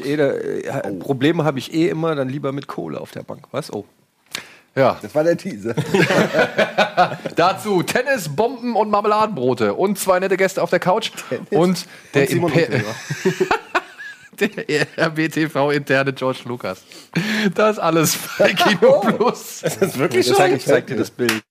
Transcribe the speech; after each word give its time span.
Eh, 0.00 0.16
da, 0.16 0.30
äh, 0.30 0.92
Probleme 0.94 1.44
habe 1.44 1.58
ich 1.58 1.74
eh 1.74 1.88
immer, 1.88 2.14
dann 2.14 2.28
lieber 2.28 2.52
mit 2.52 2.66
Kohle 2.66 3.00
auf 3.00 3.10
der 3.10 3.22
Bank. 3.22 3.46
Was? 3.50 3.72
Oh. 3.72 3.84
Ja, 4.74 4.98
Das 5.02 5.14
war 5.14 5.22
der 5.22 5.36
Teaser. 5.36 5.74
dazu 7.36 7.82
Tennis, 7.82 8.34
Bomben 8.34 8.74
und 8.74 8.88
Marmeladenbrote 8.88 9.74
und 9.74 9.98
zwei 9.98 10.18
nette 10.18 10.38
Gäste 10.38 10.62
auf 10.62 10.70
der 10.70 10.80
Couch 10.80 11.10
und 11.50 11.86
der, 12.14 12.30
Unterweger. 12.30 12.82
der 14.40 14.86
RBTV-interne 14.98 16.14
George 16.14 16.40
Lucas. 16.46 16.82
Das 17.54 17.78
alles 17.78 18.16
bei 18.38 18.54
Kino 18.54 19.00
Plus. 19.16 19.60
Das 19.60 19.76
ist 19.76 19.98
wirklich 19.98 20.30
Ich 20.30 20.34
zeig, 20.34 20.54
ich 20.54 20.64
zeig 20.64 20.86
dir 20.86 20.96
das 20.96 21.10
Bild. 21.10 21.42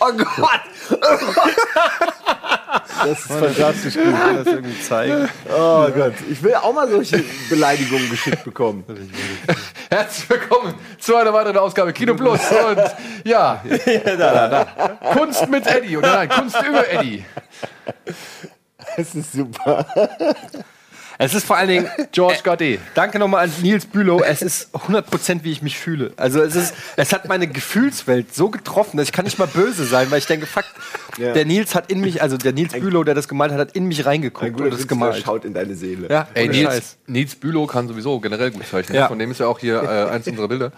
Oh 0.00 0.12
Gott! 0.12 0.60
Das 3.04 3.18
ist 3.18 3.26
fantastisch 3.28 3.94
gut, 3.94 4.04
wenn 4.04 4.36
das 4.36 4.46
irgendwie 4.46 4.82
zeigen. 4.82 5.28
Oh 5.48 5.88
Gott. 5.88 6.14
Ich 6.30 6.42
will 6.42 6.54
auch 6.54 6.72
mal 6.74 6.88
solche 6.88 7.24
Beleidigungen 7.48 8.10
geschickt 8.10 8.44
bekommen. 8.44 8.84
Herzlich 9.90 10.28
willkommen 10.28 10.74
zu 10.98 11.16
einer 11.16 11.32
weiteren 11.32 11.56
Ausgabe 11.58 11.92
Kino 11.92 12.14
Plus. 12.14 12.40
Und 12.50 12.82
ja, 13.24 13.62
Kunst 15.12 15.48
mit 15.48 15.66
Eddie. 15.66 15.96
Oder 15.96 16.14
nein, 16.14 16.28
Kunst 16.28 16.56
über 16.62 16.88
Eddie. 16.90 17.24
Das 18.96 19.14
ist 19.14 19.32
super. 19.32 19.86
Es 21.18 21.32
ist 21.34 21.46
vor 21.46 21.56
allen 21.56 21.68
Dingen, 21.68 21.88
George 22.12 22.40
Gade. 22.42 22.78
danke 22.94 23.18
nochmal 23.18 23.44
an 23.44 23.52
Nils 23.62 23.86
Bülow, 23.86 24.20
es 24.22 24.42
ist 24.42 24.68
100% 24.74 25.44
wie 25.44 25.52
ich 25.52 25.62
mich 25.62 25.78
fühle. 25.78 26.12
Also 26.16 26.42
es 26.42 26.56
ist, 26.56 26.74
es 26.96 27.12
hat 27.12 27.28
meine 27.28 27.46
Gefühlswelt 27.46 28.34
so 28.34 28.48
getroffen, 28.50 28.96
dass 28.96 29.06
ich 29.06 29.12
kann 29.12 29.24
nicht 29.24 29.38
mal 29.38 29.46
böse 29.46 29.84
sein, 29.84 30.10
weil 30.10 30.18
ich 30.18 30.26
denke, 30.26 30.46
fuck, 30.46 30.64
Ja. 31.18 31.32
der 31.32 31.44
Nils 31.44 31.74
hat 31.76 31.90
in 31.90 32.00
mich, 32.00 32.20
also 32.20 32.36
der 32.36 32.52
Nils 32.52 32.72
Bülow, 32.72 33.04
der 33.04 33.14
das 33.14 33.28
gemalt 33.28 33.52
hat, 33.52 33.58
hat 33.60 33.72
in 33.76 33.86
mich 33.86 34.04
reingeguckt 34.04 34.44
Ein 34.44 34.52
guter 34.54 34.64
und 34.64 34.70
das 34.72 34.80
Künstler 34.80 34.96
gemalt. 35.06 35.22
schaut 35.24 35.44
in 35.44 35.54
deine 35.54 35.74
Seele. 35.76 36.08
Ja, 36.10 36.26
Ey, 36.34 36.48
Nils. 36.48 36.96
Nils 37.06 37.36
Bülow 37.36 37.66
kann 37.66 37.86
sowieso 37.86 38.18
generell 38.18 38.50
gut 38.50 38.66
zeichnen. 38.66 38.96
Ja. 38.98 39.06
Von 39.08 39.18
dem 39.20 39.30
ist 39.30 39.38
ja 39.38 39.46
auch 39.46 39.58
hier 39.60 39.82
äh, 39.82 40.10
eins 40.12 40.26
unserer 40.26 40.48
Bilder. 40.48 40.72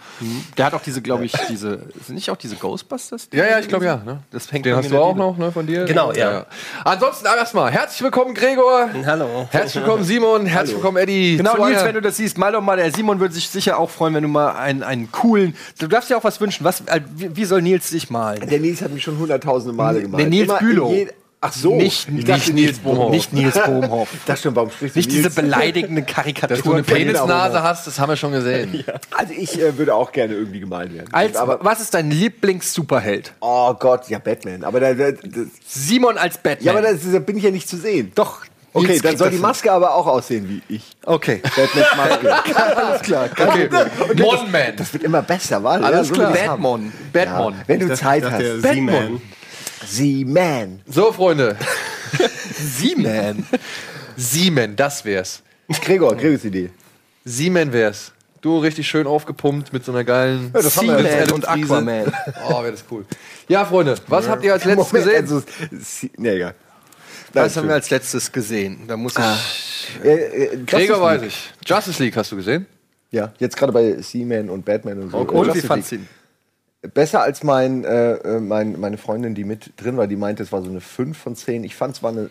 Der 0.57 0.65
hat 0.65 0.73
auch 0.75 0.81
diese, 0.83 1.01
glaube 1.01 1.25
ich, 1.25 1.31
diese, 1.49 1.79
sind 2.05 2.13
nicht 2.15 2.29
auch 2.29 2.37
diese 2.37 2.55
Ghostbusters? 2.57 3.29
Ja, 3.33 3.45
ja, 3.45 3.59
ich 3.59 3.67
glaube 3.67 3.85
ja. 3.85 3.95
Ne? 4.05 4.19
Das 4.31 4.51
hängt 4.51 4.65
Den 4.67 4.75
hast 4.75 4.91
du 4.91 4.97
auch 4.99 5.13
Diele. 5.13 5.25
noch, 5.25 5.37
ne, 5.37 5.51
von 5.51 5.65
dir? 5.65 5.85
Genau, 5.85 6.11
ja. 6.13 6.45
Ansonsten 6.83 7.25
erstmal, 7.25 7.71
herzlich 7.71 8.01
willkommen 8.03 8.35
Gregor. 8.35 8.89
Hallo. 9.05 9.47
Herzlich 9.51 9.75
willkommen 9.77 10.03
Simon. 10.03 10.26
Herzlich 10.35 10.75
willkommen 10.75 10.97
Eddie. 10.97 11.37
Genau, 11.37 11.65
Nils, 11.65 11.83
wenn 11.83 11.93
du 11.93 12.01
das 12.01 12.17
siehst, 12.17 12.37
mal 12.37 12.51
doch 12.51 12.61
mal, 12.61 12.77
der 12.77 12.91
Simon 12.91 13.19
würde 13.19 13.33
sich 13.33 13.47
sicher 13.47 13.79
auch 13.79 13.89
freuen, 13.89 14.13
wenn 14.13 14.23
du 14.23 14.29
mal 14.29 14.51
einen, 14.51 14.83
einen 14.83 15.11
coolen. 15.11 15.55
Du 15.79 15.87
darfst 15.87 16.09
dir 16.09 16.17
auch 16.17 16.23
was 16.23 16.41
wünschen. 16.41 16.63
Was, 16.63 16.81
äh, 16.81 17.01
wie, 17.15 17.35
wie 17.35 17.45
soll 17.45 17.61
Nils 17.61 17.89
sich 17.89 18.09
malen? 18.09 18.47
Der 18.47 18.59
Nils 18.59 18.81
hat 18.81 18.91
mich 18.91 19.03
schon 19.03 19.17
hunderttausende 19.17 19.75
Male 19.75 20.01
gemalt. 20.01 20.23
Nee, 20.23 20.29
Nils 20.29 20.49
Immer 20.49 20.59
Bülow. 20.59 20.93
Ach 21.39 21.53
so. 21.53 21.75
Nicht, 21.75 22.07
ich 22.09 22.25
nicht 22.25 22.53
Nils 22.53 22.79
Bohmhoff. 22.79 23.11
Nicht 23.11 23.31
Nils 23.31 23.53
Bohmhoff. 23.63 24.09
Dachte 24.25 24.41
schon, 24.41 24.55
warum 24.55 24.71
sprichst 24.71 24.95
du 24.95 24.99
Nicht 24.99 25.11
diese 25.11 25.23
Nils? 25.23 25.35
beleidigende 25.35 26.01
Dass 26.01 26.15
du 26.15 26.21
eine 26.21 26.33
Karikatur. 26.33 26.81
Penisnase 26.81 27.61
hast, 27.61 27.85
das 27.85 27.99
haben 27.99 28.09
wir 28.09 28.17
schon 28.17 28.31
gesehen. 28.31 28.83
Also 29.15 29.33
ich 29.37 29.61
äh, 29.61 29.77
würde 29.77 29.93
auch 29.93 30.11
gerne 30.11 30.33
irgendwie 30.33 30.59
gemalt 30.59 30.93
werden. 30.93 31.07
Als, 31.11 31.35
aber, 31.35 31.63
was 31.63 31.79
ist 31.79 31.93
dein 31.93 32.09
Lieblings-Superheld? 32.09 33.33
oh 33.39 33.73
Gott, 33.75 34.09
ja, 34.09 34.17
Batman. 34.17 34.63
Aber 34.63 34.79
da, 34.79 34.93
da, 34.95 35.11
das, 35.11 35.47
Simon 35.67 36.17
als 36.17 36.39
Batman. 36.39 36.65
ja, 36.65 36.71
aber 36.71 36.81
da, 36.81 36.93
da 36.93 37.19
bin 37.19 37.37
ich 37.37 37.43
ja 37.43 37.51
nicht 37.51 37.69
zu 37.69 37.77
sehen. 37.77 38.11
Doch. 38.15 38.46
Okay, 38.73 38.99
dann 38.99 39.17
soll 39.17 39.27
das 39.27 39.29
die 39.29 39.35
hin. 39.35 39.41
Maske 39.41 39.71
aber 39.71 39.95
auch 39.95 40.05
aussehen 40.05 40.47
wie 40.49 40.61
ich. 40.75 40.95
Okay. 41.03 41.41
Batmans 41.43 41.95
Maske. 41.95 42.55
Alles 42.77 43.01
klar. 43.01 43.29
Okay. 43.31 43.69
Mon-Man. 44.15 44.75
Das 44.75 44.93
wird 44.93 45.03
immer 45.03 45.21
besser, 45.21 45.63
wa? 45.63 45.77
Alles 45.77 46.09
so 46.09 46.13
klar. 46.13 46.29
haben. 46.29 46.61
Batman. 46.61 46.93
Batman. 47.13 47.53
Ja, 47.53 47.59
wenn 47.67 47.79
du 47.79 47.95
Zeit 47.95 48.23
Ich 48.23 48.29
dachte, 48.29 48.53
hast. 48.55 48.61
Batman. 48.61 49.21
Z-Man. 49.85 50.81
So, 50.87 51.11
Freunde. 51.11 51.55
Seaman. 52.53 53.45
Siemen, 54.15 54.75
das 54.75 55.05
wär's. 55.05 55.41
Gregor, 55.81 56.15
Gregors 56.15 56.45
Idee. 56.45 56.69
Siemen 57.23 57.71
wär's. 57.73 58.11
Du 58.41 58.59
richtig 58.59 58.87
schön 58.87 59.07
aufgepumpt 59.07 59.73
mit 59.73 59.83
so 59.83 59.91
einer 59.91 60.03
geilen 60.03 60.51
Ja, 60.53 60.61
das 60.61 60.77
haben 60.77 60.87
wir 60.87 60.97
Seaman 60.97 61.19
jetzt. 61.19 61.31
und 61.31 61.47
Aquaman. 61.47 62.13
Oh, 62.47 62.61
wäre 62.61 62.71
das 62.71 62.83
cool. 62.91 63.05
Ja, 63.47 63.65
Freunde, 63.65 63.95
was 64.07 64.27
habt 64.27 64.43
ihr 64.43 64.53
als 64.53 64.65
letztes 64.65 64.91
Moment, 64.91 65.27
gesehen? 65.27 65.43
Also, 65.71 66.07
nee, 66.17 66.29
egal. 66.35 66.55
Das 67.33 67.57
haben 67.57 67.67
wir 67.67 67.75
als 67.75 67.89
letztes 67.89 68.31
gesehen. 68.31 68.81
Da 68.87 68.97
muss 68.97 69.15
ich. 69.17 70.03
Äh, 70.03 70.09
äh, 70.09 70.45
Justice 70.55 70.65
Gregor 70.65 71.01
weiß 71.01 71.21
League. 71.21 71.31
ich. 71.31 71.53
Justice 71.69 72.03
League 72.03 72.15
hast 72.17 72.31
du 72.31 72.35
gesehen? 72.35 72.65
Ja, 73.11 73.33
jetzt 73.39 73.55
gerade 73.57 73.71
bei 73.71 74.01
Seaman 74.01 74.49
und 74.49 74.65
Batman 74.65 74.99
und 75.01 75.11
so. 75.11 75.17
Und 75.17 75.49
Äh, 75.49 75.55
wie 75.55 75.61
fandst 75.61 75.91
ihn? 75.93 76.07
Besser 76.93 77.21
als 77.21 77.43
mein, 77.43 77.83
äh, 77.83 78.13
äh, 78.13 78.39
mein, 78.39 78.79
meine 78.79 78.97
Freundin, 78.97 79.33
die 79.35 79.43
mit 79.43 79.71
drin 79.77 79.97
war, 79.97 80.07
die 80.07 80.15
meinte, 80.15 80.43
es 80.43 80.51
war 80.51 80.61
so 80.61 80.69
eine 80.69 80.81
5 80.81 81.17
von 81.17 81.35
10. 81.35 81.63
Ich 81.63 81.75
fand 81.75 81.95
es 81.97 82.03
war 82.03 82.11
eine 82.11 82.29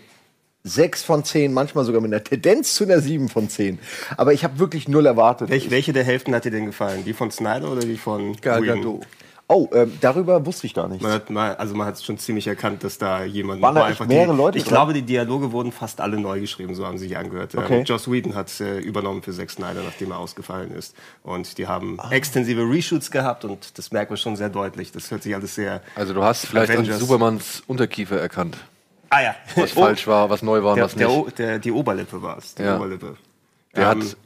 6 0.64 1.02
von 1.02 1.24
10, 1.24 1.52
manchmal 1.52 1.84
sogar 1.84 2.00
mit 2.00 2.12
einer 2.12 2.22
Tendenz 2.22 2.74
zu 2.74 2.84
einer 2.84 3.00
7 3.00 3.28
von 3.28 3.48
10. 3.48 3.78
Aber 4.16 4.32
ich 4.32 4.44
habe 4.44 4.58
wirklich 4.58 4.88
null 4.88 5.06
erwartet. 5.06 5.48
Welche, 5.48 5.70
welche 5.70 5.92
der 5.92 6.04
Hälften 6.04 6.34
hat 6.34 6.44
dir 6.44 6.50
denn 6.50 6.66
gefallen? 6.66 7.04
Die 7.04 7.12
von 7.12 7.30
Snyder 7.30 7.70
oder 7.70 7.82
die 7.82 7.96
von 7.96 8.36
Gal? 8.40 8.62
Gadot. 8.62 9.06
Oh, 9.48 9.68
ähm, 9.72 9.96
darüber 10.00 10.44
wusste 10.44 10.66
ich 10.66 10.74
gar 10.74 10.88
nichts. 10.88 11.04
Man 11.04 11.12
hat 11.12 11.30
mal, 11.30 11.54
also 11.54 11.76
man 11.76 11.86
hat 11.86 12.02
schon 12.02 12.18
ziemlich 12.18 12.48
erkannt, 12.48 12.82
dass 12.82 12.98
da 12.98 13.22
jemand 13.22 13.62
Waren 13.62 13.76
da 13.76 13.88
echt 13.90 14.04
mehrere 14.04 14.32
die, 14.32 14.36
Leute 14.36 14.58
Ich 14.58 14.64
dran? 14.64 14.72
glaube, 14.74 14.92
die 14.92 15.02
Dialoge 15.02 15.52
wurden 15.52 15.70
fast 15.70 16.00
alle 16.00 16.18
neu 16.18 16.40
geschrieben, 16.40 16.74
so 16.74 16.84
haben 16.84 16.98
sie 16.98 17.06
sich 17.06 17.16
angehört. 17.16 17.54
Okay. 17.54 17.78
Ähm, 17.78 17.84
Joss 17.84 18.10
Whedon 18.10 18.34
hat 18.34 18.60
äh, 18.60 18.78
übernommen 18.80 19.22
für 19.22 19.32
Zack 19.32 19.50
Snyder, 19.50 19.82
nachdem 19.84 20.10
er 20.10 20.18
ausgefallen 20.18 20.72
ist. 20.72 20.96
Und 21.22 21.58
die 21.58 21.68
haben 21.68 21.96
Ah. 22.00 22.10
extensive 22.10 22.62
Reshoots 22.62 23.12
gehabt 23.12 23.44
und 23.44 23.78
das 23.78 23.92
merkt 23.92 24.10
man 24.10 24.16
schon 24.16 24.34
sehr 24.34 24.48
deutlich. 24.48 24.90
Das 24.90 25.12
hört 25.12 25.22
sich 25.22 25.32
alles 25.32 25.54
sehr. 25.54 25.80
Also 25.94 26.12
du 26.12 26.24
hast 26.24 26.46
vielleicht 26.46 26.70
an 26.72 26.78
Avengers. 26.78 26.98
Supermans 26.98 27.62
Unterkiefer 27.68 28.20
erkannt. 28.20 28.56
Ah 29.10 29.22
ja. 29.22 29.36
Was 29.54 29.70
falsch 29.70 30.08
war, 30.08 30.28
was 30.28 30.42
neu 30.42 30.64
war 30.64 30.70
und 30.72 30.76
Der, 30.78 30.84
was 30.86 30.94
der, 30.96 31.06
nicht. 31.06 31.16
O- 31.16 31.28
der, 31.30 31.60
die 31.60 31.70
Oberlippe 31.70 32.20
war 32.20 32.38
es. 32.38 32.56
Die 32.56 32.64
Ja. 32.64 32.74
Oberlippe. 32.76 33.16
Der 33.76 33.92
Ähm, 33.92 34.00
hat 34.02 34.16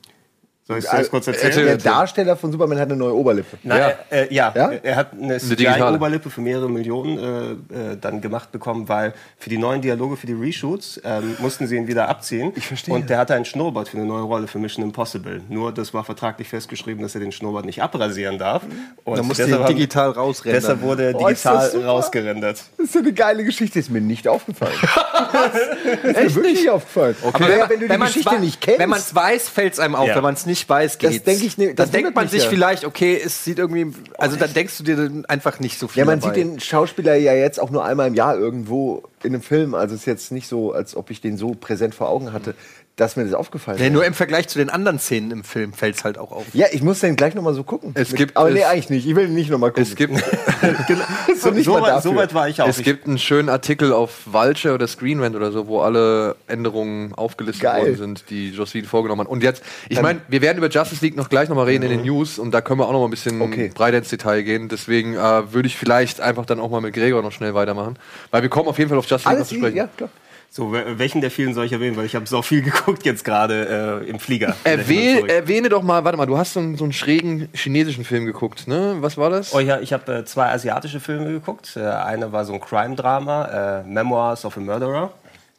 Soll 0.70 0.78
ich 0.78 0.84
das 1.00 1.10
kurz 1.10 1.26
erzählen? 1.26 1.46
erzähl. 1.50 1.64
Der 1.66 1.76
Darsteller 1.76 2.36
von 2.36 2.52
Superman 2.52 2.78
hat 2.78 2.88
eine 2.88 2.96
neue 2.96 3.14
Oberlippe. 3.14 3.58
Nein, 3.62 3.78
Ja. 3.80 3.88
ja. 3.88 3.94
Äh, 4.10 4.34
ja. 4.34 4.52
Ja? 4.54 4.70
er 4.82 4.96
hat 4.96 5.12
eine 5.12 5.38
digitale. 5.38 5.80
CGI-Oberlippe 5.94 6.30
für 6.30 6.40
mehrere 6.40 6.68
Millionen 6.70 7.18
äh, 7.18 7.92
äh, 7.92 7.96
dann 8.00 8.20
gemacht 8.20 8.52
bekommen, 8.52 8.88
weil 8.88 9.14
für 9.38 9.50
die 9.50 9.58
neuen 9.58 9.80
Dialoge, 9.82 10.16
für 10.16 10.26
die 10.26 10.32
Reshoots, 10.34 11.00
ähm, 11.04 11.36
mussten 11.38 11.66
sie 11.66 11.76
ihn 11.76 11.86
wieder 11.88 12.08
abziehen. 12.08 12.52
Ich 12.56 12.66
verstehe. 12.66 12.94
Und 12.94 13.10
der 13.10 13.18
hatte 13.18 13.34
einen 13.34 13.44
Schnurrbart 13.44 13.88
für 13.88 13.96
eine 13.96 14.06
neue 14.06 14.22
Rolle 14.22 14.46
für 14.46 14.58
Mission 14.58 14.84
Impossible. 14.84 15.40
Nur 15.48 15.72
das 15.72 15.92
war 15.94 16.04
vertraglich 16.04 16.48
festgeschrieben, 16.48 17.02
dass 17.02 17.14
er 17.14 17.20
den 17.20 17.32
Schnurrbart 17.32 17.64
nicht 17.64 17.82
abrasieren 17.82 18.38
darf. 18.38 18.62
Und 19.04 19.16
Da 19.18 19.22
musste 19.22 19.44
deshalb 19.44 19.62
er 19.62 19.68
digital 19.68 20.10
rausrendern. 20.10 20.60
Deshalb 20.60 20.82
wurde 20.82 21.04
er 21.04 21.14
Oh, 21.16 21.28
digital 21.28 21.70
super. 21.70 21.86
rausgerendert. 21.86 22.62
Das 22.76 22.86
ist 22.86 22.92
so 22.92 22.98
eine 23.00 23.12
geile 23.12 23.44
Geschichte, 23.44 23.78
ist 23.78 23.90
mir 23.90 24.00
nicht 24.00 24.28
aufgefallen. 24.28 24.72
das 25.32 25.54
ist 25.54 26.16
mir 26.16 26.34
wirklich 26.36 26.60
nicht 26.60 26.70
aufgefallen. 26.70 27.16
Aber 27.22 27.40
wenn, 27.40 27.70
wenn 27.70 27.80
du 27.80 27.88
die 27.88 27.98
Geschichte 28.00 28.38
nicht 28.40 28.60
kennst, 28.60 28.80
Wenn 28.80 28.88
man 28.90 28.98
es 28.98 29.14
weiß, 29.14 29.48
fällt 29.48 29.72
es 29.74 29.78
einem 29.80 29.94
auf. 29.94 30.06
Ja. 30.08 30.14
Wenn 30.16 30.22
man 30.22 30.34
es 30.34 30.46
nicht 30.46 30.59
weiß, 30.68 30.98
Das 30.98 31.10
geht's. 31.12 31.24
denk 31.24 31.42
ich 31.42 31.58
ne- 31.58 31.74
das 31.74 31.90
dann 31.90 32.02
denkt 32.02 32.14
man 32.16 32.28
sich 32.28 32.44
ja. 32.44 32.48
vielleicht, 32.50 32.84
okay, 32.84 33.20
es 33.24 33.44
sieht 33.44 33.58
irgendwie. 33.58 33.92
Also 34.18 34.36
dann 34.36 34.52
denkst 34.52 34.78
du 34.78 34.84
dir 34.84 35.24
einfach 35.28 35.60
nicht 35.60 35.78
so 35.78 35.88
viel. 35.88 36.00
ja, 36.00 36.04
man 36.04 36.20
dabei. 36.20 36.34
sieht 36.34 36.44
den 36.44 36.60
Schauspieler 36.60 37.14
ja 37.16 37.34
jetzt 37.34 37.60
auch 37.60 37.70
nur 37.70 37.84
einmal 37.84 38.08
im 38.08 38.14
Jahr 38.14 38.36
irgendwo 38.36 39.02
in 39.22 39.34
einem 39.34 39.42
Film. 39.42 39.74
Also 39.74 39.94
es 39.94 40.02
ist 40.02 40.06
jetzt 40.06 40.32
nicht 40.32 40.48
so, 40.48 40.72
als 40.72 40.96
ob 40.96 41.10
ich 41.10 41.20
den 41.20 41.36
so 41.36 41.52
präsent 41.54 41.94
vor 41.94 42.08
Augen 42.08 42.32
hatte, 42.32 42.54
dass 43.00 43.16
mir 43.16 43.24
das 43.24 43.32
aufgefallen 43.34 43.78
Nee, 43.80 43.86
ist. 43.86 43.92
nur 43.92 44.04
im 44.04 44.12
Vergleich 44.14 44.46
zu 44.48 44.58
den 44.58 44.68
anderen 44.68 44.98
Szenen 44.98 45.30
im 45.30 45.42
Film 45.44 45.72
fällt 45.72 45.96
es 45.96 46.04
halt 46.04 46.18
auch 46.18 46.32
auf. 46.32 46.44
Ja, 46.52 46.66
ich 46.70 46.82
muss 46.82 47.00
den 47.00 47.16
gleich 47.16 47.34
noch 47.34 47.42
mal 47.42 47.54
so 47.54 47.64
gucken. 47.64 47.92
Es 47.94 48.14
gibt- 48.14 48.36
aber 48.36 48.50
nee, 48.50 48.64
eigentlich 48.64 48.90
nicht. 48.90 49.06
Ich 49.06 49.16
will 49.16 49.28
nicht 49.28 49.50
noch 49.50 49.58
mal 49.58 49.70
gucken. 49.70 49.82
es 49.84 49.96
gibt, 49.96 50.12
so 51.40 51.50
nicht 51.50 51.64
so, 51.64 51.72
mal 51.72 51.82
weit, 51.82 52.02
so 52.02 52.14
weit 52.14 52.34
war 52.34 52.48
ich 52.48 52.60
auch. 52.60 52.68
es 52.68 52.78
Ich- 52.78 52.84
gibt 52.84 53.06
einen 53.06 53.18
schönen 53.18 53.48
Artikel 53.48 53.92
auf 53.92 54.20
Vulture 54.26 54.74
oder 54.74 54.86
Screen 54.86 55.20
Rant 55.20 55.34
oder 55.34 55.50
so, 55.52 55.66
wo 55.66 55.80
alle 55.80 56.36
Änderungen 56.46 57.14
aufgelistet 57.14 57.62
Geil. 57.62 57.82
worden 57.82 57.96
sind, 57.96 58.24
die 58.30 58.56
Whedon 58.56 58.84
vorgenommen 58.84 59.22
hat. 59.22 59.28
Und 59.28 59.42
jetzt, 59.42 59.62
ich 59.88 60.00
meine, 60.02 60.20
wir 60.28 60.42
werden 60.42 60.58
über 60.58 60.68
Justice 60.68 61.02
League 61.04 61.16
noch 61.16 61.28
gleich 61.28 61.48
noch 61.48 61.56
mal 61.56 61.64
reden 61.64 61.84
in 61.84 61.90
den 61.90 62.02
News 62.02 62.38
und 62.38 62.50
da 62.52 62.60
können 62.60 62.80
wir 62.80 62.86
auch 62.86 62.92
noch 62.92 63.00
mal 63.00 63.06
ein 63.06 63.10
bisschen 63.10 63.40
Okay. 63.40 63.70
breiter 63.74 63.98
ins 63.98 64.08
Detail 64.10 64.42
gehen. 64.42 64.68
Deswegen 64.68 65.14
äh, 65.14 65.52
würde 65.52 65.66
ich 65.68 65.76
vielleicht 65.76 66.20
einfach 66.20 66.44
dann 66.46 66.60
auch 66.60 66.70
mal 66.70 66.80
mit 66.80 66.94
Gregor 66.94 67.22
noch 67.22 67.32
schnell 67.32 67.54
weitermachen, 67.54 67.98
weil 68.30 68.42
wir 68.42 68.48
kommen 68.50 68.68
auf 68.68 68.78
jeden 68.78 68.90
Fall 68.90 68.98
auf 68.98 69.06
Justice 69.06 69.34
League 69.34 69.46
zu 69.46 69.54
sprechen. 69.54 69.76
ja, 69.76 69.88
klar. 69.96 70.10
So, 70.52 70.72
wel- 70.72 70.98
welchen 70.98 71.20
der 71.20 71.30
vielen 71.30 71.54
soll 71.54 71.66
ich 71.66 71.72
erwähnen? 71.72 71.96
Weil 71.96 72.06
ich 72.06 72.16
habe 72.16 72.26
so 72.26 72.42
viel 72.42 72.60
geguckt 72.70 73.04
jetzt 73.04 73.24
gerade 73.24 74.02
äh, 74.04 74.10
im 74.10 74.18
Flieger. 74.18 74.56
Erwäh 74.64 75.20
erwähne 75.28 75.68
doch 75.68 75.82
mal, 75.82 76.04
warte 76.04 76.18
mal, 76.18 76.26
du 76.26 76.36
hast 76.36 76.54
so 76.54 76.60
einen, 76.60 76.76
so 76.76 76.82
einen 76.84 76.92
schrägen 76.92 77.48
chinesischen 77.54 78.04
Film 78.04 78.26
geguckt, 78.26 78.66
ne? 78.66 78.96
Was 78.98 79.16
war 79.16 79.30
das? 79.30 79.54
Oh 79.54 79.60
ja, 79.60 79.78
ich 79.78 79.92
habe 79.92 80.12
äh, 80.12 80.24
zwei 80.24 80.50
asiatische 80.50 80.98
Filme 80.98 81.30
geguckt. 81.30 81.76
Äh, 81.76 81.82
einer 81.86 82.32
war 82.32 82.44
so 82.44 82.52
ein 82.52 82.60
Crime-Drama, 82.60 83.80
äh, 83.80 83.88
Memoirs 83.88 84.44
of 84.44 84.56
a 84.56 84.60
Murderer. 84.60 85.12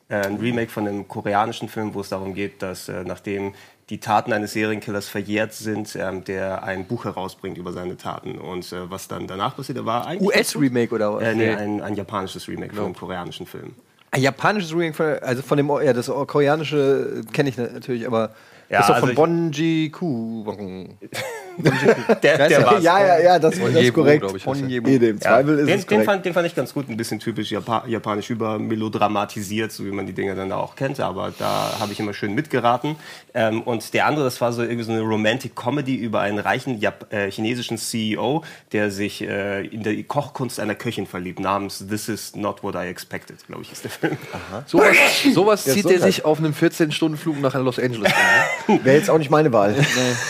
Äh, 0.09 0.25
ein 0.27 0.35
Remake 0.38 0.69
von 0.69 0.85
einem 0.85 1.07
koreanischen 1.07 1.69
Film, 1.69 1.93
wo 1.93 2.01
es 2.01 2.09
darum 2.09 2.33
geht, 2.33 2.61
dass 2.61 2.89
äh, 2.89 3.05
nachdem 3.05 3.53
die 3.89 3.99
Taten 3.99 4.33
eines 4.33 4.51
Serienkillers 4.53 5.07
verjährt 5.07 5.53
sind, 5.53 5.95
ähm, 5.95 6.25
der 6.25 6.63
ein 6.63 6.85
Buch 6.85 7.05
herausbringt 7.05 7.57
über 7.57 7.71
seine 7.71 7.95
Taten. 7.95 8.38
Und 8.38 8.69
äh, 8.73 8.89
was 8.89 9.07
dann 9.07 9.25
danach 9.27 9.55
passiert, 9.55 9.85
war 9.85 10.05
eigentlich... 10.05 10.27
US-Remake 10.35 10.93
oder 10.93 11.13
was? 11.15 11.23
Äh, 11.23 11.35
nee, 11.35 11.49
ein, 11.49 11.81
ein 11.81 11.95
japanisches 11.95 12.47
Remake 12.49 12.75
von 12.75 12.85
einem 12.85 12.95
koreanischen 12.95 13.45
Film. 13.47 13.73
Ein 14.11 14.21
japanisches 14.21 14.73
Remake, 14.73 14.93
von, 14.93 15.05
also 15.21 15.41
von 15.41 15.57
dem, 15.57 15.69
ja, 15.69 15.93
das 15.93 16.07
koreanische 16.07 17.21
kenne 17.31 17.49
ich 17.49 17.57
natürlich, 17.57 18.05
aber 18.05 18.31
Ja, 18.71 18.77
das 18.77 18.88
ist 18.88 18.89
doch 18.89 18.95
also 18.95 19.07
von 19.07 19.09
ich- 19.12 19.15
Bon 19.15 19.51
Ji-ku. 19.51 20.88
Der, 22.23 22.47
der 22.47 22.65
war's. 22.65 22.83
ja, 22.83 23.06
ja, 23.06 23.19
ja, 23.19 23.39
das, 23.39 23.59
das 23.59 23.69
ist 23.75 23.94
korrekt. 23.94 24.25
ich, 24.35 24.45
Im 24.45 25.19
Zweifel 25.21 25.59
ist 25.59 25.68
den, 25.68 25.79
es 25.79 25.85
den, 25.85 25.88
korrekt. 25.88 26.06
fand, 26.06 26.25
den 26.25 26.33
fand 26.33 26.47
ich 26.47 26.56
ganz 26.56 26.73
gut, 26.73 26.89
ein 26.89 26.95
bisschen 26.97 27.19
typisch 27.19 27.51
Japa 27.51 27.83
japanisch 27.88 28.29
übermelodramatisiert, 28.29 29.71
so 29.71 29.85
wie 29.85 29.91
man 29.91 30.06
die 30.06 30.13
Dinge 30.13 30.33
dann 30.33 30.50
da 30.50 30.56
auch 30.56 30.75
kennt, 30.75 31.00
aber 31.01 31.33
da 31.38 31.75
habe 31.79 31.91
ich 31.91 32.00
immer 32.00 32.13
schön 32.13 32.33
mitgeraten. 32.33 32.95
Ähm, 33.33 33.62
und 33.62 33.94
der 33.94 34.06
andere, 34.06 34.23
das 34.23 34.39
war 34.39 34.53
so 34.53 34.62
irgendwie 34.62 34.83
so 34.83 34.91
eine 34.94 35.01
Romantic 35.01 35.56
Comedy 35.56 35.95
über 35.95 36.21
einen 36.21 36.39
reichen 36.39 36.79
Jap 36.79 37.12
äh, 37.13 37.29
chinesischen 37.29 37.77
CEO, 37.77 38.44
der 38.71 38.89
sich 38.89 39.21
äh, 39.21 39.65
in 39.67 39.83
der 39.83 40.01
Kochkunst 40.03 40.59
einer 40.59 40.75
Köchin 40.75 41.06
verliebt, 41.06 41.39
namens 41.39 41.85
This 41.88 42.07
is 42.07 42.35
not 42.35 42.63
what 42.63 42.75
I 42.75 42.88
expected, 42.88 43.45
glaube 43.45 43.63
ich, 43.63 43.71
ist 43.71 43.83
der 43.83 43.91
Film. 43.91 44.17
Sowas, 44.65 44.95
sowas 45.33 45.63
zieht 45.65 45.85
er 45.85 46.00
sich 46.00 46.24
auf 46.25 46.39
einem 46.39 46.53
14-Stunden-Flug 46.53 47.41
nach 47.41 47.53
Los 47.56 47.77
Angeles 47.77 48.13
an. 48.13 48.19
Wäre 48.83 48.97
jetzt 48.97 49.09
auch 49.09 49.17
nicht 49.17 49.29
meine 49.29 49.51
Wahl. 49.53 49.75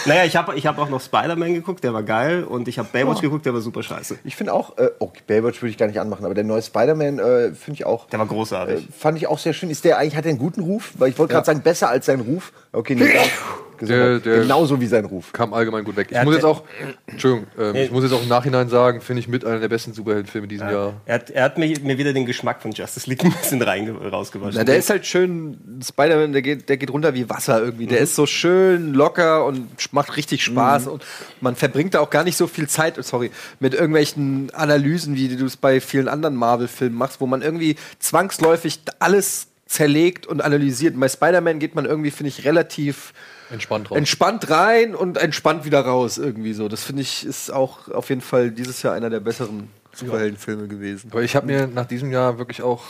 Naja, 0.05 0.25
ich 0.25 0.35
habe 0.35 0.55
ich 0.55 0.65
hab 0.65 0.77
auch 0.77 0.89
noch 0.89 1.01
Spider-Man 1.01 1.53
geguckt, 1.53 1.83
der 1.83 1.93
war 1.93 2.03
geil, 2.03 2.43
und 2.43 2.67
ich 2.67 2.79
habe 2.79 2.89
Baywatch 2.91 3.21
geguckt, 3.21 3.45
der 3.45 3.53
war 3.53 3.61
super 3.61 3.83
scheiße. 3.83 4.19
Ich 4.23 4.35
finde 4.35 4.53
auch, 4.53 4.77
äh, 4.77 4.89
oh, 4.99 5.11
Baywatch 5.27 5.61
würde 5.61 5.71
ich 5.71 5.77
gar 5.77 5.87
nicht 5.87 5.99
anmachen, 5.99 6.25
aber 6.25 6.33
der 6.33 6.43
neue 6.43 6.61
Spider-Man 6.61 7.19
äh, 7.19 7.53
finde 7.53 7.73
ich 7.73 7.85
auch. 7.85 8.07
Der 8.07 8.19
war 8.19 8.27
großartig. 8.27 8.87
Äh, 8.87 8.91
fand 8.91 9.17
ich 9.17 9.27
auch 9.27 9.39
sehr 9.39 9.53
schön. 9.53 9.69
Ist 9.69 9.85
der 9.85 9.97
eigentlich, 9.97 10.15
hat 10.15 10.25
er 10.25 10.29
einen 10.29 10.39
guten 10.39 10.61
Ruf? 10.61 10.91
Weil 10.95 11.09
ich 11.09 11.19
wollte 11.19 11.33
gerade 11.33 11.45
sagen, 11.45 11.61
besser 11.61 11.89
als 11.89 12.05
sein 12.05 12.21
Ruf. 12.21 12.51
Okay, 12.71 12.95
nee, 12.95 13.09
Gesundheit. 13.87 14.25
der- 14.25 14.39
genauso 14.41 14.79
wie 14.81 14.87
sein 14.87 15.05
Ruf. 15.05 15.31
Kam 15.33 15.53
allgemein 15.53 15.83
gut 15.83 15.95
weg. 15.95 16.07
Ich 16.09 16.15
Er 16.17 16.23
muss 16.23 16.35
jetzt 16.35 16.45
auch, 16.45 16.63
Entschuldigung, 17.07 17.47
ähm, 17.59 17.75
ich 17.75 17.91
muss 17.91 18.03
jetzt 18.03 18.13
auch 18.13 18.23
im 18.23 18.29
Nachhinein 18.29 18.69
sagen, 18.69 19.01
finde 19.01 19.19
ich 19.19 19.27
mit 19.27 19.45
einer 19.45 19.59
der 19.59 19.67
besten 19.67 19.93
Superheldenfilme 19.93 20.47
diesem 20.47 20.69
Jahr. 20.69 20.93
Er 21.05 21.15
hat, 21.15 21.29
er 21.29 21.43
hat 21.43 21.57
mir, 21.57 21.79
mir 21.81 21.97
wieder 21.97 22.13
den 22.13 22.25
Geschmack 22.25 22.61
von 22.61 22.71
Justice 22.71 23.09
League 23.09 23.23
ein 23.23 23.31
bisschen 23.31 23.61
rausgewaschen. 23.61 24.53
Na, 24.55 24.63
der 24.63 24.77
ist 24.77 24.89
halt 24.89 25.05
schön, 25.05 25.57
Spider-Man, 25.85 26.31
der 26.31 26.41
geht, 26.41 26.69
der 26.69 26.77
geht 26.77 26.89
runter 26.91 27.13
wie 27.13 27.29
Wasser 27.29 27.61
irgendwie. 27.61 27.87
Der 27.87 27.99
ist 27.99 28.15
so 28.15 28.25
schön 28.25 28.93
locker 28.93 29.45
und 29.45 29.67
macht 29.93 30.15
richtig 30.17 30.43
Spaß. 30.43 30.87
Und 30.87 31.03
man 31.41 31.55
verbringt 31.55 31.93
da 31.93 31.99
auch 31.99 32.09
gar 32.09 32.23
nicht 32.23 32.37
so 32.37 32.47
viel 32.47 32.67
Zeit, 32.67 32.95
sorry, 33.03 33.31
mit 33.59 33.73
irgendwelchen 33.73 34.49
Analysen, 34.53 35.15
wie 35.15 35.35
du 35.35 35.45
es 35.45 35.57
bei 35.57 35.81
vielen 35.81 36.07
anderen 36.07 36.35
Marvel-Filmen 36.35 36.97
machst, 36.97 37.21
wo 37.21 37.27
man 37.27 37.41
irgendwie 37.41 37.75
zwangsläufig 37.99 38.79
alles 38.99 39.47
zerlegt 39.65 40.27
und 40.27 40.41
analysiert. 40.41 40.93
Und 40.95 40.99
bei 40.99 41.07
Spider-Man 41.07 41.59
geht 41.59 41.75
man 41.75 41.85
irgendwie, 41.85 42.11
finde 42.11 42.27
ich, 42.27 42.43
relativ 42.45 43.13
Entspannt 43.51 43.89
drauf. 43.89 43.97
entspannt 43.97 44.49
rein 44.49 44.95
und 44.95 45.17
entspannt 45.17 45.65
wieder 45.65 45.81
raus 45.81 46.17
irgendwie 46.17 46.53
so. 46.53 46.67
Das 46.67 46.83
finde 46.83 47.01
ich 47.01 47.25
ist 47.25 47.51
auch 47.51 47.89
auf 47.89 48.09
jeden 48.09 48.21
Fall 48.21 48.51
dieses 48.51 48.81
Jahr 48.81 48.93
einer 48.93 49.09
der 49.09 49.19
besseren 49.19 49.69
Superheldenfilme 49.93 50.67
gewesen. 50.67 51.09
Aber 51.11 51.21
ich 51.23 51.35
habe 51.35 51.47
mir 51.47 51.67
nach 51.67 51.85
diesem 51.85 52.11
Jahr 52.11 52.37
wirklich 52.37 52.61
auch 52.61 52.83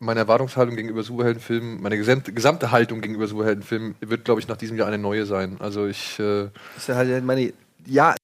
meine 0.00 0.20
Erwartungshaltung 0.20 0.76
gegenüber 0.76 1.02
Superheldenfilmen, 1.02 1.80
meine 1.82 1.96
gesamte, 1.96 2.32
gesamte 2.32 2.70
Haltung 2.70 3.00
gegenüber 3.02 3.26
Superheldenfilmen 3.26 3.94
wird, 4.00 4.24
glaube 4.24 4.40
ich, 4.40 4.48
nach 4.48 4.56
diesem 4.56 4.76
Jahr 4.76 4.88
eine 4.88 4.98
neue 4.98 5.26
sein. 5.26 5.58
Also 5.60 5.86
ich, 5.86 6.18
äh, 6.18 6.48
Das 6.74 6.84
ist 6.84 6.88
ja 6.88 6.96
halt 6.96 7.24
meine 7.24 7.52
ja 7.86 8.14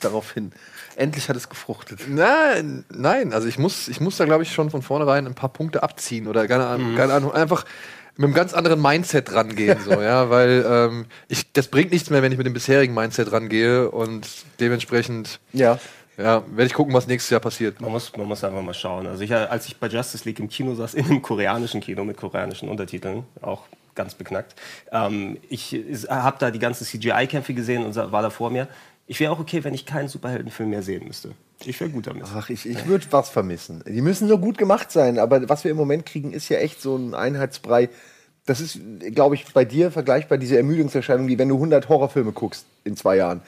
darauf 0.00 0.32
hin. 0.32 0.52
Endlich 0.94 1.28
hat 1.28 1.36
es 1.36 1.48
gefruchtet. 1.48 2.00
nein, 2.08 2.84
nein, 2.90 3.32
also 3.32 3.48
ich 3.48 3.58
muss, 3.58 3.88
ich 3.88 4.00
muss 4.00 4.18
da, 4.18 4.26
glaube 4.26 4.42
ich, 4.42 4.52
schon 4.52 4.70
von 4.70 4.82
vornherein 4.82 5.26
ein 5.26 5.34
paar 5.34 5.48
Punkte 5.48 5.82
abziehen 5.82 6.26
oder 6.28 6.46
keine 6.46 6.66
Ahnung, 6.66 6.94
keine 6.96 7.14
Ahnung 7.14 7.32
einfach 7.32 7.64
mit 8.16 8.24
einem 8.24 8.34
ganz 8.34 8.54
anderen 8.54 8.80
Mindset 8.80 9.32
rangehen, 9.32 9.78
so, 9.84 10.00
ja, 10.00 10.30
weil 10.30 10.64
ähm, 10.68 11.06
ich, 11.28 11.52
das 11.52 11.68
bringt 11.68 11.92
nichts 11.92 12.08
mehr, 12.10 12.22
wenn 12.22 12.32
ich 12.32 12.38
mit 12.38 12.46
dem 12.46 12.54
bisherigen 12.54 12.94
Mindset 12.94 13.30
rangehe 13.32 13.90
und 13.90 14.26
dementsprechend, 14.58 15.38
Ja. 15.52 15.78
ja, 16.16 16.42
werde 16.48 16.66
ich 16.66 16.74
gucken, 16.74 16.94
was 16.94 17.06
nächstes 17.06 17.30
Jahr 17.30 17.40
passiert. 17.40 17.80
Man 17.80 17.92
muss, 17.92 18.16
man 18.16 18.26
muss 18.26 18.42
einfach 18.42 18.62
mal 18.62 18.74
schauen. 18.74 19.06
Also 19.06 19.22
ich, 19.22 19.34
als 19.34 19.66
ich 19.66 19.76
bei 19.76 19.88
Justice 19.88 20.24
League 20.24 20.38
im 20.40 20.48
Kino 20.48 20.74
saß, 20.74 20.94
in 20.94 21.04
einem 21.04 21.22
koreanischen 21.22 21.80
Kino 21.80 22.04
mit 22.04 22.16
koreanischen 22.16 22.68
Untertiteln, 22.68 23.24
auch 23.42 23.62
ganz 23.94 24.14
beknackt, 24.14 24.54
ähm, 24.92 25.38
ich 25.48 25.76
habe 26.08 26.36
da 26.38 26.50
die 26.50 26.58
ganzen 26.58 26.84
CGI-Kämpfe 26.84 27.54
gesehen 27.54 27.84
und 27.84 27.94
war 27.96 28.22
da 28.22 28.30
vor 28.30 28.50
mir. 28.50 28.68
Ich 29.06 29.20
wäre 29.20 29.32
auch 29.32 29.38
okay, 29.38 29.62
wenn 29.64 29.74
ich 29.74 29.86
keinen 29.86 30.08
Superheldenfilm 30.08 30.70
mehr 30.70 30.82
sehen 30.82 31.06
müsste. 31.06 31.30
Ich 31.64 31.78
wäre 31.80 31.90
gut 31.90 32.06
damit. 32.08 32.24
Ach, 32.34 32.50
ich, 32.50 32.66
ich 32.66 32.86
würde 32.86 33.06
was 33.10 33.28
vermissen. 33.28 33.82
Die 33.86 34.00
müssen 34.00 34.28
so 34.28 34.38
gut 34.38 34.58
gemacht 34.58 34.90
sein, 34.90 35.18
aber 35.18 35.48
was 35.48 35.64
wir 35.64 35.70
im 35.70 35.76
Moment 35.76 36.04
kriegen, 36.06 36.32
ist 36.32 36.48
ja 36.48 36.58
echt 36.58 36.82
so 36.82 36.96
ein 36.96 37.14
Einheitsbrei. 37.14 37.88
Das 38.46 38.60
ist, 38.60 38.78
glaube 39.14 39.36
ich, 39.36 39.44
bei 39.52 39.64
dir 39.64 39.90
vergleichbar 39.90 40.38
diese 40.38 40.56
Ermüdungserscheinung, 40.56 41.28
wie 41.28 41.38
wenn 41.38 41.48
du 41.48 41.54
100 41.56 41.88
Horrorfilme 41.88 42.32
guckst 42.32 42.66
in 42.84 42.96
zwei 42.96 43.16
Jahren. 43.16 43.42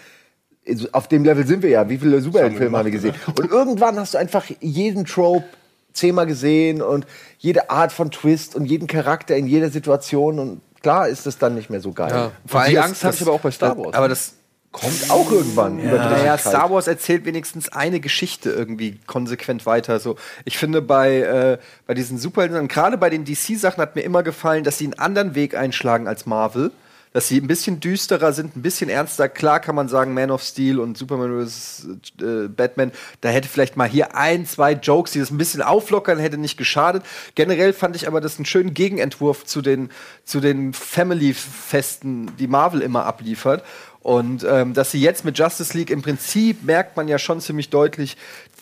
Also 0.67 0.89
Auf 0.93 1.09
dem 1.09 1.25
Level 1.25 1.47
sind 1.47 1.63
wir 1.63 1.71
ja. 1.71 1.89
Wie 1.89 1.99
viele 1.99 2.21
Superheldenfilme 2.21 2.77
haben 2.79 2.85
wir 2.85 2.93
gesehen? 2.93 3.15
Und 3.27 3.51
irgendwann 3.51 3.99
hast 3.99 4.15
du 4.15 4.19
einfach 4.19 4.45
jeden 4.61 5.05
Trope 5.07 5.45
zehnmal 5.93 6.27
gesehen 6.27 6.83
und 6.83 7.07
jede 7.39 7.71
Art 7.71 7.91
von 7.93 8.11
Twist 8.11 8.55
und 8.55 8.65
jeden 8.67 8.87
Charakter 8.87 9.37
in 9.37 9.47
jeder 9.47 9.71
Situation 9.71 10.39
und 10.39 10.61
klar 10.83 11.09
ist 11.09 11.27
das 11.27 11.39
dann 11.39 11.55
nicht 11.57 11.71
mehr 11.71 11.81
so 11.81 11.93
geil. 11.93 12.11
Ja. 12.11 12.33
Vor 12.47 12.61
Und 12.61 12.65
allem 12.67 12.71
die 12.71 12.79
Angst 12.79 13.03
habe 13.03 13.13
das- 13.13 13.21
ich 13.21 13.27
aber 13.27 13.35
auch 13.37 13.41
bei 13.41 13.51
Star 13.51 13.77
Wars. 13.77 13.95
Aber 13.95 14.09
das 14.09 14.35
Kommt 14.71 15.11
auch 15.11 15.33
irgendwann. 15.33 15.79
über 15.79 15.97
Naja. 15.97 16.37
Star 16.37 16.71
Wars 16.71 16.87
erzählt 16.87 17.25
wenigstens 17.25 17.71
eine 17.71 18.01
Geschichte 18.01 18.51
irgendwie 18.51 19.01
konsequent 19.07 19.65
weiter. 19.65 19.99
So, 19.99 20.17
ich 20.45 20.59
finde 20.59 20.83
bei, 20.83 21.21
äh, 21.21 21.59
bei 21.87 21.95
diesen 21.95 22.19
Superhelden, 22.19 22.59
und 22.59 22.69
gerade 22.69 22.99
bei 22.99 23.09
den 23.09 23.25
DC-Sachen 23.25 23.81
hat 23.81 23.97
mir 23.97 24.03
immer 24.03 24.23
gefallen, 24.23 24.65
dass 24.65 24.79
sie 24.79 24.85
einen 24.85 24.99
anderen 24.99 25.35
Weg 25.35 25.57
einschlagen 25.57 26.07
als 26.07 26.27
Marvel. 26.27 26.71
Dass 27.15 27.27
sie 27.27 27.41
ein 27.41 27.47
bisschen 27.47 27.81
düsterer 27.81 28.35
sind, 28.35 28.55
ein 28.55 28.61
bisschen 28.61 28.91
ernster. 28.91 29.31
Klar 29.31 29.61
kann 29.61 29.75
man 29.75 29.89
sagen, 29.89 30.13
Man 30.13 30.31
of 30.31 30.43
Steel 30.43 30.79
und 30.79 30.99
Superman 30.99 31.47
vs. 31.47 31.87
Äh, 32.21 32.49
Batman, 32.49 32.93
da 33.23 33.31
hätte 33.31 33.49
vielleicht 33.49 33.79
mal 33.79 33.89
hier 33.89 34.15
ein, 34.15 34.45
zwei 34.45 34.73
Jokes, 34.73 35.13
die 35.13 35.19
das 35.19 35.31
ein 35.31 35.39
bisschen 35.39 35.63
auflockern, 35.63 36.19
hätte 36.19 36.37
nicht 36.37 36.59
geschadet. 36.59 37.03
Generell 37.35 37.73
fand 37.73 37.97
ich 37.97 38.07
aber 38.07 38.21
das 38.21 38.37
einen 38.37 38.45
schönen 38.45 38.75
Gegenentwurf 38.75 39.47
zu 39.47 39.63
den, 39.63 39.89
zu 40.25 40.41
den 40.41 40.75
Family-Festen, 40.75 42.37
die 42.37 42.47
Marvel 42.47 42.83
immer 42.83 43.07
abliefert. 43.07 43.65
Und 44.03 44.45
ähm, 44.49 44.75
dass 44.75 44.91
sie 44.91 45.01
jetzt 45.01 45.25
mit 45.25 45.39
Justice 45.39 45.77
League 45.77 45.91
im 45.91 46.03
Prinzip 46.03 46.65
merkt 46.65 46.97
man 46.97 47.09
ja 47.09 47.19
schon 47.19 47.41
ziemlich 47.41 47.71
deutlich 47.71 48.17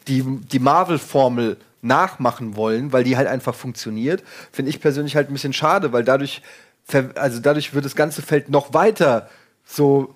die, 0.09 0.23
die 0.23 0.59
Marvel-Formel 0.59 1.57
nachmachen 1.83 2.57
wollen, 2.57 2.93
weil 2.93 3.05
die 3.05 3.17
halt 3.17 3.29
einfach 3.29 3.55
funktioniert, 3.55 4.23
finde 4.51 4.71
ich 4.71 4.81
persönlich 4.81 5.15
halt 5.17 5.29
ein 5.31 5.33
bisschen 5.33 5.53
schade, 5.53 5.93
weil 5.93 6.05
dadurch, 6.05 6.43
also 7.15 7.41
dadurch 7.41 7.75
wird 7.75 7.85
das 7.85 7.95
ganze 7.95 8.23
Feld 8.23 8.49
noch 8.49 8.75
weiter 8.75 9.29
so 9.65 10.15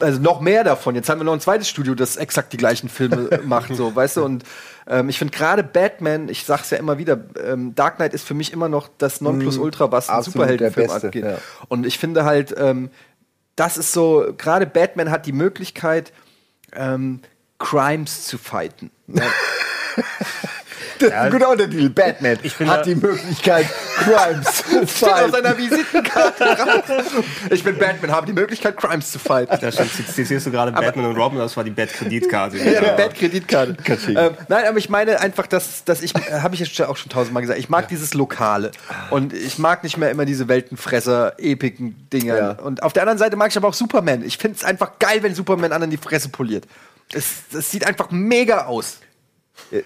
also 0.00 0.20
noch 0.20 0.40
mehr 0.40 0.64
davon. 0.64 0.94
Jetzt 0.94 1.08
haben 1.08 1.20
wir 1.20 1.24
noch 1.24 1.32
ein 1.32 1.40
zweites 1.40 1.68
Studio, 1.68 1.94
das 1.94 2.16
exakt 2.16 2.52
die 2.52 2.56
gleichen 2.56 2.88
Filme 2.88 3.40
macht, 3.44 3.74
so, 3.74 3.94
weißt 3.94 4.18
du? 4.18 4.24
Und 4.24 4.44
ähm, 4.86 5.08
ich 5.08 5.18
finde 5.18 5.36
gerade 5.36 5.62
Batman, 5.62 6.28
ich 6.28 6.44
sag's 6.44 6.70
ja 6.70 6.78
immer 6.78 6.98
wieder, 6.98 7.18
ähm, 7.42 7.74
Dark 7.74 7.96
Knight 7.96 8.14
ist 8.14 8.26
für 8.26 8.34
mich 8.34 8.52
immer 8.52 8.68
noch 8.68 8.90
das 8.98 9.20
Nonplusultra, 9.20 9.90
was 9.90 10.08
ein 10.08 10.16
absolut 10.16 10.50
der 10.50 10.70
Superheldenfilm 10.70 10.90
angeht. 10.90 11.24
ja. 11.24 11.38
Und 11.68 11.86
ich 11.86 11.98
finde 11.98 12.24
halt, 12.24 12.54
ähm, 12.58 12.90
das 13.56 13.76
ist 13.76 13.92
so, 13.92 14.34
gerade 14.36 14.66
Batman 14.66 15.10
hat 15.10 15.26
die 15.26 15.32
Möglichkeit, 15.32 16.12
ähm, 16.72 17.20
Crimes 17.58 18.26
zu 18.26 18.38
fighten. 18.38 18.90
Das 21.04 21.12
ist 21.12 21.18
ein 21.18 21.30
guter 21.32 21.50
Untertitel. 21.50 21.88
Batman 21.90 22.38
hat 22.68 22.86
die 22.86 22.94
Möglichkeit, 22.94 23.66
Crimes 23.96 24.46
zu 24.56 24.62
Steht 24.62 24.82
auf 24.82 24.90
fighten. 24.90 25.32
seiner 25.32 25.58
Visitenkarte 25.58 26.44
drauf. 26.44 27.24
Ich 27.50 27.64
bin 27.64 27.78
Batman, 27.78 28.10
habe 28.10 28.26
die 28.26 28.32
Möglichkeit, 28.32 28.76
Crimes 28.76 29.12
zu 29.12 29.18
fighten. 29.18 29.56
Da 29.60 29.70
zitierst 29.70 30.46
du 30.46 30.50
gerade 30.50 30.72
Batman 30.72 31.06
und 31.06 31.16
Robin, 31.16 31.38
das 31.38 31.56
war 31.56 31.64
die 31.64 31.70
Bad-Kreditkarte. 31.70 32.58
Ja, 32.58 32.80
die 32.80 32.96
Bad-Kreditkarte. 32.96 33.76
ähm, 34.08 34.30
nein, 34.48 34.64
aber 34.66 34.78
ich 34.78 34.88
meine 34.88 35.20
einfach, 35.20 35.46
dass, 35.46 35.84
dass 35.84 36.02
ich, 36.02 36.14
äh, 36.14 36.40
habe 36.40 36.54
ich 36.54 36.60
jetzt 36.60 36.80
auch 36.82 36.96
schon 36.96 37.10
tausendmal 37.10 37.42
gesagt, 37.42 37.58
ich 37.58 37.68
mag 37.68 37.88
dieses 37.88 38.14
Lokale. 38.14 38.70
Und 39.10 39.32
ich 39.32 39.58
mag 39.58 39.82
nicht 39.84 39.96
mehr 39.96 40.10
immer 40.10 40.24
diese 40.24 40.48
Weltenfresser, 40.48 41.34
epiken 41.38 42.08
Dinger. 42.12 42.36
Ja. 42.36 42.50
Und 42.52 42.82
auf 42.82 42.92
der 42.92 43.02
anderen 43.02 43.18
Seite 43.18 43.36
mag 43.36 43.50
ich 43.50 43.56
aber 43.56 43.68
auch 43.68 43.74
Superman. 43.74 44.24
Ich 44.24 44.38
finde 44.38 44.56
es 44.56 44.64
einfach 44.64 44.98
geil, 44.98 45.22
wenn 45.22 45.34
Superman 45.34 45.72
anderen 45.72 45.90
die 45.90 45.96
Fresse 45.96 46.28
poliert. 46.28 46.64
Es, 47.12 47.26
es 47.56 47.70
sieht 47.70 47.86
einfach 47.86 48.10
mega 48.10 48.64
aus. 48.64 48.98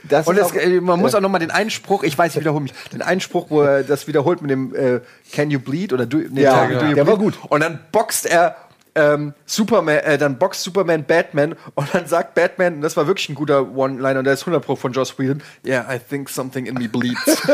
Das 0.08 0.26
Und 0.26 0.36
es, 0.38 0.46
auch- 0.46 0.54
äh, 0.54 0.80
man 0.80 0.98
muss 1.00 1.14
auch 1.14 1.20
noch 1.20 1.28
mal 1.28 1.38
den 1.38 1.50
Einspruch, 1.50 2.02
ich 2.02 2.16
weiß, 2.16 2.34
ich 2.34 2.40
wiederhole 2.40 2.62
mich, 2.62 2.72
den 2.92 3.02
Einspruch, 3.02 3.46
wo 3.48 3.62
er 3.62 3.82
das 3.84 4.06
wiederholt 4.06 4.42
mit 4.42 4.50
dem 4.50 4.74
äh, 4.74 5.00
Can 5.32 5.50
you 5.50 5.60
bleed 5.60 5.92
oder 5.92 6.06
do, 6.06 6.18
nee, 6.18 6.42
Ja, 6.42 6.58
Tell 6.66 6.68
me, 6.68 6.74
ja. 6.74 6.80
do 6.80 6.86
you 6.86 6.94
Der 6.94 7.06
war 7.06 7.16
bleed? 7.16 7.38
gut. 7.40 7.50
Und 7.50 7.60
dann 7.62 7.78
boxt 7.92 8.26
er 8.26 8.56
ähm, 8.94 9.32
Superman, 9.46 9.98
äh, 9.98 10.18
dann 10.18 10.38
boxt 10.38 10.62
Superman 10.64 11.04
Batman 11.04 11.54
und 11.74 11.86
dann 11.94 12.06
sagt 12.08 12.34
Batman, 12.34 12.74
und 12.76 12.80
das 12.80 12.96
war 12.96 13.06
wirklich 13.06 13.28
ein 13.28 13.36
guter 13.36 13.70
One-Liner, 13.76 14.18
und 14.18 14.24
der 14.24 14.34
ist 14.34 14.40
100 14.42 14.64
Pro 14.64 14.74
von 14.74 14.92
Joss 14.92 15.16
Whedon, 15.18 15.40
yeah, 15.64 15.86
I 15.94 15.98
think 16.00 16.28
something 16.28 16.66
in 16.66 16.74
me 16.74 16.88
bleeds. 16.88 17.24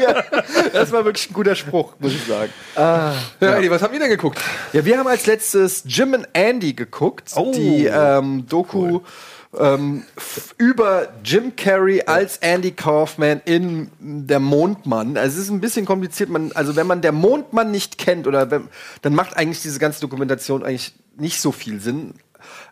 ja, 0.00 0.22
das 0.72 0.92
war 0.92 1.04
wirklich 1.04 1.30
ein 1.30 1.34
guter 1.34 1.54
Spruch, 1.56 1.94
muss 1.98 2.12
ich 2.12 2.24
sagen. 2.26 2.52
Ja, 2.76 3.12
Eddie, 3.40 3.70
was 3.70 3.82
haben 3.82 3.92
wir 3.92 3.98
denn 4.00 4.08
geguckt? 4.10 4.38
Ja, 4.72 4.84
wir 4.84 4.98
haben 4.98 5.08
als 5.08 5.26
letztes 5.26 5.82
Jim 5.86 6.14
and 6.14 6.28
Andy 6.32 6.74
geguckt, 6.74 7.32
Oh. 7.34 7.50
die 7.52 7.86
ähm, 7.86 8.46
Doku 8.48 9.00
ähm, 9.58 10.04
über 10.58 11.08
Jim 11.24 11.54
Carrey 11.56 12.02
als 12.02 12.38
Andy 12.38 12.72
Kaufman 12.72 13.40
in 13.44 13.90
Der 14.00 14.40
Mondmann. 14.40 15.16
Also 15.16 15.38
es 15.38 15.44
ist 15.44 15.50
ein 15.50 15.60
bisschen 15.60 15.86
kompliziert. 15.86 16.30
Man, 16.30 16.52
also 16.52 16.76
wenn 16.76 16.86
man 16.86 17.02
Der 17.02 17.12
Mondmann 17.12 17.70
nicht 17.70 17.98
kennt, 17.98 18.26
oder 18.26 18.50
wenn, 18.50 18.68
dann 19.02 19.14
macht 19.14 19.36
eigentlich 19.36 19.62
diese 19.62 19.78
ganze 19.78 20.00
Dokumentation 20.00 20.62
eigentlich 20.62 20.94
nicht 21.16 21.40
so 21.40 21.52
viel 21.52 21.80
Sinn. 21.80 22.14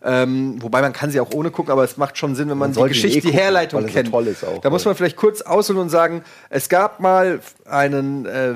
Ähm, 0.02 0.62
wobei 0.62 0.82
man 0.82 0.92
kann 0.92 1.10
sie 1.10 1.20
auch 1.20 1.32
ohne 1.32 1.50
gucken, 1.50 1.72
aber 1.72 1.84
es 1.84 1.96
macht 1.96 2.18
schon 2.18 2.34
Sinn, 2.34 2.50
wenn 2.50 2.58
man, 2.58 2.70
die 2.70 2.74
sollte 2.74 2.94
ihn 2.94 3.02
Geschichte, 3.02 3.18
eh 3.18 3.20
die 3.20 3.26
gucken, 3.28 3.40
Herleitung 3.40 3.82
er 3.82 3.88
so 3.88 3.94
kennt. 3.94 4.28
ist 4.28 4.44
auch, 4.44 4.60
da 4.60 4.70
muss 4.70 4.84
man 4.84 4.94
vielleicht 4.94 5.16
kurz 5.16 5.40
ausholen 5.42 5.80
und 5.80 5.88
sagen, 5.88 6.22
es 6.50 6.68
gab 6.68 7.00
mal 7.00 7.40
einen, 7.66 8.26
äh, 8.26 8.54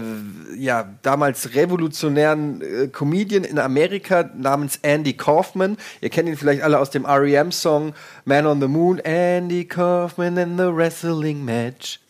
ja, 0.56 0.88
damals 1.02 1.54
revolutionären 1.54 2.60
äh, 2.60 2.88
Comedian 2.88 3.44
in 3.44 3.58
Amerika 3.58 4.28
namens 4.36 4.78
Andy 4.82 5.14
Kaufman. 5.14 5.76
Ihr 6.00 6.10
kennt 6.10 6.28
ihn 6.28 6.36
vielleicht 6.36 6.62
alle 6.62 6.78
aus 6.78 6.90
dem 6.90 7.04
R.E.M.-Song 7.04 7.94
Man 8.24 8.46
on 8.46 8.60
the 8.60 8.68
Moon. 8.68 8.98
Andy 8.98 9.64
Kaufman 9.64 10.36
in 10.36 10.56
the 10.58 10.64
Wrestling 10.74 11.44
Match. 11.44 12.00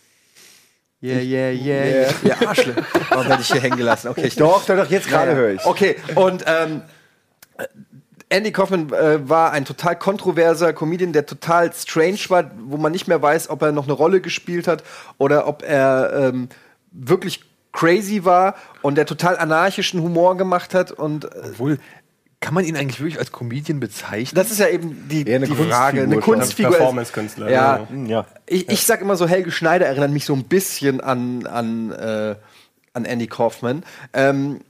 Yeah, 1.00 1.20
yeah, 1.20 1.50
yeah. 1.50 1.84
Yeah. 1.86 2.12
Ja, 2.24 2.48
Arschle. 2.48 2.74
Warum 3.10 3.28
werde 3.28 3.42
ich 3.42 3.52
hier 3.52 3.60
hängen 3.60 3.76
gelassen? 3.76 4.08
Okay, 4.08 4.26
ich 4.26 4.34
Doch, 4.34 4.64
doch, 4.66 4.76
doch, 4.76 4.90
jetzt 4.90 5.08
gerade 5.08 5.30
ja. 5.30 5.36
höre 5.36 5.50
ich. 5.52 5.64
Okay, 5.64 5.96
und 6.16 6.42
ähm, 6.46 6.82
Andy 8.30 8.52
Kaufman 8.52 8.92
äh, 8.92 9.26
war 9.28 9.52
ein 9.52 9.64
total 9.64 9.96
kontroverser 9.96 10.72
Comedian, 10.72 11.12
der 11.12 11.24
total 11.26 11.72
strange 11.72 12.18
war, 12.28 12.50
wo 12.60 12.76
man 12.76 12.92
nicht 12.92 13.08
mehr 13.08 13.22
weiß, 13.22 13.48
ob 13.48 13.62
er 13.62 13.72
noch 13.72 13.84
eine 13.84 13.94
Rolle 13.94 14.20
gespielt 14.20 14.68
hat 14.68 14.82
oder 15.16 15.46
ob 15.46 15.62
er 15.62 16.12
ähm, 16.32 16.48
wirklich 16.92 17.42
crazy 17.72 18.24
war 18.24 18.54
und 18.82 18.96
der 18.96 19.06
total 19.06 19.38
anarchischen 19.38 20.02
Humor 20.02 20.36
gemacht 20.36 20.74
hat. 20.74 20.92
Und 20.92 21.24
äh, 21.24 21.28
Obwohl, 21.52 21.78
kann 22.40 22.52
man 22.54 22.64
ihn 22.64 22.76
eigentlich 22.76 23.00
wirklich 23.00 23.18
als 23.18 23.32
Comedian 23.32 23.80
bezeichnen? 23.80 24.34
das 24.36 24.50
ist 24.50 24.58
ja 24.60 24.68
eben 24.68 25.08
die, 25.08 25.32
eine 25.32 25.46
die 25.46 25.54
Frage. 25.54 26.02
Eine 26.02 26.16
Kunstfigur. 26.18 26.34
Kunstfigur. 26.34 26.70
ist- 26.72 26.76
Performance-Künstler, 26.78 27.50
Ja, 27.50 27.86
ja. 27.90 28.04
Ja. 28.06 28.26
ich, 28.46 28.68
ich 28.68 28.84
sag 28.84 29.00
immer 29.00 29.16
so, 29.16 29.26
Helge 29.26 29.50
Schneider 29.50 29.86
erinnert 29.86 30.10
mich 30.10 30.24
so 30.24 30.34
ein 30.34 30.44
bisschen 30.44 31.00
an, 31.00 31.46
an, 31.46 31.92
äh, 31.92 32.34
an 32.92 33.04
Andy 33.06 33.26
Kaufman. 33.26 33.82
Ähm, 34.12 34.60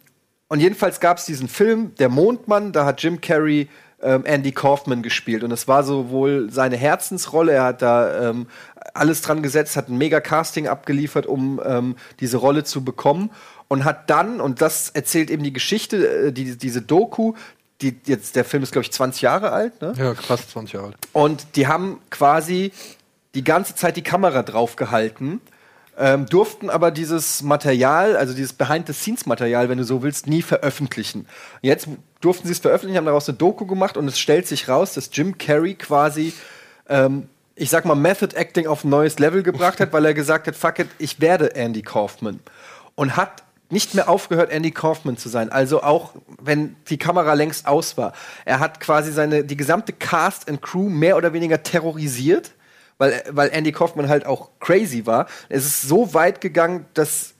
und 0.48 0.60
jedenfalls 0.60 1.00
gab 1.00 1.18
es 1.18 1.26
diesen 1.26 1.48
Film, 1.48 1.94
Der 1.96 2.08
Mondmann, 2.08 2.72
da 2.72 2.84
hat 2.84 3.02
Jim 3.02 3.20
Carrey 3.20 3.68
ähm, 4.02 4.24
Andy 4.24 4.52
Kaufman 4.52 5.02
gespielt. 5.02 5.42
Und 5.44 5.50
es 5.52 5.68
war 5.68 5.84
so 5.84 6.10
wohl 6.10 6.50
seine 6.50 6.76
Herzensrolle. 6.76 7.52
Er 7.52 7.64
hat 7.64 7.82
da 7.82 8.30
ähm, 8.30 8.46
alles 8.94 9.20
dran 9.22 9.42
gesetzt, 9.42 9.76
hat 9.76 9.88
ein 9.88 9.98
mega 9.98 10.20
Casting 10.20 10.68
abgeliefert, 10.68 11.26
um 11.26 11.60
ähm, 11.64 11.96
diese 12.20 12.38
Rolle 12.38 12.64
zu 12.64 12.84
bekommen. 12.84 13.30
Und 13.68 13.84
hat 13.84 14.08
dann, 14.08 14.40
und 14.40 14.62
das 14.62 14.88
erzählt 14.90 15.30
eben 15.30 15.42
die 15.42 15.52
Geschichte, 15.52 16.28
äh, 16.28 16.32
die, 16.32 16.56
diese 16.56 16.80
Doku, 16.80 17.34
die 17.82 17.96
jetzt, 18.06 18.34
der 18.34 18.44
Film 18.44 18.62
ist, 18.62 18.72
glaube 18.72 18.84
ich, 18.84 18.92
20 18.92 19.22
Jahre 19.22 19.52
alt, 19.52 19.80
ne? 19.82 19.92
Ja, 19.96 20.14
fast 20.14 20.50
20 20.50 20.72
Jahre 20.72 20.86
alt. 20.86 20.96
Und 21.12 21.56
die 21.56 21.66
haben 21.66 22.00
quasi 22.10 22.72
die 23.34 23.44
ganze 23.44 23.74
Zeit 23.74 23.96
die 23.96 24.02
Kamera 24.02 24.42
drauf 24.42 24.76
gehalten, 24.76 25.40
ähm, 25.98 26.26
durften 26.26 26.70
aber 26.70 26.92
dieses 26.92 27.42
Material, 27.42 28.16
also 28.16 28.32
dieses 28.32 28.52
Behind-the-Scenes-Material, 28.52 29.68
wenn 29.68 29.78
du 29.78 29.84
so 29.84 30.02
willst, 30.02 30.28
nie 30.28 30.42
veröffentlichen. 30.42 31.26
Jetzt 31.60 31.88
durften 32.20 32.46
sie 32.46 32.52
es 32.52 32.60
veröffentlichen, 32.60 32.96
haben 32.96 33.06
daraus 33.06 33.28
eine 33.28 33.36
Doku 33.36 33.66
gemacht 33.66 33.96
und 33.96 34.06
es 34.06 34.18
stellt 34.18 34.46
sich 34.46 34.68
raus, 34.68 34.94
dass 34.94 35.10
Jim 35.12 35.38
Carrey 35.38 35.74
quasi, 35.74 36.32
ähm, 36.88 37.28
ich 37.56 37.68
sag 37.70 37.84
mal, 37.84 37.96
Method 37.96 38.36
Acting 38.36 38.68
auf 38.68 38.84
ein 38.84 38.90
neues 38.90 39.18
Level 39.18 39.42
gebracht 39.42 39.80
hat, 39.80 39.92
weil 39.92 40.04
er 40.04 40.14
gesagt 40.14 40.46
hat, 40.46 40.54
fuck 40.54 40.78
it, 40.78 40.88
ich 40.98 41.20
werde 41.20 41.56
Andy 41.56 41.82
Kaufman. 41.82 42.38
Und 42.94 43.16
hat 43.16 43.42
nicht 43.70 43.94
mehr 43.94 44.08
aufgehört, 44.08 44.50
Andy 44.50 44.70
Kaufman 44.70 45.16
zu 45.16 45.28
sein. 45.28 45.50
Also 45.50 45.82
auch, 45.82 46.14
wenn 46.40 46.76
die 46.88 46.96
Kamera 46.96 47.34
längst 47.34 47.66
aus 47.66 47.96
war. 47.96 48.12
Er 48.44 48.60
hat 48.60 48.80
quasi 48.80 49.12
seine, 49.12 49.44
die 49.44 49.56
gesamte 49.56 49.92
Cast 49.92 50.48
and 50.48 50.62
Crew 50.62 50.88
mehr 50.88 51.16
oder 51.16 51.32
weniger 51.32 51.62
terrorisiert, 51.62 52.52
weil, 52.98 53.22
weil 53.30 53.48
Andy 53.50 53.72
Kaufman 53.72 54.08
halt 54.08 54.26
auch 54.26 54.50
crazy 54.60 55.06
war. 55.06 55.26
Es 55.48 55.64
ist 55.64 55.82
so 55.82 56.14
weit 56.14 56.40
gegangen, 56.40 56.84
dass 56.94 57.34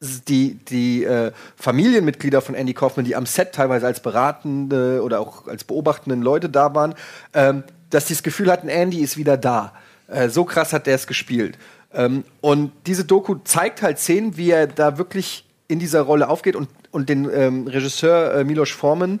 die, 0.00 0.54
die 0.54 1.04
äh, 1.04 1.30
Familienmitglieder 1.56 2.40
von 2.40 2.54
Andy 2.54 2.74
Kaufman, 2.74 3.04
die 3.04 3.14
am 3.14 3.26
Set 3.26 3.52
teilweise 3.52 3.86
als 3.86 4.00
beratende 4.00 5.02
oder 5.02 5.20
auch 5.20 5.46
als 5.46 5.64
beobachtenden 5.64 6.22
Leute 6.22 6.48
da 6.48 6.74
waren, 6.74 6.94
ähm, 7.34 7.62
dass 7.90 8.06
die 8.06 8.14
das 8.14 8.22
Gefühl 8.22 8.50
hatten, 8.50 8.68
Andy 8.68 9.00
ist 9.00 9.16
wieder 9.16 9.36
da. 9.36 9.72
Äh, 10.08 10.28
so 10.28 10.44
krass 10.44 10.72
hat 10.72 10.86
der 10.86 10.96
es 10.96 11.06
gespielt. 11.06 11.56
Ähm, 11.94 12.24
und 12.40 12.72
diese 12.86 13.04
Doku 13.04 13.36
zeigt 13.44 13.82
halt 13.82 13.98
Szenen, 13.98 14.36
wie 14.36 14.50
er 14.50 14.66
da 14.66 14.98
wirklich 14.98 15.44
in 15.68 15.78
dieser 15.78 16.02
Rolle 16.02 16.28
aufgeht 16.28 16.56
und, 16.56 16.68
und 16.90 17.08
den 17.08 17.30
ähm, 17.32 17.66
Regisseur 17.66 18.34
äh, 18.34 18.44
Milos 18.44 18.70
Forman, 18.70 19.20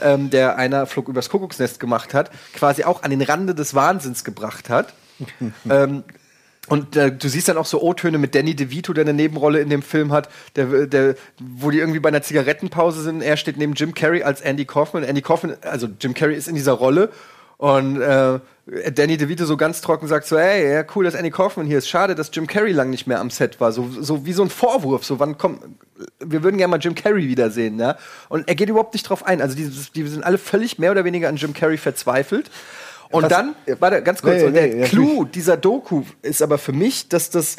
ähm, 0.00 0.30
der 0.30 0.56
einer 0.56 0.86
Flug 0.86 1.08
übers 1.08 1.28
Kuckucksnest 1.28 1.78
gemacht 1.78 2.14
hat, 2.14 2.30
quasi 2.54 2.84
auch 2.84 3.02
an 3.02 3.10
den 3.10 3.22
Rande 3.22 3.54
des 3.54 3.74
Wahnsinns 3.74 4.24
gebracht 4.24 4.70
hat. 4.70 4.94
ähm, 5.70 6.04
und 6.68 6.96
äh, 6.96 7.10
du 7.10 7.28
siehst 7.28 7.48
dann 7.48 7.58
auch 7.58 7.66
so 7.66 7.82
O-Töne 7.82 8.18
mit 8.18 8.34
Danny 8.34 8.54
DeVito, 8.54 8.92
der 8.92 9.02
eine 9.02 9.14
Nebenrolle 9.14 9.60
in 9.60 9.68
dem 9.68 9.82
Film 9.82 10.12
hat, 10.12 10.28
der, 10.54 10.86
der, 10.86 11.16
wo 11.40 11.70
die 11.70 11.78
irgendwie 11.78 11.98
bei 11.98 12.08
einer 12.08 12.22
Zigarettenpause 12.22 13.02
sind. 13.02 13.20
Er 13.20 13.36
steht 13.36 13.56
neben 13.56 13.74
Jim 13.74 13.94
Carrey 13.94 14.22
als 14.22 14.40
Andy 14.40 14.64
Kaufman. 14.64 15.02
Andy 15.02 15.22
Kaufman, 15.22 15.56
also 15.62 15.88
Jim 16.00 16.14
Carrey 16.14 16.36
ist 16.36 16.48
in 16.48 16.54
dieser 16.54 16.72
Rolle 16.72 17.10
und 17.62 18.00
äh, 18.00 18.40
Danny 18.92 19.16
DeVito 19.16 19.44
so 19.44 19.56
ganz 19.56 19.80
trocken 19.80 20.08
sagt 20.08 20.26
so, 20.26 20.36
ey, 20.36 20.72
ja 20.72 20.84
cool, 20.96 21.04
dass 21.04 21.14
Andy 21.14 21.30
Kaufman 21.30 21.64
hier 21.64 21.78
ist. 21.78 21.88
Schade, 21.88 22.16
dass 22.16 22.30
Jim 22.32 22.48
Carrey 22.48 22.72
lang 22.72 22.90
nicht 22.90 23.06
mehr 23.06 23.20
am 23.20 23.30
Set 23.30 23.60
war. 23.60 23.70
So, 23.70 23.88
so 23.88 24.26
wie 24.26 24.32
so 24.32 24.42
ein 24.42 24.50
Vorwurf. 24.50 25.04
So, 25.04 25.20
wann 25.20 25.38
kommt, 25.38 25.60
wir 26.18 26.42
würden 26.42 26.56
gerne 26.56 26.72
mal 26.72 26.80
Jim 26.80 26.96
Carrey 26.96 27.28
wiedersehen, 27.28 27.78
ja. 27.78 27.98
Und 28.28 28.48
er 28.48 28.56
geht 28.56 28.68
überhaupt 28.68 28.94
nicht 28.94 29.08
drauf 29.08 29.24
ein. 29.24 29.40
Also 29.40 29.54
die, 29.54 29.70
die 29.94 30.08
sind 30.08 30.24
alle 30.24 30.38
völlig 30.38 30.80
mehr 30.80 30.90
oder 30.90 31.04
weniger 31.04 31.28
an 31.28 31.36
Jim 31.36 31.54
Carrey 31.54 31.76
verzweifelt. 31.76 32.50
Und 33.12 33.24
Was- 33.24 33.30
dann, 33.30 33.54
warte, 33.78 34.02
ganz 34.02 34.22
kurz, 34.22 34.36
Nee, 34.38 34.44
und 34.46 34.54
der 34.54 34.66
nee, 34.68 34.84
Clou 34.84 35.24
dieser 35.24 35.56
Doku 35.56 36.02
ist 36.22 36.42
aber 36.42 36.58
für 36.58 36.72
mich, 36.72 37.08
dass 37.08 37.30
das 37.30 37.56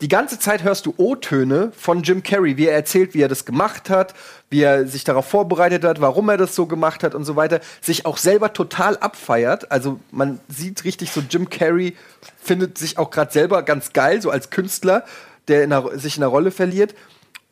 die 0.00 0.08
ganze 0.08 0.40
Zeit 0.40 0.64
hörst 0.64 0.86
du 0.86 0.94
O-Töne 0.96 1.70
von 1.78 2.02
Jim 2.02 2.24
Carrey, 2.24 2.56
wie 2.56 2.66
er 2.66 2.74
erzählt, 2.74 3.14
wie 3.14 3.22
er 3.22 3.28
das 3.28 3.44
gemacht 3.44 3.88
hat, 3.88 4.14
wie 4.50 4.60
er 4.62 4.88
sich 4.88 5.04
darauf 5.04 5.26
vorbereitet 5.26 5.84
hat, 5.84 6.00
warum 6.00 6.28
er 6.28 6.36
das 6.36 6.56
so 6.56 6.66
gemacht 6.66 7.04
hat 7.04 7.14
und 7.14 7.24
so 7.24 7.36
weiter, 7.36 7.60
sich 7.80 8.04
auch 8.04 8.16
selber 8.16 8.52
total 8.52 8.96
abfeiert. 8.96 9.70
Also 9.70 10.00
man 10.10 10.40
sieht 10.48 10.82
richtig 10.84 11.12
so, 11.12 11.22
Jim 11.30 11.48
Carrey 11.48 11.96
findet 12.42 12.78
sich 12.78 12.98
auch 12.98 13.10
gerade 13.10 13.32
selber 13.32 13.62
ganz 13.62 13.92
geil, 13.92 14.20
so 14.20 14.30
als 14.30 14.50
Künstler, 14.50 15.04
der 15.46 15.62
in 15.62 15.72
einer, 15.72 15.96
sich 15.96 16.16
in 16.16 16.24
einer 16.24 16.30
Rolle 16.32 16.50
verliert. 16.50 16.96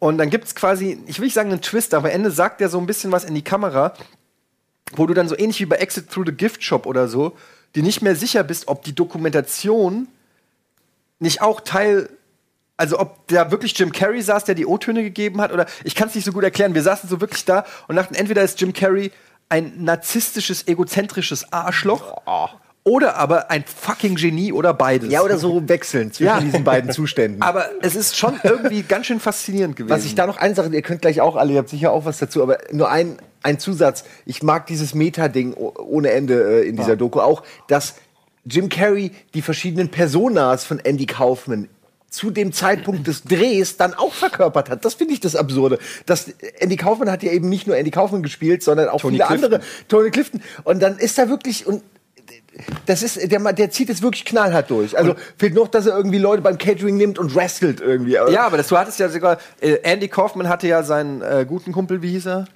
Und 0.01 0.19
dann 0.19 0.29
gibt's 0.31 0.57
quasi, 0.57 0.99
ich 1.07 1.19
will 1.21 1.27
nicht 1.27 1.35
sagen 1.35 1.53
einen 1.53 1.61
Twist, 1.61 1.95
aber 1.95 2.09
am 2.09 2.15
Ende 2.15 2.33
sagt 2.33 2.61
er 2.61 2.69
so 2.69 2.79
ein 2.79 2.87
bisschen 2.87 3.13
was 3.13 3.23
in 3.23 3.35
die 3.37 3.43
Kamera, 3.45 3.93
wo 4.93 5.07
du 5.07 5.15
dann 5.15 5.29
so 5.29 5.37
ähnlich 5.39 5.61
wie 5.61 5.67
bei 5.67 5.77
Exit 5.77 6.11
Through 6.11 6.27
the 6.27 6.33
Gift 6.33 6.63
Shop 6.65 6.87
oder 6.87 7.09
so, 7.09 7.37
dir 7.77 7.83
nicht 7.83 8.03
mehr 8.03 8.17
sicher 8.17 8.43
bist, 8.43 8.69
ob 8.69 8.83
die 8.83 8.95
Dokumentation 8.95 10.09
nicht 11.19 11.43
auch 11.43 11.61
Teil, 11.61 12.09
also 12.77 12.99
ob 12.99 13.29
da 13.29 13.51
wirklich 13.51 13.79
Jim 13.79 13.93
Carrey 13.93 14.23
saß, 14.23 14.45
der 14.45 14.55
die 14.55 14.67
O-Töne 14.67 15.03
gegeben 15.03 15.41
hat, 15.41 15.53
oder 15.53 15.67
ich 15.85 15.95
kann 15.95 16.09
es 16.09 16.15
nicht 16.15 16.25
so 16.25 16.33
gut 16.33 16.45
erklären. 16.45 16.75
Wir 16.75 16.83
saßen 16.83 17.09
so 17.09 17.21
wirklich 17.21 17.45
da 17.45 17.65
und 17.89 17.97
dachten, 17.97 18.15
entweder 18.15 18.43
ist 18.43 18.61
Jim 18.61 18.73
Carrey 18.73 19.13
ein 19.49 19.85
narzisstisches, 19.85 20.67
egozentrisches 20.67 21.53
Arschloch 21.53 22.17
oder 22.83 23.17
aber 23.17 23.51
ein 23.51 23.65
fucking 23.65 24.15
Genie 24.15 24.53
oder 24.53 24.73
beides. 24.73 25.11
Ja, 25.13 25.21
oder 25.23 25.37
so 25.37 25.69
wechseln 25.69 26.13
zwischen 26.13 26.27
Ja. 26.27 26.41
diesen 26.41 26.65
beiden 26.65 26.91
Zuständen. 26.93 27.43
Aber 27.47 27.69
es 27.83 27.95
ist 27.95 28.17
schon 28.17 28.41
irgendwie 28.43 28.83
ganz 28.83 29.07
schön 29.07 29.21
faszinierend 29.21 29.77
gewesen. 29.77 29.95
Was 29.95 30.07
ich 30.07 30.15
da 30.15 30.27
noch 30.27 30.39
eine 30.39 30.55
Sache, 30.55 30.71
ihr 30.73 30.81
könnt 30.83 31.03
gleich 31.03 31.21
auch 31.21 31.37
alle, 31.37 31.53
ihr 31.53 31.59
habt 31.59 31.69
sicher 31.69 31.93
auch 31.93 32.07
was 32.07 32.19
dazu, 32.19 32.43
aber 32.43 32.57
nur 32.73 32.91
ein, 32.91 33.19
ein 33.43 33.59
Zusatz. 33.59 34.05
Ich 34.27 34.43
mag 34.43 34.67
dieses 34.67 34.95
Meta-Ding 34.95 35.55
ohne 35.55 36.11
Ende 36.11 36.63
äh, 36.63 36.69
in 36.69 36.77
dieser 36.77 36.97
Doku 36.97 37.21
auch, 37.21 37.43
dass 37.69 37.95
Jim 38.45 38.69
Carrey 38.69 39.13
die 39.35 39.43
verschiedenen 39.43 39.91
Personas 39.91 40.65
von 40.65 40.79
Andy 40.79 41.07
Kaufman 41.07 41.69
zu 42.09 42.31
dem 42.31 42.53
Zeitpunkt 42.53 43.07
des 43.07 43.23
Drehs 43.23 43.77
dann 43.77 43.95
auch 43.95 44.13
verkörpert 44.13 44.69
hat. 44.69 44.85
Das 44.85 44.95
finde 44.95 45.15
ich 45.15 45.21
das 45.21 45.37
Absurde. 45.37 45.79
Das, 46.07 46.29
Andy 46.59 46.77
Kaufman 46.77 47.11
hat 47.11 47.23
ja 47.23 47.31
eben 47.31 47.49
nicht 47.49 47.67
nur 47.69 47.77
Andy 47.77 47.93
Kaufman 47.93 48.23
gespielt, 48.23 48.63
sondern 48.65 48.89
auch 48.89 49.01
Tony 49.01 49.17
viele 49.17 49.27
Clifton. 49.27 49.45
andere. 49.45 49.63
Tony 49.89 50.11
Clifton. 50.11 50.43
Und 50.65 50.83
dann 50.83 50.99
ist 50.99 51.19
da 51.19 51.29
wirklich, 51.29 51.67
und 51.67 51.83
das 52.87 53.05
ist, 53.05 53.31
der, 53.31 53.53
der 53.53 53.71
zieht 53.71 53.91
es 53.91 54.03
wirklich 54.03 54.25
knallhart 54.25 54.71
durch. 54.71 54.99
Also 54.99 55.15
fehlt 55.39 55.55
noch, 55.55 55.69
dass 55.69 55.87
er 55.87 55.97
irgendwie 55.97 56.19
Leute 56.19 56.43
beim 56.43 56.59
Catering 56.59 56.97
nimmt 56.97 57.19
und 57.19 57.35
wrestelt 57.35 57.81
irgendwie. 57.81 58.13
ja, 58.15 58.45
aber 58.45 58.57
das, 58.57 58.69
du 58.69 58.77
hattest 58.77 58.99
ja 58.99 59.09
sogar, 59.09 59.39
äh, 59.61 59.79
Andy 59.83 60.09
Kaufman 60.09 60.49
hatte 60.49 60.67
ja 60.67 60.83
seinen 60.83 61.23
äh, 61.23 61.47
guten 61.49 61.71
Kumpel, 61.71 62.03
wie 62.03 62.11
hieß 62.11 62.27
er? 62.27 62.47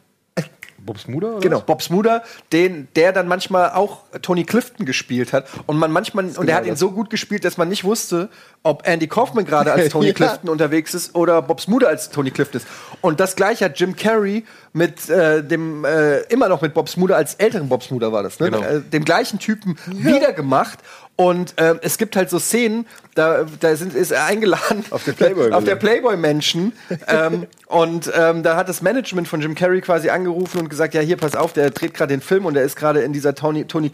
Bobs 0.84 1.08
Mutter? 1.08 1.28
Oder 1.32 1.40
Genau. 1.40 1.60
Bob 1.60 1.82
Smuder, 1.82 2.22
den, 2.52 2.88
der 2.96 3.12
dann 3.12 3.28
manchmal 3.28 3.70
auch 3.72 4.00
Tony 4.22 4.44
Clifton 4.44 4.86
gespielt 4.86 5.32
hat. 5.32 5.46
Und 5.66 5.78
man 5.78 5.90
manchmal, 5.92 6.24
und 6.36 6.46
der 6.46 6.56
hat 6.56 6.66
ihn 6.66 6.76
so 6.76 6.90
gut 6.90 7.10
gespielt, 7.10 7.44
dass 7.44 7.56
man 7.56 7.68
nicht 7.68 7.84
wusste, 7.84 8.28
ob 8.62 8.86
Andy 8.86 9.06
Kaufman 9.06 9.44
gerade 9.44 9.72
als 9.72 9.88
Tony 9.90 10.08
Ja. 10.08 10.12
Clifton 10.12 10.48
unterwegs 10.50 10.94
ist 10.94 11.14
oder 11.14 11.42
Bob 11.42 11.60
Smuder 11.60 11.88
als 11.88 12.10
Tony 12.10 12.30
Clifton 12.30 12.60
ist. 12.60 12.66
Und 13.00 13.20
das 13.20 13.36
gleiche 13.36 13.64
hat 13.66 13.78
Jim 13.78 13.96
Carrey 13.96 14.44
mit 14.72 15.08
äh, 15.08 15.42
dem, 15.44 15.84
äh, 15.84 16.20
immer 16.22 16.48
noch 16.48 16.60
mit 16.60 16.74
Bob 16.74 16.88
Smuder 16.88 17.16
als 17.16 17.34
älteren 17.36 17.68
Bob 17.68 17.82
Smuder 17.82 18.12
war 18.12 18.22
das, 18.22 18.40
ne? 18.40 18.50
Genau. 18.50 18.62
Äh, 18.64 18.80
dem 18.80 19.04
gleichen 19.04 19.38
Typen 19.38 19.76
wieder 19.86 20.32
gemacht. 20.32 20.78
Und 21.16 21.54
ähm, 21.58 21.78
es 21.82 21.96
gibt 21.96 22.16
halt 22.16 22.28
so 22.28 22.40
Szenen, 22.40 22.86
da, 23.14 23.46
da 23.60 23.76
sind, 23.76 23.94
ist 23.94 24.10
er 24.10 24.24
eingeladen 24.24 24.84
Auf 24.90 25.04
der 25.04 25.12
Playboy 25.12 25.50
auf 25.52 25.62
der 25.62 25.76
Playboy-Menschen. 25.76 26.72
ähm, 27.06 27.46
und 27.68 28.10
ähm, 28.16 28.42
da 28.42 28.56
hat 28.56 28.68
das 28.68 28.82
Management 28.82 29.28
von 29.28 29.40
Jim 29.40 29.54
Carrey 29.54 29.80
quasi 29.80 30.10
angerufen 30.10 30.58
und 30.58 30.68
gesagt, 30.68 30.94
ja, 30.94 31.00
hier, 31.00 31.16
pass 31.16 31.36
auf, 31.36 31.52
der 31.52 31.70
dreht 31.70 31.94
gerade 31.94 32.12
den 32.12 32.20
Film 32.20 32.46
und 32.46 32.54
der 32.54 32.64
ist 32.64 32.74
gerade 32.74 33.02
in 33.02 33.12
dieser 33.12 33.36
Tony, 33.36 33.64
Tony 33.64 33.90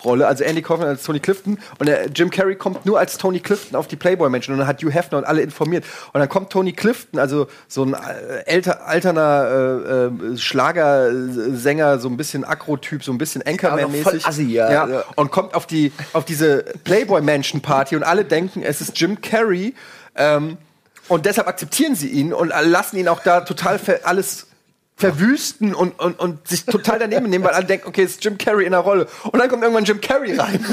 Clifton-Rolle, 0.00 0.26
also 0.26 0.44
Andy 0.44 0.62
Kaufman 0.62 0.88
als 0.88 1.02
Tony 1.02 1.20
Clifton. 1.20 1.58
Und 1.78 1.86
der 1.86 2.08
Jim 2.08 2.30
Carrey 2.30 2.56
kommt 2.56 2.86
nur 2.86 2.98
als 2.98 3.18
Tony 3.18 3.40
Clifton 3.40 3.76
auf 3.76 3.86
die 3.86 3.96
Playboy-Menschen. 3.96 4.52
Und 4.52 4.58
dann 4.58 4.68
hat 4.68 4.82
Hugh 4.82 4.90
Hefner 4.92 5.18
und 5.18 5.24
alle 5.24 5.42
informiert. 5.42 5.84
Und 6.12 6.20
dann 6.20 6.28
kommt 6.28 6.50
Tony 6.50 6.72
Clifton, 6.72 7.18
also 7.18 7.46
so 7.68 7.84
ein 7.84 7.94
äh, 7.94 8.44
älter, 8.46 8.86
alterner 8.86 10.10
äh, 10.28 10.32
äh, 10.32 10.38
Schlagersänger, 10.38 11.98
so 11.98 12.08
ein 12.08 12.16
bisschen 12.16 12.44
Akro-Typ, 12.44 13.04
so 13.04 13.12
ein 13.12 13.18
bisschen 13.18 13.42
Anchorman-mäßig. 13.42 14.26
assi, 14.26 14.44
ja. 14.44 14.86
Ja. 14.86 15.04
Und 15.16 15.30
kommt 15.30 15.54
auf 15.54 15.66
die, 15.66 15.92
auf 16.12 16.24
diese 16.24 16.64
Playboy-Menschen-Party 16.84 17.96
und 17.96 18.02
alle 18.02 18.24
denken, 18.24 18.62
es 18.62 18.80
ist 18.80 18.98
Jim 18.98 19.20
Carrey. 19.20 19.74
Ähm, 20.16 20.58
und 21.08 21.26
deshalb 21.26 21.48
akzeptieren 21.48 21.96
sie 21.96 22.08
ihn 22.08 22.32
und 22.32 22.48
lassen 22.48 22.96
ihn 22.96 23.08
auch 23.08 23.20
da 23.20 23.40
total 23.40 23.80
alles 24.04 24.46
verwüsten 25.00 25.74
und, 25.74 25.98
und, 25.98 26.18
und 26.18 26.46
sich 26.46 26.64
total 26.64 26.98
daneben 26.98 27.28
nehmen, 27.28 27.44
weil 27.44 27.54
alle 27.54 27.64
denken, 27.64 27.88
okay, 27.88 28.02
es 28.02 28.12
ist 28.12 28.24
Jim 28.24 28.36
Carrey 28.38 28.66
in 28.66 28.72
der 28.72 28.80
Rolle. 28.80 29.06
Und 29.24 29.38
dann 29.38 29.48
kommt 29.48 29.62
irgendwann 29.62 29.84
Jim 29.84 30.00
Carrey 30.00 30.36
rein. 30.36 30.64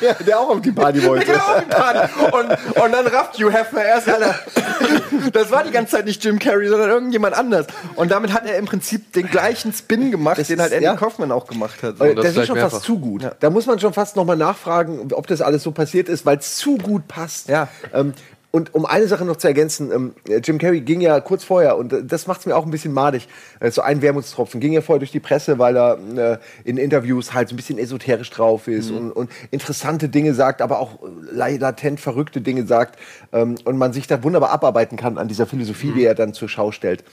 ja, 0.00 0.14
der 0.26 0.40
auch 0.40 0.48
auf 0.48 0.60
die 0.62 0.72
Party 0.72 1.04
wollte. 1.04 1.26
Genau, 1.26 1.38
auf 1.38 1.64
die 1.64 1.70
Party. 1.70 2.12
und, 2.32 2.82
und 2.82 2.92
dann 2.92 3.06
rafft 3.06 3.38
Hugh 3.38 3.52
Hefner 3.52 3.84
erst, 3.84 4.08
Alter, 4.08 4.34
das 5.32 5.50
war 5.50 5.64
die 5.64 5.70
ganze 5.70 5.96
Zeit 5.96 6.06
nicht 6.06 6.24
Jim 6.24 6.38
Carrey, 6.38 6.68
sondern 6.68 6.90
irgendjemand 6.90 7.36
anders. 7.36 7.66
Und 7.94 8.10
damit 8.10 8.32
hat 8.32 8.46
er 8.46 8.56
im 8.56 8.64
Prinzip 8.64 9.12
den 9.12 9.28
gleichen 9.28 9.72
Spin 9.72 10.10
gemacht, 10.10 10.48
den 10.48 10.60
halt 10.60 10.72
Andy 10.72 10.84
ja. 10.84 10.96
Kaufman 10.96 11.30
auch 11.30 11.46
gemacht 11.46 11.82
hat. 11.82 12.00
Äh, 12.00 12.14
das 12.14 12.24
das 12.24 12.36
ist 12.36 12.46
schon 12.46 12.56
mehrfach. 12.56 12.72
fast 12.72 12.84
zu 12.84 12.98
gut. 12.98 13.30
Da 13.40 13.50
muss 13.50 13.66
man 13.66 13.78
schon 13.78 13.92
fast 13.92 14.16
noch 14.16 14.24
mal 14.24 14.36
nachfragen, 14.36 15.12
ob 15.12 15.26
das 15.26 15.42
alles 15.42 15.62
so 15.62 15.72
passiert 15.72 16.08
ist, 16.08 16.24
weil 16.24 16.38
es 16.38 16.56
zu 16.56 16.78
gut 16.78 17.06
passt. 17.08 17.48
Ja. 17.48 17.68
Ähm, 17.92 18.14
und 18.50 18.74
um 18.74 18.86
eine 18.86 19.06
Sache 19.08 19.26
noch 19.26 19.36
zu 19.36 19.46
ergänzen, 19.46 19.92
ähm, 19.92 20.14
Jim 20.42 20.58
Carrey 20.58 20.80
ging 20.80 21.02
ja 21.02 21.20
kurz 21.20 21.44
vorher, 21.44 21.76
und 21.76 21.92
äh, 21.92 22.02
das 22.02 22.26
macht 22.26 22.40
es 22.40 22.46
mir 22.46 22.56
auch 22.56 22.64
ein 22.64 22.70
bisschen 22.70 22.94
madig, 22.94 23.28
äh, 23.60 23.70
so 23.70 23.82
ein 23.82 24.00
Wermutstropfen, 24.00 24.58
ging 24.58 24.72
ja 24.72 24.80
vorher 24.80 25.00
durch 25.00 25.12
die 25.12 25.20
Presse, 25.20 25.58
weil 25.58 25.76
er 25.76 25.98
äh, 26.16 26.38
in 26.64 26.78
Interviews 26.78 27.34
halt 27.34 27.50
so 27.50 27.54
ein 27.54 27.56
bisschen 27.56 27.78
esoterisch 27.78 28.30
drauf 28.30 28.66
ist 28.66 28.90
und, 28.90 29.12
und 29.12 29.30
interessante 29.50 30.08
Dinge 30.08 30.32
sagt, 30.32 30.62
aber 30.62 30.78
auch 30.78 30.98
äh, 31.02 31.56
latent 31.56 32.00
verrückte 32.00 32.40
Dinge 32.40 32.66
sagt 32.66 32.98
ähm, 33.32 33.56
und 33.64 33.76
man 33.76 33.92
sich 33.92 34.06
da 34.06 34.22
wunderbar 34.22 34.50
abarbeiten 34.50 34.96
kann 34.96 35.18
an 35.18 35.28
dieser 35.28 35.46
Philosophie, 35.46 35.92
die 35.94 36.04
er 36.04 36.14
dann 36.14 36.32
zur 36.32 36.48
Schau 36.48 36.72
stellt. 36.72 37.04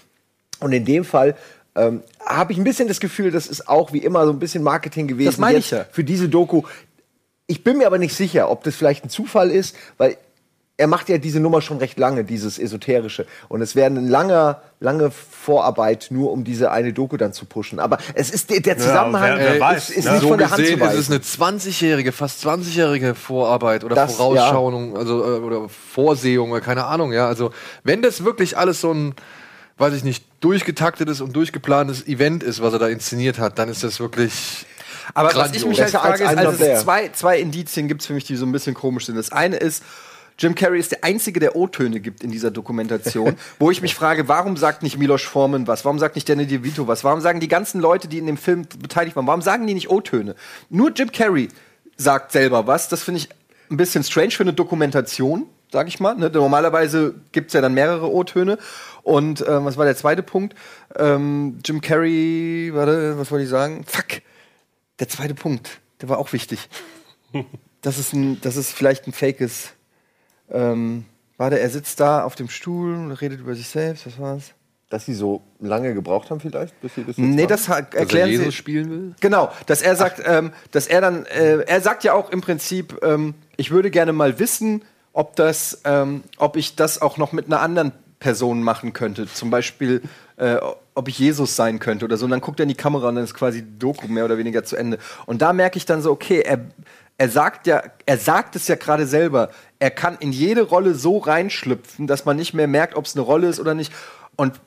Und 0.62 0.72
in 0.72 0.86
dem 0.86 1.04
Fall 1.04 1.36
ähm, 1.75 2.01
habe 2.25 2.54
ich 2.54 2.58
ein 2.58 2.63
bisschen 2.63 2.88
das 2.88 3.01
Gefühl, 3.01 3.32
das 3.32 3.48
ist 3.48 3.68
auch 3.68 3.92
wie 3.92 3.98
immer 3.98 4.25
so 4.25 4.32
ein 4.32 4.39
bisschen 4.39 4.63
Marketing 4.63 5.08
gewesen. 5.08 5.27
Das 5.27 5.38
meine 5.38 5.58
ich 5.58 5.72
ja. 5.72 5.86
Für 5.92 6.06
diese 6.06 6.30
Doku. 6.30 6.63
Ich 7.48 7.63
bin 7.63 7.77
mir 7.77 7.86
aber 7.86 7.98
nicht 7.98 8.15
sicher, 8.15 8.50
ob 8.50 8.63
das 8.63 8.75
vielleicht 8.75 9.04
ein 9.04 9.10
Zufall 9.10 9.51
ist, 9.51 9.75
weil 9.98 10.18
er 10.77 10.88
macht 10.88 11.08
ja 11.08 11.17
diese 11.17 11.39
Nummer 11.39 11.62
schon 11.62 11.77
recht 11.77 11.98
lange, 11.98 12.25
dieses 12.25 12.60
Esoterische. 12.60 13.25
Und 13.48 13.62
es 13.62 13.75
wäre 13.75 13.86
eine 13.86 14.01
lange, 14.01 14.58
lange 14.82 15.10
Vorarbeit, 15.10 16.08
nur 16.10 16.32
um 16.34 16.44
diese 16.44 16.70
eine 16.72 16.91
Doku 16.91 17.15
dann 17.15 17.32
zu 17.32 17.46
pushen. 17.46 17.79
Aber 17.79 17.98
es 18.13 18.29
ist 18.29 18.50
der, 18.50 18.60
der 18.60 18.77
Zusammenhang 18.77 19.38
wer- 19.38 19.53
wer 19.53 19.60
weiß, 19.62 19.89
ist, 19.89 19.98
ist 20.00 20.05
ne? 20.05 20.12
nicht 20.12 20.22
so 20.22 20.27
von 20.27 20.38
der 20.38 20.50
Hand 20.51 20.60
gesehen 20.60 20.79
zu 20.79 20.86
ist 20.86 20.94
es 20.94 21.10
weisen. 21.10 21.48
eine 21.48 21.58
20-jährige, 21.60 22.12
fast 22.12 22.46
20-jährige 22.46 23.15
Vorarbeit 23.15 23.86
oder 23.86 23.96
Das, 23.96 24.15
Vorausschauung, 24.15 24.98
also 24.98 25.24
äh, 25.24 25.39
oder 25.39 25.70
Vorsehung 25.70 26.51
oder 26.51 26.60
keine 26.62 26.84
Ahnung, 26.86 27.13
ja. 27.13 27.25
Also 27.27 27.51
wenn 27.86 28.01
das 28.01 28.25
wirklich 28.25 28.58
alles 28.58 28.82
so 28.82 28.94
ein, 28.94 29.15
weiß 29.77 29.94
ich 29.94 30.03
nicht, 30.03 30.25
durchgetaktetes 30.41 31.22
und 31.22 31.34
durchgeplantes 31.38 32.05
Event 32.05 32.44
ist, 32.44 32.62
was 32.62 32.74
er 32.74 32.79
da 32.79 32.88
inszeniert 32.89 33.39
hat, 33.39 33.60
dann 33.60 33.70
ist 33.70 33.82
das 33.84 34.01
wirklich. 34.01 34.65
Aber 35.13 35.27
was 35.29 35.36
Grandios. 35.36 35.63
ich 35.63 35.70
mich 35.70 35.82
halt 35.82 35.91
frage, 35.91 36.24
ist, 36.24 36.38
also 36.38 36.84
zwei, 36.84 37.10
zwei 37.13 37.39
Indizien 37.39 37.88
gibt 37.88 38.01
es 38.01 38.08
für 38.08 38.13
mich, 38.13 38.25
die 38.25 38.36
so 38.36 38.46
ein 38.46 38.51
bisschen 38.51 38.74
komisch 38.74 39.05
sind. 39.05 39.15
Das 39.15 39.32
eine 39.32 39.55
ist, 39.55 39.84
Jim 40.38 40.54
Carrey 40.54 40.80
ist 40.80 40.92
der 40.92 41.04
Einzige, 41.04 41.39
der 41.39 41.56
O-Töne 41.56 42.00
gibt 42.00 42.24
in 42.24 42.32
dieser 42.32 42.51
Dokumentation, 42.51 43.36
wo 43.60 43.72
ich 43.72 43.82
mich 43.82 43.96
frage, 43.96 44.27
warum 44.27 44.58
sagt 44.58 44.84
nicht 44.84 44.98
Milos 44.98 45.24
Forman 45.24 45.68
was? 45.68 45.86
Warum 45.86 46.00
sagt 46.00 46.15
nicht 46.15 46.27
Danny 46.27 46.46
DeVito 46.46 46.88
was? 46.88 47.04
Warum 47.04 47.22
sagen 47.22 47.39
die 47.39 47.48
ganzen 47.48 47.80
Leute, 47.80 48.08
die 48.08 48.18
in 48.18 48.25
dem 48.25 48.38
Film 48.38 48.68
beteiligt 48.80 49.15
waren, 49.15 49.27
warum 49.27 49.42
sagen 49.42 49.65
die 49.65 49.74
nicht 49.74 49.89
O-Töne? 49.89 50.36
Nur 50.70 50.92
Jim 50.92 51.12
Carrey 51.12 51.48
sagt 51.98 52.32
selber 52.32 52.68
was. 52.68 52.89
Das 52.89 53.04
finde 53.04 53.22
ich 53.22 53.30
ein 53.72 53.77
bisschen 53.77 54.04
strange 54.04 54.32
für 54.32 54.44
eine 54.44 54.54
Dokumentation, 54.54 55.48
sag 55.72 55.88
ich 55.88 56.00
mal. 56.00 56.15
Ne? 56.15 56.30
Normalerweise 56.30 57.15
gibt 57.32 57.48
es 57.48 57.54
ja 57.54 57.62
dann 57.62 57.74
mehrere 57.74 58.12
O-Töne. 58.12 58.58
Und 59.04 59.46
ähm, 59.48 59.65
was 59.65 59.77
war 59.77 59.86
der 59.86 59.96
zweite 59.96 60.24
Punkt? 60.24 60.56
Ähm, 60.96 61.60
Jim 61.63 61.80
Carrey, 61.80 62.72
warte, 62.74 63.18
was 63.18 63.32
wollte 63.32 63.44
ich 63.44 63.50
sagen? 63.50 63.86
Fuck! 63.88 64.22
Der 65.00 65.08
zweite 65.10 65.36
Punkt, 65.36 65.80
der 66.01 66.10
war 66.10 66.18
auch 66.18 66.34
wichtig. 66.34 66.70
Das 67.82 68.00
ist, 68.00 68.13
ein, 68.13 68.42
das 68.42 68.56
ist 68.56 68.72
vielleicht 68.72 69.06
ein 69.06 69.13
fakes. 69.13 69.75
Ähm, 70.52 71.06
warte, 71.38 71.60
er 71.60 71.70
sitzt 71.70 72.00
da 72.00 72.24
auf 72.24 72.36
dem 72.36 72.50
Stuhl 72.50 72.94
und 72.94 73.12
redet 73.12 73.40
über 73.40 73.56
sich 73.56 73.68
selbst. 73.68 74.06
Was 74.06 74.20
war's? 74.20 74.52
Dass 74.90 75.06
sie 75.06 75.16
so 75.16 75.42
lange 75.60 75.94
gebraucht 75.94 76.30
haben 76.30 76.40
vielleicht, 76.40 76.80
bis 76.82 76.94
sie 76.96 77.02
das 77.02 77.18
jetzt 77.18 77.25
Nee, 77.25 77.48
das 77.48 77.68
ha- 77.68 77.82
Dass 77.82 77.94
er 77.94 78.00
erklären 78.02 78.30
Jesus 78.30 78.46
sie. 78.48 78.52
spielen 78.52 78.90
will? 78.90 79.16
Genau, 79.20 79.52
dass 79.66 79.82
er 79.82 79.96
sagt, 79.96 80.22
ähm, 80.25 80.52
dass 80.72 80.86
er 80.88 81.02
dann, 81.02 81.25
äh, 81.25 81.58
er 81.66 81.82
sagt 81.82 82.04
ja 82.04 82.14
auch 82.14 82.29
im 82.29 82.42
Prinzip, 82.42 83.00
ähm, 83.03 83.34
ich 83.58 83.72
würde 83.72 83.90
gerne 83.90 84.14
mal 84.14 84.38
wissen, 84.40 84.84
ob 85.12 85.36
das, 85.36 85.81
ähm, 85.86 86.24
ob 86.38 86.55
ich 86.55 86.75
das 86.75 87.01
auch 87.01 87.18
noch 87.18 87.31
mit 87.31 87.48
einer 87.48 87.62
anderen 87.62 87.94
Person 88.20 88.62
machen 88.62 88.94
könnte. 88.94 89.27
Zum 89.27 89.50
Beispiel, 89.50 90.01
äh, 90.38 90.58
ob 90.94 91.08
ich 91.08 91.18
Jesus 91.20 91.55
sein 91.55 91.79
könnte 91.79 92.05
oder 92.05 92.18
so. 92.18 92.25
Und 92.25 92.31
dann 92.31 92.42
guckt 92.42 92.60
er 92.60 92.64
in 92.64 92.70
die 92.70 92.75
Kamera 92.75 93.10
und 93.10 93.16
dann 93.16 93.24
ist 93.24 93.34
quasi 93.34 93.62
die 93.64 93.79
Doku 93.79 94.08
mehr 94.08 94.24
oder 94.25 94.38
weniger 94.38 94.64
zu 94.64 94.75
Ende. 94.75 95.00
Und 95.25 95.42
da 95.42 95.51
merke 95.51 95.77
ich 95.77 95.86
dann 95.86 96.01
so, 96.01 96.12
okay, 96.12 96.42
er, 96.42 96.60
er 97.18 97.30
sagt 97.30 97.68
ja, 97.68 97.84
er 98.06 98.18
sagt 98.18 98.56
es 98.56 98.68
ja 98.68 98.75
gerade 98.75 99.06
selber. 99.06 99.50
Er 99.80 99.92
kann 99.92 100.18
in 100.20 100.32
jede 100.32 100.64
Rolle 100.64 100.96
so 100.96 101.18
reinschlüpfen, 101.18 102.08
dass 102.08 102.25
man 102.25 102.36
nicht 102.36 102.54
mehr 102.54 102.68
merkt, 102.68 102.96
ob 102.96 103.06
es 103.06 103.16
eine 103.16 103.22
Rolle 103.22 103.48
ist 103.48 103.60
oder 103.60 103.74
nicht. 103.74 103.94
Und 104.36 104.60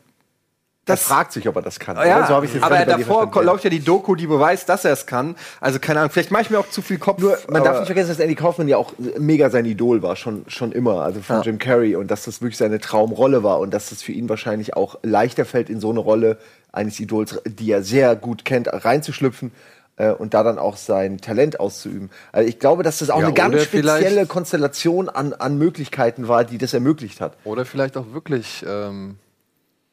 er 0.88 0.96
fragt 0.96 1.32
sich, 1.32 1.46
ob 1.46 1.56
er 1.56 1.62
das 1.62 1.78
kann. 1.78 1.96
ja, 1.96 2.18
oder? 2.18 2.46
So 2.46 2.60
aber 2.62 2.84
davor 2.86 3.42
läuft 3.42 3.64
ja 3.64 3.70
die 3.70 3.80
Doku, 3.80 4.14
die 4.14 4.26
beweist, 4.26 4.68
dass 4.70 4.86
er 4.86 4.92
es 4.92 5.06
kann. 5.06 5.36
Also 5.60 5.78
keine 5.78 6.00
Ahnung, 6.00 6.10
vielleicht 6.10 6.30
mache 6.30 6.42
ich 6.42 6.50
mir 6.50 6.58
auch 6.58 6.70
zu 6.70 6.80
viel 6.80 6.98
Kopf. 6.98 7.20
Nur, 7.20 7.38
man 7.48 7.62
darf 7.62 7.78
nicht 7.78 7.86
vergessen, 7.86 8.08
dass 8.08 8.20
Andy 8.20 8.34
Kaufman 8.34 8.68
ja 8.68 8.78
auch 8.78 8.94
mega 9.18 9.50
sein 9.50 9.66
Idol 9.66 10.02
war, 10.02 10.16
schon, 10.16 10.44
schon 10.48 10.72
immer, 10.72 11.02
also 11.02 11.20
von 11.20 11.36
Ja. 11.36 11.42
Jim 11.42 11.58
Carrey 11.58 11.96
und 11.96 12.10
dass 12.10 12.24
das 12.24 12.40
wirklich 12.40 12.56
seine 12.56 12.80
Traumrolle 12.80 13.42
war 13.42 13.60
und 13.60 13.72
dass 13.72 13.92
es 13.92 14.02
für 14.02 14.12
ihn 14.12 14.28
wahrscheinlich 14.28 14.76
auch 14.76 14.98
leichter 15.02 15.44
fällt, 15.44 15.68
in 15.68 15.80
so 15.80 15.90
eine 15.90 16.00
Rolle 16.00 16.38
eines 16.72 16.98
Idols, 17.00 17.38
die 17.44 17.70
er 17.70 17.82
sehr 17.82 18.16
gut 18.16 18.44
kennt, 18.44 18.68
reinzuschlüpfen 18.72 19.52
äh, 19.98 20.10
und 20.10 20.34
da 20.34 20.42
dann 20.42 20.58
auch 20.58 20.76
sein 20.76 21.18
Talent 21.18 21.60
auszuüben. 21.60 22.10
Also 22.32 22.48
ich 22.48 22.58
glaube, 22.58 22.82
dass 22.82 22.98
das 22.98 23.10
auch 23.10 23.20
Ja, 23.20 23.26
eine 23.26 23.34
ganz 23.34 23.62
spezielle 23.64 24.26
Konstellation 24.26 25.08
an, 25.08 25.34
an 25.34 25.58
Möglichkeiten 25.58 26.28
war, 26.28 26.44
die 26.44 26.58
das 26.58 26.72
ermöglicht 26.72 27.20
hat. 27.20 27.36
Oder 27.44 27.64
vielleicht 27.64 27.96
auch 27.96 28.12
wirklich 28.12 28.64
ähm, 28.66 29.16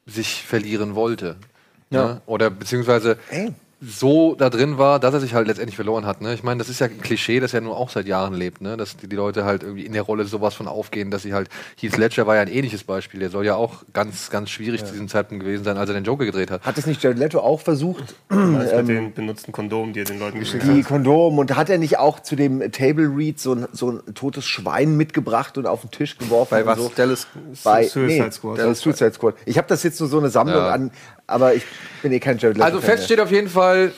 sich 0.06 0.42
verlieren 0.42 0.94
wollte. 0.94 1.36
Ja. 1.90 2.06
Ne? 2.06 2.20
Oder 2.26 2.50
beziehungsweise 2.50 3.18
Ey. 3.30 3.52
So 3.80 4.34
da 4.34 4.48
drin 4.48 4.78
war, 4.78 4.98
dass 4.98 5.12
er 5.12 5.20
sich 5.20 5.34
halt 5.34 5.46
letztendlich 5.46 5.76
verloren 5.76 6.06
hat. 6.06 6.22
Ne? 6.22 6.32
Ich 6.32 6.42
meine, 6.42 6.58
das 6.58 6.70
ist 6.70 6.80
ja 6.80 6.86
ein 6.86 6.98
Klischee, 7.00 7.40
das 7.40 7.52
ja 7.52 7.60
nur 7.60 7.76
auch 7.76 7.90
seit 7.90 8.06
Jahren 8.06 8.32
lebt, 8.32 8.62
ne? 8.62 8.78
dass 8.78 8.96
die, 8.96 9.06
die 9.06 9.16
Leute 9.16 9.44
halt 9.44 9.62
irgendwie 9.62 9.84
in 9.84 9.92
der 9.92 10.00
Rolle 10.02 10.24
sowas 10.24 10.54
von 10.54 10.66
aufgehen, 10.66 11.10
dass 11.10 11.22
sie 11.22 11.34
halt. 11.34 11.50
Heath 11.78 11.98
Ledger 11.98 12.26
war 12.26 12.36
ja 12.36 12.40
ein 12.40 12.48
ähnliches 12.48 12.84
Beispiel. 12.84 13.20
Der 13.20 13.28
soll 13.28 13.44
ja 13.44 13.54
auch 13.54 13.82
ganz, 13.92 14.30
ganz 14.30 14.48
schwierig 14.48 14.84
zu 14.84 14.92
diesem 14.92 15.08
Zeitpunkt 15.08 15.44
gewesen 15.44 15.64
sein, 15.64 15.76
als 15.76 15.90
er 15.90 15.94
den 15.94 16.04
Joker 16.04 16.24
gedreht 16.24 16.50
hat. 16.50 16.62
Hat 16.62 16.78
es 16.78 16.86
nicht 16.86 17.02
Jared 17.02 17.18
Leto 17.18 17.40
auch 17.40 17.60
versucht? 17.60 18.14
Mit 18.30 18.88
den 18.88 19.12
benutzten 19.12 19.52
Kondomen, 19.52 19.92
die 19.92 20.00
er 20.00 20.06
den 20.06 20.18
Leuten 20.18 20.38
geschickt 20.38 20.64
Die 20.64 20.82
hat. 20.82 20.88
Kondom 20.88 21.38
und 21.38 21.54
hat 21.54 21.68
er 21.68 21.76
nicht 21.76 21.98
auch 21.98 22.20
zu 22.20 22.34
dem 22.34 22.72
Table 22.72 23.10
Read 23.14 23.38
so 23.38 23.52
ein, 23.54 23.66
so 23.72 23.90
ein 23.90 24.14
totes 24.14 24.46
Schwein 24.46 24.96
mitgebracht 24.96 25.58
und 25.58 25.66
auf 25.66 25.82
den 25.82 25.90
Tisch 25.90 26.16
geworfen? 26.16 26.48
bei 26.50 26.62
und 26.62 26.66
was? 26.68 26.78
So? 26.78 26.92
Dallas. 26.96 27.26
bei 27.62 27.86
Suicide 27.86 28.24
nee, 28.24 28.30
Squad. 28.30 28.58
Der 28.58 28.74
Suicide 28.74 29.12
Squad. 29.12 29.34
Ich 29.44 29.58
habe 29.58 29.68
das 29.68 29.82
jetzt 29.82 30.00
nur 30.00 30.08
so 30.08 30.18
eine 30.18 30.30
Sammlung 30.30 30.56
Ja. 30.56 30.70
an, 30.70 30.90
aber 31.26 31.54
ich 31.54 31.64
bin 32.02 32.12
eh 32.12 32.20
kein 32.20 32.38
Jared 32.38 32.56
Leto. 32.56 32.66
Also 32.66 32.80
fest 32.80 33.04
steht 33.04 33.20
auf 33.20 33.30
jeden 33.30 33.48
Fall, 33.48 33.92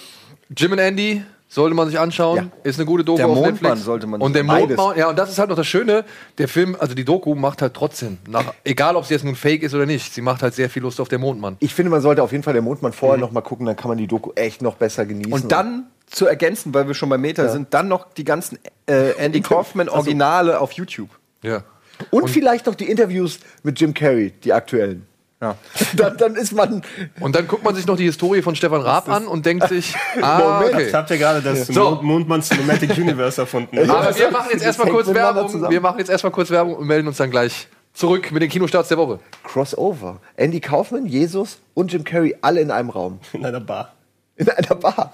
Jim 0.56 0.72
und 0.72 0.78
Andy 0.78 1.22
sollte 1.48 1.74
man 1.74 1.88
sich 1.88 1.98
anschauen. 1.98 2.36
Ja. 2.36 2.50
Ist 2.62 2.78
eine 2.78 2.86
gute 2.86 3.04
Doku 3.04 3.16
Der 3.16 3.26
auf 3.26 3.34
Mondmann 3.34 3.54
Netflix. 3.54 3.84
sollte 3.84 4.06
man 4.06 4.20
Und 4.20 4.34
der. 4.34 4.44
Mondmann, 4.44 4.98
ja, 4.98 5.08
und 5.08 5.18
das 5.18 5.30
ist 5.30 5.38
halt 5.38 5.48
noch 5.48 5.56
das 5.56 5.66
Schöne, 5.66 6.04
der 6.36 6.46
Film, 6.46 6.76
also 6.78 6.94
die 6.94 7.04
Doku 7.04 7.34
macht 7.34 7.62
halt 7.62 7.74
trotzdem, 7.74 8.18
nach, 8.28 8.52
egal 8.64 8.96
ob 8.96 9.06
sie 9.06 9.14
jetzt 9.14 9.24
nun 9.24 9.34
fake 9.34 9.62
ist 9.62 9.74
oder 9.74 9.86
nicht, 9.86 10.12
sie 10.12 10.20
macht 10.20 10.42
halt 10.42 10.54
sehr 10.54 10.68
viel 10.68 10.82
Lust 10.82 11.00
auf 11.00 11.08
der 11.08 11.18
Mondmann. 11.18 11.56
Ich 11.60 11.74
finde, 11.74 11.90
man 11.90 12.02
sollte 12.02 12.22
auf 12.22 12.32
jeden 12.32 12.44
Fall 12.44 12.52
der 12.52 12.62
Mondmann 12.62 12.92
vorher 12.92 13.18
noch 13.18 13.32
mal 13.32 13.40
gucken, 13.40 13.66
dann 13.66 13.76
kann 13.76 13.88
man 13.88 13.98
die 13.98 14.06
Doku 14.06 14.32
echt 14.34 14.62
noch 14.62 14.76
besser 14.76 15.06
genießen. 15.06 15.32
Und 15.32 15.50
dann 15.50 15.86
zu 16.06 16.26
ergänzen, 16.26 16.72
weil 16.74 16.86
wir 16.86 16.94
schon 16.94 17.08
bei 17.08 17.18
Meta 17.18 17.48
sind, 17.48 17.72
dann 17.74 17.88
noch 17.88 18.12
die 18.12 18.24
ganzen 18.24 18.58
äh, 18.86 19.12
Andy 19.18 19.40
Kaufman 19.40 19.88
Originale 19.88 20.60
auf 20.60 20.72
YouTube. 20.72 21.10
Ja. 21.42 21.62
und, 22.10 22.28
vielleicht 22.28 22.66
noch 22.66 22.74
die 22.74 22.90
Interviews 22.90 23.38
mit 23.62 23.80
Jim 23.80 23.94
Carrey, 23.94 24.32
die 24.42 24.52
aktuellen. 24.52 25.06
Ja. 25.40 25.54
Dann, 25.96 26.16
dann 26.16 26.34
ist 26.34 26.52
man. 26.52 26.82
Und 27.20 27.36
dann 27.36 27.46
guckt 27.46 27.62
man 27.64 27.72
sich 27.74 27.86
noch 27.86 27.96
die 27.96 28.04
Historie 28.04 28.42
von 28.42 28.56
Stefan 28.56 28.80
Raab 28.80 29.08
an 29.08 29.28
und 29.28 29.46
denkt 29.46 29.68
sich, 29.68 29.94
ah, 30.20 30.38
Moment. 30.38 30.74
okay. 30.74 30.82
Jetzt 30.84 30.94
habt 30.94 31.10
ihr 31.10 31.18
gerade 31.18 31.40
das 31.40 31.68
So. 31.68 31.90
Mond 31.90 32.02
Mondmann 32.02 32.42
Cinematic 32.42 32.96
Universe 32.98 33.40
erfunden. 33.40 33.78
Aber 33.88 34.16
wir 34.18 34.30
machen 34.32 34.48
jetzt 34.52 34.64
erstmal 34.64 34.88
kurz 34.90 35.14
Werbung. 35.14 35.48
zusammen. 35.48 35.70
Wir 35.72 35.80
machen 35.80 35.98
jetzt 36.00 36.10
erstmal 36.10 36.32
kurz 36.32 36.50
Werbung 36.50 36.74
und 36.74 36.86
melden 36.88 37.06
uns 37.06 37.18
dann 37.18 37.30
gleich 37.30 37.68
zurück 37.94 38.32
mit 38.32 38.42
den 38.42 38.50
Kinostarts 38.50 38.88
der 38.88 38.98
Woche. 38.98 39.20
Crossover. 39.44 40.20
Andy 40.36 40.60
Kaufman, 40.60 41.06
Jesus 41.06 41.58
und 41.74 41.92
Jim 41.92 42.02
Carrey 42.02 42.34
alle 42.40 42.60
in 42.60 42.72
einem 42.72 42.90
Raum. 42.90 43.20
In 43.32 43.46
einer 43.46 43.60
Bar. 43.60 43.94
In 44.36 44.48
einer 44.50 44.74
Bar. 44.74 45.12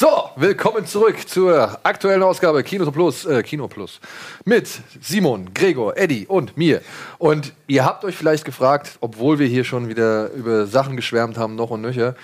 So, 0.00 0.30
willkommen 0.36 0.86
zurück 0.86 1.28
zur 1.28 1.80
aktuellen 1.82 2.22
Ausgabe 2.22 2.62
Kino 2.62 2.88
Plus, 2.92 3.26
äh, 3.26 3.42
Kino 3.42 3.66
Plus 3.66 3.98
mit 4.44 4.68
Simon, 5.00 5.52
Gregor, 5.52 5.96
Eddie 5.96 6.24
und 6.28 6.56
mir. 6.56 6.82
Und 7.18 7.52
ihr 7.66 7.84
habt 7.84 8.04
euch 8.04 8.16
vielleicht 8.16 8.44
gefragt, 8.44 8.96
obwohl 9.00 9.40
wir 9.40 9.48
hier 9.48 9.64
schon 9.64 9.88
wieder 9.88 10.30
über 10.30 10.68
Sachen 10.68 10.94
geschwärmt 10.94 11.36
haben, 11.36 11.56
noch 11.56 11.70
und 11.70 11.80
nöcher, 11.80 12.14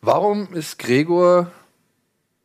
warum 0.00 0.54
ist 0.54 0.78
Gregor 0.78 1.48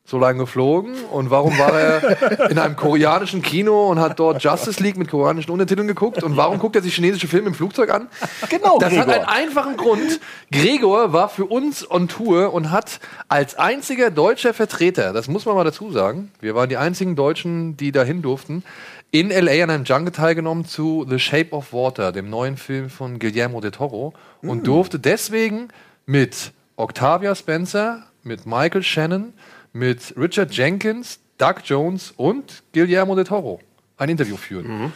so 0.09 0.17
lange 0.17 0.39
geflogen 0.39 0.95
und 1.11 1.29
warum 1.29 1.57
war 1.59 1.71
er 1.79 2.49
in 2.49 2.57
einem 2.57 2.75
koreanischen 2.75 3.41
Kino 3.41 3.87
und 3.89 3.99
hat 3.99 4.19
dort 4.19 4.43
Justice 4.43 4.81
League 4.81 4.97
mit 4.97 5.09
koreanischen 5.09 5.51
Untertiteln 5.51 5.87
geguckt 5.87 6.23
und 6.23 6.35
warum 6.35 6.57
guckt 6.57 6.75
er 6.75 6.81
sich 6.81 6.95
chinesische 6.95 7.27
Filme 7.27 7.47
im 7.49 7.53
Flugzeug 7.53 7.91
an? 7.93 8.07
Genau, 8.49 8.79
Das 8.79 8.91
hat 8.97 9.05
Gregor. 9.07 9.13
einen 9.13 9.25
einfachen 9.25 9.77
Grund. 9.77 10.19
Gregor 10.51 11.13
war 11.13 11.29
für 11.29 11.45
uns 11.45 11.89
on 11.89 12.07
Tour 12.07 12.53
und 12.53 12.71
hat 12.71 12.99
als 13.27 13.55
einziger 13.59 14.09
deutscher 14.09 14.53
Vertreter, 14.53 15.13
das 15.13 15.27
muss 15.27 15.45
man 15.45 15.55
mal 15.55 15.63
dazu 15.63 15.91
sagen, 15.91 16.31
wir 16.41 16.55
waren 16.55 16.69
die 16.69 16.77
einzigen 16.77 17.15
Deutschen, 17.15 17.77
die 17.77 17.91
dahin 17.91 18.21
durften, 18.23 18.63
in 19.11 19.29
LA 19.29 19.63
an 19.63 19.69
einem 19.69 19.83
Junket 19.85 20.15
teilgenommen 20.15 20.65
zu 20.65 21.05
The 21.09 21.19
Shape 21.19 21.51
of 21.51 21.71
Water, 21.73 22.11
dem 22.11 22.29
neuen 22.29 22.57
Film 22.57 22.89
von 22.89 23.19
Guillermo 23.19 23.61
del 23.61 23.71
Toro 23.71 24.13
und 24.41 24.65
durfte 24.67 24.99
deswegen 24.99 25.69
mit 26.05 26.51
Octavia 26.75 27.35
Spencer, 27.35 28.03
mit 28.23 28.45
Michael 28.45 28.83
Shannon, 28.83 29.33
mit 29.73 30.13
Richard 30.17 30.51
Jenkins, 30.53 31.19
Doug 31.37 31.55
Jones 31.65 32.13
und 32.17 32.63
Guillermo 32.73 33.15
del 33.15 33.25
Toro 33.25 33.59
ein 33.99 34.09
Interview 34.09 34.37
führen. 34.37 34.93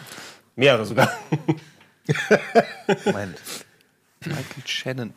Mehrere 0.56 0.86
sogar. 0.86 1.12
Moment. 3.06 3.38
Michael 4.26 4.64
Shannon. 4.66 5.14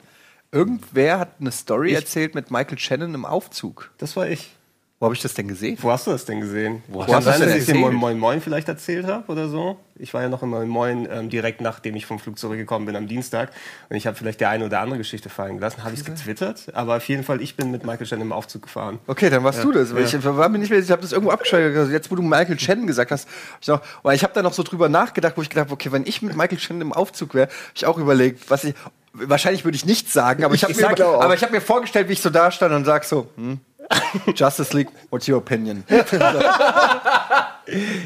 Irgendwer 0.53 1.19
hat 1.19 1.35
eine 1.41 1.53
Story 1.53 1.93
erzählt 1.93 2.35
mit 2.35 2.51
Michael 2.51 2.79
Shannon 2.79 3.15
im 3.15 3.25
Aufzug. 3.25 3.93
Das 3.99 4.17
war 4.17 4.29
ich. 4.29 4.57
Wo 4.99 5.05
habe 5.05 5.15
ich 5.15 5.21
das 5.21 5.35
denn 5.35 5.47
gesehen? 5.47 5.77
Wo 5.83 5.91
hast 5.91 6.07
du 6.07 6.11
das 6.11 6.25
denn 6.25 6.41
gesehen? 6.41 6.83
Wo 6.89 7.03
hast 7.03 7.11
du 7.11 7.13
das 7.17 7.25
sein, 7.25 7.41
denn 7.41 7.49
dass 7.51 7.59
ich 7.59 7.67
dir? 7.67 7.75
Moin 7.75 7.95
Moin 7.95 8.19
Moin 8.19 8.41
vielleicht 8.41 8.67
erzählt 8.67 9.07
habe 9.07 9.31
oder 9.31 9.47
so? 9.47 9.77
Ich 9.97 10.15
war 10.15 10.23
ja 10.23 10.31
noch 10.31 10.43
in 10.43 10.49
Moin 10.49 10.69
Moin 10.69 11.07
ähm, 11.13 11.29
direkt 11.29 11.61
nachdem 11.61 11.97
ich 11.97 12.07
vom 12.07 12.19
Flug 12.19 12.39
zurückgekommen 12.39 12.87
bin 12.87 12.97
am 12.97 13.07
Dienstag. 13.07 13.51
Und 13.91 13.97
ich 13.97 14.07
habe 14.07 14.17
vielleicht 14.17 14.41
die 14.41 14.47
eine 14.47 14.65
oder 14.65 14.81
andere 14.81 14.97
Geschichte 14.97 15.29
fallen 15.29 15.57
gelassen. 15.57 15.85
Habe 15.85 15.93
ich 15.93 16.01
es 16.01 16.07
getwittert? 16.07 16.69
Aber 16.73 16.97
auf 16.97 17.07
jeden 17.09 17.25
Fall, 17.25 17.43
ich 17.43 17.57
bin 17.57 17.71
mit 17.71 17.85
Michael 17.85 18.07
Shannon 18.07 18.29
im 18.29 18.33
Aufzug 18.33 18.63
gefahren. 18.63 18.99
Okay, 19.07 19.29
dann 19.29 19.45
warst 19.45 19.63
du 19.63 19.71
das. 19.71 19.95
Weil 19.95 20.05
Ich 20.05 20.25
war 20.25 20.49
mir 20.49 20.59
nicht 20.59 20.71
mehr, 20.71 20.79
ich 20.79 20.91
habe 20.91 21.03
das 21.03 21.13
irgendwo 21.13 21.31
abgeschaltet. 21.31 21.77
Also 21.77 21.93
Jetzt, 21.93 22.11
wo 22.11 22.15
du 22.15 22.23
Michael 22.23 22.59
Shannon 22.59 22.87
gesagt 22.87 23.11
hast, 23.11 23.29
ich 23.61 23.69
noch, 23.69 23.83
weil 24.03 24.17
ich 24.17 24.23
habe 24.23 24.33
da 24.33 24.41
noch 24.41 24.55
so 24.55 24.63
drüber 24.63 24.89
nachgedacht, 24.89 25.35
wo 25.37 25.43
ich 25.43 25.51
gedacht 25.51 25.67
habe, 25.67 25.75
okay, 25.75 25.93
wenn 25.93 26.07
ich 26.07 26.23
mit 26.23 26.35
Michael 26.35 26.59
Shannon 26.59 26.81
im 26.81 26.93
Aufzug 26.95 27.35
wäre, 27.35 27.49
habe 27.49 27.55
ich 27.75 27.85
auch 27.85 27.99
überlegt, 27.99 28.49
was 28.51 28.65
ich. 28.65 28.75
Wahrscheinlich 29.19 29.65
würde 29.65 29.77
ich 29.77 29.87
nichts 29.87 30.13
sagen, 30.13 30.45
aber 30.45 30.55
ich 30.55 30.63
habe 30.63 30.75
mir, 30.75 31.07
aber 31.07 31.33
ich 31.33 31.43
hab 31.43 31.51
mir 31.51 31.63
vorgestellt, 31.63 32.11
wie 32.11 32.13
ich 32.13 32.21
so 32.21 32.29
da 32.29 32.51
stand 32.51 32.75
und 32.75 32.85
sag 32.85 33.03
so, 33.05 33.31
hm, 33.37 33.61
Justice 34.35 34.73
League, 34.75 34.89
what's 35.11 35.29
your 35.29 35.39
opinion? 35.39 35.85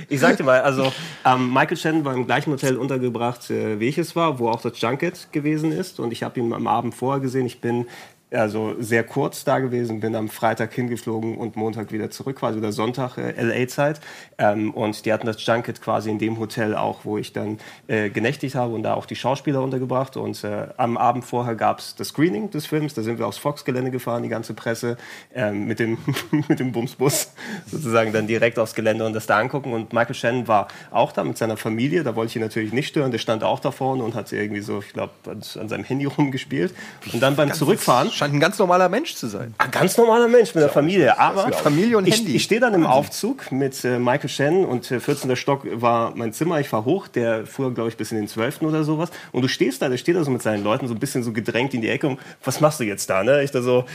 Ich 0.08 0.20
sag 0.20 0.38
dir 0.38 0.44
mal, 0.44 0.62
also 0.62 0.90
ähm, 1.22 1.52
Michael 1.52 1.76
Shannon 1.76 2.02
war 2.06 2.14
im 2.14 2.24
gleichen 2.24 2.50
Hotel 2.50 2.78
untergebracht, 2.78 3.50
äh, 3.50 3.78
wie 3.78 3.88
ich 3.88 3.98
es 3.98 4.16
war, 4.16 4.38
wo 4.38 4.48
auch 4.48 4.62
das 4.62 4.80
Junket 4.80 5.30
gewesen 5.32 5.70
ist. 5.70 6.00
Und 6.00 6.12
ich 6.12 6.22
habe 6.22 6.40
ihn 6.40 6.54
am 6.54 6.66
Abend 6.66 6.94
vorher 6.94 7.20
gesehen. 7.20 7.44
Ich 7.44 7.60
bin 7.60 7.86
also 8.32 8.76
sehr 8.78 9.04
kurz 9.04 9.44
da 9.44 9.58
gewesen, 9.58 10.00
bin 10.00 10.14
am 10.14 10.28
Freitag 10.28 10.72
hingeflogen 10.72 11.36
und 11.36 11.56
Montag 11.56 11.92
wieder 11.92 12.10
zurück, 12.10 12.36
quasi 12.36 12.58
oder 12.58 12.72
Sonntag 12.72 13.18
äh, 13.18 13.32
LA-Zeit. 13.42 14.00
Ähm, 14.38 14.72
und 14.72 15.04
die 15.04 15.12
hatten 15.12 15.26
das 15.26 15.44
Junket 15.44 15.82
quasi 15.82 16.10
in 16.10 16.18
dem 16.18 16.38
Hotel 16.38 16.76
auch, 16.76 17.04
wo 17.04 17.18
ich 17.18 17.32
dann 17.32 17.58
äh, 17.88 18.08
genächtigt 18.10 18.54
habe 18.54 18.74
und 18.74 18.82
da 18.84 18.94
auch 18.94 19.06
die 19.06 19.16
Schauspieler 19.16 19.62
untergebracht. 19.62 20.16
Und 20.16 20.44
äh, 20.44 20.68
am 20.76 20.96
Abend 20.96 21.24
vorher 21.24 21.56
gab 21.56 21.80
es 21.80 21.96
das 21.96 22.08
Screening 22.08 22.50
des 22.50 22.66
Films. 22.66 22.94
Da 22.94 23.02
sind 23.02 23.18
wir 23.18 23.26
aufs 23.26 23.38
Fox-Gelände 23.38 23.90
gefahren, 23.90 24.22
die 24.22 24.28
ganze 24.28 24.54
Presse, 24.54 24.96
ähm, 25.34 25.66
mit, 25.66 25.80
dem, 25.80 25.98
mit 26.48 26.60
dem 26.60 26.72
Bumsbus 26.72 27.32
sozusagen 27.66 28.12
dann 28.12 28.26
direkt 28.26 28.58
aufs 28.58 28.74
Gelände 28.74 29.04
und 29.06 29.12
das 29.12 29.26
da 29.26 29.38
angucken. 29.38 29.72
Und 29.72 29.92
Michael 29.92 30.14
Shannon 30.14 30.48
war 30.48 30.68
auch 30.90 31.12
da 31.12 31.24
mit 31.24 31.36
seiner 31.36 31.56
Familie. 31.56 32.04
Da 32.04 32.14
wollte 32.14 32.30
ich 32.30 32.36
ihn 32.36 32.42
natürlich 32.42 32.72
nicht 32.72 32.88
stören. 32.88 33.10
Der 33.10 33.18
stand 33.18 33.42
auch 33.42 33.58
da 33.58 33.72
vorne 33.72 34.04
und 34.04 34.14
hat 34.14 34.30
irgendwie 34.32 34.60
so, 34.60 34.78
ich 34.78 34.92
glaube, 34.92 35.12
an, 35.26 35.42
an 35.60 35.68
seinem 35.68 35.84
Handy 35.84 36.04
rumgespielt. 36.18 36.74
Und 37.12 37.20
dann 37.20 37.34
beim 37.34 37.52
Zurückfahren 37.52 38.10
Scheint 38.20 38.34
ein 38.34 38.40
ganz 38.40 38.58
normaler 38.58 38.90
Mensch 38.90 39.14
zu 39.14 39.28
sein. 39.28 39.54
ein 39.56 39.70
ganz 39.70 39.96
normaler 39.96 40.28
Mensch 40.28 40.54
mit 40.54 40.62
der 40.62 40.68
Familie. 40.68 41.18
Aber 41.18 41.50
Familie 41.52 41.96
und 41.96 42.06
ich, 42.06 42.18
Handy. 42.18 42.36
ich 42.36 42.42
stehe 42.42 42.60
dann 42.60 42.74
im 42.74 42.84
Aufzug 42.84 43.50
mit 43.50 43.82
äh, 43.82 43.98
Michael 43.98 44.28
Shannon 44.28 44.66
und 44.66 44.90
äh, 44.90 45.00
14. 45.00 45.34
Stock 45.36 45.66
war 45.72 46.14
mein 46.14 46.34
Zimmer. 46.34 46.60
Ich 46.60 46.68
fahr 46.68 46.84
hoch, 46.84 47.08
der 47.08 47.46
fuhr, 47.46 47.72
glaube 47.72 47.88
ich, 47.88 47.96
bis 47.96 48.12
in 48.12 48.18
den 48.18 48.28
12. 48.28 48.60
oder 48.60 48.84
sowas. 48.84 49.08
Und 49.32 49.40
du 49.40 49.48
stehst 49.48 49.80
da, 49.80 49.88
der 49.88 49.96
steht 49.96 50.16
da 50.16 50.22
so 50.22 50.30
mit 50.30 50.42
seinen 50.42 50.62
Leuten 50.62 50.86
so 50.86 50.92
ein 50.92 51.00
bisschen 51.00 51.22
so 51.22 51.32
gedrängt 51.32 51.72
in 51.72 51.80
die 51.80 51.88
Ecke. 51.88 52.08
Und 52.08 52.20
was 52.44 52.60
machst 52.60 52.78
du 52.78 52.84
jetzt 52.84 53.08
da? 53.08 53.24
Ne? 53.24 53.42
Ich 53.42 53.52
da 53.52 53.62
so, 53.62 53.86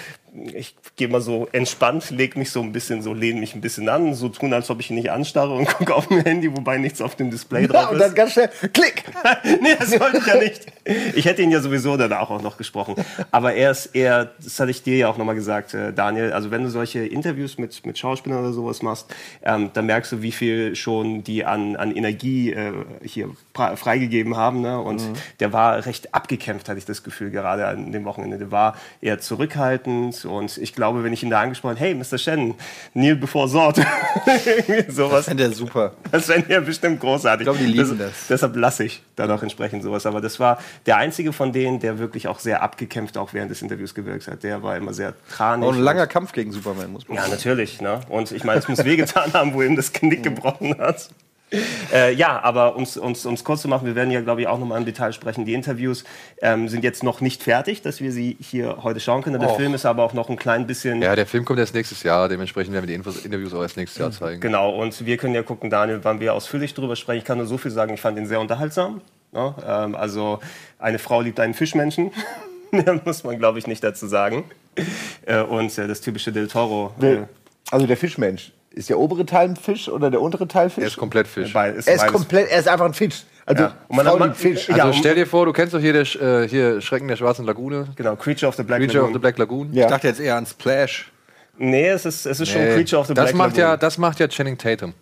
ich 0.54 0.76
gehe 0.96 1.08
mal 1.08 1.22
so 1.22 1.48
entspannt, 1.52 2.10
leg 2.12 2.36
mich 2.36 2.52
so 2.52 2.62
ein 2.62 2.72
bisschen 2.72 3.02
so, 3.02 3.14
lehne 3.14 3.40
mich 3.40 3.56
ein 3.56 3.62
bisschen 3.62 3.88
an, 3.90 4.14
so 4.14 4.30
tun, 4.30 4.54
als 4.54 4.70
ob 4.70 4.80
ich 4.80 4.90
ihn 4.90 4.96
nicht 4.96 5.12
anstarre 5.12 5.54
und 5.54 5.68
gucke 5.78 5.94
auf 5.96 6.10
mein 6.10 6.24
Handy, 6.24 6.56
wobei 6.56 6.78
nichts 6.78 7.02
auf 7.02 7.16
dem 7.16 7.32
Display 7.32 7.68
drauf 7.68 7.84
Ja, 7.84 7.90
und 7.90 7.96
ist. 7.96 8.02
dann 8.02 8.16
ganz 8.16 8.34
schnell, 8.34 8.50
klick! 8.74 9.04
nee, 9.62 9.76
das 9.80 10.00
wollte 10.00 10.18
ich 10.18 10.26
ja 10.28 10.36
nicht. 10.36 10.66
Ich 11.16 11.26
hätte 11.26 11.42
ihn 11.42 11.52
ja 11.52 11.62
sowieso 11.62 11.98
danach 11.98 12.30
auch 12.30 12.42
noch 12.42 12.58
gesprochen. 12.58 12.96
Aber 13.32 13.54
er 13.54 13.72
ist 13.72 13.88
eher, 13.88 14.32
das 14.44 14.60
hatte 14.60 14.72
ich 14.72 14.84
dir 14.84 14.98
ja 14.98 15.10
auch 15.10 15.18
nochmal 15.18 15.36
gesagt, 15.36 15.74
äh, 15.74 15.94
Daniel, 15.94 16.32
also 16.34 16.52
wenn 16.52 16.64
du 16.64 16.70
solche 16.70 17.06
Interviews 17.06 17.58
mit, 17.58 17.86
mit 17.86 17.98
Schauspielern 17.98 18.40
oder 18.40 18.54
sowas 18.54 18.82
machst, 18.82 19.14
ähm, 19.44 19.72
dann 19.74 19.86
merkst 19.86 20.12
du, 20.12 20.22
wie 20.22 20.32
viel 20.32 20.76
schon 20.76 21.24
die 21.24 21.46
an, 21.46 21.76
an 21.76 21.96
Energie 21.96 22.52
äh, 22.52 22.74
hier 23.04 23.30
freigegeben 23.54 24.36
haben. 24.38 24.62
Ne? 24.62 24.80
Und 24.80 25.02
der 25.40 25.54
war 25.54 25.86
recht 25.86 26.14
abgekämpft, 26.14 26.70
hatte 26.70 26.78
ich 26.80 26.86
das 26.86 27.04
Gefühl, 27.04 27.32
gerade 27.32 27.68
an 27.68 27.92
dem 27.92 28.06
Wochenende. 28.06 28.38
Der 28.38 28.52
war 28.52 28.76
eher 29.02 29.20
zurückhaltend 29.20 30.25
und 30.26 30.58
ich 30.58 30.74
glaube, 30.74 31.04
wenn 31.04 31.14
ich 31.14 31.24
ihn 31.24 31.30
da 31.30 31.42
angesprochen 31.42 31.78
hey, 31.78 31.94
Mr. 31.94 32.18
Shannon, 32.18 32.56
Kneel 32.94 33.16
before. 33.16 33.46
Irgendwie 33.46 34.92
sowas. 34.92 35.26
Fände 35.26 35.44
er 35.44 35.52
super. 35.52 35.94
Das 36.12 36.28
wäre 36.28 36.44
ja 36.48 36.60
bestimmt 36.60 37.00
großartig. 37.00 37.48
Ich 37.48 37.54
glaube, 37.54 37.60
die 37.60 37.72
lieben 37.72 37.98
das. 37.98 38.28
Deshalb 38.28 38.56
lasse 38.56 38.86
ich 38.86 39.04
dann 39.16 39.30
auch 39.32 39.44
entsprechend 39.44 39.84
sowas. 39.84 40.06
Aber 40.06 40.22
das 40.22 40.40
war 40.40 40.58
der 40.86 40.98
einzige 40.98 41.32
von 41.32 41.52
denen, 41.52 41.80
der 41.80 42.00
wirklich 42.00 42.28
auch 42.28 42.40
sehr 42.40 42.64
abgekämpft 42.64 43.18
auch 43.18 43.34
während 43.34 43.52
des 43.52 43.62
Interviews 43.62 43.94
gewirkt 43.94 44.28
hat. 44.28 44.44
Der 44.44 44.64
war 44.64 44.76
immer 44.78 44.94
sehr 44.94 45.14
tranig. 45.30 45.68
Auch 45.68 45.74
ein 45.74 45.82
langer 45.82 46.08
Kampf 46.08 46.32
gegen 46.32 46.52
Superman, 46.52 46.92
muss 46.92 47.08
man 47.08 47.18
Ja, 47.18 47.28
natürlich. 47.28 47.82
Ne? 47.82 48.00
Und 48.10 48.32
ich 48.32 48.44
meine, 48.44 48.60
es 48.60 48.68
muss 48.68 48.84
wehgetan 48.84 49.34
haben, 49.34 49.54
wo 49.54 49.62
ihm 49.62 49.76
das 49.76 49.94
Genick 49.94 50.24
gebrochen 50.24 50.78
hat. 50.78 51.10
Äh, 51.94 52.14
ja, 52.14 52.42
aber 52.42 52.76
um 52.76 52.84
es 52.84 53.44
kurz 53.44 53.62
zu 53.62 53.68
machen, 53.68 53.86
wir 53.86 53.96
werden 53.96 54.12
ja, 54.12 54.22
glaube 54.22 54.42
ich, 54.42 54.48
auch 54.48 54.58
nochmal 54.58 54.80
im 54.80 54.86
Detail 54.86 55.14
sprechen. 55.14 55.46
Die 55.46 55.54
Interviews 55.54 56.04
ähm, 56.42 56.68
sind 56.68 56.84
jetzt 56.84 57.04
noch 57.04 57.22
nicht 57.22 57.44
fertig, 57.44 57.82
dass 57.82 58.02
wir 58.02 58.12
sie 58.12 58.36
hier 58.40 58.84
heute 58.84 59.00
schauen 59.00 59.22
können. 59.22 59.40
Der 59.40 59.52
Och. 59.52 59.56
Film 59.56 59.74
ist 59.74 59.86
aber 59.86 60.04
auch 60.04 60.14
noch 60.14 60.30
ein 60.30 60.38
klein 60.38 60.68
bisschen 60.68 61.02
Ja, 61.02 61.16
der 61.16 61.26
Film 61.26 61.46
kommt 61.46 61.60
erst 61.60 61.76
nächstes 61.76 62.04
Jahr, 62.04 62.28
dementsprechend 62.30 62.74
werden 62.74 62.84
wir 62.84 62.88
die 62.88 62.96
Infos, 62.96 63.24
Interviews 63.24 63.54
auch 63.54 63.62
erst 63.62 63.78
nächstes 63.78 64.00
Jahr 64.00 64.12
zeigen. 64.12 64.42
Genau, 64.42 64.72
und 64.76 65.06
wir 65.06 65.18
können 65.18 65.36
ja 65.36 65.44
gucken, 65.44 65.70
Daniel, 65.70 66.00
wann 66.04 66.20
wir 66.20 66.34
ausführlich 66.34 66.74
drüber 66.74 66.96
sprechen. 66.96 67.20
Ich 67.20 67.26
kann 67.26 67.38
nur 67.38 67.48
so 67.48 67.58
viel 67.58 67.72
sagen, 67.72 67.94
ich 67.94 68.02
fand 68.02 68.18
ihn 68.18 68.28
sehr 68.28 68.40
unterhaltsam. 68.40 69.02
Ne? 69.32 69.54
Ähm, 69.66 69.96
also, 69.96 70.40
eine 70.80 71.00
Frau 71.00 71.22
liebt 71.22 71.40
einen 71.40 71.54
Fischmenschen. 71.54 72.12
Mehr 72.72 73.00
muss 73.06 73.24
man, 73.24 73.38
glaube 73.38 73.60
ich, 73.60 73.68
nicht 73.68 73.84
dazu 73.84 74.08
sagen. 74.08 74.46
Äh, 75.26 75.42
und 75.42 75.78
äh, 75.78 75.88
das 75.88 76.02
typische 76.02 76.32
Del 76.32 76.48
Toro. 76.48 76.94
Äh, 77.02 77.20
Also 77.72 77.88
der 77.88 77.98
Fischmensch. 77.98 78.52
Ist 78.76 78.90
der 78.90 79.00
obere 79.00 79.26
Teil 79.26 79.50
ein 79.50 79.56
Fisch 79.56 79.88
oder 79.88 80.12
der 80.12 80.22
untere 80.22 80.48
Teil 80.48 80.70
Fisch? 80.70 80.82
Er 80.84 80.88
ist 80.88 80.98
komplett 80.98 81.28
Fisch. 81.28 81.54
bei- 81.54 81.70
ist 81.72 81.88
er 81.88 81.96
ist 81.96 82.08
komplett, 82.08 82.50
er 82.50 82.60
ist 82.60 82.68
einfach 82.68 82.86
ein 82.86 82.94
Fisch. 82.94 83.24
Also 83.46 83.64
Ja. 83.64 83.76
Und 83.88 83.96
man- 84.04 84.22
liebt 84.22 84.36
Fisch. 84.38 84.70
Also 84.70 84.92
stell 84.94 85.16
dir 85.16 85.26
vor, 85.26 85.46
du 85.46 85.54
kennst 85.54 85.74
doch 85.74 85.80
hier, 85.80 85.94
der, 85.94 86.02
äh, 86.22 86.48
hier 86.50 86.82
Schrecken 86.82 87.08
der 87.08 87.16
schwarzen 87.16 87.46
Lagune, 87.46 87.88
Genau, 87.96 88.16
Creature 88.18 88.50
of 88.50 88.56
the 88.56 88.64
Black 88.64 88.80
Creature 88.82 89.00
of 89.04 89.10
Lagoon. 89.10 89.14
the 89.14 89.20
Black 89.20 89.38
Lagoon. 89.38 89.74
Ja. 89.74 89.86
Ich 89.86 89.90
dachte 89.92 90.08
jetzt 90.08 90.20
eher 90.20 90.36
an 90.36 90.46
Splash. 90.46 91.12
Nee, 91.58 91.88
es 91.88 92.06
ist, 92.06 92.26
es 92.26 92.40
ist 92.42 92.50
schon 92.50 92.62
Nee, 92.64 92.74
Creature 92.76 93.00
of 93.02 93.08
the 93.08 93.14
das 93.14 93.26
Black 93.26 93.36
macht 93.36 93.50
Lagoon. 93.56 93.62
ja, 93.62 93.78
das 93.78 93.98
macht 93.98 94.20
ja 94.20 94.28
Channing 94.28 94.58
Tatum. 94.58 94.94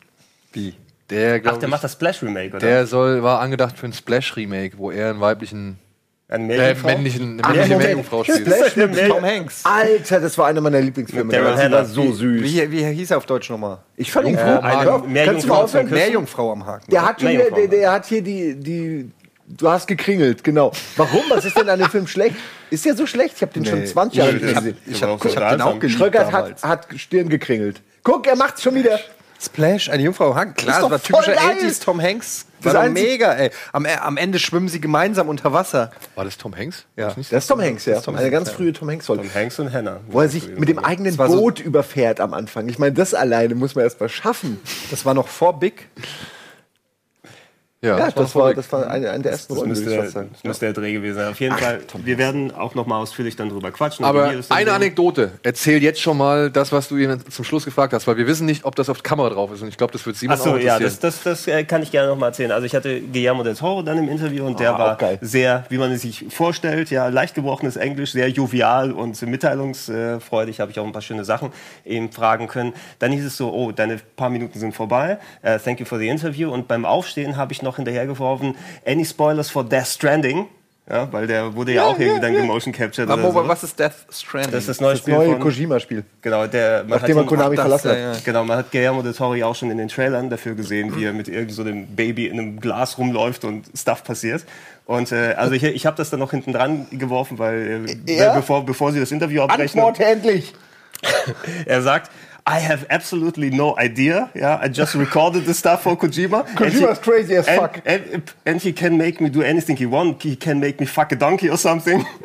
Wie? 0.52 0.76
Der, 1.10 1.42
Ach, 1.46 1.54
der 1.58 1.64
ich, 1.64 1.68
macht 1.70 1.84
das 1.84 1.94
Splash-Remake, 1.94 2.50
oder? 2.58 2.60
der 2.60 2.86
soll, 2.86 3.24
war 3.24 3.40
angedacht 3.40 3.78
für 3.80 3.88
ein 3.88 3.94
Splash-Remake, 3.94 4.78
wo 4.78 4.92
er 4.92 5.10
einen 5.10 5.20
weiblichen, 5.20 5.80
Eine 6.34 6.54
äh, 6.54 6.58
Meerjungfrau? 6.58 6.88
männlichen, 6.88 7.40
Ach, 7.44 7.50
männliche. 7.50 7.78
Meerjungfrau 7.78 8.24
Splash 8.24 8.72
spielt. 8.72 8.90
mit 8.90 8.98
der 8.98 9.08
Tom 9.10 9.24
Hanks. 9.24 9.62
Alter, 9.66 10.20
das 10.20 10.38
war 10.38 10.48
einer 10.48 10.62
meiner 10.62 10.82
Lieblingsfilme. 10.82 11.32
Der 11.32 11.44
war 11.46 11.56
Hannah. 11.58 11.86
so 11.86 12.12
süß. 12.12 12.42
Wie, 12.44 12.72
wie 12.72 12.84
hieß 12.86 13.12
er 13.12 13.18
auf 13.18 13.26
Deutsch 13.26 13.50
nochmal? 13.50 13.80
ich 13.98 14.12
fand 14.12 14.28
ihn 14.30 14.36
Äh, 14.36 15.24
Kannst 15.26 15.44
du 15.44 15.48
mal 15.50 15.56
aufhören? 15.64 15.90
Meerjungfrau 15.90 16.52
am 16.52 16.66
Haken. 16.66 16.90
Der 16.90 17.06
hat, 17.06 17.22
hier, 17.22 17.52
der, 17.52 17.68
der 17.68 17.92
hat 17.92 18.06
hier 18.08 18.22
die, 18.22 18.56
die. 18.56 19.12
Du 19.46 19.70
hast 19.70 19.88
gekringelt, 19.88 20.44
genau. 20.44 20.72
Warum? 20.96 21.22
Was 21.30 21.46
ist 21.46 21.56
denn 21.58 21.70
an 21.70 21.78
dem 21.78 21.90
Film 21.90 22.08
schlecht? 22.08 22.36
Ist 22.72 22.86
der 22.86 22.96
so 22.96 23.06
schlecht? 23.06 23.36
Ich 23.36 23.42
habe 23.42 23.54
den 23.54 23.66
schon 23.66 23.80
Nee. 23.82 23.86
20 23.86 24.18
Jahre 24.18 24.40
gesehen. 24.40 24.78
Ich 24.88 25.04
habe 25.04 25.18
Guck, 25.20 25.30
ich 25.32 25.38
hab 25.38 25.52
den 25.52 25.62
auch 25.62 25.78
geliebt 25.80 26.00
Schröckert 26.00 26.32
hat, 26.32 26.64
hat 26.64 26.88
Stirn 26.96 27.30
gekringelt. 27.30 27.82
Guck, 28.04 28.26
er 28.26 28.36
macht's 28.38 28.64
schon 28.64 28.74
wieder. 28.76 29.00
Splash, 29.46 29.90
eine 29.90 30.04
Jungfrau 30.04 30.32
am 30.32 30.36
Haken. 30.36 30.54
Klar, 30.56 30.78
Ist 30.78 30.84
das 30.84 30.92
war 30.92 31.02
typischer 31.02 31.34
geil. 31.36 31.58
80s 31.62 31.84
Tom 31.84 32.02
Hanks. 32.02 32.46
Das 32.62 32.74
War 32.76 32.88
mega, 32.88 33.34
ey. 33.34 33.52
Am, 33.74 33.84
äh, 33.86 33.96
am 33.98 34.16
Ende 34.16 34.40
schwimmen 34.40 34.70
sie 34.70 34.80
gemeinsam 34.80 35.28
unter 35.28 35.52
Wasser. 35.52 35.92
War 36.16 36.24
das 36.24 36.38
Tom 36.38 36.56
Hanks? 36.56 36.86
Ja. 36.96 37.08
Nicht 37.18 37.30
Das 37.32 37.44
ist 37.44 37.48
Tom 37.48 37.60
Hanks, 37.62 37.86
ja. 37.86 38.00
Tom 38.00 38.16
Eine 38.16 38.24
Hanks, 38.24 38.32
ganz 38.38 38.48
ja. 38.50 38.54
frühe 38.56 38.72
Tom 38.72 38.90
hanks 38.90 39.10
rolle 39.10 39.22
Tom 39.24 39.34
Hanks 39.34 39.60
und 39.60 39.74
Hannah. 39.74 40.00
Wo 40.08 40.22
er 40.22 40.30
sich 40.30 40.48
mit 40.48 40.70
dem 40.70 40.80
eigenen 40.80 41.18
war 41.18 41.30
so- 41.30 41.36
Boot 41.42 41.60
überfährt 41.60 42.22
am 42.22 42.34
Anfang. 42.34 42.70
Ich 42.70 42.80
meine, 42.80 42.94
das 42.94 43.14
alleine 43.14 43.54
muss 43.56 43.76
man 43.76 43.84
erst 43.84 44.00
mal 44.00 44.08
schaffen. 44.08 44.62
Das 44.92 45.06
war 45.06 45.14
noch 45.14 45.28
vor 45.28 45.60
Big. 45.60 45.90
Ja, 47.84 47.98
das, 47.98 48.14
das 48.16 48.34
war, 48.36 48.54
das 48.54 48.72
war 48.72 48.88
eine, 48.90 49.10
eine 49.12 49.24
der 49.24 49.34
ersten 49.34 49.54
Das 49.54 49.58
Rollen, 49.60 49.70
müsste, 49.70 49.90
der, 49.90 50.04
das 50.04 50.44
müsste 50.44 50.66
der 50.68 50.74
Dreh 50.74 50.94
gewesen 50.94 51.16
sein. 51.18 51.32
Auf 51.32 51.40
jeden 51.40 51.58
Fall, 51.58 51.82
wir 52.04 52.18
werden 52.18 52.54
auch 52.56 52.76
noch 52.76 52.86
mal 52.86 52.98
ausführlich 53.00 53.36
dann 53.36 53.50
drüber 53.50 53.72
quatschen. 53.72 54.06
Aber 54.06 54.28
eine 54.30 54.42
Dreh. 54.42 54.70
Anekdote. 54.72 55.32
Erzähl 55.44 55.84
jetzt 55.84 56.00
schon 56.02 56.18
mal 56.18 56.50
das, 56.50 56.72
was 56.72 56.88
du 56.88 56.96
ihn 56.98 57.20
zum 57.30 57.44
Schluss 57.44 57.66
gefragt 57.66 57.94
hast, 57.94 58.08
weil 58.08 58.16
wir 58.18 58.26
wissen 58.26 58.46
nicht, 58.46 58.64
ob 58.64 58.76
das 58.78 58.90
auf 58.90 59.04
Kamera 59.04 59.30
drauf 59.32 59.52
ist. 59.52 59.62
Und 59.62 59.68
ich 59.68 59.78
glaube, 59.78 59.92
das 59.94 60.06
wird 60.06 60.16
Simon 60.16 60.38
Achso, 60.38 60.52
auch 60.52 60.58
ja, 60.58 60.78
interessieren. 60.78 61.00
das, 61.02 61.24
das, 61.24 61.46
das 61.46 61.48
äh, 61.48 61.64
kann 61.66 61.84
ich 61.84 61.92
gerne 61.92 62.08
noch 62.08 62.18
mal 62.18 62.28
erzählen. 62.28 62.52
Also 62.54 62.66
ich 62.66 62.74
hatte 62.74 63.02
Guillermo 63.02 63.44
del 63.44 63.56
Toro 63.56 63.82
dann 63.82 63.98
im 63.98 64.08
Interview 64.08 64.46
und 64.46 64.60
der 64.62 64.76
Ah, 64.76 64.80
war 64.80 64.94
auch 64.94 64.98
geil. 64.98 65.18
sehr, 65.22 65.66
wie 65.70 65.78
man 65.78 65.92
es 65.92 66.02
sich 66.04 66.26
vorstellt, 66.30 66.90
ja, 66.90 67.10
leicht 67.10 67.36
gebrochenes 67.36 67.76
Englisch, 67.76 68.14
sehr 68.14 68.30
jovial 68.30 68.94
und 68.94 69.22
mitteilungsfreudig. 69.22 70.60
Habe 70.60 70.72
ich 70.72 70.80
auch 70.80 70.86
ein 70.86 70.92
paar 70.94 71.02
schöne 71.02 71.26
Sachen 71.26 71.52
eben 71.86 72.12
fragen 72.12 72.48
können. 72.48 72.74
Dann 73.00 73.12
hieß 73.12 73.26
es 73.26 73.36
so, 73.38 73.52
oh, 73.54 73.72
deine 73.72 73.98
paar 74.16 74.30
Minuten 74.30 74.58
sind 74.58 74.74
vorbei. 74.74 75.18
Äh, 75.42 75.60
thank 75.60 75.80
you 75.80 75.86
for 75.86 75.98
the 76.00 76.08
interview. 76.08 76.50
Und 76.52 76.68
beim 76.68 76.86
Aufstehen 76.86 77.38
habe 77.38 77.52
ich 77.52 77.62
noch 77.62 77.73
hinterhergeworfen, 77.76 78.56
any 78.86 79.06
spoilers 79.06 79.50
for 79.50 79.64
Death 79.64 79.88
Stranding? 79.88 80.48
Ja, 80.90 81.08
weil 81.14 81.28
der 81.28 81.56
wurde 81.56 81.72
ja, 81.72 81.86
auch 81.86 81.98
irgendwie 81.98 82.20
dann 82.20 82.34
gemotion 82.34 82.74
captured 82.74 83.10
Aber 83.10 83.24
oder 83.30 83.44
so. 83.44 83.48
was 83.48 83.64
ist 83.64 83.80
Death 83.80 83.94
Stranding? 84.12 84.52
Das 84.52 84.64
ist 84.64 84.68
das 84.68 84.82
neue 84.82 84.92
Das 84.92 85.00
Spiel 85.00 85.14
neue 85.14 85.40
Kojima-Spiel. 85.40 86.04
Genau, 86.22 86.46
der, 86.46 86.84
man 86.84 87.00
Nachdem 87.00 87.16
man 87.16 87.26
Konami 87.26 87.56
das, 87.56 87.64
verlassen 87.64 87.92
hat. 87.92 87.98
ja, 87.98 88.12
ja. 88.12 88.20
Genau, 88.26 88.44
man 88.44 88.58
hat 88.58 88.72
Guillermo 88.72 89.02
del 89.02 89.14
Toro 89.14 89.34
ja 89.36 89.46
auch 89.46 89.56
schon 89.56 89.72
in 89.72 89.78
den 89.78 89.88
Trailern 89.88 90.30
dafür 90.30 90.56
gesehen, 90.56 90.94
wie 90.98 91.06
er 91.06 91.14
mit 91.14 91.30
irgend 91.30 91.54
so 91.54 91.62
einem 91.62 91.88
Baby 91.88 92.28
in 92.28 92.38
einem 92.38 92.60
Glas 92.60 92.98
rumläuft 92.98 93.46
und 93.46 93.66
Stuff 93.74 94.04
passiert. 94.04 94.44
Und 94.86 95.14
äh, 95.14 95.36
also 95.38 95.54
ich, 95.54 95.64
ich 95.64 95.86
habe 95.86 95.96
das 95.96 96.10
dann 96.10 96.20
noch 96.20 96.32
hinten 96.32 96.52
dran 96.52 96.86
geworfen, 96.92 97.40
weil 97.40 97.86
äh, 98.06 98.18
Ja? 98.18 98.34
bevor, 98.36 98.66
bevor 98.66 98.92
sie 98.92 99.00
das 99.00 99.12
Interview 99.14 99.42
abbrechen, 99.44 99.80
Antworte 99.80 100.04
endlich! 100.04 100.54
er 101.66 101.82
sagt, 101.82 102.12
I 102.46 102.60
have 102.60 102.86
absolutely 102.90 103.50
no 103.50 103.78
idea. 103.78 104.30
Yeah, 104.36 104.60
I 104.62 104.68
just 104.68 104.96
recorded 104.96 105.46
the 105.46 105.54
stuff 105.54 105.84
for 105.84 105.96
Kojima. 105.98 106.44
Kojima 106.56 106.72
he- 106.72 106.86
is 106.92 107.00
crazy 107.00 107.36
as 107.36 107.48
and, 107.48 107.60
fuck. 107.62 107.82
And, 107.86 108.24
and 108.46 108.62
he 108.62 108.74
can 108.74 108.98
make 108.98 109.22
me 109.22 109.30
do 109.30 109.42
anything 109.42 109.78
he 109.78 109.86
wants. 109.86 110.24
He 110.24 110.36
can 110.36 110.60
make 110.60 110.80
me 110.80 110.86
fuck 110.86 111.12
a 111.14 111.16
donkey 111.16 111.50
or 111.50 111.58
something. 111.58 112.06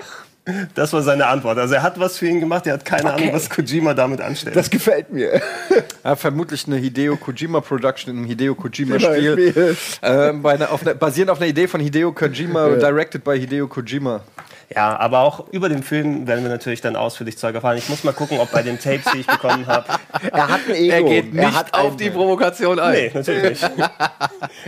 Das 0.75 0.95
war 0.95 1.03
seine 1.03 1.27
Antwort. 1.27 1.59
Also 1.59 1.75
er 1.75 1.83
hat 1.83 2.01
was 2.01 2.17
für 2.17 2.27
ihn 2.27 2.41
gemacht, 2.41 2.67
er 2.67 2.73
hat 2.73 2.85
keine 2.87 3.13
Ahnung, 3.13 3.35
was 3.35 3.51
Kojima 3.51 3.93
damit 3.93 4.23
anstellt. 4.23 4.57
Das 4.57 4.71
gefällt 4.71 5.13
mir. 5.13 5.43
Ja, 6.05 6.17
vermutlich 6.17 6.67
eine 6.67 6.77
Hideo 6.77 7.17
Kojima 7.17 7.61
Production 7.61 8.11
in 8.13 8.19
einem 8.21 8.27
Hideo 8.27 8.55
Kojima 8.55 8.99
Spiel. 8.99 9.51
Spiel. 9.53 9.77
ähm, 10.03 10.41
bei 10.41 10.55
einer, 10.55 10.73
auf 10.73 10.81
einer, 10.81 10.95
basierend 10.95 11.31
auf 11.31 11.39
einer 11.39 11.49
Idee 11.49 11.69
von 11.69 11.83
Hideo 11.83 12.13
Kojima, 12.13 12.77
directed 12.77 13.23
by 13.25 13.39
Hideo 13.39 13.69
Kojima. 13.69 14.23
Ja, 14.75 14.99
aber 14.99 15.21
auch 15.21 15.49
über 15.51 15.69
den 15.71 15.83
Film 15.83 16.27
werden 16.27 16.45
wir 16.45 16.51
natürlich 16.51 16.81
dann 16.83 16.95
ausführlich 16.95 17.39
Zeug 17.39 17.55
erfahren. 17.55 17.79
Ich 17.79 17.89
muss 17.89 18.05
mal 18.05 18.13
gucken, 18.13 18.39
ob 18.39 18.53
bei 18.53 18.63
den 18.63 18.79
Tapes, 18.79 19.11
die 19.15 19.21
ich 19.21 19.27
bekommen 19.27 19.67
habe. 19.67 19.87
Er 20.31 20.49
hat 20.49 20.61
ein 20.69 20.75
Ego. 20.75 20.93
er 20.95 21.03
geht 21.03 21.33
nicht 21.33 21.53
hat 21.55 21.73
auf 21.73 21.97
die 21.97 22.11
Provokation 22.11 22.79
ein. 22.79 22.93
Nee, 22.93 23.11
natürlich 23.15 23.63
nicht. 23.63 23.77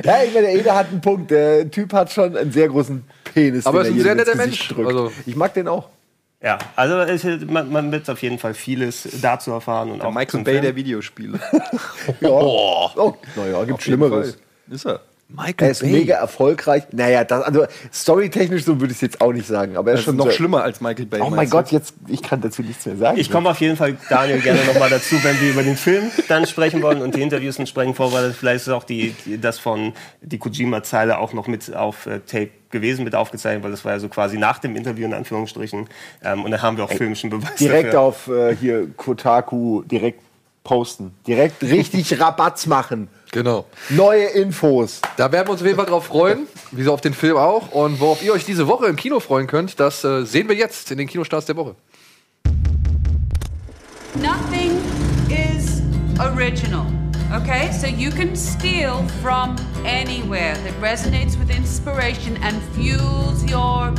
Ja, 0.04 0.22
ich 0.22 0.32
meine, 0.32 0.46
der 0.46 0.54
Ede 0.54 0.74
hat 0.74 0.88
einen 0.88 1.00
Punkt. 1.02 1.30
Der 1.30 1.70
Typ 1.70 1.92
hat 1.92 2.10
schon 2.10 2.34
einen 2.36 2.50
sehr 2.52 2.68
großen 2.68 3.04
Penis. 3.24 3.66
Aber 3.66 3.82
den 3.82 3.96
ist 3.98 4.04
er 4.06 4.12
ein 4.12 4.16
sehr 4.18 4.26
netter 4.26 4.36
Mensch. 4.36 4.72
Also- 4.76 5.12
ich 5.26 5.36
mag 5.36 5.52
den 5.52 5.68
auch. 5.68 5.88
Ja, 6.42 6.56
also 6.74 7.00
es, 7.00 7.22
man, 7.46 7.70
man 7.70 7.92
wird 7.92 8.08
auf 8.08 8.22
jeden 8.22 8.38
Fall 8.38 8.54
vieles 8.54 9.06
dazu 9.20 9.50
erfahren. 9.50 9.90
Und 9.90 10.02
auch 10.02 10.10
Michael 10.14 10.42
Bay 10.42 10.54
Film. 10.54 10.64
der 10.64 10.76
Videospiele. 10.76 11.38
Ja. 12.20 12.28
Oh, 12.30 13.14
naja, 13.36 13.62
gibt 13.64 13.82
Schlimmeres. 13.82 14.38
Ist 14.70 14.86
er. 14.86 15.00
Er 15.56 15.70
ist 15.70 15.82
mega 15.82 16.16
erfolgreich. 16.16 16.84
Naja, 16.92 17.24
das, 17.24 17.42
also 17.44 17.66
storytechnisch 17.92 18.64
so 18.64 18.80
würde 18.80 18.92
ich 18.92 18.98
es 18.98 19.00
jetzt 19.02 19.20
auch 19.20 19.32
nicht 19.32 19.46
sagen. 19.46 19.76
Aber 19.76 19.90
er 19.90 19.94
ist 19.94 20.00
Das 20.00 20.00
ist 20.00 20.04
schon 20.06 20.16
noch 20.16 20.26
so- 20.26 20.30
schlimmer 20.32 20.62
als 20.62 20.80
Michael 20.80 21.06
Bay. 21.06 21.20
Oh 21.20 21.30
mein 21.30 21.46
du? 21.48 21.56
Gott, 21.56 21.70
jetzt, 21.70 21.94
ich 22.08 22.22
kann 22.22 22.40
dazu 22.40 22.62
nichts 22.62 22.86
mehr 22.86 22.96
sagen. 22.96 23.18
Ich 23.18 23.30
komme 23.30 23.48
auf 23.50 23.60
jeden 23.60 23.76
Fall, 23.76 23.96
Daniel, 24.08 24.40
gerne 24.40 24.64
nochmal 24.64 24.90
dazu, 24.90 25.16
wenn 25.22 25.40
wir 25.40 25.50
über 25.50 25.62
den 25.62 25.76
Film 25.76 26.10
dann 26.28 26.46
sprechen 26.46 26.82
wollen 26.82 27.02
und 27.02 27.14
die 27.14 27.22
Interviews 27.22 27.58
entsprechend 27.58 27.96
vorbereitet. 27.96 28.36
Vielleicht 28.36 28.66
ist 28.66 28.72
auch 28.72 28.84
die, 28.84 29.14
die, 29.24 29.40
das 29.40 29.58
von 29.58 29.92
die 30.22 30.38
Kojima-Zeile 30.38 31.18
auch 31.18 31.32
noch 31.32 31.46
mit 31.46 31.74
auf 31.74 32.06
äh, 32.06 32.20
Tape 32.20 32.50
gewesen, 32.70 33.04
mit 33.04 33.14
aufgezeichnet, 33.14 33.64
weil 33.64 33.70
das 33.72 33.84
war 33.84 33.92
ja 33.92 33.98
so 33.98 34.08
quasi 34.08 34.38
nach 34.38 34.58
dem 34.58 34.76
Interview 34.76 35.04
in 35.06 35.14
Anführungsstrichen. 35.14 35.88
Ähm, 36.22 36.44
und 36.44 36.50
da 36.52 36.62
haben 36.62 36.76
wir 36.76 36.84
auch 36.84 36.92
filmischen 36.92 37.30
Beweis 37.30 37.56
direkt 37.56 37.94
dafür. 37.94 38.00
auf 38.00 38.28
äh, 38.28 38.54
hier 38.56 38.88
Kotaku 38.96 39.82
direkt 39.82 40.20
posten. 40.62 41.12
Direkt 41.26 41.62
richtig 41.62 42.20
Rabatz 42.20 42.66
machen. 42.66 43.08
Genau. 43.32 43.66
Neue 43.90 44.24
Infos. 44.24 45.00
Da 45.16 45.30
werden 45.30 45.46
wir 45.46 45.52
uns 45.52 45.60
auf 45.60 45.66
jeden 45.66 45.78
Fall 45.78 45.86
drauf 45.86 46.06
freuen, 46.06 46.48
wie 46.72 46.82
so 46.82 46.92
auf 46.92 47.00
den 47.00 47.14
Film 47.14 47.36
auch. 47.36 47.70
Und 47.70 48.00
worauf 48.00 48.22
ihr 48.22 48.32
euch 48.32 48.44
diese 48.44 48.66
Woche 48.66 48.86
im 48.86 48.96
Kino 48.96 49.20
freuen 49.20 49.46
könnt, 49.46 49.78
das 49.78 50.02
äh, 50.02 50.24
sehen 50.24 50.48
wir 50.48 50.56
jetzt 50.56 50.90
in 50.90 50.98
den 50.98 51.06
Kinostarts 51.06 51.46
der 51.46 51.56
Woche. 51.56 51.76
Nothing 54.16 54.72
is 55.28 55.80
original. 56.18 56.86
Okay? 57.32 57.70
So 57.70 57.86
you 57.86 58.10
can 58.10 58.34
steal 58.34 59.06
from 59.22 59.54
anywhere 59.86 60.56
that 60.64 60.74
resonates 60.82 61.38
with 61.38 61.50
inspiration 61.50 62.36
and 62.42 62.60
fuels 62.74 63.44
your 63.48 63.94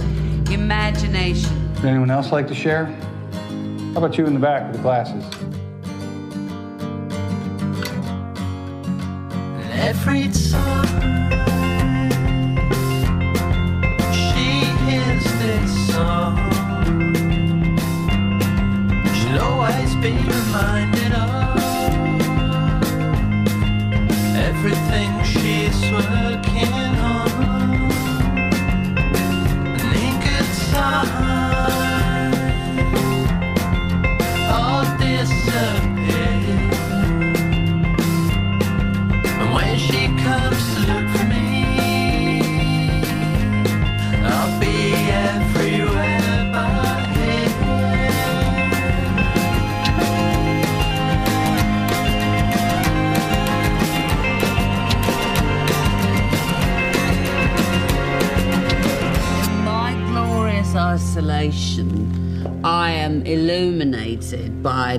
imagination. 0.51 1.49
Would 1.75 1.85
anyone 1.85 2.11
else 2.11 2.31
like 2.31 2.47
to 2.49 2.55
share? 2.55 2.87
How 3.93 4.03
about 4.03 4.17
you 4.17 4.25
in 4.25 4.33
the 4.33 4.39
back 4.39 4.67
with 4.67 4.75
the 4.75 4.81
glasses? 4.81 5.23
Every 9.81 10.29
time. 10.29 11.31
She 14.13 14.63
hears 14.85 15.23
this 15.41 15.71
song, 15.93 16.37
she'll 19.17 19.41
always 19.41 19.95
be 19.95 20.13
reminded 20.13 21.13
of 21.13 21.57
everything 24.35 25.11
she's 25.23 25.81
working 25.91 26.30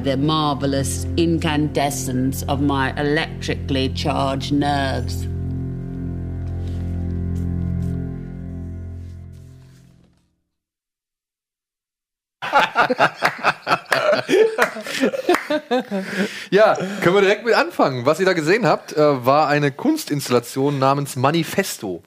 the 0.03 0.17
marvelous 0.17 1.07
incandescence 1.17 2.43
of 2.45 2.61
my 2.61 2.93
electrically 2.99 3.89
charged 3.91 4.53
nerves. 4.53 5.27
Ja, 16.51 16.77
können 17.03 17.15
wir 17.15 17.23
direkt 17.23 17.45
mit 17.45 17.55
anfangen. 17.55 18.07
Was 18.07 18.21
ihr 18.21 18.27
da 18.27 18.33
gesehen 18.33 18.67
habt, 18.67 18.97
äh, 18.97 19.27
war 19.27 19.49
eine 19.49 19.73
Kunstinstallation 19.73 20.79
namens 20.79 21.17
Manifesto. 21.17 22.03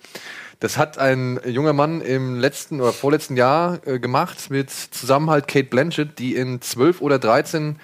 Das 0.59 0.77
hat 0.77 0.97
ein 0.97 1.39
junger 1.45 1.73
Mann 1.73 2.01
im 2.01 2.39
letzten 2.39 2.81
oder 2.81 2.93
vorletzten 2.93 3.35
Jahr 3.35 3.79
äh, 3.85 3.99
gemacht 3.99 4.49
mit 4.49 4.69
Zusammenhalt 4.69 5.47
Kate 5.47 5.67
Blanchett, 5.67 6.19
die 6.19 6.35
in 6.35 6.61
zwölf 6.61 7.01
oder 7.01 7.19
13 7.19 7.77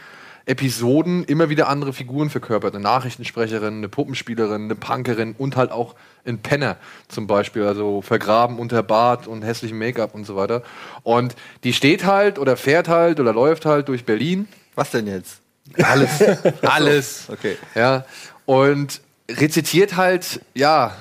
Episoden 0.45 1.23
immer 1.23 1.49
wieder 1.49 1.67
andere 1.67 1.93
Figuren 1.93 2.29
verkörpert. 2.29 2.73
Eine 2.73 2.83
Nachrichtensprecherin, 2.83 3.77
eine 3.77 3.89
Puppenspielerin, 3.89 4.63
eine 4.63 4.75
Punkerin 4.75 5.35
und 5.37 5.55
halt 5.55 5.71
auch 5.71 5.95
ein 6.25 6.39
Penner 6.39 6.77
zum 7.07 7.27
Beispiel, 7.27 7.63
also 7.63 8.01
vergraben 8.01 8.57
unter 8.57 8.83
Bart 8.83 9.27
und 9.27 9.43
hässlichem 9.43 9.77
Make-up 9.77 10.15
und 10.15 10.25
so 10.25 10.35
weiter. 10.35 10.63
Und 11.03 11.35
die 11.63 11.73
steht 11.73 12.05
halt 12.05 12.39
oder 12.39 12.57
fährt 12.57 12.87
halt 12.87 13.19
oder 13.19 13.33
läuft 13.33 13.65
halt 13.65 13.87
durch 13.87 14.05
Berlin 14.05 14.47
Was 14.75 14.91
denn 14.91 15.07
jetzt? 15.07 15.41
alles, 15.81 16.09
alles. 16.63 17.27
Okay. 17.29 17.57
Ja. 17.75 18.05
Und 18.45 19.01
rezitiert 19.29 19.95
halt, 19.95 20.41
ja, 20.53 20.95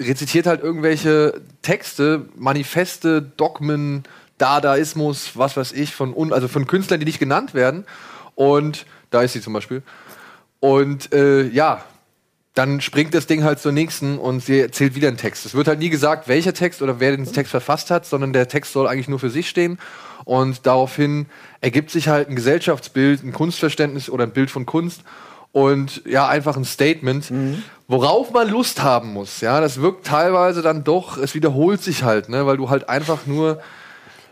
rezitiert 0.00 0.46
halt 0.46 0.62
irgendwelche 0.62 1.40
Texte, 1.62 2.26
Manifeste, 2.36 3.22
Dogmen, 3.22 4.04
Dadaismus, 4.38 5.32
was 5.36 5.56
weiß 5.56 5.72
ich, 5.72 5.94
von, 5.94 6.14
un 6.14 6.32
also 6.32 6.48
von 6.48 6.66
Künstlern, 6.66 7.00
die 7.00 7.06
nicht 7.06 7.18
genannt 7.18 7.54
werden. 7.54 7.84
Und 8.34 8.86
da 9.10 9.22
ist 9.22 9.34
sie 9.34 9.42
zum 9.42 9.52
Beispiel. 9.52 9.82
Und 10.60 11.12
äh, 11.12 11.42
ja, 11.48 11.84
dann 12.54 12.80
springt 12.80 13.14
das 13.14 13.26
Ding 13.26 13.44
halt 13.44 13.60
zur 13.60 13.72
nächsten 13.72 14.18
und 14.18 14.40
sie 14.40 14.60
erzählt 14.60 14.94
wieder 14.94 15.08
einen 15.08 15.16
Text. 15.16 15.46
Es 15.46 15.54
wird 15.54 15.68
halt 15.68 15.78
nie 15.78 15.90
gesagt, 15.90 16.26
welcher 16.26 16.52
Text 16.52 16.82
oder 16.82 16.98
wer 16.98 17.16
den 17.16 17.30
Text 17.30 17.50
verfasst 17.50 17.90
hat, 17.90 18.06
sondern 18.06 18.32
der 18.32 18.48
Text 18.48 18.72
soll 18.72 18.88
eigentlich 18.88 19.08
nur 19.08 19.18
für 19.18 19.30
sich 19.30 19.48
stehen. 19.48 19.78
Und 20.24 20.66
daraufhin 20.66 21.26
ergibt 21.60 21.90
sich 21.90 22.08
halt 22.08 22.28
ein 22.28 22.36
Gesellschaftsbild, 22.36 23.22
ein 23.22 23.32
Kunstverständnis 23.32 24.10
oder 24.10 24.24
ein 24.24 24.32
Bild 24.32 24.50
von 24.50 24.66
Kunst. 24.66 25.02
Und 25.52 26.02
ja, 26.06 26.28
einfach 26.28 26.56
ein 26.56 26.64
Statement, 26.64 27.32
worauf 27.88 28.32
man 28.32 28.48
Lust 28.48 28.82
haben 28.82 29.12
muss. 29.12 29.40
Ja, 29.40 29.60
das 29.60 29.80
wirkt 29.80 30.06
teilweise 30.06 30.62
dann 30.62 30.84
doch, 30.84 31.18
es 31.18 31.34
wiederholt 31.34 31.82
sich 31.82 32.02
halt, 32.02 32.28
ne, 32.28 32.46
weil 32.46 32.56
du 32.56 32.70
halt 32.70 32.88
einfach 32.88 33.26
nur, 33.26 33.60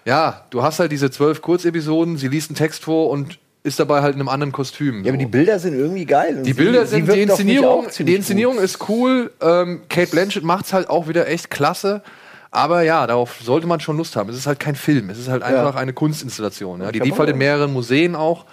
ja, 0.04 0.44
du 0.50 0.62
hast 0.62 0.78
halt 0.78 0.92
diese 0.92 1.10
zwölf 1.10 1.42
Kurzepisoden, 1.42 2.16
sie 2.18 2.28
liest 2.28 2.50
einen 2.50 2.56
Text 2.56 2.84
vor 2.84 3.10
und 3.10 3.38
ist 3.64 3.80
dabei 3.80 4.02
halt 4.02 4.14
in 4.14 4.20
einem 4.20 4.28
anderen 4.28 4.52
Kostüm. 4.52 5.04
Ja, 5.04 5.10
aber 5.10 5.18
die 5.18 5.26
Bilder 5.26 5.58
sind 5.58 5.74
irgendwie 5.74 6.06
geil. 6.06 6.42
Die 6.42 6.54
Bilder 6.54 6.86
sie 6.86 6.96
sind, 6.96 7.12
die 7.12 7.22
Inszenierung, 7.22 7.86
die 7.98 8.14
Inszenierung 8.14 8.58
ist 8.58 8.88
cool. 8.88 9.32
Ähm, 9.40 9.82
Kate 9.88 10.10
Blanchett 10.10 10.44
macht's 10.44 10.72
halt 10.72 10.88
auch 10.88 11.08
wieder 11.08 11.26
echt 11.26 11.50
klasse. 11.50 12.02
Aber 12.50 12.82
ja, 12.82 13.06
darauf 13.06 13.40
sollte 13.42 13.66
man 13.66 13.80
schon 13.80 13.98
Lust 13.98 14.16
haben. 14.16 14.30
Es 14.30 14.36
ist 14.36 14.46
halt 14.46 14.58
kein 14.58 14.74
Film, 14.74 15.10
es 15.10 15.18
ist 15.18 15.28
halt 15.28 15.42
einfach 15.42 15.74
eine 15.74 15.92
Kunstinstallation. 15.92 16.80
Ja. 16.80 16.92
Die 16.92 17.00
lief 17.00 17.18
halt 17.18 17.28
in 17.28 17.36
mehreren 17.36 17.72
Museen 17.72 18.16
auch. 18.16 18.46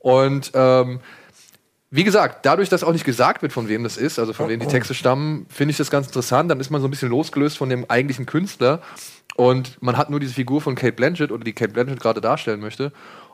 Und 0.00 0.50
ähm, 0.54 1.00
wie 1.90 2.04
gesagt, 2.04 2.44
dadurch, 2.44 2.68
dass 2.68 2.82
auch 2.82 2.92
nicht 2.92 3.04
gesagt 3.04 3.42
wird, 3.42 3.52
von 3.52 3.68
wem 3.68 3.84
das 3.84 3.96
ist, 3.96 4.18
also 4.18 4.32
von 4.32 4.48
wem 4.48 4.58
die 4.60 4.66
Texte 4.66 4.92
stammen, 4.94 5.46
finde 5.48 5.70
ich 5.70 5.76
das 5.76 5.90
ganz 5.90 6.06
interessant. 6.08 6.50
Dann 6.50 6.58
ist 6.58 6.70
man 6.70 6.80
so 6.80 6.88
ein 6.88 6.90
bisschen 6.90 7.10
losgelöst 7.10 7.56
von 7.56 7.68
dem 7.68 7.84
eigentlichen 7.88 8.26
Künstler. 8.26 8.80
Und 9.36 9.80
man 9.80 9.96
hat 9.96 10.10
nur 10.10 10.18
diese 10.18 10.34
Figur 10.34 10.60
von 10.60 10.74
Kate 10.74 10.92
Blanchett 10.94 11.30
oder 11.30 11.44
die 11.44 11.52
Kate 11.52 11.72
Blanchett 11.72 12.00
gerade 12.00 12.20
darstellen 12.20 12.60
möchte. 12.60 12.92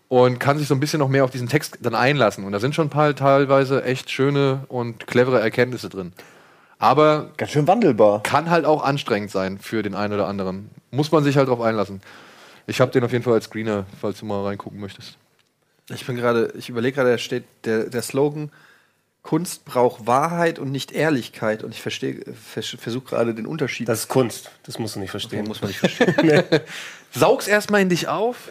Und 0.08 0.38
kann 0.38 0.58
sich 0.58 0.68
so 0.68 0.74
ein 0.74 0.80
bisschen 0.80 0.98
noch 0.98 1.08
mehr 1.08 1.24
auf 1.24 1.30
diesen 1.30 1.48
Text 1.48 1.78
dann 1.80 1.94
einlassen. 1.94 2.44
Und 2.44 2.52
da 2.52 2.60
sind 2.60 2.74
schon 2.74 2.88
ein 2.88 2.90
paar 2.90 3.14
teilweise 3.16 3.82
echt 3.84 4.10
schöne 4.10 4.64
und 4.68 5.06
clevere 5.06 5.40
Erkenntnisse 5.40 5.88
drin. 5.88 6.12
Aber 6.78 7.30
Ganz 7.38 7.52
schön 7.52 7.66
wandelbar. 7.66 8.22
kann 8.22 8.50
halt 8.50 8.66
auch 8.66 8.82
anstrengend 8.84 9.30
sein 9.30 9.58
für 9.58 9.82
den 9.82 9.94
einen 9.94 10.12
oder 10.12 10.26
anderen. 10.26 10.68
Muss 10.90 11.12
man 11.12 11.24
sich 11.24 11.38
halt 11.38 11.48
drauf 11.48 11.60
einlassen. 11.62 12.02
Ich 12.66 12.80
habe 12.80 12.90
den 12.90 13.04
auf 13.04 13.12
jeden 13.12 13.24
Fall 13.24 13.34
als 13.34 13.46
Screener, 13.46 13.86
falls 14.00 14.18
du 14.18 14.26
mal 14.26 14.44
reingucken 14.44 14.80
möchtest. 14.80 15.16
Ich 15.94 16.06
bin 16.06 16.16
gerade, 16.16 16.52
ich 16.56 16.68
überlege 16.68 16.96
gerade, 16.96 17.10
da 17.10 17.18
steht 17.18 17.44
der, 17.64 17.84
der 17.84 18.02
Slogan: 18.02 18.50
Kunst 19.22 19.64
braucht 19.64 20.06
Wahrheit 20.06 20.58
und 20.58 20.72
nicht 20.72 20.92
Ehrlichkeit. 20.92 21.62
Und 21.62 21.72
ich 21.72 21.80
verstehe, 21.80 22.22
vers 22.34 22.76
versuche 22.78 23.04
gerade 23.04 23.34
den 23.34 23.46
Unterschied. 23.46 23.88
Das 23.88 24.00
ist 24.00 24.08
Kunst. 24.08 24.50
Das 24.64 24.78
musst 24.78 24.96
du 24.96 25.00
nicht 25.00 25.10
verstehen. 25.10 25.46
muss 25.46 25.60
man 25.60 25.68
nicht 25.68 25.78
verstehen. 25.78 26.44
Saug's 27.12 27.46
erstmal 27.46 27.82
in 27.82 27.88
dich 27.88 28.08
auf. 28.08 28.48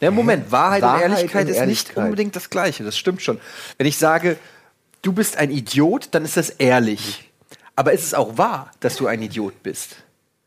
Ja, 0.00 0.10
Moment, 0.10 0.50
Wahrheit, 0.50 0.82
Wahrheit 0.82 1.04
und 1.04 1.10
Ehrlichkeit 1.12 1.42
und 1.46 1.50
ist 1.50 1.54
nicht 1.54 1.60
Ehrlichkeit. 1.60 2.04
unbedingt 2.04 2.36
das 2.36 2.50
Gleiche. 2.50 2.84
Das 2.84 2.98
stimmt 2.98 3.22
schon. 3.22 3.40
Wenn 3.76 3.86
ich 3.86 3.98
sage, 3.98 4.38
du 5.02 5.12
bist 5.12 5.36
ein 5.36 5.50
Idiot, 5.50 6.08
dann 6.12 6.24
ist 6.24 6.36
das 6.36 6.50
ehrlich. 6.50 7.30
Aber 7.76 7.92
ist 7.92 8.04
es 8.04 8.14
auch 8.14 8.36
wahr, 8.36 8.72
dass 8.80 8.96
du 8.96 9.06
ein 9.06 9.22
Idiot 9.22 9.62
bist? 9.62 9.98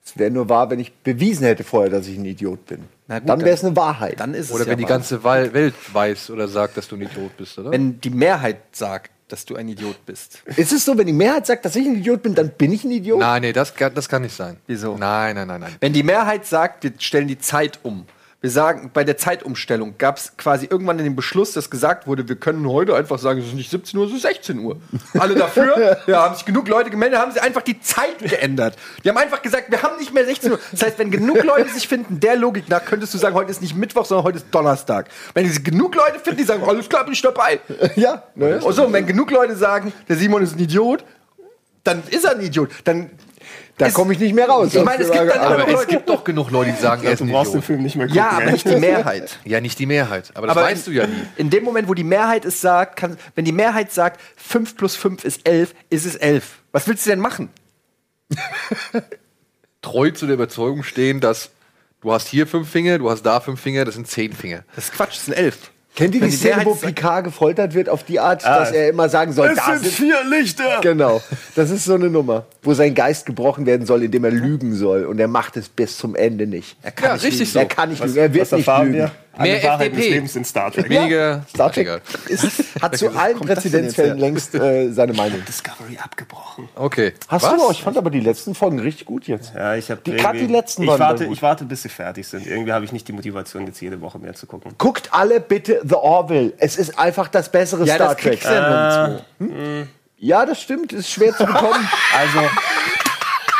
Es 0.03 0.17
wäre 0.17 0.31
nur 0.31 0.49
wahr, 0.49 0.69
wenn 0.69 0.79
ich 0.79 0.91
bewiesen 0.93 1.45
hätte 1.45 1.63
vorher, 1.63 1.89
dass 1.91 2.07
ich 2.07 2.17
ein 2.17 2.25
Idiot 2.25 2.65
bin. 2.65 2.85
Na 3.07 3.19
gut, 3.19 3.29
dann 3.29 3.41
wäre 3.41 3.53
es 3.55 3.63
eine 3.63 3.75
Wahrheit. 3.75 4.19
Dann 4.19 4.33
ist 4.33 4.47
es 4.47 4.51
Oder 4.51 4.63
ja 4.65 4.71
wenn 4.71 4.77
die 4.79 4.83
wahr. 4.83 4.89
ganze 4.89 5.23
Welt 5.23 5.75
weiß 5.93 6.31
oder 6.31 6.47
sagt, 6.47 6.75
dass 6.77 6.87
du 6.87 6.95
ein 6.95 7.01
Idiot 7.03 7.37
bist, 7.37 7.57
oder? 7.59 7.71
wenn 7.71 8.01
die 8.01 8.09
Mehrheit 8.09 8.57
sagt, 8.71 9.11
dass 9.27 9.45
du 9.45 9.55
ein 9.55 9.69
Idiot 9.69 10.05
bist. 10.05 10.39
ist 10.57 10.73
es 10.73 10.83
so, 10.83 10.97
wenn 10.97 11.07
die 11.07 11.13
Mehrheit 11.13 11.45
sagt, 11.45 11.63
dass 11.63 11.75
ich 11.75 11.85
ein 11.87 11.95
Idiot 11.95 12.21
bin, 12.23 12.35
dann 12.35 12.49
bin 12.49 12.73
ich 12.73 12.83
ein 12.83 12.91
Idiot? 12.91 13.19
Nein, 13.19 13.43
nee, 13.43 13.53
das, 13.53 13.73
kann- 13.75 13.93
das 13.93 14.09
kann 14.09 14.23
nicht 14.23 14.35
sein. 14.35 14.57
Wieso? 14.67 14.97
Nein, 14.97 15.35
nein, 15.35 15.47
nein, 15.47 15.61
nein. 15.61 15.75
Wenn 15.79 15.93
die 15.93 16.03
Mehrheit 16.03 16.45
sagt, 16.45 16.83
wir 16.83 16.91
stellen 16.97 17.27
die 17.27 17.39
Zeit 17.39 17.79
um. 17.83 18.05
Wir 18.41 18.49
sagen, 18.49 18.89
bei 18.91 19.03
der 19.03 19.17
Zeitumstellung 19.17 19.99
gab 19.99 20.17
es 20.17 20.35
quasi 20.35 20.65
irgendwann 20.67 20.97
in 20.97 21.05
dem 21.05 21.15
Beschluss, 21.15 21.51
dass 21.51 21.69
gesagt 21.69 22.07
wurde, 22.07 22.27
wir 22.27 22.37
können 22.37 22.67
heute 22.67 22.95
einfach 22.95 23.19
sagen, 23.19 23.39
es 23.39 23.45
ist 23.45 23.53
nicht 23.53 23.69
17 23.69 23.99
Uhr, 23.99 24.07
es 24.07 24.13
ist 24.13 24.23
16 24.23 24.57
Uhr. 24.57 24.77
Alle 25.13 25.35
dafür, 25.35 25.99
ja, 26.07 26.23
haben 26.23 26.33
sich 26.33 26.45
genug 26.45 26.67
Leute 26.67 26.89
gemeldet, 26.89 27.19
haben 27.19 27.31
sie 27.31 27.39
einfach 27.39 27.61
die 27.61 27.79
Zeit 27.81 28.17
geändert. 28.17 28.77
Die 29.03 29.09
haben 29.09 29.17
einfach 29.17 29.43
gesagt, 29.43 29.69
wir 29.69 29.83
haben 29.83 29.95
nicht 29.99 30.11
mehr 30.11 30.25
16 30.25 30.53
Uhr. 30.53 30.59
Das 30.71 30.81
heißt, 30.81 30.97
wenn 30.97 31.11
genug 31.11 31.43
Leute 31.43 31.69
sich 31.69 31.87
finden, 31.87 32.19
der 32.19 32.35
Logik 32.35 32.67
nach, 32.67 32.83
könntest 32.83 33.13
du 33.13 33.19
sagen, 33.19 33.35
heute 33.35 33.51
ist 33.51 33.61
nicht 33.61 33.75
Mittwoch, 33.75 34.05
sondern 34.05 34.25
heute 34.25 34.39
ist 34.39 34.47
Donnerstag. 34.49 35.09
Wenn 35.35 35.47
sich 35.47 35.63
genug 35.63 35.93
Leute 35.93 36.17
finden, 36.17 36.39
die 36.39 36.45
sagen, 36.45 36.63
alles 36.63 36.89
klar, 36.89 37.03
bin 37.03 37.13
ich 37.13 37.21
dabei. 37.21 37.59
Ja, 37.95 38.23
ne? 38.33 38.59
Und 38.63 38.73
so, 38.73 38.85
und 38.85 38.93
wenn 38.93 39.05
genug 39.05 39.29
Leute 39.29 39.55
sagen, 39.55 39.93
der 40.09 40.15
Simon 40.15 40.41
ist 40.41 40.55
ein 40.55 40.59
Idiot, 40.59 41.03
dann 41.83 42.01
ist 42.09 42.23
er 42.23 42.31
ein 42.31 42.41
Idiot. 42.41 42.71
Dann 42.85 43.11
da 43.77 43.89
komme 43.89 44.13
ich 44.13 44.19
nicht 44.19 44.33
mehr 44.35 44.47
raus. 44.47 44.73
Ich 44.73 44.83
meine, 44.83 45.03
es 45.03 45.11
gibt 45.11 45.29
dann 45.29 45.39
Aber 45.39 45.67
es 45.67 45.87
gibt 45.87 46.07
doch 46.07 46.23
genug 46.23 46.51
Leute, 46.51 46.71
die 46.71 46.81
sagen, 46.81 47.03
er 47.03 47.13
ist 47.13 47.19
Du 47.19 47.25
ein 47.25 47.31
brauchst 47.31 47.53
den. 47.53 47.61
Film 47.61 47.81
nicht 47.83 47.95
mehr 47.95 48.05
gucken. 48.07 48.17
ja, 48.17 48.29
aber 48.29 48.51
nicht 48.51 48.65
die 48.69 48.75
Mehrheit. 48.75 49.39
Ja, 49.43 49.59
nicht 49.61 49.79
die 49.79 49.85
Mehrheit. 49.85 50.31
Aber 50.35 50.47
das 50.47 50.55
Aber 50.57 50.65
weißt 50.65 50.87
du 50.87 50.91
ja 50.91 51.07
nie. 51.07 51.13
In 51.37 51.49
dem 51.49 51.63
Moment, 51.63 51.87
wo 51.87 51.93
die 51.93 52.03
Mehrheit 52.03 52.45
es 52.45 52.61
sagt, 52.61 52.95
kann, 52.97 53.17
wenn 53.35 53.45
die 53.45 53.51
Mehrheit 53.51 53.91
sagt, 53.91 54.19
5 54.37 54.75
plus 54.77 54.95
5 54.95 55.23
ist 55.23 55.47
11, 55.47 55.73
ist 55.89 56.05
es 56.05 56.15
11. 56.15 56.43
Was 56.71 56.87
willst 56.87 57.05
du 57.05 57.09
denn 57.09 57.19
machen? 57.19 57.49
Treu 59.81 60.11
zu 60.11 60.25
der 60.25 60.35
Überzeugung 60.35 60.83
stehen, 60.83 61.19
dass 61.19 61.49
du 62.01 62.11
hast 62.13 62.27
hier 62.27 62.45
fünf 62.47 62.69
Finger, 62.69 62.99
du 62.99 63.09
hast 63.09 63.23
da 63.23 63.39
fünf 63.39 63.59
Finger, 63.59 63.83
das 63.85 63.95
sind 63.95 64.07
zehn 64.07 64.33
Finger. 64.33 64.63
Das 64.75 64.85
ist 64.85 64.93
Quatsch, 64.93 65.15
das 65.15 65.25
sind 65.25 65.33
11. 65.33 65.71
Kennt 65.95 66.15
ihr 66.15 66.21
die 66.21 66.31
Szene, 66.31 66.63
wo 66.63 66.73
Picard 66.73 67.25
gefoltert 67.25 67.73
wird 67.73 67.89
auf 67.89 68.03
die 68.03 68.19
Art, 68.19 68.45
dass 68.45 68.71
er 68.71 68.89
immer 68.89 69.09
sagen 69.09 69.33
soll, 69.33 69.53
da 69.53 69.77
sind 69.77 69.91
vier 69.91 70.23
Lichter! 70.29 70.79
Genau, 70.81 71.21
das 71.55 71.69
ist 71.69 71.83
so 71.83 71.95
eine 71.95 72.09
Nummer, 72.09 72.45
wo 72.63 72.73
sein 72.73 72.95
Geist 72.95 73.25
gebrochen 73.25 73.65
werden 73.65 73.85
soll, 73.85 74.03
indem 74.03 74.23
er 74.23 74.31
lügen 74.31 74.73
soll. 74.73 75.03
Und 75.05 75.19
er 75.19 75.27
macht 75.27 75.57
es 75.57 75.67
bis 75.67 75.97
zum 75.97 76.15
Ende 76.15 76.47
nicht. 76.47 76.77
Er 76.81 76.93
Ja, 77.03 77.13
nicht 77.13 77.23
richtig 77.25 77.39
lügen. 77.39 77.51
so. 77.51 77.59
Er 77.59 77.65
kann 77.65 77.89
nicht 77.89 78.03
lügen, 78.03 78.17
er 78.17 78.33
wird 78.33 78.51
Was 78.51 78.57
nicht 78.57 78.67
lügen. 78.67 78.93
wir? 78.93 79.11
Alle 79.37 79.53
Mehr 79.53 79.63
Wahrheiten 79.63 79.81
FDP. 79.93 80.01
des 80.01 80.09
Lebens 80.15 80.35
in 80.35 80.45
Star 80.45 80.71
Trek. 80.71 80.89
Weniger. 80.89 81.45
Star 81.49 81.71
Trek 81.71 82.01
ist, 82.27 82.45
hat 82.81 82.97
zu 82.97 83.09
allen 83.15 83.39
Präzedenzfällen 83.39 84.17
längst 84.17 84.53
äh, 84.55 84.91
seine 84.91 85.13
Meinung. 85.13 85.43
Discovery 85.47 85.97
abgebrochen. 86.03 86.67
Okay. 86.75 87.13
Hast 87.29 87.43
Was? 87.45 87.53
du 87.55 87.61
auch? 87.61 87.71
Ich 87.71 87.81
fand 87.81 87.97
aber 87.97 88.09
die 88.09 88.19
letzten 88.19 88.53
Folgen 88.55 88.79
richtig 88.79 89.05
gut 89.05 89.27
jetzt. 89.27 89.53
Ja, 89.55 89.75
ich 89.75 89.89
habe 89.89 90.01
Die- 90.05 90.15
grad 90.17 90.35
die 90.35 90.47
letzten 90.47 90.83
ich 90.83 90.89
waren 90.89 90.99
warte, 90.99 91.25
ich 91.25 91.41
warte, 91.41 91.63
bis 91.65 91.81
sie 91.83 91.89
fertig 91.89 92.27
sind. 92.27 92.45
Irgendwie 92.45 92.73
habe 92.73 92.83
ich 92.83 92.91
nicht 92.91 93.07
die 93.07 93.13
Motivation, 93.13 93.65
jetzt 93.67 93.79
jede 93.81 94.01
Woche 94.01 94.19
mehr 94.19 94.33
zu 94.33 94.47
gucken. 94.47 94.73
Guckt 94.77 95.09
alle 95.11 95.39
bitte 95.39 95.81
The 95.87 95.95
Orville. 95.95 96.53
Es 96.57 96.75
ist 96.75 96.99
einfach 96.99 97.29
das 97.29 97.49
bessere 97.49 97.85
Ja, 97.85 97.95
Star 97.95 98.13
das 98.15 98.23
Trek. 98.23 98.43
ja 98.43 99.07
nirgendwo. 99.39 99.87
Ja, 100.17 100.45
das 100.45 100.61
stimmt. 100.61 100.93
Ist 100.93 101.09
schwer 101.09 101.35
zu 101.35 101.45
bekommen. 101.45 101.87
Also, 102.15 102.39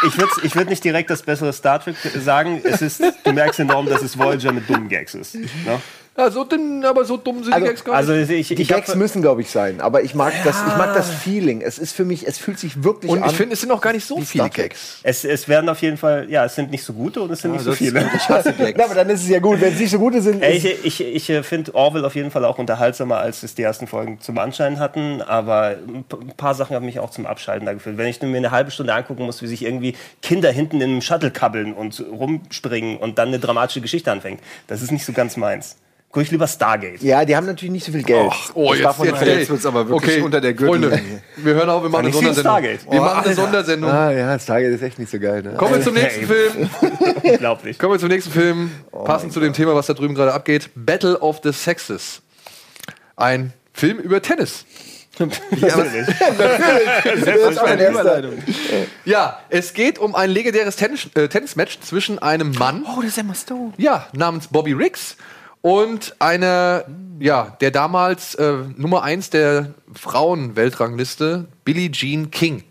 ich 0.03 0.17
würde 0.17 0.31
ich 0.43 0.55
würd 0.55 0.69
nicht 0.69 0.83
direkt 0.83 1.09
das 1.09 1.21
bessere 1.21 1.53
Star 1.53 1.79
Trek 1.79 1.95
sagen. 2.15 2.61
Es 2.63 2.81
ist, 2.81 3.01
du 3.23 3.31
merkst 3.33 3.59
enorm, 3.59 3.87
dass 3.87 4.01
es 4.01 4.17
Voyager 4.17 4.51
mit 4.51 4.69
dummen 4.69 4.89
Gags 4.89 5.15
ist. 5.15 5.35
Ne? 5.35 5.81
Ja, 6.17 6.29
so 6.29 6.43
dünn, 6.43 6.83
aber 6.83 7.05
so 7.05 7.15
dumm 7.15 7.41
sind 7.41 7.53
Also- 7.53 7.65
die 7.65 7.69
Gags 7.71 7.85
gar 7.85 7.93
nicht. 7.93 8.09
Also 8.09 8.33
ich, 8.33 8.47
Die 8.49 8.61
ich 8.61 8.67
Gags 8.67 8.89
hab, 8.89 8.97
müssen, 8.97 9.21
glaube 9.21 9.39
ich, 9.41 9.49
sein. 9.49 9.79
Aber 9.79 10.03
ich 10.03 10.13
mag, 10.13 10.33
das, 10.43 10.57
ich 10.67 10.75
mag 10.75 10.93
das 10.93 11.09
Feeling. 11.09 11.61
Es 11.61 11.79
ist 11.79 11.93
für 11.95 12.03
mich, 12.03 12.27
es 12.27 12.37
fühlt 12.37 12.59
sich 12.59 12.83
wirklich 12.83 13.09
Und 13.09 13.23
an. 13.23 13.29
ich 13.29 13.35
finde, 13.37 13.53
es 13.53 13.61
sind 13.61 13.71
auch 13.71 13.79
gar 13.79 13.93
nicht 13.93 14.05
so 14.05 14.19
viele. 14.19 14.49
Gags. 14.49 14.99
es, 15.03 15.23
es 15.23 15.47
werden 15.47 15.69
auf 15.69 15.81
jeden 15.81 15.95
Fall, 15.95 16.29
ja, 16.29 16.43
es 16.43 16.55
sind 16.55 16.69
nicht 16.69 16.83
so 16.83 16.91
gute 16.91 17.21
und 17.21 17.31
es 17.31 17.39
sind 17.39 17.53
nicht 17.53 17.63
so 17.63 17.71
viele. 17.71 18.01
Ich 18.13 18.27
hasse 18.27 18.51
Gags. 18.51 18.73
Na, 18.77 18.85
aber 18.85 18.95
dann 18.95 19.09
ist 19.09 19.21
es 19.23 19.29
ja 19.29 19.39
gut. 19.39 19.61
Wenn 19.61 19.73
es 19.73 19.79
nicht 19.79 19.91
so 19.91 19.99
gute 19.99 20.21
sind, 20.21 20.43
Ey, 20.43 20.57
ist, 20.57 20.65
Ich, 20.65 20.99
ich, 20.99 21.01
ich 21.01 21.29
äh, 21.29 21.43
finde 21.43 21.73
Orwell 21.75 22.03
auf 22.03 22.13
jeden 22.15 22.29
Fall 22.29 22.43
auch 22.43 22.57
unterhaltsamer, 22.59 23.17
als 23.17 23.41
es 23.43 23.55
die 23.55 23.63
ersten 23.63 23.87
Folgen 23.87 24.19
zum 24.19 24.37
Anschein 24.37 24.79
hatten. 24.79 25.21
Aber 25.21 25.77
ein 25.87 26.03
paar 26.35 26.55
Sachen 26.55 26.75
haben 26.75 26.85
mich 26.85 26.99
auch 26.99 27.11
zum 27.11 27.25
Abschalten 27.25 27.65
da 27.65 27.71
gefühlt. 27.73 27.97
Wenn 27.97 28.07
ich 28.07 28.21
mir 28.21 28.35
eine 28.35 28.51
halbe 28.51 28.69
Stunde 28.71 28.93
angucken 28.93 29.23
muss, 29.23 29.41
wie 29.41 29.47
sich 29.47 29.63
irgendwie 29.63 29.95
Kinder 30.21 30.51
hinten 30.51 30.81
in 30.81 30.89
einem 30.91 31.01
Shuttle 31.01 31.31
kabbeln 31.31 31.71
und 31.73 32.03
rumspringen 32.11 32.97
und 32.97 33.17
dann 33.17 33.29
eine 33.29 33.39
dramatische 33.39 33.79
Geschichte 33.79 34.11
anfängt, 34.11 34.41
das 34.67 34.81
ist 34.81 34.91
nicht 34.91 35.05
so 35.05 35.13
ganz 35.13 35.37
meins. 35.37 35.77
Guck 36.13 36.23
ich 36.23 36.31
lieber 36.31 36.45
Stargate. 36.47 37.01
ja, 37.01 37.23
die 37.23 37.35
haben 37.37 37.45
natürlich 37.45 37.71
nicht 37.71 37.85
so 37.85 37.91
viel 37.93 38.03
Geld. 38.03 38.31
Oh, 38.53 38.73
Das 38.73 38.97
man 38.97 39.07
nicht 39.11 39.21
jetzt 39.21 39.49
wird's 39.49 39.65
aber 39.65 39.87
wirklich 39.87 40.21
unter 40.21 40.41
der. 40.41 40.53
Freunde, 40.55 40.99
wir 41.37 41.53
hören 41.53 41.69
auf, 41.69 41.83
wir 41.83 41.89
machen 41.89 42.05
eine 42.07 42.13
Sondersendung. 42.13 42.61
Wir 42.63 42.77
Oh, 42.87 42.95
machen 42.95 43.07
eine 43.09 43.15
Alter. 43.17 43.33
Sondersendung. 43.33 43.89
Ah 43.89 44.11
ja, 44.11 44.37
Stargate 44.37 44.73
ist 44.73 44.81
echt 44.81 44.99
nicht 44.99 45.09
so 45.09 45.19
geil. 45.19 45.41
Ne? 45.41 45.53
Kommen 45.53 45.75
wir 45.75 45.81
zum 45.81 45.93
nächsten 45.93 46.27
Film. 46.27 46.69
Unglaublich. 47.23 47.79
Kommen 47.79 47.93
wir 47.93 47.99
zum 47.99 48.09
nächsten 48.09 48.31
Film. 48.31 48.71
Passend 49.05 49.31
zu 49.31 49.39
dem 49.39 49.53
Thema, 49.53 49.73
was 49.73 49.85
da 49.87 49.93
drüben 49.93 50.13
gerade 50.15 50.33
abgeht. 50.33 50.69
Battle 50.75 51.17
of 51.19 51.39
the 51.43 51.53
Sexes. 51.53 52.21
Ein 53.15 53.53
Film 53.73 53.97
über 53.99 54.21
Tennis. 54.21 54.65
Überleitung. 57.61 58.33
Ja, 59.05 59.39
es 59.49 59.73
geht 59.73 59.99
um 59.99 60.15
ein 60.15 60.29
legendäres 60.29 60.75
Tennis, 60.75 61.07
äh, 61.15 61.27
Tennismatch 61.27 61.79
zwischen 61.81 62.19
einem 62.19 62.51
Mann, 62.51 62.85
Oh, 62.85 63.01
das 63.01 63.11
ist 63.11 63.17
Emma 63.17 63.33
Stone. 63.35 63.73
ja, 63.77 64.07
namens 64.13 64.47
Bobby 64.47 64.73
Riggs 64.73 65.17
und 65.61 66.15
einer, 66.19 66.85
ja, 67.19 67.55
der 67.61 67.71
damals 67.71 68.35
äh, 68.35 68.53
Nummer 68.75 69.03
1 69.03 69.29
der 69.29 69.73
Frauen-Weltrangliste, 69.93 71.45
Billie 71.63 71.91
Jean 71.91 72.31
King. 72.31 72.63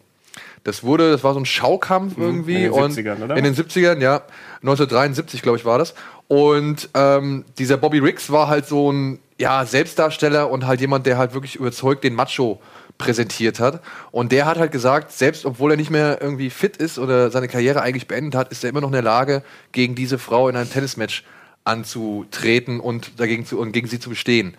Das 0.64 0.82
wurde, 0.82 1.10
das 1.10 1.24
war 1.24 1.32
so 1.32 1.40
ein 1.40 1.46
Schaukampf 1.46 2.18
irgendwie. 2.18 2.64
in 2.64 2.72
den 2.72 2.72
und 2.72 2.92
70ern, 2.92 3.24
oder? 3.24 3.36
In 3.36 3.44
den 3.44 3.54
70ern, 3.54 4.00
ja. 4.00 4.22
1973, 4.56 5.40
glaube 5.40 5.56
ich, 5.56 5.64
war 5.64 5.78
das. 5.78 5.94
Und 6.28 6.90
ähm, 6.94 7.44
dieser 7.58 7.76
Bobby 7.76 7.98
Riggs 7.98 8.30
war 8.30 8.48
halt 8.48 8.66
so 8.66 8.92
ein 8.92 9.20
ja, 9.38 9.64
Selbstdarsteller 9.64 10.50
und 10.50 10.66
halt 10.66 10.80
jemand, 10.80 11.06
der 11.06 11.16
halt 11.16 11.32
wirklich 11.32 11.56
überzeugt 11.56 12.04
den 12.04 12.14
Macho 12.14 12.60
präsentiert 12.98 13.58
hat. 13.58 13.82
Und 14.10 14.30
der 14.30 14.44
hat 14.44 14.58
halt 14.58 14.70
gesagt, 14.70 15.12
selbst 15.12 15.46
obwohl 15.46 15.70
er 15.70 15.76
nicht 15.78 15.90
mehr 15.90 16.18
irgendwie 16.20 16.50
fit 16.50 16.76
ist 16.76 16.98
oder 16.98 17.30
seine 17.30 17.48
Karriere 17.48 17.80
eigentlich 17.80 18.06
beendet 18.06 18.34
hat, 18.34 18.52
ist 18.52 18.62
er 18.62 18.70
immer 18.70 18.82
noch 18.82 18.88
in 18.88 18.92
der 18.92 19.02
Lage, 19.02 19.42
gegen 19.72 19.94
diese 19.94 20.18
Frau 20.18 20.48
in 20.48 20.56
einem 20.56 20.70
Tennismatch 20.70 21.24
anzutreten 21.70 22.80
und 22.80 23.18
dagegen 23.18 23.46
zu, 23.46 23.58
und 23.58 23.72
gegen 23.72 23.88
sie 23.88 24.00
zu 24.00 24.10
bestehen. 24.10 24.54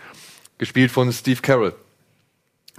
Gespielt 0.57 0.91
von 0.91 1.11
Steve 1.11 1.41
Carroll. 1.41 1.75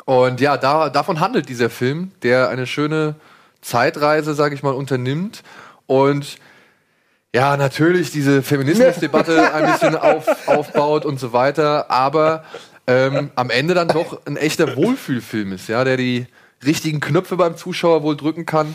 Und 0.04 0.40
ja, 0.40 0.56
da, 0.56 0.88
davon 0.88 1.20
handelt 1.20 1.48
dieser 1.48 1.70
Film, 1.70 2.12
der 2.22 2.48
eine 2.48 2.66
schöne 2.66 3.16
Zeitreise, 3.60 4.34
sage 4.34 4.54
ich 4.54 4.62
mal, 4.62 4.74
unternimmt 4.74 5.42
und 5.86 6.38
ja, 7.34 7.56
natürlich 7.56 8.10
diese 8.10 8.42
Feminismusdebatte 8.42 9.52
ein 9.54 9.72
bisschen 9.72 9.96
auf, 9.96 10.48
aufbaut 10.48 11.04
und 11.06 11.18
so 11.20 11.32
weiter, 11.32 11.90
aber 11.90 12.44
äh, 12.86 13.06
ähm, 13.06 13.30
am 13.36 13.50
Ende 13.50 13.74
dann 13.74 13.88
doch 13.88 14.26
ein 14.26 14.36
echter 14.36 14.76
Wohlfühlfilm 14.76 15.52
ist, 15.52 15.68
ja, 15.68 15.84
der 15.84 15.96
die 15.96 16.26
richtigen 16.64 17.00
Knöpfe 17.00 17.36
beim 17.36 17.56
Zuschauer 17.56 18.02
wohl 18.02 18.16
drücken 18.16 18.46
kann 18.46 18.74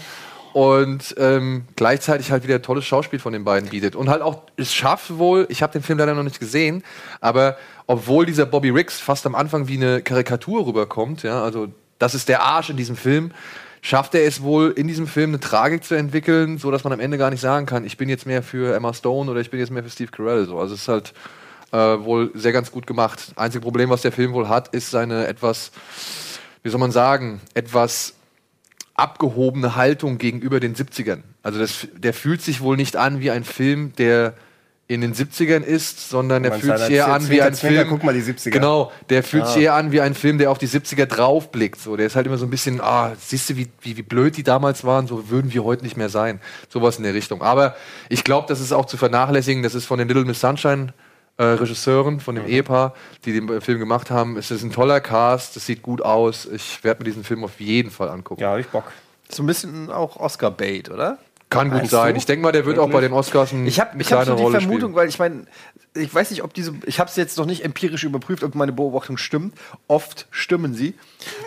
und 0.58 1.14
ähm, 1.20 1.66
gleichzeitig 1.76 2.32
halt 2.32 2.41
wieder 2.41 2.55
ein 2.55 2.64
tolles 2.64 2.84
Schauspiel 2.84 3.20
von 3.20 3.32
den 3.32 3.43
beiden 3.43 3.70
bietet. 3.70 3.95
Und 3.95 4.10
halt 4.10 4.24
auch, 4.24 4.41
es 4.55 4.74
schafft 4.74 5.20
wohl, 5.20 5.45
ich 5.49 5.62
habe 5.62 5.72
den 5.72 5.84
Film 5.84 5.99
leider 5.99 6.16
noch 6.16 6.24
nicht 6.24 6.39
gesehen, 6.39 6.84
aber 7.22 7.58
obwohl 7.86 8.26
dieser 8.26 8.47
Bobby 8.47 8.72
Riggs 8.72 8.99
fast 8.99 9.28
am 9.28 9.36
Anfang 9.36 9.68
wie 9.68 9.76
eine 9.76 10.01
Karikatur 10.01 10.66
rüberkommt, 10.66 11.22
ja, 11.22 11.43
also 11.43 11.68
das 11.99 12.16
ist 12.16 12.28
der 12.28 12.41
Arsch 12.41 12.72
in 12.72 12.76
diesem 12.76 12.95
Film, 12.95 13.30
schafft 13.82 14.16
er 14.16 14.26
es 14.26 14.41
wohl 14.41 14.72
in 14.72 14.88
diesem 14.88 15.05
Film 15.05 15.30
eine 15.30 15.39
Tragik 15.39 15.84
zu 15.84 15.93
entwickeln, 15.93 16.58
so 16.58 16.72
dass 16.72 16.84
man 16.84 16.91
am 16.91 17.01
Ende 17.01 17.20
gar 17.20 17.30
nicht 17.30 17.41
sagen 17.41 17.68
kann, 17.68 17.86
ich 17.86 17.97
bin 17.97 18.10
jetzt 18.10 18.26
mehr 18.26 18.41
für 18.41 18.76
Emma 18.76 18.95
Stone 18.95 19.30
oder 19.30 19.39
ich 19.41 19.51
bin 19.51 19.60
jetzt 19.60 19.70
mehr 19.70 19.84
für 19.84 19.91
Steve 19.91 20.10
Carell. 20.10 20.47
So. 20.47 20.58
Also 20.58 20.74
es 20.74 20.82
ist 20.82 20.88
halt 20.88 21.14
äh, 21.72 22.03
wohl 22.03 22.32
sehr 22.34 22.51
ganz 22.51 22.72
gut 22.72 22.88
gemacht. 22.88 23.32
Einzige 23.36 23.62
Problem, 23.62 23.91
was 23.91 24.01
der 24.01 24.12
Film 24.12 24.34
wohl 24.34 24.47
hat, 24.47 24.70
ist 24.70 24.89
seine 24.89 25.28
etwas, 25.28 25.70
wie 26.64 26.70
soll 26.70 26.80
man 26.80 26.91
sagen, 26.91 27.41
etwas 27.53 28.16
abgehobene 28.98 29.76
Haltung 29.76 30.18
gegenüber 30.18 30.60
den 30.60 30.76
70ern. 30.76 31.22
Also 31.43 31.60
das, 31.60 31.88
der 31.95 32.14
fühlt 32.14 32.41
sich 32.41 32.62
wohl 32.62 32.76
nicht 32.76 32.98
an 32.98 33.22
wie 33.22 33.32
ein 33.32 33.43
Film, 33.43 33.93
der 33.98 34.34
in 34.89 35.02
den 35.02 35.14
70ern 35.14 35.64
ist, 35.64 36.10
sondern 36.10 36.43
der 36.43 36.54
fühlt 36.54 36.80
sich 36.80 36.91
eher 36.91 37.14
an 37.14 37.30
wie 37.30 37.41
ein 37.41 37.54
Film. 37.54 37.88
guck 37.89 38.04
mal, 38.06 38.14
die 38.14 38.22
70er. 38.22 38.52
Genau, 38.52 38.91
der 39.10 39.22
fühlt 39.22 39.45
sich 39.48 39.64
eher 39.64 39.76
an 39.76 39.91
wie 39.91 40.00
ein 40.00 40.16
Film, 40.16 40.38
der 40.38 40.50
auf 40.50 40.58
die 40.58 40.68
70er 40.68 41.06
draufblickt. 41.06 41.80
So, 41.80 41.98
der 41.98 42.08
ist 42.08 42.16
halt 42.16 42.26
immer 42.26 42.38
so 42.38 42.45
ein 42.45 42.50
bisschen, 42.50 42.80
ah, 42.80 43.14
siehst 43.20 43.50
du, 43.50 43.58
wie, 43.58 43.68
wie, 43.82 43.98
wie 43.98 44.02
blöd 44.02 44.38
die 44.38 44.43
damals 44.43 44.86
waren, 44.86 45.06
so 45.06 45.30
würden 45.30 45.54
wir 45.54 45.66
heute 45.66 45.84
nicht 45.84 45.98
mehr 45.98 46.10
sein. 46.10 46.39
Sowas 46.70 46.98
in 46.98 47.04
der 47.04 47.14
Richtung. 47.14 47.41
Aber 47.41 47.76
ich 48.08 48.24
glaube, 48.24 48.48
das 48.48 48.62
ist 48.62 48.72
auch 48.72 48.86
zu 48.86 48.95
vernachlässigen. 48.95 49.62
Das 49.62 49.76
ist 49.76 49.86
von 49.86 50.00
den 50.00 50.08
Little 50.08 50.24
Miss 50.24 50.39
Sunshine 50.39 50.93
äh, 51.38 51.44
Regisseuren, 51.44 52.20
von 52.20 52.36
dem 52.36 52.48
Ehepaar, 52.48 52.94
die 53.26 53.34
den 53.34 53.62
Film 53.62 53.80
gemacht 53.80 54.10
haben. 54.12 54.38
Es 54.38 54.52
ist 54.52 54.64
ein 54.64 54.72
toller 54.72 55.00
Cast, 55.00 55.56
es 55.58 55.66
sieht 55.66 55.82
gut 55.82 56.02
aus. 56.02 56.46
Ich 56.46 56.84
werde 56.84 57.02
mir 57.02 57.06
diesen 57.06 57.24
Film 57.24 57.44
auf 57.44 57.60
jeden 57.60 57.92
Fall 57.92 58.10
angucken. 58.10 58.42
Ja, 58.42 58.52
hab 58.52 58.60
ich 58.60 58.68
Bock. 58.68 58.92
So 59.30 59.44
ein 59.44 59.46
bisschen 59.46 59.92
auch 59.92 60.18
Oscar-Bait, 60.18 60.90
oder? 60.90 61.18
Kann 61.50 61.72
gut 61.72 61.90
sein. 61.90 62.14
du? 62.14 62.18
Ich 62.18 62.26
denke 62.26 62.44
mal, 62.44 62.52
der 62.52 62.66
wird 62.66 62.78
auch 62.78 62.90
bei 62.90 63.00
den 63.00 63.14
Oscars 63.14 63.54
ein, 63.54 63.66
Ich 63.66 63.80
habe 63.80 63.92
eine 63.92 64.02
ich 64.02 64.12
hab 64.12 64.24
kleine 64.24 64.32
so 64.32 64.36
die 64.36 64.44
Rolle 64.44 64.60
Vermutung, 64.60 64.80
spielen. 64.92 64.96
weil 64.96 65.08
ich 65.08 65.18
meine, 65.18 65.46
ich 65.96 66.14
weiß 66.14 66.30
nicht, 66.32 66.44
ob 66.44 66.54
diese, 66.54 66.74
ich 66.86 67.00
habe 67.00 67.10
es 67.10 67.16
jetzt 67.16 67.38
noch 67.38 67.46
nicht 67.46 67.64
empirisch 67.64 68.04
überprüft, 68.04 68.44
ob 68.44 68.54
meine 68.54 68.74
Beobachtung 68.74 69.16
stimmt. 69.18 69.56
Oft 69.88 70.28
stimmen 70.30 70.74
sie. 70.74 70.94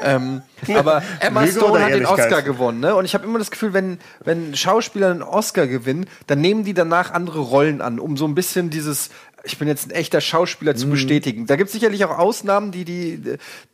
ähm, 0.02 0.40
aber 0.74 1.02
Emma 1.20 1.46
Stone 1.46 1.84
hat 1.84 1.92
den? 1.92 2.06
Oscar 2.06 2.40
gewonnen, 2.40 2.80
ne? 2.80 2.94
Und 2.94 3.04
ich 3.04 3.12
habe 3.12 3.26
immer 3.26 3.38
das 3.38 3.50
Gefühl, 3.50 3.74
wenn, 3.74 3.98
wenn 4.24 4.56
Schauspieler 4.56 5.10
einen 5.10 5.22
Oscar 5.22 5.66
gewinnen, 5.66 6.06
dann 6.26 6.40
nehmen 6.40 6.64
die 6.64 6.72
danach 6.72 7.12
andere 7.12 7.40
Rollen 7.40 7.82
an, 7.82 7.98
um 8.00 8.16
so 8.16 8.24
ein 8.24 8.34
bisschen 8.34 8.70
dieses 8.70 9.10
ich 9.44 9.58
bin 9.58 9.68
jetzt 9.68 9.86
ein 9.88 9.90
echter 9.92 10.20
Schauspieler 10.20 10.72
Mhm. 10.72 10.76
zu 10.76 10.88
bestätigen. 10.90 11.46
Da 11.46 11.56
gibt 11.56 11.68
es 11.68 11.72
sicherlich 11.72 12.04
auch 12.04 12.18
Ausnahmen, 12.18 12.70
die, 12.72 12.84
die, 12.84 13.22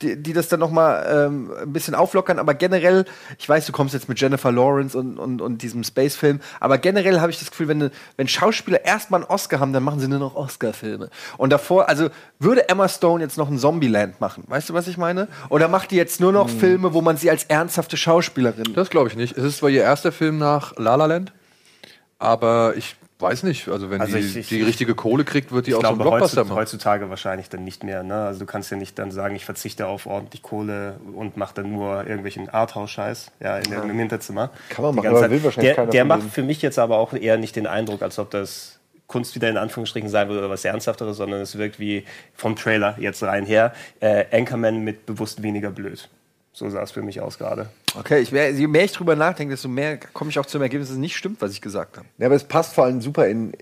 die, 0.03 0.17
die 0.23 0.33
das 0.33 0.49
dann 0.49 0.61
noch 0.61 0.71
mal 0.71 1.27
ähm, 1.27 1.51
ein 1.63 1.73
bisschen 1.73 1.95
auflockern, 1.95 2.39
aber 2.39 2.55
generell, 2.55 3.05
ich 3.39 3.49
weiß, 3.49 3.67
du 3.67 3.73
kommst 3.73 3.95
jetzt 3.95 4.09
mit 4.09 4.21
Jennifer 4.21 4.53
Lawrence 4.53 4.97
und, 4.97 5.19
und, 5.19 5.41
und 5.41 5.63
diesem 5.63 5.83
Space-Film, 5.85 6.41
aber 6.61 6.79
generell 6.79 7.21
habe 7.21 7.31
ich 7.31 7.39
das 7.39 7.51
Gefühl, 7.51 7.69
wenn, 7.69 7.91
wenn 8.17 8.29
Schauspieler 8.29 8.85
erstmal 8.85 9.23
einen 9.23 9.31
Oscar 9.31 9.61
haben, 9.61 9.73
dann 9.73 9.83
machen 9.83 10.01
sie 10.01 10.09
nur 10.09 10.19
noch 10.19 10.35
Oscar-Filme. 10.37 11.11
Und 11.39 11.51
davor, 11.51 11.89
also 11.89 12.09
würde 12.39 12.69
Emma 12.69 12.89
Stone 12.89 13.23
jetzt 13.23 13.37
noch 13.39 13.49
ein 13.51 13.59
Zombieland 13.59 14.21
machen, 14.21 14.45
weißt 14.47 14.69
du, 14.71 14.75
was 14.75 14.87
ich 14.89 14.97
meine? 14.97 15.29
Oder 15.49 15.69
macht 15.69 15.91
die 15.91 15.97
jetzt 15.97 16.21
nur 16.21 16.33
noch 16.33 16.47
Mhm. 16.47 16.59
Filme, 16.61 16.95
wo 16.95 17.01
man 17.03 17.17
sie 17.17 17.31
als 17.31 17.45
ernsthafte 17.45 17.97
Schauspielerin 17.97 18.73
Das 18.75 18.91
glaube 18.91 19.09
ich 19.09 19.17
nicht. 19.17 19.37
Es 19.37 19.45
ist 19.45 19.59
zwar 19.59 19.71
ihr 19.71 19.83
erster 19.83 20.13
Film 20.13 20.39
nach 20.39 20.77
La 20.79 20.95
La 20.95 21.07
Land, 21.07 21.33
aber 22.19 22.75
ich 22.77 22.97
weiß 23.19 23.43
nicht. 23.45 23.69
Also 23.69 23.91
wenn 23.91 24.01
Also 24.01 24.17
die 24.17 24.23
ich- 24.25 24.37
ich- 24.37 24.49
die 24.49 24.63
richtige 24.63 24.95
Kohle 24.95 25.25
kriegt, 25.25 25.51
wird 25.53 25.67
die 25.67 25.75
auch 25.75 25.81
so 25.81 25.87
einen 25.89 25.97
glaube, 25.97 26.11
Blockbuster 26.11 26.43
heutzutage, 26.43 26.49
machen. 26.49 26.59
heutzutage 26.59 27.11
wahrscheinlich 27.11 27.49
dann 27.49 27.65
nicht 27.65 27.83
mehr. 27.85 28.03
Ne? 28.03 28.15
Also 28.15 28.41
du 28.41 28.47
kannst 28.47 28.71
ja 28.71 28.77
nicht 28.77 28.99
dann 28.99 29.11
sagen, 29.11 29.35
ich 29.37 29.45
verzichte 29.45 29.87
auf 29.87 30.07
ordentlich 30.07 30.43
Kohle 30.43 31.01
und 31.15 31.37
mache 31.37 31.55
dann 31.55 31.73
nur 31.73 32.07
irgendwelchen 32.07 32.49
Arthouse-Scheiß 32.49 33.31
ja, 33.41 33.57
in 33.59 33.71
der, 33.71 33.83
im 33.85 33.99
Hinterzimmer. 33.99 34.51
Kann 34.69 34.83
man 34.85 34.93
Die 34.93 34.97
machen, 35.03 35.09
aber 35.17 35.31
will 35.31 35.43
wahrscheinlich 35.45 35.75
Der, 35.75 35.87
der 35.87 36.05
macht 36.05 36.23
für 36.31 36.43
mich 36.43 36.61
jetzt 36.63 36.79
aber 36.79 36.99
auch 36.99 37.13
eher 37.15 37.39
nicht 37.39 37.57
den 37.57 37.67
Eindruck, 37.67 38.03
als 38.03 38.19
ob 38.19 38.31
das 38.31 38.79
Kunst 39.07 39.35
wieder 39.37 39.49
in 39.49 39.57
Anführungsstrichen 39.57 40.09
sein 40.09 40.29
würde 40.29 40.41
oder 40.41 40.51
was 40.51 40.65
Ernsthafteres, 40.65 41.17
sondern 41.17 41.41
es 41.41 41.57
wirkt 41.57 41.79
wie 41.79 42.05
vom 42.35 42.57
Trailer 42.57 42.97
jetzt 42.99 43.23
rein 43.23 43.47
her, 43.47 43.73
äh, 44.01 44.25
Anchorman 44.33 44.81
mit 44.81 45.07
bewusst 45.07 45.43
weniger 45.45 45.71
blöd. 45.71 46.09
So 46.59 46.71
sah 46.71 46.83
es 46.83 46.91
für 46.91 47.03
mich 47.03 47.21
aus 47.21 47.37
gerade. 47.37 47.69
Okay, 47.99 48.21
ich, 48.21 48.33
wär- 48.33 48.51
je 48.51 48.67
mehr 48.67 48.85
ich 48.85 48.93
drüber 48.93 49.15
nachdenke, 49.15 49.53
desto 49.53 49.69
mehr 49.69 49.99
komme 49.99 50.31
ich 50.31 50.39
auch 50.39 50.47
zum 50.47 50.63
Ergebnis, 50.63 50.89
dass 50.89 50.95
es 50.95 51.01
nicht 51.01 51.15
stimmt, 51.15 51.43
was 51.43 51.53
ich 51.53 51.61
gesagt 51.61 51.99
habe. 51.99 52.07
Ja, 52.17 52.25
aber 52.27 52.35
es 52.35 52.45
passt 52.45 52.73
vor 52.73 52.85
allem 52.85 53.03
super 53.03 53.29
in, 53.29 53.53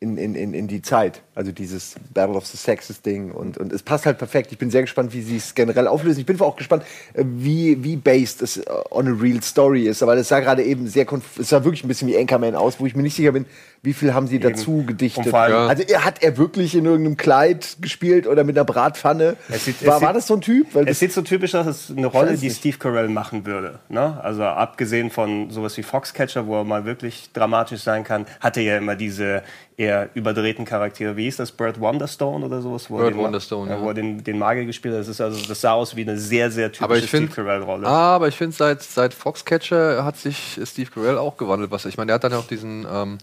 in, 0.00 0.16
in, 0.16 0.34
in, 0.34 0.54
in 0.54 0.66
die 0.66 0.80
Zeit. 0.80 1.20
Also 1.34 1.52
dieses 1.52 1.96
Battle 2.14 2.36
of 2.36 2.46
the 2.46 2.56
Sexes 2.56 3.02
Ding 3.02 3.30
und, 3.32 3.58
und 3.58 3.74
es 3.74 3.82
passt 3.82 4.06
halt 4.06 4.16
perfekt. 4.16 4.52
Ich 4.52 4.56
bin 4.56 4.70
sehr 4.70 4.80
gespannt, 4.80 5.12
wie 5.12 5.20
sie 5.20 5.36
es 5.36 5.54
generell 5.54 5.86
auflösen. 5.86 6.20
Ich 6.20 6.24
bin 6.24 6.40
auch 6.40 6.56
gespannt, 6.56 6.82
äh, 7.12 7.24
wie, 7.26 7.84
wie 7.84 7.96
based 7.96 8.40
es 8.40 8.56
äh, 8.56 8.64
on 8.90 9.06
a 9.06 9.12
real 9.20 9.42
story 9.42 9.82
ist. 9.86 10.02
Aber 10.02 10.16
das 10.16 10.28
sah 10.28 10.40
gerade 10.40 10.62
eben 10.64 10.86
sehr, 10.88 11.06
konf- 11.06 11.38
es 11.38 11.50
sah 11.50 11.62
wirklich 11.62 11.84
ein 11.84 11.88
bisschen 11.88 12.08
wie 12.08 12.16
Anchorman 12.16 12.54
aus, 12.54 12.80
wo 12.80 12.86
ich 12.86 12.96
mir 12.96 13.02
nicht 13.02 13.16
sicher 13.16 13.32
bin, 13.32 13.44
wie 13.82 13.94
viel 13.94 14.12
haben 14.12 14.26
sie 14.26 14.38
dazu 14.38 14.84
gedichtet. 14.86 15.32
Allem- 15.32 15.52
Ja. 15.54 15.66
Also 15.66 15.82
er, 15.84 16.04
hat 16.04 16.22
er 16.22 16.36
wirklich 16.36 16.74
in 16.74 16.84
irgendeinem 16.84 17.16
Kleid 17.16 17.78
gespielt 17.80 18.26
oder 18.26 18.44
mit 18.44 18.56
einer 18.58 18.64
Bratpfanne? 18.66 19.36
Es 19.48 19.64
sieht- 19.64 19.76
es 19.80 19.86
war, 19.86 20.00
war 20.02 20.08
sieht- 20.10 20.16
das 20.16 20.26
so 20.26 20.34
ein 20.34 20.40
Typ? 20.42 20.74
Weil 20.74 20.86
Es 20.88 20.98
sieht 20.98 21.12
so 21.12 21.22
typisch 21.22 21.54
aus, 21.54 21.66
es 21.66 21.88
ist 21.90 21.96
eine 21.96 22.06
Rolle, 22.06 22.36
die. 22.36 22.50
Steve 22.50 22.76
Carell 22.76 23.08
machen 23.08 23.46
würde. 23.46 23.78
Ne? 23.88 24.20
Also 24.22 24.44
abgesehen 24.44 25.10
von 25.10 25.50
sowas 25.50 25.76
wie 25.78 25.82
Foxcatcher, 25.82 26.46
wo 26.46 26.58
er 26.58 26.64
mal 26.64 26.84
wirklich 26.84 27.30
dramatisch 27.32 27.80
sein 27.80 28.04
kann, 28.04 28.26
hat 28.40 28.56
er 28.58 28.62
ja 28.64 28.76
immer 28.76 28.96
diese 28.96 29.42
eher 29.78 30.10
überdrehten 30.12 30.66
Charaktere. 30.66 31.16
Wie 31.16 31.22
hieß 31.24 31.38
das? 31.38 31.52
Burt 31.52 31.80
Wonderstone 31.80 32.44
oder 32.44 32.60
sowas? 32.60 32.88
Er 32.90 33.08
den, 33.10 33.16
Wonderstone, 33.16 33.70
ja. 33.70 33.76
ja. 33.78 33.82
Wo 33.82 33.88
er 33.88 33.94
den, 33.94 34.22
den 34.22 34.38
Magier 34.38 34.66
gespielt 34.66 34.92
hat. 34.92 35.00
Das, 35.00 35.08
ist 35.08 35.22
also, 35.22 35.40
das 35.48 35.58
sah 35.58 35.72
aus 35.72 35.96
wie 35.96 36.02
eine 36.02 36.18
sehr, 36.18 36.50
sehr 36.50 36.70
typische 36.70 36.98
ich 37.04 37.08
Steve 37.08 37.28
Carell-Rolle. 37.28 37.86
aber 37.86 38.28
ich 38.28 38.36
finde 38.36 38.54
seit 38.54 38.82
seit 38.82 39.14
Foxcatcher 39.14 40.04
hat 40.04 40.18
sich 40.18 40.60
Steve 40.66 40.90
Carell 40.90 41.16
auch 41.16 41.38
gewandelt. 41.38 41.70
Was 41.70 41.86
ich 41.86 41.96
meine, 41.96 42.08
der 42.08 42.14
hat 42.16 42.24
dann 42.24 42.32
ja 42.32 42.38
auch 42.38 42.46
diesen, 42.46 42.86
ähm, 42.92 43.16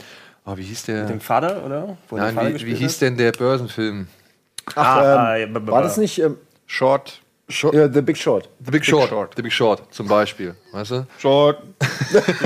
oh, 0.47 0.57
wie 0.57 0.63
hieß 0.63 0.83
der? 0.85 1.05
Dem 1.05 1.19
Vater, 1.21 1.63
oder? 1.65 1.97
Wo 2.09 2.17
Nein, 2.17 2.33
Vater 2.33 2.55
wie, 2.55 2.65
wie 2.65 2.73
hieß 2.75 2.93
hat? 2.95 3.01
denn 3.01 3.17
der 3.17 3.31
Börsenfilm? 3.33 4.07
Ach, 4.75 4.97
Ah, 4.97 5.37
ähm, 5.37 5.55
ah, 5.55 5.59
ja, 5.59 5.67
war 5.67 5.81
das 5.83 5.97
nicht 5.97 6.19
ähm, 6.19 6.37
Short. 6.65 7.21
ja, 7.49 7.87
The 7.89 8.01
Big 8.01 8.17
Short? 8.17 8.49
The 8.65 8.71
Big, 8.71 8.83
Short. 8.85 9.09
Short. 9.09 9.33
The 9.37 9.41
Big 9.41 9.53
Short 9.53 9.83
zum 9.93 10.07
Beispiel, 10.07 10.55
weißt 10.73 10.91
du? 10.91 11.07
Short. 11.19 11.61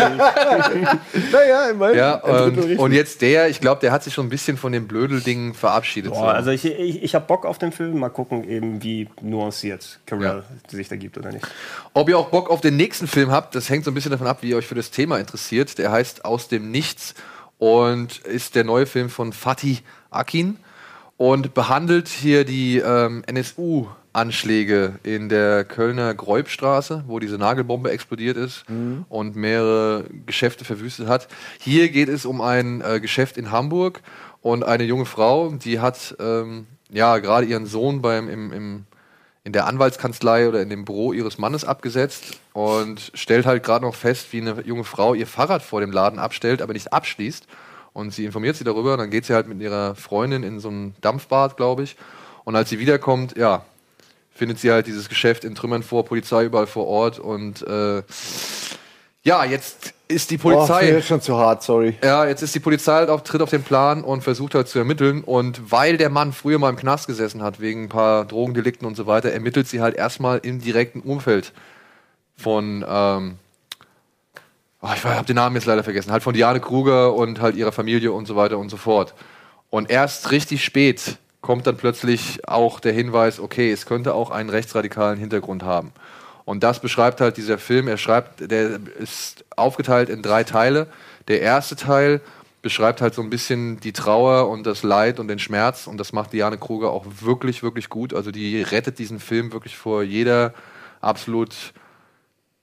Naja, 1.32 1.70
immerhin. 1.70 1.98
Ja, 1.98 2.16
und, 2.16 2.78
und 2.80 2.92
jetzt 2.92 3.22
der, 3.22 3.50
ich 3.50 3.60
glaube, 3.60 3.82
der 3.82 3.92
hat 3.92 4.04
sich 4.04 4.14
schon 4.14 4.28
ein 4.28 4.30
bisschen 4.30 4.58
von 4.58 4.72
dem 4.72 4.88
Blödel-Ding 4.88 5.54
verabschiedet. 5.54 6.14
so. 6.14 6.20
Boah, 6.20 6.34
also 6.34 6.52
ich, 6.52 6.66
ich, 6.66 7.04
ich 7.04 7.16
habe 7.16 7.26
Bock 7.26 7.46
auf 7.46 7.58
den 7.58 7.72
Film. 7.72 8.00
Mal 8.00 8.10
gucken, 8.10 8.48
eben 8.48 8.82
wie 8.84 9.10
nuanciert 9.22 10.00
Carell 10.06 10.44
sich 10.68 10.88
da 10.90 10.96
gibt 10.96 11.18
oder 11.18 11.32
nicht. 11.32 11.46
Ob 11.94 12.10
ihr 12.10 12.18
auch 12.18 12.30
Bock 12.30 12.50
auf 12.50 12.62
den 12.62 12.76
nächsten 12.78 13.08
Film 13.08 13.32
habt, 13.32 13.56
das 13.56 13.70
hängt 13.70 13.86
so 13.86 13.92
ein 13.92 13.94
bisschen 13.94 14.12
davon 14.12 14.28
ab, 14.28 14.40
wie 14.42 14.50
ihr 14.50 14.58
euch 14.58 14.68
für 14.68 14.76
das 14.76 14.92
Thema 14.92 15.18
interessiert. 15.20 15.78
Der 15.78 15.92
heißt 15.92 16.26
Aus 16.26 16.48
dem 16.48 16.72
Nichts 16.72 17.14
und 17.62 18.18
ist 18.18 18.56
der 18.56 18.64
neue 18.64 18.88
Film 18.88 19.12
von 19.12 19.34
Fatih 19.34 19.82
Akin 20.10 20.58
und 21.16 21.54
behandelt 21.54 22.08
hier 22.08 22.44
die 22.44 22.80
ähm, 22.80 23.24
NSU-Anschläge 23.28 24.96
in 25.04 25.30
der 25.30 25.64
Kölner 25.64 26.16
Gräubstraße, 26.16 27.04
wo 27.06 27.20
diese 27.20 27.38
Nagelbombe 27.38 27.92
explodiert 27.92 28.36
ist 28.36 28.64
und 29.10 29.36
mehrere 29.36 30.06
Geschäfte 30.26 30.66
verwüstet 30.66 31.08
hat. 31.08 31.28
Hier 31.60 31.90
geht 31.90 32.10
es 32.10 32.26
um 32.26 32.42
ein 32.42 32.82
äh, 32.82 33.00
Geschäft 33.00 33.38
in 33.38 33.52
Hamburg 33.52 34.02
und 34.42 34.64
eine 34.64 34.86
junge 34.86 35.06
Frau, 35.06 35.52
die 35.52 35.80
hat 35.80 36.16
ähm, 36.20 36.66
ja 36.90 37.20
gerade 37.20 37.46
ihren 37.46 37.68
Sohn 37.68 38.02
beim 38.02 38.28
im, 38.28 38.52
im 38.52 38.86
in 39.44 39.54
der 39.54 39.66
Anwaltskanzlei 39.66 40.48
oder 40.48 40.62
in 40.62 40.70
dem 40.70 40.86
Büro 40.86 41.14
ihres 41.14 41.38
Mannes 41.38 41.66
abgesetzt 41.66 42.40
und 42.54 43.12
stellt 43.16 43.46
halt 43.46 43.64
gerade 43.64 43.86
noch 43.86 43.96
fest, 43.96 44.32
wie 44.32 44.42
eine 44.42 44.62
junge 44.62 44.84
Frau 44.84 45.14
ihr 45.14 45.26
Fahrrad 45.26 45.64
vor 45.64 45.82
dem 45.82 45.92
Laden 45.92 46.20
abstellt, 46.20 46.62
aber 46.62 46.74
nicht 46.74 46.94
abschließt. 46.94 47.48
Und 47.94 48.14
sie 48.14 48.26
informiert 48.26 48.56
sie 48.56 48.64
darüber, 48.64 48.96
dann 48.98 49.10
geht 49.10 49.26
sie 49.26 49.34
halt 49.34 49.48
mit 49.48 49.60
ihrer 49.62 49.96
Freundin 49.96 50.44
in 50.44 50.60
so 50.60 50.70
ein 50.70 50.96
Dampfbad, 51.02 51.58
glaube 51.58 51.84
ich. 51.84 51.98
Und 52.46 52.56
als 52.56 52.70
sie 52.70 52.80
wiederkommt, 52.80 53.36
ja, 53.36 53.66
findet 54.34 54.60
sie 54.60 54.72
halt 54.72 54.88
dieses 54.88 55.10
Geschäft 55.10 55.44
in 55.44 55.56
Trümmern 55.56 55.84
vor, 55.84 56.06
Polizei 56.06 56.46
überall 56.46 56.68
vor 56.68 56.88
Ort 56.88 57.20
und 57.20 57.62
äh, 57.64 58.04
ja, 59.24 59.44
jetzt 59.44 59.94
ist 60.12 60.30
die 60.30 60.38
das 60.38 60.44
Polizei. 60.44 60.82
wäre 60.88 60.98
jetzt 60.98 61.08
schon 61.08 61.22
zu 61.22 61.38
hart, 61.38 61.64
sorry. 61.64 61.98
Ja, 62.04 62.26
jetzt 62.26 62.42
ist 62.42 62.54
die 62.54 62.60
Polizei 62.60 62.94
halt 62.94 63.10
auf, 63.10 63.24
tritt 63.24 63.42
auf 63.42 63.50
den 63.50 63.64
Plan 63.64 64.04
und 64.04 64.24
versucht 64.24 64.54
halt 64.56 64.68
zu 64.68 64.80
ermitteln. 64.80 65.24
Und 65.24 65.72
weil 65.72 65.98
der 65.98 66.10
Mann 66.10 66.34
früher 66.34 66.60
mal 66.60 66.70
im 66.70 66.76
Knast 66.76 67.08
gesessen 67.08 67.42
hat, 67.42 67.60
wegen 67.60 67.84
ein 67.86 67.90
paar 67.90 68.26
Drogendelikten 68.26 68.86
und 68.86 68.96
so 68.96 69.08
weiter, 69.08 69.32
ermittelt 69.32 69.68
sie 69.68 69.82
halt 69.82 69.96
erstmal 69.96 70.40
im 70.40 70.62
direkten 70.62 71.02
Umfeld 71.02 71.54
von, 72.36 72.86
ähm, 72.88 73.36
oh, 74.82 74.90
ich 74.96 75.04
habe 75.04 75.26
den 75.26 75.36
Namen 75.36 75.56
jetzt 75.56 75.66
leider 75.66 75.84
vergessen, 75.84 76.12
halt 76.12 76.24
von 76.24 76.34
Diane 76.34 76.60
Kruger 76.60 77.14
und 77.14 77.42
halt 77.42 77.56
ihrer 77.56 77.72
Familie 77.72 78.12
und 78.12 78.26
so 78.28 78.36
weiter 78.36 78.58
und 78.58 78.70
so 78.70 78.78
fort. 78.78 79.14
Und 79.70 79.90
erst 79.90 80.32
richtig 80.32 80.64
spät 80.64 81.18
kommt 81.42 81.66
dann 81.66 81.78
plötzlich 81.78 82.48
auch 82.48 82.80
der 82.80 82.94
Hinweis, 82.94 83.40
okay, 83.40 83.72
es 83.72 83.86
könnte 83.86 84.14
auch 84.14 84.30
einen 84.32 84.50
rechtsradikalen 84.50 85.18
Hintergrund 85.18 85.64
haben. 85.64 85.92
Und 86.46 86.64
das 86.64 86.80
beschreibt 86.80 87.22
halt 87.22 87.38
dieser 87.38 87.58
Film. 87.58 87.88
Er 87.88 87.98
schreibt, 87.98 88.52
der 88.52 88.80
ist 89.00 89.46
aufgeteilt 89.56 90.10
in 90.10 90.22
drei 90.22 90.44
Teile. 90.44 90.88
Der 91.28 91.42
erste 91.42 91.76
Teil 91.76 92.22
beschreibt 92.62 93.02
halt 93.02 93.14
so 93.14 93.22
ein 93.22 93.30
bisschen 93.30 93.80
die 93.80 93.94
Trauer 93.94 94.50
und 94.50 94.66
das 94.66 94.84
Leid 94.84 95.20
und 95.20 95.28
den 95.28 95.40
Schmerz 95.40 95.88
und 95.88 95.98
das 95.98 96.14
macht 96.14 96.34
Diane 96.34 96.58
Kruger 96.58 96.92
auch 96.92 97.06
wirklich, 97.22 97.64
wirklich 97.64 97.90
gut. 97.90 98.14
Also 98.14 98.32
die 98.32 98.62
rettet 98.62 99.00
diesen 99.00 99.20
Film 99.20 99.52
wirklich 99.52 99.78
vor 99.78 100.04
jeder 100.04 100.54
absolut 101.00 101.74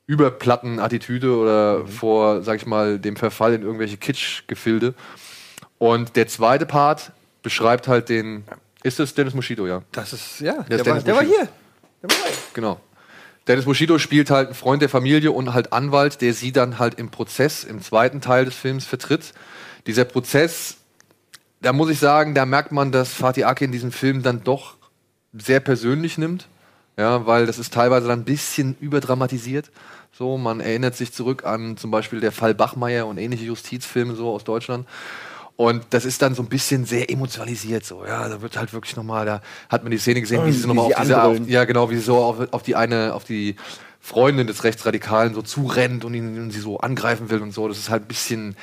überplatten 0.06 0.78
Attitüde 0.80 1.36
oder 1.36 1.86
vor, 1.86 2.42
sag 2.42 2.56
ich 2.56 2.66
mal, 2.66 2.98
dem 2.98 3.16
Verfall 3.16 3.54
in 3.54 3.62
irgendwelche 3.62 3.96
Kitsch-Gefilde. 3.96 4.94
Und 5.78 6.16
der 6.16 6.26
zweite 6.28 6.66
Part 6.66 7.12
beschreibt 7.42 7.88
halt 7.88 8.08
den. 8.08 8.44
Ist 8.82 8.98
das 8.98 9.14
Dennis 9.14 9.34
Moschito, 9.34 9.66
ja? 9.66 9.82
Das 9.92 10.12
ist, 10.12 10.40
ja, 10.40 10.62
Der 10.62 10.78
der, 10.78 10.86
war, 10.86 11.00
der 11.00 11.14
war 11.14 11.22
hier. 11.22 11.48
Der 12.02 12.10
war 12.10 12.26
hier. 12.26 12.36
Genau. 12.54 12.80
Dennis 13.48 13.64
Bushido 13.64 13.98
spielt 13.98 14.30
halt 14.30 14.48
einen 14.48 14.54
Freund 14.54 14.82
der 14.82 14.90
Familie 14.90 15.32
und 15.32 15.54
halt 15.54 15.72
Anwalt, 15.72 16.20
der 16.20 16.34
sie 16.34 16.52
dann 16.52 16.78
halt 16.78 16.98
im 16.98 17.10
Prozess, 17.10 17.64
im 17.64 17.80
zweiten 17.82 18.20
Teil 18.20 18.44
des 18.44 18.54
Films 18.54 18.84
vertritt. 18.84 19.32
Dieser 19.86 20.04
Prozess, 20.04 20.76
da 21.62 21.72
muss 21.72 21.88
ich 21.88 21.98
sagen, 21.98 22.34
da 22.34 22.44
merkt 22.44 22.72
man, 22.72 22.92
dass 22.92 23.14
Fatih 23.14 23.46
Akin 23.46 23.72
diesen 23.72 23.90
Film 23.90 24.22
dann 24.22 24.44
doch 24.44 24.76
sehr 25.32 25.60
persönlich 25.60 26.18
nimmt. 26.18 26.46
Ja, 26.98 27.26
weil 27.26 27.46
das 27.46 27.58
ist 27.58 27.72
teilweise 27.72 28.08
dann 28.08 28.20
ein 28.20 28.24
bisschen 28.24 28.76
überdramatisiert. 28.80 29.70
So, 30.12 30.36
man 30.36 30.60
erinnert 30.60 30.96
sich 30.96 31.12
zurück 31.12 31.44
an 31.44 31.76
zum 31.76 31.90
Beispiel 31.90 32.20
der 32.20 32.32
Fall 32.32 32.54
Bachmeier 32.54 33.06
und 33.06 33.18
ähnliche 33.18 33.44
Justizfilme 33.44 34.14
so 34.14 34.30
aus 34.30 34.44
Deutschland. 34.44 34.86
Und 35.58 35.86
das 35.90 36.04
ist 36.04 36.22
dann 36.22 36.36
so 36.36 36.42
ein 36.42 36.48
bisschen 36.48 36.84
sehr 36.84 37.10
emotionalisiert 37.10 37.84
so. 37.84 38.04
Ja, 38.06 38.28
da 38.28 38.40
wird 38.40 38.56
halt 38.56 38.72
wirklich 38.72 38.94
nochmal, 38.94 39.26
da 39.26 39.42
hat 39.68 39.82
man 39.82 39.90
die 39.90 39.98
Szene 39.98 40.20
gesehen, 40.20 40.46
wie 40.46 40.52
sie 40.52 40.60
so 40.60 40.68
nochmal 40.68 40.84
auf 40.84 41.00
diese, 41.00 41.20
auf, 41.20 41.36
ja 41.48 41.64
genau, 41.64 41.90
wie 41.90 41.96
sie 41.96 42.02
so 42.02 42.16
auf, 42.18 42.36
auf 42.52 42.62
die 42.62 42.76
eine, 42.76 43.12
auf 43.12 43.24
die 43.24 43.56
Freundin 43.98 44.46
des 44.46 44.62
Rechtsradikalen 44.62 45.34
so 45.34 45.42
zurennt 45.42 46.04
und 46.04 46.14
ihn 46.14 46.40
und 46.40 46.52
sie 46.52 46.60
so 46.60 46.78
angreifen 46.78 47.28
will 47.28 47.42
und 47.42 47.52
so. 47.52 47.66
Das 47.66 47.76
ist 47.76 47.90
halt 47.90 48.04
ein 48.04 48.06
bisschen, 48.06 48.56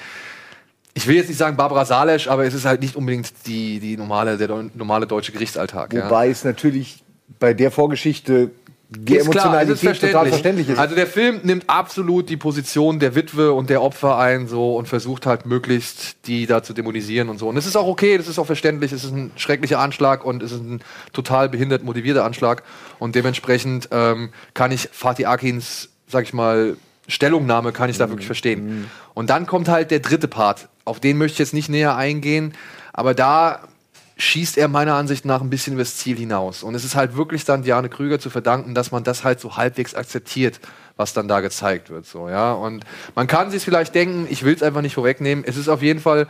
ich 0.94 1.06
will 1.06 1.18
jetzt 1.18 1.28
nicht 1.28 1.38
sagen 1.38 1.58
Barbara 1.58 1.84
Salesch, 1.84 2.30
aber 2.30 2.46
es 2.46 2.54
ist 2.54 2.64
halt 2.64 2.80
nicht 2.80 2.96
unbedingt 2.96 3.30
die, 3.46 3.82
die 3.82 3.98
normale, 3.98 4.38
der 4.38 4.48
normale 4.74 5.06
deutsche 5.06 5.34
Gerichtsalltag. 5.34 5.92
ja. 5.94 6.06
Wobei 6.06 6.30
es 6.30 6.46
natürlich 6.46 7.04
bei 7.40 7.54
der 7.54 7.72
Vorgeschichte 7.72 8.52
die 8.90 9.16
Ist 9.16 9.32
klar, 9.32 9.62
Emotionalität 9.62 10.00
total 10.00 10.28
verständlich 10.28 10.70
ist. 10.70 10.78
Also 10.78 10.96
der 10.96 11.08
Film 11.08 11.40
nimmt 11.44 11.70
absolut 11.70 12.30
die 12.30 12.38
Position 12.38 13.00
der 13.00 13.16
Witwe 13.16 13.52
und 13.52 13.70
der 13.70 13.82
Opfer 13.82 14.18
ein 14.18 14.48
so 14.48 14.76
und 14.76 14.88
versucht 14.88 15.26
halt 15.26 15.46
möglichst 15.46 16.28
die 16.28 16.46
da 16.46 16.62
zu 16.62 16.74
dämonisieren 16.74 17.30
und 17.30 17.40
so. 17.40 17.48
Und 17.50 17.58
es 17.58 17.66
ist 17.66 17.76
auch 17.76 17.88
okay, 17.88 18.18
das 18.18 18.28
ist 18.28 18.38
auch 18.38 18.46
verständlich, 18.46 18.92
es 18.92 19.04
ist 19.04 19.12
ein 19.12 19.32
schrecklicher 19.38 19.80
Anschlag 19.80 20.24
und 20.24 20.44
es 20.44 20.52
ist 20.52 20.62
ein 20.62 20.82
total 21.14 21.50
behindert 21.50 21.84
motivierter 21.84 22.24
Anschlag 22.24 22.64
und 23.00 23.16
dementsprechend 23.16 23.90
ähm, 23.92 24.30
kann 24.54 24.72
ich 24.72 24.90
Fatih 24.92 25.26
Akins, 25.26 25.90
sag 26.08 26.24
ich 26.24 26.34
mal, 26.34 26.78
Stellungnahme 27.08 27.72
kann 27.72 27.90
ich 27.90 27.98
da 27.98 28.10
wirklich 28.10 28.26
verstehen. 28.26 28.90
Und 29.14 29.30
dann 29.30 29.46
kommt 29.46 29.68
halt 29.68 29.92
der 29.92 30.00
dritte 30.00 30.28
Part, 30.28 30.70
auf 30.86 31.00
den 31.00 31.18
möchte 31.18 31.34
ich 31.34 31.40
jetzt 31.40 31.54
nicht 31.54 31.70
näher 31.70 31.96
eingehen, 31.96 32.54
aber 32.94 33.14
da 33.14 33.68
schießt 34.18 34.58
er 34.58 34.68
meiner 34.68 34.96
Ansicht 34.96 35.26
nach 35.26 35.42
ein 35.42 35.50
bisschen 35.50 35.74
übers 35.74 35.98
Ziel 35.98 36.18
hinaus. 36.18 36.64
Und 36.64 36.76
es 36.76 36.86
ist 36.86 36.96
halt 36.96 37.18
wirklich 37.18 37.44
dann 37.46 37.64
Diane 37.64 37.90
Krüger 37.90 38.20
zu 38.20 38.30
verdanken, 38.30 38.74
dass 38.74 38.92
man 38.92 39.04
das 39.04 39.24
halt 39.24 39.40
so 39.40 39.58
halbwegs 39.58 39.94
akzeptiert, 39.94 40.60
was 40.96 41.14
dann 41.14 41.28
da 41.28 41.42
gezeigt 41.42 41.90
wird. 41.90 42.06
So, 42.06 42.30
ja? 42.30 42.54
Und 42.54 42.86
man 43.16 43.28
kann 43.28 43.52
sich 43.52 43.64
vielleicht 43.64 43.94
denken, 43.94 44.28
ich 44.30 44.44
will 44.44 44.54
es 44.54 44.64
einfach 44.64 44.82
nicht 44.82 44.96
vorwegnehmen. 44.96 45.44
Es 45.46 45.58
ist 45.58 45.68
auf 45.68 45.82
jeden 45.82 46.00
Fall, 46.00 46.28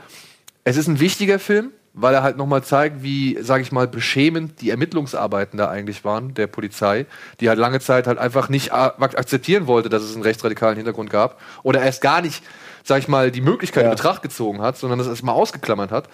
es 0.64 0.78
ist 0.78 0.88
ein 0.88 1.00
wichtiger 1.00 1.38
Film, 1.38 1.72
weil 1.94 2.14
er 2.14 2.24
halt 2.24 2.36
nochmal 2.36 2.64
zeigt, 2.64 3.04
wie, 3.04 3.38
sage 3.42 3.62
ich 3.62 3.72
mal, 3.72 3.88
beschämend 3.88 4.60
die 4.62 4.70
Ermittlungsarbeiten 4.72 5.58
da 5.58 5.70
eigentlich 5.70 6.04
waren, 6.04 6.34
der 6.34 6.48
Polizei, 6.48 7.06
die 7.40 7.48
halt 7.48 7.60
lange 7.60 7.80
Zeit 7.80 8.08
halt 8.08 8.18
einfach 8.18 8.50
nicht 8.50 8.74
akzeptieren 8.74 9.68
wollte, 9.68 9.88
dass 9.90 10.04
es 10.04 10.14
einen 10.14 10.24
rechtsradikalen 10.24 10.76
Hintergrund 10.76 11.10
gab. 11.10 11.40
Oder 11.64 11.82
erst 11.84 12.02
gar 12.02 12.22
nicht, 12.22 12.44
sag 12.84 13.00
ich 13.00 13.08
mal, 13.08 13.32
die 13.32 13.42
Möglichkeit 13.42 13.86
in 13.86 13.92
Betracht 13.92 14.24
gezogen 14.24 14.62
hat, 14.62 14.76
sondern 14.76 15.00
das 15.00 15.08
erstmal 15.08 15.36
ausgeklammert 15.36 15.92
hat. 15.92 16.10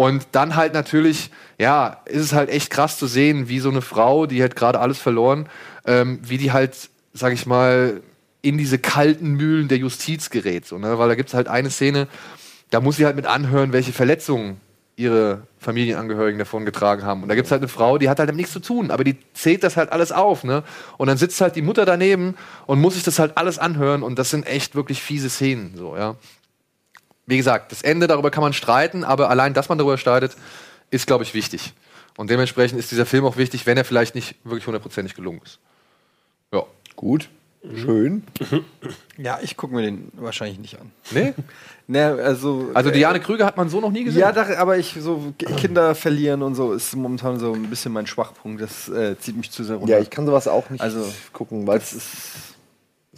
Und 0.00 0.28
dann 0.32 0.56
halt 0.56 0.72
natürlich, 0.72 1.30
ja, 1.58 1.98
ist 2.06 2.22
es 2.22 2.32
halt 2.32 2.48
echt 2.48 2.70
krass 2.70 2.96
zu 2.96 3.06
sehen, 3.06 3.50
wie 3.50 3.58
so 3.58 3.68
eine 3.68 3.82
Frau, 3.82 4.24
die 4.24 4.42
hat 4.42 4.56
gerade 4.56 4.80
alles 4.80 4.98
verloren, 4.98 5.46
ähm, 5.84 6.20
wie 6.22 6.38
die 6.38 6.52
halt, 6.52 6.88
sag 7.12 7.34
ich 7.34 7.44
mal, 7.44 8.00
in 8.40 8.56
diese 8.56 8.78
kalten 8.78 9.32
Mühlen 9.32 9.68
der 9.68 9.76
Justiz 9.76 10.30
gerät. 10.30 10.64
So, 10.64 10.78
ne? 10.78 10.98
Weil 10.98 11.10
da 11.10 11.16
gibt's 11.16 11.34
halt 11.34 11.48
eine 11.48 11.68
Szene, 11.68 12.08
da 12.70 12.80
muss 12.80 12.96
sie 12.96 13.04
halt 13.04 13.14
mit 13.14 13.26
anhören, 13.26 13.74
welche 13.74 13.92
Verletzungen 13.92 14.58
ihre 14.96 15.42
Familienangehörigen 15.58 16.38
davon 16.38 16.64
getragen 16.64 17.02
haben. 17.04 17.22
Und 17.22 17.28
da 17.28 17.34
gibt's 17.34 17.50
halt 17.50 17.60
eine 17.60 17.68
Frau, 17.68 17.98
die 17.98 18.08
hat 18.08 18.20
halt 18.20 18.30
damit 18.30 18.38
nichts 18.38 18.54
zu 18.54 18.60
tun, 18.60 18.90
aber 18.90 19.04
die 19.04 19.18
zählt 19.34 19.62
das 19.64 19.76
halt 19.76 19.92
alles 19.92 20.12
auf, 20.12 20.44
ne? 20.44 20.62
Und 20.96 21.08
dann 21.08 21.18
sitzt 21.18 21.38
halt 21.42 21.56
die 21.56 21.62
Mutter 21.62 21.84
daneben 21.84 22.36
und 22.64 22.80
muss 22.80 22.94
sich 22.94 23.02
das 23.02 23.18
halt 23.18 23.36
alles 23.36 23.58
anhören 23.58 24.02
und 24.02 24.18
das 24.18 24.30
sind 24.30 24.46
echt 24.46 24.74
wirklich 24.74 25.02
fiese 25.02 25.28
Szenen, 25.28 25.74
so, 25.76 25.94
ja. 25.94 26.16
Wie 27.30 27.36
gesagt, 27.36 27.72
das 27.72 27.82
Ende, 27.82 28.06
darüber 28.06 28.30
kann 28.30 28.42
man 28.42 28.52
streiten, 28.52 29.04
aber 29.04 29.30
allein, 29.30 29.54
dass 29.54 29.68
man 29.68 29.78
darüber 29.78 29.96
streitet, 29.96 30.36
ist, 30.90 31.06
glaube 31.06 31.24
ich, 31.24 31.32
wichtig. 31.32 31.72
Und 32.16 32.28
dementsprechend 32.28 32.78
ist 32.78 32.90
dieser 32.90 33.06
Film 33.06 33.24
auch 33.24 33.36
wichtig, 33.36 33.64
wenn 33.66 33.76
er 33.78 33.84
vielleicht 33.84 34.14
nicht 34.14 34.34
wirklich 34.44 34.66
hundertprozentig 34.66 35.14
gelungen 35.14 35.40
ist. 35.44 35.58
Ja. 36.52 36.64
Gut, 36.96 37.28
schön. 37.76 38.24
Ja, 39.16 39.38
ich 39.42 39.56
gucke 39.58 39.74
mir 39.74 39.82
den 39.82 40.10
wahrscheinlich 40.14 40.58
nicht 40.58 40.78
an. 40.80 40.90
Nee? 41.10 41.34
Ne, 41.86 42.16
also, 42.22 42.70
Also 42.72 42.92
Diane 42.92 43.18
Krüger 43.18 43.44
hat 43.44 43.56
man 43.56 43.68
so 43.68 43.80
noch 43.80 43.90
nie 43.90 44.04
gesehen. 44.04 44.20
Ja, 44.20 44.30
da, 44.30 44.46
aber 44.58 44.78
ich 44.78 44.96
so 45.00 45.34
Kinder 45.56 45.96
verlieren 45.96 46.40
und 46.42 46.54
so 46.54 46.72
ist 46.72 46.94
momentan 46.94 47.40
so 47.40 47.52
ein 47.52 47.68
bisschen 47.68 47.92
mein 47.92 48.06
Schwachpunkt. 48.06 48.62
Das 48.62 48.88
äh, 48.88 49.18
zieht 49.18 49.36
mich 49.36 49.50
zu 49.50 49.64
sehr 49.64 49.74
runter. 49.74 49.94
Ja, 49.94 49.98
ich 49.98 50.08
kann 50.08 50.24
sowas 50.24 50.46
auch 50.46 50.70
nicht 50.70 50.80
Also, 50.80 51.04
gucken, 51.32 51.66
weil 51.66 51.78
es 51.78 51.92
ist, 51.92 52.06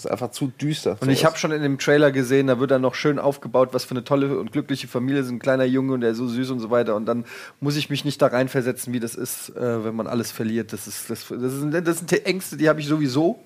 ist 0.05 0.11
einfach 0.11 0.31
zu 0.31 0.49
düster. 0.49 0.97
und 1.01 1.11
ich 1.11 1.25
habe 1.25 1.37
schon 1.39 1.53
in 1.53 1.63
dem 1.63 1.79
Trailer 1.79 2.13
gesehen, 2.13 2.47
da 2.47 2.59
wird 2.59 2.71
dann 2.71 2.83
noch 2.83 2.95
schön 2.95 3.19
aufgebaut, 3.19 3.71
was 3.73 3.85
für 3.85 3.93
eine 3.93 4.05
tolle 4.05 4.39
und 4.39 4.53
glückliche 4.53 4.89
Familie 4.89 5.21
ist, 5.21 5.29
ein 5.29 5.39
kleiner 5.39 5.65
Junge 5.65 5.95
und 5.95 6.01
der 6.01 6.11
ist 6.11 6.19
so 6.19 6.27
süß 6.27 6.51
und 6.51 6.61
so 6.61 6.71
weiter. 6.71 6.97
Und 6.97 7.07
dann 7.07 7.25
muss 7.61 7.77
ich 7.77 7.91
mich 7.91 8.05
nicht 8.05 8.21
da 8.21 8.29
reinversetzen, 8.29 8.93
wie 8.93 9.01
das 9.01 9.15
ist, 9.15 9.51
äh, 9.51 9.85
wenn 9.85 9.95
man 9.95 10.07
alles 10.07 10.33
verliert. 10.33 10.73
Das 10.73 10.87
ist, 10.87 11.11
das, 11.11 11.27
das, 11.29 11.53
sind, 11.53 11.73
das 11.73 11.99
sind 11.99 12.11
die 12.11 12.25
Ängste, 12.25 12.57
die 12.57 12.69
habe 12.69 12.81
ich 12.81 12.87
sowieso. 12.87 13.39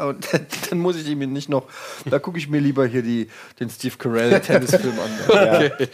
Und 0.00 0.28
dann 0.70 0.78
muss 0.78 0.96
ich 0.96 1.14
mir 1.14 1.26
nicht 1.26 1.48
noch. 1.48 1.64
Da 2.06 2.18
gucke 2.18 2.38
ich 2.38 2.48
mir 2.48 2.60
lieber 2.60 2.86
hier 2.86 3.02
die, 3.02 3.28
den 3.60 3.68
Steve 3.68 3.94
Carell 3.98 4.40
Tennisfilm 4.40 4.94
an. 4.98 5.70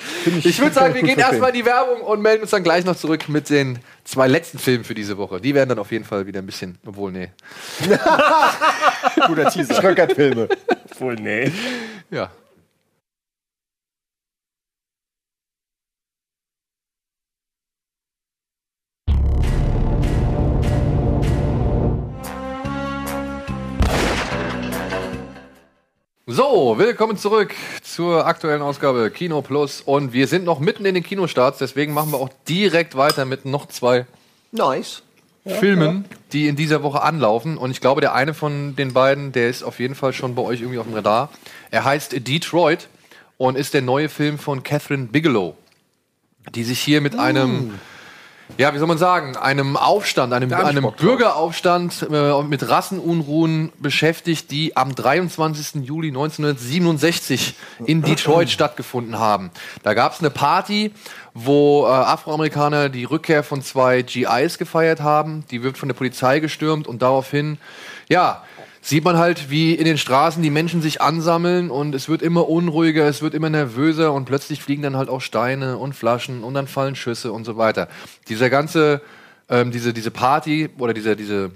Ich 0.45 0.61
würde 0.61 0.75
sagen, 0.75 0.95
wir 0.95 1.03
gehen 1.03 1.19
erstmal 1.19 1.51
in 1.51 1.57
die 1.57 1.65
Werbung 1.65 2.03
und 2.03 2.21
melden 2.21 2.43
uns 2.43 2.51
dann 2.51 2.63
gleich 2.63 2.85
noch 2.85 2.97
zurück 2.97 3.29
mit 3.29 3.51
den 3.51 3.79
zwei 4.05 4.29
letzten 4.29 4.59
Filmen 4.59 4.85
für 4.85 4.95
diese 4.95 5.17
Woche. 5.19 5.41
Die 5.41 5.55
werden 5.55 5.69
dann 5.69 5.79
auf 5.79 5.91
jeden 5.91 6.05
Fall 6.05 6.27
wieder 6.27 6.41
ein 6.41 6.47
bisschen, 6.47 6.79
obwohl, 6.87 7.13
nee. 7.13 7.31
Guter 9.27 9.51
Teaser. 9.51 9.75
Schröckert-Filme. 9.75 10.49
Wohl, 10.99 11.15
nee. 11.15 11.51
Ja. 12.11 12.31
So, 26.31 26.75
willkommen 26.77 27.17
zurück 27.17 27.55
zur 27.83 28.27
aktuellen 28.27 28.61
Ausgabe 28.61 29.11
Kino 29.11 29.41
Plus 29.41 29.81
und 29.81 30.13
wir 30.13 30.27
sind 30.27 30.45
noch 30.45 30.61
mitten 30.61 30.85
in 30.85 30.93
den 30.93 31.03
Kinostarts, 31.03 31.57
deswegen 31.57 31.95
machen 31.95 32.13
wir 32.13 32.19
auch 32.19 32.29
direkt 32.47 32.99
weiter 32.99 33.25
mit 33.25 33.47
noch 33.47 33.65
zwei 33.65 34.05
Nice. 34.53 35.03
Filmen, 35.47 36.05
die 36.33 36.47
in 36.47 36.55
dieser 36.55 36.83
Woche 36.83 37.01
anlaufen. 37.01 37.57
Und 37.57 37.71
ich 37.71 37.81
glaube, 37.81 38.03
der 38.03 38.13
eine 38.13 38.35
von 38.35 38.77
den 38.77 38.93
beiden, 38.93 39.33
der 39.33 39.49
ist 39.49 39.63
auf 39.63 39.81
jeden 39.81 39.95
Fall 39.95 40.13
schon 40.13 40.35
bei 40.35 40.43
euch 40.43 40.61
irgendwie 40.61 40.79
auf 40.79 40.85
dem 40.85 40.93
Radar. 40.93 41.31
Er 41.71 41.85
heißt 41.85 42.29
Detroit 42.29 42.89
und 43.39 43.57
ist 43.57 43.73
der 43.73 43.81
neue 43.81 44.11
Film 44.11 44.39
von 44.39 44.63
Catherine 44.63 45.07
Bigelow, 45.07 45.57
die 46.55 46.65
sich 46.65 46.79
hier 46.79 47.01
mit 47.01 47.19
einem, 47.19 47.81
ja, 48.57 48.75
wie 48.75 48.79
soll 48.79 48.89
man 48.89 48.99
sagen, 48.99 49.37
einem 49.37 49.77
Aufstand, 49.77 50.33
einem, 50.33 50.53
einem. 50.53 50.91
Bürgeraufstand 50.93 52.07
äh, 52.11 52.43
mit 52.43 52.69
Rassenunruhen 52.69 53.73
beschäftigt, 53.79 54.51
die 54.51 54.77
am 54.77 54.95
23. 54.95 55.85
Juli 55.85 56.09
1967 56.09 57.55
in 57.85 58.03
Detroit 58.03 58.51
stattgefunden 58.51 59.19
haben. 59.19 59.51
Da 59.83 59.95
gab 59.95 60.15
es 60.15 60.21
eine 60.21 60.31
Party, 60.31 60.93
wo 61.35 61.85
äh, 61.85 61.91
Afroamerikaner 61.91 62.89
die 62.89 63.05
Rückkehr 63.05 63.43
von 63.43 63.63
zwei 63.63 64.03
GIs 64.03 64.59
gefeiert 64.59 65.01
haben. 65.01 65.45
Die 65.51 65.63
wird 65.63 65.77
von 65.77 65.89
der 65.89 65.95
Polizei 65.95 66.41
gestürmt 66.41 66.87
und 66.87 67.03
daraufhin, 67.03 67.59
ja, 68.09 68.43
sieht 68.81 69.05
man 69.05 69.17
halt, 69.19 69.51
wie 69.51 69.75
in 69.75 69.85
den 69.85 69.99
Straßen 69.99 70.43
die 70.43 70.51
Menschen 70.51 70.83
sich 70.83 71.01
ansammeln 71.01 71.71
und 71.71 71.95
es 71.95 72.09
wird 72.09 72.23
immer 72.23 72.49
unruhiger, 72.49 73.07
es 73.07 73.23
wird 73.23 73.35
immer 73.35 73.51
nervöser 73.51 74.13
und 74.13 74.25
plötzlich 74.25 74.63
fliegen 74.63 74.83
dann 74.83 74.97
halt 74.97 75.09
auch 75.09 75.21
Steine 75.21 75.79
und 75.79 75.95
Flaschen 75.95 76.43
und 76.43 76.55
dann 76.55 76.67
fallen 76.67 76.97
Schüsse 76.97 77.33
und 77.33 77.45
so 77.45 77.57
weiter. 77.57 77.89
Dieser 78.29 78.51
ganze, 78.51 79.03
ähm, 79.49 79.71
diese, 79.71 79.93
diese 79.93 80.11
Party 80.11 80.71
oder 80.79 80.95
diese, 80.95 81.17
diese 81.17 81.51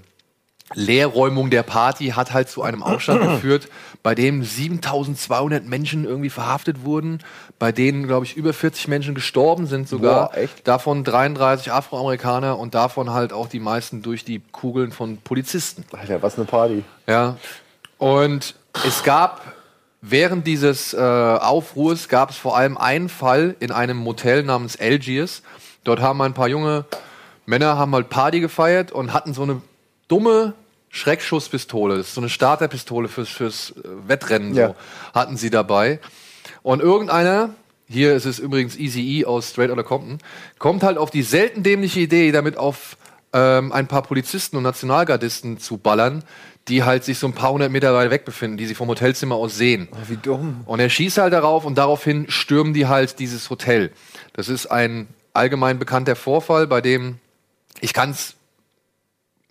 Leerräumung 0.73 1.49
der 1.49 1.63
Party 1.63 2.09
hat 2.09 2.33
halt 2.33 2.49
zu 2.49 2.61
einem 2.63 2.83
Aufstand 2.83 3.21
geführt, 3.35 3.67
bei 4.01 4.15
dem 4.15 4.43
7200 4.43 5.65
Menschen 5.65 6.05
irgendwie 6.05 6.29
verhaftet 6.29 6.83
wurden, 6.83 7.19
bei 7.59 7.71
denen, 7.71 8.07
glaube 8.07 8.25
ich, 8.25 8.35
über 8.35 8.53
40 8.53 8.87
Menschen 8.87 9.15
gestorben 9.15 9.67
sind 9.67 9.87
sogar. 9.87 10.29
Boah, 10.29 10.37
echt? 10.37 10.67
Davon 10.67 11.03
33 11.03 11.71
Afroamerikaner 11.71 12.57
und 12.59 12.75
davon 12.75 13.11
halt 13.13 13.33
auch 13.33 13.47
die 13.47 13.59
meisten 13.59 14.01
durch 14.01 14.25
die 14.25 14.41
Kugeln 14.51 14.91
von 14.91 15.17
Polizisten. 15.17 15.85
Alter, 15.91 16.21
was 16.21 16.37
eine 16.37 16.45
Party. 16.45 16.83
Ja. 17.07 17.37
Und 17.97 18.55
es 18.85 19.03
gab 19.03 19.41
während 20.01 20.45
dieses 20.45 20.93
äh, 20.93 20.97
Aufruhrs 20.99 22.09
gab 22.09 22.31
es 22.31 22.37
vor 22.37 22.57
allem 22.57 22.77
einen 22.77 23.07
Fall 23.07 23.55
in 23.59 23.71
einem 23.71 23.97
Motel 23.97 24.43
namens 24.43 24.79
Algiers. 24.79 25.41
Dort 25.85 26.01
haben 26.01 26.21
ein 26.21 26.33
paar 26.33 26.49
junge 26.49 26.85
Männer 27.45 27.77
haben 27.77 27.93
halt 27.93 28.09
Party 28.09 28.39
gefeiert 28.39 28.91
und 28.91 29.13
hatten 29.13 29.33
so 29.33 29.43
eine 29.43 29.61
dumme 30.07 30.53
Schreckschusspistole. 30.93 31.97
Das 31.97 32.09
ist 32.09 32.13
so 32.13 32.21
eine 32.21 32.29
Starterpistole 32.29 33.07
fürs, 33.07 33.29
fürs 33.29 33.71
äh, 33.71 34.07
Wettrennen. 34.07 34.53
Ja. 34.53 34.67
So, 34.69 34.75
hatten 35.15 35.37
sie 35.37 35.49
dabei. 35.49 35.99
Und 36.61 36.81
irgendeiner, 36.81 37.49
hier 37.89 38.13
ist 38.13 38.25
es 38.25 38.37
übrigens 38.37 38.77
Easy 38.77 39.01
E 39.01 39.25
aus 39.25 39.49
Straight 39.49 39.71
Outta 39.71 39.81
Compton, 39.81 40.19
kommt 40.59 40.83
halt 40.83 40.99
auf 40.99 41.09
die 41.09 41.23
selten 41.23 41.63
dämliche 41.63 41.99
Idee, 41.99 42.31
damit 42.31 42.57
auf 42.57 42.95
ähm, 43.33 43.71
ein 43.71 43.87
paar 43.87 44.03
Polizisten 44.03 44.55
und 44.55 44.63
Nationalgardisten 44.63 45.57
zu 45.57 45.77
ballern, 45.77 46.23
die 46.67 46.83
halt 46.83 47.03
sich 47.03 47.17
so 47.17 47.25
ein 47.25 47.33
paar 47.33 47.51
hundert 47.51 47.71
Meter 47.71 47.91
weit 47.95 48.11
weg 48.11 48.23
befinden, 48.23 48.57
die 48.57 48.67
sie 48.67 48.75
vom 48.75 48.87
Hotelzimmer 48.87 49.35
aus 49.35 49.57
sehen. 49.57 49.89
Wie 50.07 50.17
dumm. 50.17 50.61
Und 50.67 50.79
er 50.79 50.89
schießt 50.89 51.17
halt 51.17 51.33
darauf 51.33 51.65
und 51.65 51.75
daraufhin 51.75 52.29
stürmen 52.29 52.75
die 52.75 52.85
halt 52.85 53.17
dieses 53.17 53.49
Hotel. 53.49 53.91
Das 54.33 54.47
ist 54.47 54.67
ein 54.67 55.07
allgemein 55.33 55.79
bekannter 55.79 56.15
Vorfall, 56.15 56.67
bei 56.67 56.81
dem 56.81 57.17
ich 57.81 57.93
kann's. 57.93 58.35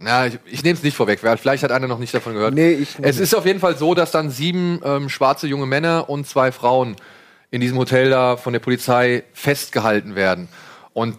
Na, 0.03 0.27
ich, 0.27 0.39
ich 0.47 0.63
nehme 0.63 0.75
es 0.75 0.83
nicht 0.83 0.97
vorweg, 0.97 1.21
vielleicht 1.21 1.63
hat 1.63 1.73
einer 1.73 1.89
noch 1.89 1.99
nicht 1.99 2.13
davon 2.13 2.35
gehört. 2.35 2.55
Nee, 2.55 2.73
ich 2.73 2.97
es 3.01 3.19
ist 3.19 3.35
auf 3.35 3.47
jeden 3.47 3.61
Fall 3.61 3.77
so, 3.77 3.95
dass 3.95 4.11
dann 4.11 4.31
sieben 4.31 4.81
ähm, 4.85 5.09
schwarze 5.09 5.47
junge 5.47 5.67
Männer 5.67 6.09
und 6.09 6.27
zwei 6.27 6.53
Frauen 6.53 6.97
in 7.51 7.61
diesem 7.61 7.79
Hotel 7.79 8.11
da 8.11 8.37
von 8.37 8.53
der 8.53 8.61
Polizei 8.61 9.25
festgehalten 9.33 10.15
werden. 10.15 10.49
Und 10.93 11.17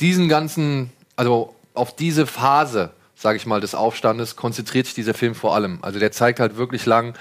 diesen 0.00 0.28
ganzen, 0.28 0.90
also 1.16 1.54
auf 1.74 1.94
diese 1.94 2.26
Phase, 2.26 2.90
sage 3.14 3.36
ich 3.36 3.46
mal, 3.46 3.60
des 3.60 3.74
Aufstandes 3.74 4.36
konzentriert 4.36 4.86
sich 4.86 4.94
dieser 4.94 5.14
Film 5.14 5.34
vor 5.34 5.54
allem. 5.54 5.78
Also 5.82 5.98
der 5.98 6.12
zeigt 6.12 6.40
halt 6.40 6.56
wirklich 6.56 6.86
lang 6.86 7.14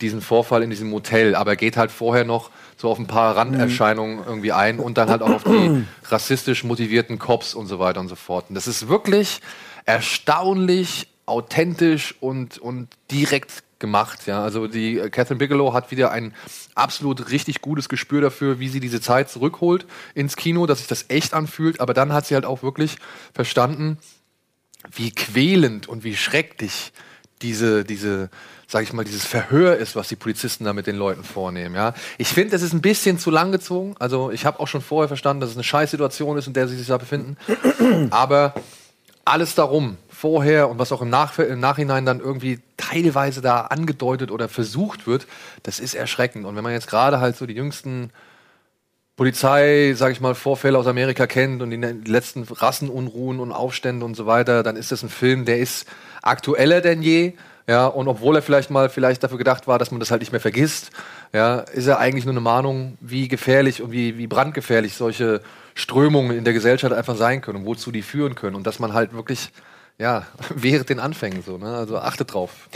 diesen 0.00 0.20
Vorfall 0.20 0.62
in 0.62 0.70
diesem 0.70 0.90
Motel, 0.90 1.34
aber 1.34 1.54
geht 1.56 1.76
halt 1.76 1.92
vorher 1.92 2.24
noch 2.24 2.50
so 2.76 2.90
auf 2.90 2.98
ein 2.98 3.06
paar 3.06 3.36
Randerscheinungen 3.36 4.24
irgendwie 4.26 4.52
ein 4.52 4.80
und 4.80 4.98
dann 4.98 5.08
halt 5.08 5.22
auch 5.22 5.30
auf 5.30 5.44
die 5.44 5.84
rassistisch 6.06 6.64
motivierten 6.64 7.18
Cops 7.18 7.54
und 7.54 7.66
so 7.66 7.78
weiter 7.78 8.00
und 8.00 8.08
so 8.08 8.16
fort. 8.16 8.46
Und 8.48 8.56
das 8.56 8.66
ist 8.66 8.88
wirklich 8.88 9.40
erstaunlich 9.84 11.08
authentisch 11.26 12.14
und, 12.20 12.58
und 12.58 12.88
direkt 13.10 13.62
gemacht. 13.78 14.26
Ja, 14.26 14.42
also 14.42 14.66
die 14.66 14.96
Catherine 15.10 15.38
Bigelow 15.38 15.74
hat 15.74 15.90
wieder 15.90 16.10
ein 16.10 16.34
absolut 16.74 17.30
richtig 17.30 17.60
gutes 17.60 17.88
Gespür 17.88 18.20
dafür, 18.20 18.58
wie 18.58 18.68
sie 18.68 18.80
diese 18.80 19.00
Zeit 19.00 19.28
zurückholt 19.28 19.86
ins 20.14 20.36
Kino, 20.36 20.66
dass 20.66 20.78
sich 20.78 20.88
das 20.88 21.06
echt 21.08 21.34
anfühlt. 21.34 21.80
Aber 21.80 21.92
dann 21.92 22.12
hat 22.12 22.26
sie 22.26 22.34
halt 22.34 22.46
auch 22.46 22.62
wirklich 22.62 22.96
verstanden, 23.34 23.98
wie 24.90 25.10
quälend 25.10 25.88
und 25.88 26.04
wie 26.04 26.16
schrecklich 26.16 26.92
diese, 27.42 27.84
diese, 27.84 28.30
sag 28.68 28.84
ich 28.84 28.92
mal, 28.92 29.04
dieses 29.04 29.24
Verhör 29.24 29.76
ist, 29.76 29.96
was 29.96 30.08
die 30.08 30.16
Polizisten 30.16 30.64
da 30.64 30.72
mit 30.72 30.86
den 30.86 30.96
Leuten 30.96 31.24
vornehmen. 31.24 31.74
Ja, 31.74 31.94
ich 32.18 32.28
finde, 32.28 32.50
das 32.50 32.62
ist 32.62 32.72
ein 32.72 32.82
bisschen 32.82 33.18
zu 33.18 33.30
lang 33.30 33.52
gezogen. 33.52 33.96
Also 33.98 34.30
ich 34.30 34.46
habe 34.46 34.60
auch 34.60 34.68
schon 34.68 34.80
vorher 34.80 35.08
verstanden, 35.08 35.40
dass 35.40 35.50
es 35.50 35.56
eine 35.56 35.64
Scheißsituation 35.64 36.38
ist, 36.38 36.46
in 36.46 36.52
der 36.52 36.68
sie 36.68 36.76
sich 36.76 36.86
da 36.86 36.98
befinden. 36.98 37.36
Aber 38.10 38.54
alles 39.24 39.54
darum, 39.54 39.96
vorher 40.08 40.68
und 40.68 40.78
was 40.78 40.92
auch 40.92 41.02
im, 41.02 41.10
Nach 41.10 41.38
im 41.38 41.60
Nachhinein 41.60 42.06
dann 42.06 42.20
irgendwie 42.20 42.60
teilweise 42.76 43.40
da 43.40 43.62
angedeutet 43.62 44.30
oder 44.30 44.48
versucht 44.48 45.06
wird, 45.06 45.26
das 45.62 45.80
ist 45.80 45.94
erschreckend. 45.94 46.44
Und 46.44 46.56
wenn 46.56 46.64
man 46.64 46.72
jetzt 46.72 46.88
gerade 46.88 47.20
halt 47.20 47.36
so 47.36 47.46
die 47.46 47.54
jüngsten 47.54 48.10
Polizei, 49.16 49.92
sag 49.94 50.12
ich 50.12 50.20
mal, 50.20 50.34
Vorfälle 50.34 50.78
aus 50.78 50.86
Amerika 50.86 51.26
kennt 51.26 51.62
und 51.62 51.70
die 51.70 51.76
ne- 51.76 51.96
letzten 52.04 52.44
Rassenunruhen 52.44 53.40
und 53.40 53.52
Aufstände 53.52 54.04
und 54.04 54.16
so 54.16 54.26
weiter, 54.26 54.62
dann 54.62 54.76
ist 54.76 54.90
das 54.90 55.02
ein 55.02 55.10
Film, 55.10 55.44
der 55.44 55.58
ist 55.58 55.86
aktueller 56.22 56.80
denn 56.80 57.02
je. 57.02 57.34
Ja, 57.68 57.86
und 57.86 58.08
obwohl 58.08 58.34
er 58.36 58.42
vielleicht 58.42 58.70
mal 58.70 58.88
vielleicht 58.88 59.22
dafür 59.22 59.38
gedacht 59.38 59.66
war, 59.68 59.78
dass 59.78 59.90
man 59.92 60.00
das 60.00 60.10
halt 60.10 60.20
nicht 60.20 60.32
mehr 60.32 60.40
vergisst, 60.40 60.90
ja, 61.32 61.58
ist 61.60 61.86
er 61.86 61.98
eigentlich 61.98 62.24
nur 62.24 62.32
eine 62.34 62.40
Mahnung, 62.40 62.98
wie 63.00 63.28
gefährlich 63.28 63.80
und 63.82 63.92
wie, 63.92 64.18
wie 64.18 64.26
brandgefährlich 64.26 64.94
solche 64.94 65.40
Strömungen 65.74 66.36
in 66.36 66.44
der 66.44 66.52
Gesellschaft 66.54 66.92
einfach 66.92 67.16
sein 67.16 67.40
können 67.40 67.58
und 67.60 67.66
wozu 67.66 67.92
die 67.92 68.02
führen 68.02 68.34
können. 68.34 68.56
Und 68.56 68.66
dass 68.66 68.78
man 68.80 68.92
halt 68.94 69.12
wirklich, 69.14 69.50
ja, 69.98 70.26
während 70.54 70.88
den 70.88 70.98
Anfängen 70.98 71.42
so, 71.42 71.56
ne? 71.58 71.74
Also 71.76 71.98
achtet 71.98 72.34
drauf. 72.34 72.68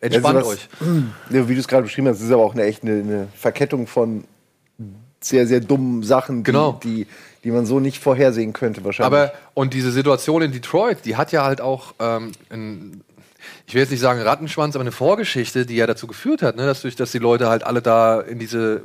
Entspannt 0.00 0.36
Also 0.36 0.50
was- 0.50 0.56
euch. 0.58 0.68
Ja, 1.30 1.48
wie 1.48 1.54
du 1.54 1.60
es 1.60 1.66
gerade 1.68 1.82
beschrieben 1.84 2.08
hast, 2.08 2.20
ist 2.20 2.30
aber 2.30 2.42
auch 2.44 2.52
eine 2.52 2.64
echt 2.64 2.82
eine, 2.82 2.92
eine 3.00 3.28
Verkettung 3.34 3.86
von 3.86 4.24
sehr, 5.20 5.46
sehr 5.48 5.60
dummen 5.60 6.02
Sachen, 6.04 6.38
die, 6.38 6.42
Genau. 6.44 6.78
die, 6.84 7.06
die 7.42 7.50
man 7.50 7.66
so 7.66 7.80
nicht 7.80 8.00
vorhersehen 8.00 8.52
könnte 8.52 8.84
wahrscheinlich. 8.84 9.06
Aber, 9.20 9.32
und 9.54 9.74
diese 9.74 9.90
Situation 9.90 10.42
in 10.42 10.52
Detroit, 10.52 10.98
die 11.04 11.16
hat 11.16 11.32
ja 11.32 11.42
halt 11.44 11.60
auch, 11.60 11.94
ähm, 11.98 12.30
ein, 12.50 13.02
ich 13.66 13.74
will 13.74 13.82
jetzt 13.82 13.90
nicht 13.90 14.00
sagen 14.00 14.20
Rattenschwanz, 14.20 14.74
aber 14.74 14.82
eine 14.82 14.92
Vorgeschichte, 14.92 15.66
die 15.66 15.76
ja 15.76 15.86
dazu 15.86 16.06
geführt 16.06 16.42
hat, 16.42 16.56
ne, 16.56 16.66
dass, 16.66 16.82
durch, 16.82 16.96
dass 16.96 17.12
die 17.12 17.18
Leute 17.18 17.48
halt 17.48 17.64
alle 17.64 17.82
da 17.82 18.20
in 18.20 18.38
diese 18.38 18.82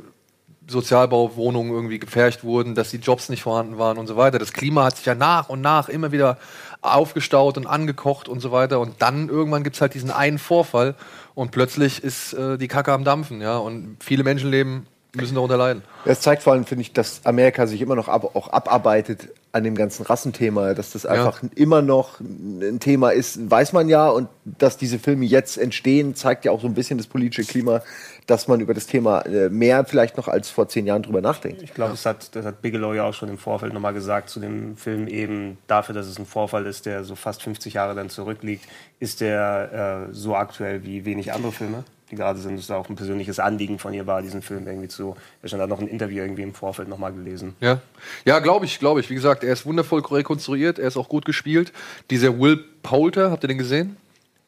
Sozialbauwohnungen 0.66 1.72
irgendwie 1.72 1.98
gepfercht 1.98 2.42
wurden, 2.44 2.74
dass 2.74 2.90
die 2.90 2.96
Jobs 2.96 3.28
nicht 3.28 3.42
vorhanden 3.42 3.78
waren 3.78 3.98
und 3.98 4.06
so 4.06 4.16
weiter. 4.16 4.38
Das 4.38 4.52
Klima 4.52 4.84
hat 4.84 4.96
sich 4.96 5.06
ja 5.06 5.14
nach 5.14 5.48
und 5.48 5.60
nach 5.60 5.88
immer 5.88 6.12
wieder 6.12 6.38
aufgestaut 6.80 7.56
und 7.56 7.66
angekocht 7.66 8.28
und 8.28 8.40
so 8.40 8.52
weiter. 8.52 8.80
Und 8.80 9.00
dann 9.00 9.28
irgendwann 9.28 9.62
gibt's 9.62 9.80
halt 9.80 9.94
diesen 9.94 10.10
einen 10.10 10.38
Vorfall 10.38 10.94
und 11.34 11.50
plötzlich 11.50 12.02
ist 12.02 12.32
äh, 12.34 12.56
die 12.56 12.68
Kacke 12.68 12.92
am 12.92 13.04
Dampfen, 13.04 13.40
ja. 13.40 13.58
Und 13.58 13.96
viele 14.00 14.24
Menschenleben 14.24 14.86
müssen 15.16 15.34
darunter 15.34 15.56
leiden. 15.56 15.82
Es 16.04 16.20
zeigt 16.20 16.42
vor 16.42 16.52
allem, 16.52 16.64
finde 16.64 16.82
ich, 16.82 16.92
dass 16.92 17.20
Amerika 17.24 17.66
sich 17.66 17.80
immer 17.80 17.94
noch 17.94 18.08
ab, 18.08 18.34
auch 18.34 18.48
abarbeitet 18.48 19.28
an 19.52 19.62
dem 19.62 19.76
ganzen 19.76 20.04
Rassenthema, 20.04 20.74
dass 20.74 20.90
das 20.90 21.06
einfach 21.06 21.40
immer 21.54 21.80
noch 21.80 22.18
ein 22.18 22.80
Thema 22.80 23.10
ist, 23.10 23.50
weiß 23.50 23.72
man 23.72 23.88
ja. 23.88 24.08
Und 24.08 24.28
dass 24.44 24.76
diese 24.76 24.98
Filme 24.98 25.24
jetzt 25.26 25.56
entstehen, 25.58 26.16
zeigt 26.16 26.44
ja 26.44 26.50
auch 26.50 26.60
so 26.60 26.66
ein 26.66 26.74
bisschen 26.74 26.98
das 26.98 27.06
politische 27.06 27.44
Klima, 27.44 27.80
dass 28.26 28.48
man 28.48 28.60
über 28.60 28.74
das 28.74 28.86
Thema 28.86 29.20
äh, 29.20 29.50
mehr 29.50 29.84
vielleicht 29.84 30.16
noch 30.16 30.26
als 30.26 30.50
vor 30.50 30.68
zehn 30.68 30.86
Jahren 30.86 31.02
drüber 31.02 31.20
nachdenkt. 31.20 31.62
Ich 31.62 31.72
glaube, 31.72 31.92
das, 31.92 32.04
hat, 32.04 32.34
das 32.34 32.44
hat 32.44 32.62
Bigelow 32.62 32.94
ja 32.94 33.04
auch 33.04 33.14
schon 33.14 33.28
im 33.28 33.38
Vorfeld 33.38 33.72
nochmal 33.72 33.94
gesagt 33.94 34.28
zu 34.28 34.40
dem 34.40 34.76
Film 34.76 35.06
eben 35.06 35.58
dafür, 35.68 35.94
dass 35.94 36.06
es 36.06 36.18
ein 36.18 36.26
Vorfall 36.26 36.66
ist, 36.66 36.86
der 36.86 37.04
so 37.04 37.14
fast 37.14 37.42
50 37.42 37.74
Jahre 37.74 37.94
dann 37.94 38.10
zurückliegt, 38.10 38.64
ist 38.98 39.20
der 39.20 40.08
äh, 40.10 40.12
so 40.12 40.34
aktuell 40.34 40.84
wie 40.84 41.04
wenig 41.04 41.32
andere 41.32 41.52
Filme, 41.52 41.84
die 42.14 42.20
gerade 42.20 42.38
sind. 42.38 42.56
Das 42.56 42.64
ist 42.64 42.70
auch 42.70 42.88
ein 42.88 42.96
persönliches 42.96 43.38
Anliegen 43.38 43.78
von 43.78 43.92
ihr 43.94 44.06
war, 44.06 44.22
diesen 44.22 44.42
Film 44.42 44.66
irgendwie 44.66 44.88
zu. 44.88 45.16
Ich 45.42 45.52
habe 45.52 45.66
noch 45.68 45.80
ein 45.80 45.88
Interview 45.88 46.22
irgendwie 46.22 46.42
im 46.42 46.54
Vorfeld 46.54 46.88
nochmal 46.88 47.12
gelesen. 47.12 47.54
Ja, 47.60 47.80
ja 48.24 48.38
glaube 48.38 48.64
ich, 48.64 48.78
glaube 48.78 49.00
ich. 49.00 49.10
Wie 49.10 49.14
gesagt, 49.14 49.44
er 49.44 49.52
ist 49.52 49.66
wundervoll 49.66 50.00
rekonstruiert, 50.00 50.78
er 50.78 50.88
ist 50.88 50.96
auch 50.96 51.08
gut 51.08 51.24
gespielt. 51.24 51.72
Dieser 52.10 52.38
Will 52.38 52.64
Poulter, 52.82 53.30
habt 53.30 53.44
ihr 53.44 53.48
den 53.48 53.58
gesehen? 53.58 53.96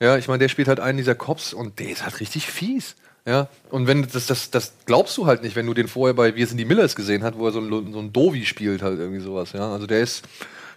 Ja, 0.00 0.16
ich 0.16 0.28
meine, 0.28 0.38
der 0.38 0.48
spielt 0.48 0.68
halt 0.68 0.80
einen 0.80 0.98
dieser 0.98 1.14
Cops 1.14 1.54
und 1.54 1.78
der 1.78 1.90
ist 1.90 2.04
halt 2.04 2.20
richtig 2.20 2.46
fies. 2.46 2.96
Ja, 3.26 3.48
und 3.70 3.88
wenn 3.88 4.06
das, 4.06 4.26
das, 4.26 4.50
das 4.50 4.74
glaubst 4.84 5.16
du 5.18 5.26
halt 5.26 5.42
nicht, 5.42 5.56
wenn 5.56 5.66
du 5.66 5.74
den 5.74 5.88
vorher 5.88 6.14
bei 6.14 6.36
Wir 6.36 6.46
sind 6.46 6.58
die 6.58 6.64
Millers 6.64 6.94
gesehen 6.94 7.24
hast, 7.24 7.36
wo 7.36 7.46
er 7.46 7.52
so 7.52 7.60
ein, 7.60 7.92
so 7.92 7.98
ein 7.98 8.12
Dovi 8.12 8.46
spielt, 8.46 8.82
halt 8.82 9.00
irgendwie 9.00 9.20
sowas. 9.20 9.52
Ja, 9.52 9.72
also 9.72 9.86
der 9.86 10.00
ist 10.00 10.22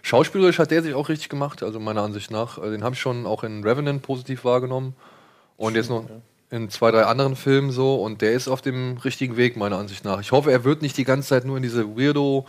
schauspielerisch 0.02 0.58
hat 0.58 0.70
der 0.70 0.82
sich 0.82 0.94
auch 0.94 1.08
richtig 1.08 1.28
gemacht, 1.28 1.62
also 1.62 1.78
meiner 1.78 2.02
Ansicht 2.02 2.30
nach. 2.30 2.58
Also 2.58 2.72
Den 2.72 2.82
habe 2.82 2.94
ich 2.94 3.00
schon 3.00 3.26
auch 3.26 3.44
in 3.44 3.62
Revenant 3.62 4.02
positiv 4.02 4.44
wahrgenommen 4.44 4.94
und 5.56 5.76
jetzt 5.76 5.90
noch 5.90 6.06
in 6.50 6.68
zwei, 6.68 6.90
drei 6.90 7.04
anderen 7.04 7.36
Filmen 7.36 7.70
so 7.70 7.96
und 7.96 8.22
der 8.22 8.32
ist 8.32 8.48
auf 8.48 8.60
dem 8.60 8.98
richtigen 8.98 9.36
Weg, 9.36 9.56
meiner 9.56 9.78
Ansicht 9.78 10.04
nach. 10.04 10.20
Ich 10.20 10.32
hoffe, 10.32 10.50
er 10.50 10.64
wird 10.64 10.82
nicht 10.82 10.96
die 10.96 11.04
ganze 11.04 11.28
Zeit 11.28 11.44
nur 11.44 11.56
in 11.56 11.62
diese 11.62 11.96
Weirdo, 11.96 12.46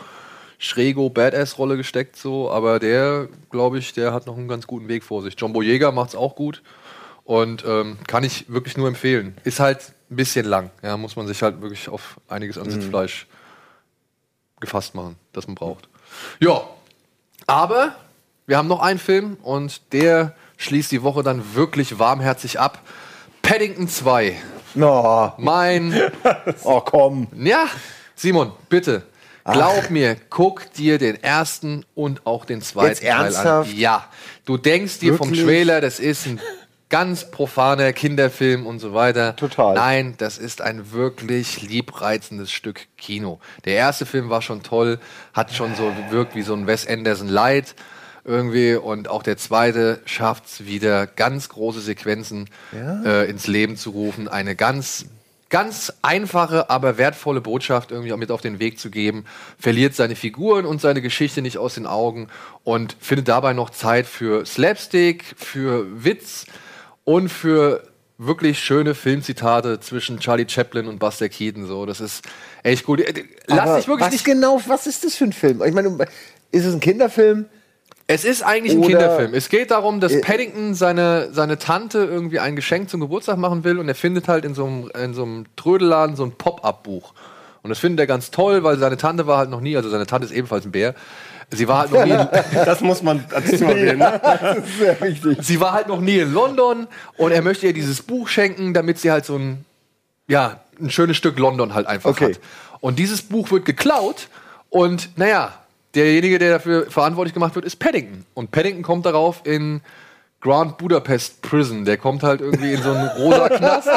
Schrägo, 0.58 1.10
Badass-Rolle 1.10 1.78
gesteckt, 1.78 2.16
so, 2.16 2.52
aber 2.52 2.80
der, 2.80 3.30
glaube 3.50 3.80
ich, 3.80 3.94
der 3.94 4.14
hat 4.14 4.28
noch 4.28 4.38
einen 4.38 4.48
ganz 4.48 4.68
guten 4.68 4.88
Weg 4.88 5.04
vor 5.04 5.22
sich. 5.22 5.36
John 5.38 5.54
Boyega 5.54 5.92
macht's 5.92 6.16
auch 6.16 6.36
gut 6.36 6.62
und 7.24 7.64
ähm, 7.66 7.98
kann 8.08 8.24
ich 8.24 8.50
wirklich 8.50 8.78
nur 8.78 8.88
empfehlen. 8.88 9.38
Ist 9.44 9.60
halt 9.60 9.94
ein 10.10 10.16
bisschen 10.16 10.46
lang, 10.46 10.72
ja, 10.84 10.98
muss 10.98 11.16
man 11.16 11.28
sich 11.28 11.42
halt 11.42 11.62
wirklich 11.62 11.90
auf 11.90 12.20
einiges 12.28 12.58
an 12.58 12.70
Sitzfleisch 12.70 13.28
gefasst 14.60 14.96
machen, 14.96 15.16
das 15.34 15.48
man 15.48 15.56
braucht. 15.56 15.90
Ja, 16.40 16.62
aber 17.48 17.96
wir 18.46 18.58
haben 18.58 18.68
noch 18.68 18.82
einen 18.82 19.00
Film 19.00 19.38
und 19.42 19.94
der 19.94 20.36
schließt 20.58 20.92
die 20.92 21.04
Woche 21.04 21.24
dann 21.24 21.56
wirklich 21.56 22.00
warmherzig 22.00 22.60
ab. 22.60 22.80
Paddington 23.52 23.90
2. 23.90 24.38
No, 24.76 25.34
Mein 25.38 25.94
oh 26.64 26.80
komm. 26.80 27.28
ja, 27.36 27.68
Simon, 28.16 28.54
bitte. 28.70 29.04
Glaub 29.44 29.90
mir, 29.90 30.16
guck 30.30 30.72
dir 30.72 30.98
den 30.98 31.22
ersten 31.22 31.86
und 31.94 32.26
auch 32.26 32.46
den 32.46 32.62
zweiten 32.62 32.92
Jetzt 32.92 33.02
Teil 33.02 33.10
ernsthaft? 33.26 33.70
an. 33.72 33.78
Ja, 33.78 34.06
du 34.46 34.56
denkst 34.56 35.00
dir 35.00 35.16
vom 35.16 35.32
Wirklich? 35.32 35.46
Trailer, 35.46 35.82
das 35.82 36.00
ist 36.00 36.28
ein 36.28 36.40
ganz 36.88 37.30
profaner 37.30 37.92
Kinderfilm 37.92 38.66
und 38.66 38.80
so 38.80 38.94
weiter. 38.94 39.36
Total. 39.36 39.74
Nein, 39.74 40.16
das 40.18 40.38
ist 40.38 40.62
ein 40.62 40.94
wirklich 40.94 41.62
liebreizendes 41.62 42.54
Stück 42.54 42.88
Kino. 42.98 43.42
Der 43.66 43.74
erste 43.74 44.06
Film 44.06 44.30
war 44.30 44.42
schon 44.42 44.64
toll, 44.64 44.98
hat 45.34 45.52
schon 45.52 45.76
so 45.76 45.92
gewirkt 46.08 46.36
wie 46.36 46.44
so 46.44 46.54
ein 46.54 46.68
Wes 46.68 46.88
Anderson 46.88 47.28
Light 47.28 47.76
irgendwie 48.24 48.76
und 48.76 49.10
auch 49.10 49.24
der 49.24 49.38
zweite 49.38 50.00
schafft 50.06 50.46
es 50.46 50.66
wieder 50.66 51.08
ganz 51.08 51.50
große 51.50 51.82
Sequenzen 51.82 52.50
äh, 52.74 53.30
ins 53.30 53.48
Leben 53.48 53.78
zu 53.78 53.92
rufen, 53.92 54.28
eine 54.28 54.56
ganz 54.56 55.06
ganz 55.50 55.92
einfache, 56.02 56.70
aber 56.70 56.98
wertvolle 56.98 57.42
Botschaft 57.42 57.92
irgendwie 57.92 58.16
mit 58.16 58.32
auf 58.32 58.42
den 58.42 58.60
Weg 58.60 58.80
zu 58.80 58.90
geben, 58.90 59.26
verliert 59.60 59.94
seine 59.94 60.16
Figuren 60.16 60.66
und 60.66 60.82
seine 60.82 61.02
Geschichte 61.02 61.42
nicht 61.42 61.58
aus 61.58 61.76
den 61.76 61.86
Augen 61.86 62.30
und 62.64 62.96
findet 63.00 63.28
dabei 63.28 63.54
noch 63.54 63.70
Zeit 63.70 64.08
für 64.08 64.46
Slapstick, 64.46 65.26
für 65.36 65.86
Witz 66.04 66.46
und 67.04 67.30
für 67.30 67.84
wirklich 68.18 68.60
schöne 68.60 68.96
Filmzitate 68.96 69.80
zwischen 69.80 70.20
Charlie 70.20 70.48
Chaplin 70.48 70.88
und 70.88 71.00
Buster 71.00 71.28
Keaton. 71.28 71.66
So, 71.68 71.86
das 71.86 72.00
ist 72.00 72.24
echt 72.64 72.86
gut. 72.86 73.02
Äh, 73.02 73.26
Lass 73.48 73.60
Aber 73.60 73.78
dich 73.78 73.88
wirklich 73.88 74.06
was 74.06 74.14
nicht. 74.14 74.26
genau, 74.26 74.62
was 74.68 74.88
ist 74.88 75.04
das 75.04 75.16
für 75.16 75.26
ein 75.26 75.34
Film? 75.34 75.62
Ich 75.66 75.74
meine, 75.74 75.98
ist 76.52 76.66
es 76.66 76.74
ein 76.74 76.80
Kinderfilm? 76.80 77.46
Es 78.08 78.26
ist 78.26 78.42
eigentlich 78.44 78.74
ein 78.74 78.80
Oder- 78.80 78.88
Kinderfilm. 78.90 79.34
Es 79.34 79.48
geht 79.50 79.72
darum, 79.72 80.00
dass 80.02 80.12
Äh, 80.12 80.22
Paddington 80.22 80.74
seine, 80.74 81.30
seine 81.32 81.58
Tante 81.58 82.00
irgendwie 82.00 82.40
ein 82.40 82.56
Geschenk 82.56 82.90
zum 82.90 83.00
Geburtstag 83.00 83.38
machen 83.38 83.64
will 83.64 83.78
und 83.80 83.88
er 83.88 83.96
findet 83.96 84.28
halt 84.28 84.44
in 84.44 84.54
so 84.54 84.66
einem, 84.66 84.92
in 85.02 85.14
so 85.14 85.24
einem 85.24 85.46
Trödelladen 85.56 86.16
so 86.16 86.24
ein 86.26 86.32
Pop-Up-Buch. 86.34 87.14
Und 87.64 87.70
das 87.70 87.80
findet 87.80 88.00
er 88.02 88.08
ganz 88.08 88.32
toll, 88.32 88.64
weil 88.64 88.78
seine 88.80 88.98
Tante 88.98 89.28
war 89.28 89.38
halt 89.38 89.50
noch 89.50 89.62
nie, 89.62 89.78
also 89.78 89.90
seine 89.90 90.08
Tante 90.08 90.26
ist 90.26 90.34
ebenfalls 90.34 90.66
ein 90.66 90.72
Bär. 90.72 90.96
Sie 91.52 91.68
war 91.68 91.80
halt 91.80 91.92
noch 91.92 92.04
nie, 92.06 92.12
in, 92.12 92.28
Das 92.66 92.82
muss 92.82 93.04
man 93.04 93.24
dazu 93.30 93.64
erwähnen. 93.66 94.00
Ne? 94.00 94.20
Das 94.24 94.58
ist 94.58 94.80
sehr 94.80 95.00
wichtig. 95.02 95.38
sie 95.42 95.60
war 95.60 95.74
halt 95.74 95.88
noch 95.88 96.02
nie 96.02 96.18
in 96.20 96.34
London 96.34 96.88
und 97.18 97.32
er 97.32 97.42
möchte 97.42 97.68
ihr 97.68 97.74
dieses 97.74 98.02
Buch 98.02 98.28
schenken, 98.28 98.74
damit 98.74 98.98
sie 99.00 99.12
halt 99.12 99.26
so 99.26 99.36
ein, 99.38 99.64
ja, 100.28 100.60
ein 100.82 100.90
schönes 100.90 101.18
Stück 101.18 101.38
London 101.38 101.74
halt 101.74 101.88
einfach 101.88 102.10
Okay. 102.12 102.34
hat. 102.34 102.40
Und 102.80 102.98
dieses 103.00 103.22
Buch 103.22 103.52
wird 103.52 103.66
geklaut 103.66 104.28
und 104.70 105.10
naja, 105.18 105.54
derjenige, 105.96 106.40
der 106.40 106.52
dafür 106.52 106.90
verantwortlich 106.90 107.34
gemacht 107.34 107.56
wird, 107.56 107.66
ist 107.66 107.78
Paddington. 107.78 108.26
Und 108.34 108.52
Paddington 108.52 108.84
kommt 108.84 109.06
darauf 109.06 109.42
in 109.46 109.82
Grand 110.42 110.80
Budapest 110.80 111.44
Prison. 111.44 111.86
Der 111.86 111.98
kommt 111.98 112.24
halt 112.24 112.42
irgendwie 112.42 112.74
in 112.74 112.82
so 112.82 112.92
einen 112.92 113.08
rosa 113.10 113.48
Knast. 113.48 113.88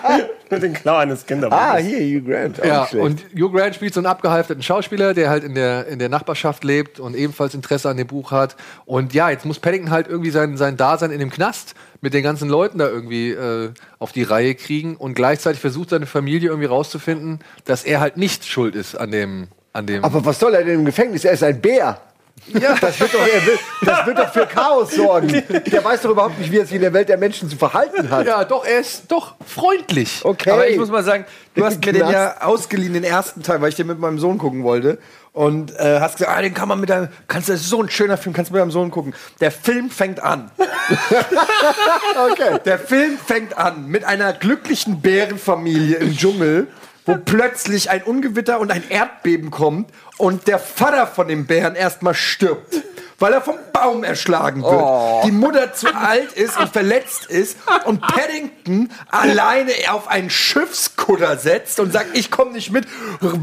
Mit 0.50 0.62
den 0.62 0.72
Klau 0.74 0.96
eines 0.96 1.24
Kinderbuches. 1.24 1.64
Ah, 1.64 1.76
hier, 1.76 2.00
Hugh 2.00 2.28
Grant. 2.28 2.60
auch 2.60 2.92
ja, 2.92 3.00
und 3.00 3.24
Hugh 3.34 3.50
Grant 3.50 3.76
spielt 3.76 3.94
so 3.94 4.00
einen 4.00 4.06
abgehalfterten 4.06 4.62
Schauspieler, 4.62 5.14
der 5.14 5.30
halt 5.30 5.44
in 5.44 5.54
der, 5.54 5.86
in 5.86 6.00
der 6.00 6.08
Nachbarschaft 6.08 6.64
lebt 6.64 6.98
und 6.98 7.14
ebenfalls 7.14 7.54
Interesse 7.54 7.88
an 7.88 7.96
dem 7.96 8.08
Buch 8.08 8.32
hat. 8.32 8.56
Und 8.84 9.14
ja, 9.14 9.30
jetzt 9.30 9.46
muss 9.46 9.60
Paddington 9.60 9.92
halt 9.92 10.08
irgendwie 10.08 10.30
sein, 10.30 10.56
sein 10.56 10.76
Dasein 10.76 11.12
in 11.12 11.20
dem 11.20 11.30
Knast 11.30 11.74
mit 12.00 12.14
den 12.14 12.24
ganzen 12.24 12.48
Leuten 12.48 12.78
da 12.78 12.88
irgendwie 12.88 13.30
äh, 13.30 13.70
auf 14.00 14.10
die 14.10 14.24
Reihe 14.24 14.56
kriegen 14.56 14.96
und 14.96 15.14
gleichzeitig 15.14 15.60
versucht 15.60 15.90
seine 15.90 16.06
Familie 16.06 16.48
irgendwie 16.48 16.66
rauszufinden, 16.66 17.38
dass 17.64 17.84
er 17.84 18.00
halt 18.00 18.16
nicht 18.16 18.44
schuld 18.44 18.74
ist 18.74 18.96
an 18.96 19.12
dem, 19.12 19.48
an 19.72 19.86
dem. 19.86 20.04
Aber 20.04 20.24
was 20.24 20.38
soll 20.38 20.54
er 20.54 20.64
denn 20.64 20.74
im 20.80 20.84
Gefängnis? 20.84 21.24
Er 21.24 21.32
ist 21.32 21.42
ein 21.42 21.60
Bär. 21.60 22.00
ja, 22.48 22.74
Das 22.80 22.98
wird, 22.98 23.14
doch, 23.14 23.20
will, 23.24 23.58
das 23.82 24.06
wird 24.06 24.18
doch 24.18 24.32
für 24.32 24.46
Chaos 24.46 24.92
sorgen. 24.92 25.28
Der 25.72 25.84
weiß 25.84 26.02
doch 26.02 26.10
überhaupt 26.10 26.38
nicht, 26.38 26.50
wie 26.50 26.58
er 26.58 26.66
sich 26.66 26.74
in 26.74 26.80
der 26.82 26.92
Welt 26.92 27.08
der 27.08 27.16
Menschen 27.18 27.48
zu 27.48 27.56
verhalten 27.56 28.10
hat. 28.10 28.26
ja, 28.26 28.44
doch, 28.44 28.64
er 28.64 28.80
ist 28.80 29.04
doch 29.08 29.34
freundlich. 29.46 30.22
Okay. 30.24 30.50
Aber 30.50 30.68
ich 30.68 30.76
muss 30.76 30.90
mal 30.90 31.04
sagen, 31.04 31.24
du 31.54 31.64
hast 31.64 31.84
mir 31.84 31.92
den 31.92 32.08
ja 32.08 32.40
ausgeliehen, 32.40 32.94
den 32.94 33.04
ersten 33.04 33.42
Teil, 33.42 33.60
weil 33.60 33.68
ich 33.68 33.76
den 33.76 33.86
mit 33.86 33.98
meinem 33.98 34.18
Sohn 34.18 34.38
gucken 34.38 34.64
wollte. 34.64 34.98
Und 35.32 35.74
äh, 35.78 36.00
hast 36.00 36.16
gesagt, 36.18 36.36
ah, 36.36 36.42
den 36.42 36.52
kann 36.52 36.68
man 36.68 36.80
mit 36.80 36.90
deinem, 36.90 37.08
kannst 37.28 37.48
du, 37.48 37.52
das 37.52 37.62
ist 37.62 37.70
so 37.70 37.80
ein 37.82 37.88
schöner 37.88 38.18
Film, 38.18 38.34
kannst 38.34 38.50
du 38.50 38.54
mit 38.54 38.60
deinem 38.60 38.70
Sohn 38.70 38.90
gucken. 38.90 39.14
Der 39.40 39.50
Film 39.50 39.88
fängt 39.88 40.20
an. 40.22 40.50
okay. 42.30 42.58
Der 42.64 42.78
Film 42.78 43.16
fängt 43.18 43.56
an 43.56 43.86
mit 43.86 44.04
einer 44.04 44.32
glücklichen 44.32 45.00
Bärenfamilie 45.00 45.96
im 45.98 46.16
Dschungel, 46.16 46.66
wo 47.04 47.16
plötzlich 47.16 47.90
ein 47.90 48.02
Ungewitter 48.02 48.60
und 48.60 48.70
ein 48.70 48.88
Erdbeben 48.88 49.50
kommt 49.50 49.90
und 50.18 50.46
der 50.46 50.58
Vater 50.58 51.06
von 51.06 51.28
dem 51.28 51.46
Bären 51.46 51.74
erstmal 51.74 52.14
stirbt. 52.14 52.82
Weil 53.22 53.34
er 53.34 53.40
vom 53.40 53.54
Baum 53.72 54.02
erschlagen 54.02 54.64
wird. 54.64 55.24
Die 55.26 55.30
Mutter 55.30 55.72
zu 55.72 55.94
alt 55.94 56.32
ist 56.32 56.58
und 56.58 56.72
verletzt 56.72 57.26
ist 57.26 57.56
und 57.84 58.00
Paddington 58.00 58.90
alleine 59.12 59.70
auf 59.90 60.08
einen 60.08 60.28
Schiffskutter 60.28 61.36
setzt 61.36 61.78
und 61.78 61.92
sagt, 61.92 62.18
ich 62.18 62.32
komme 62.32 62.50
nicht 62.50 62.72
mit, 62.72 62.84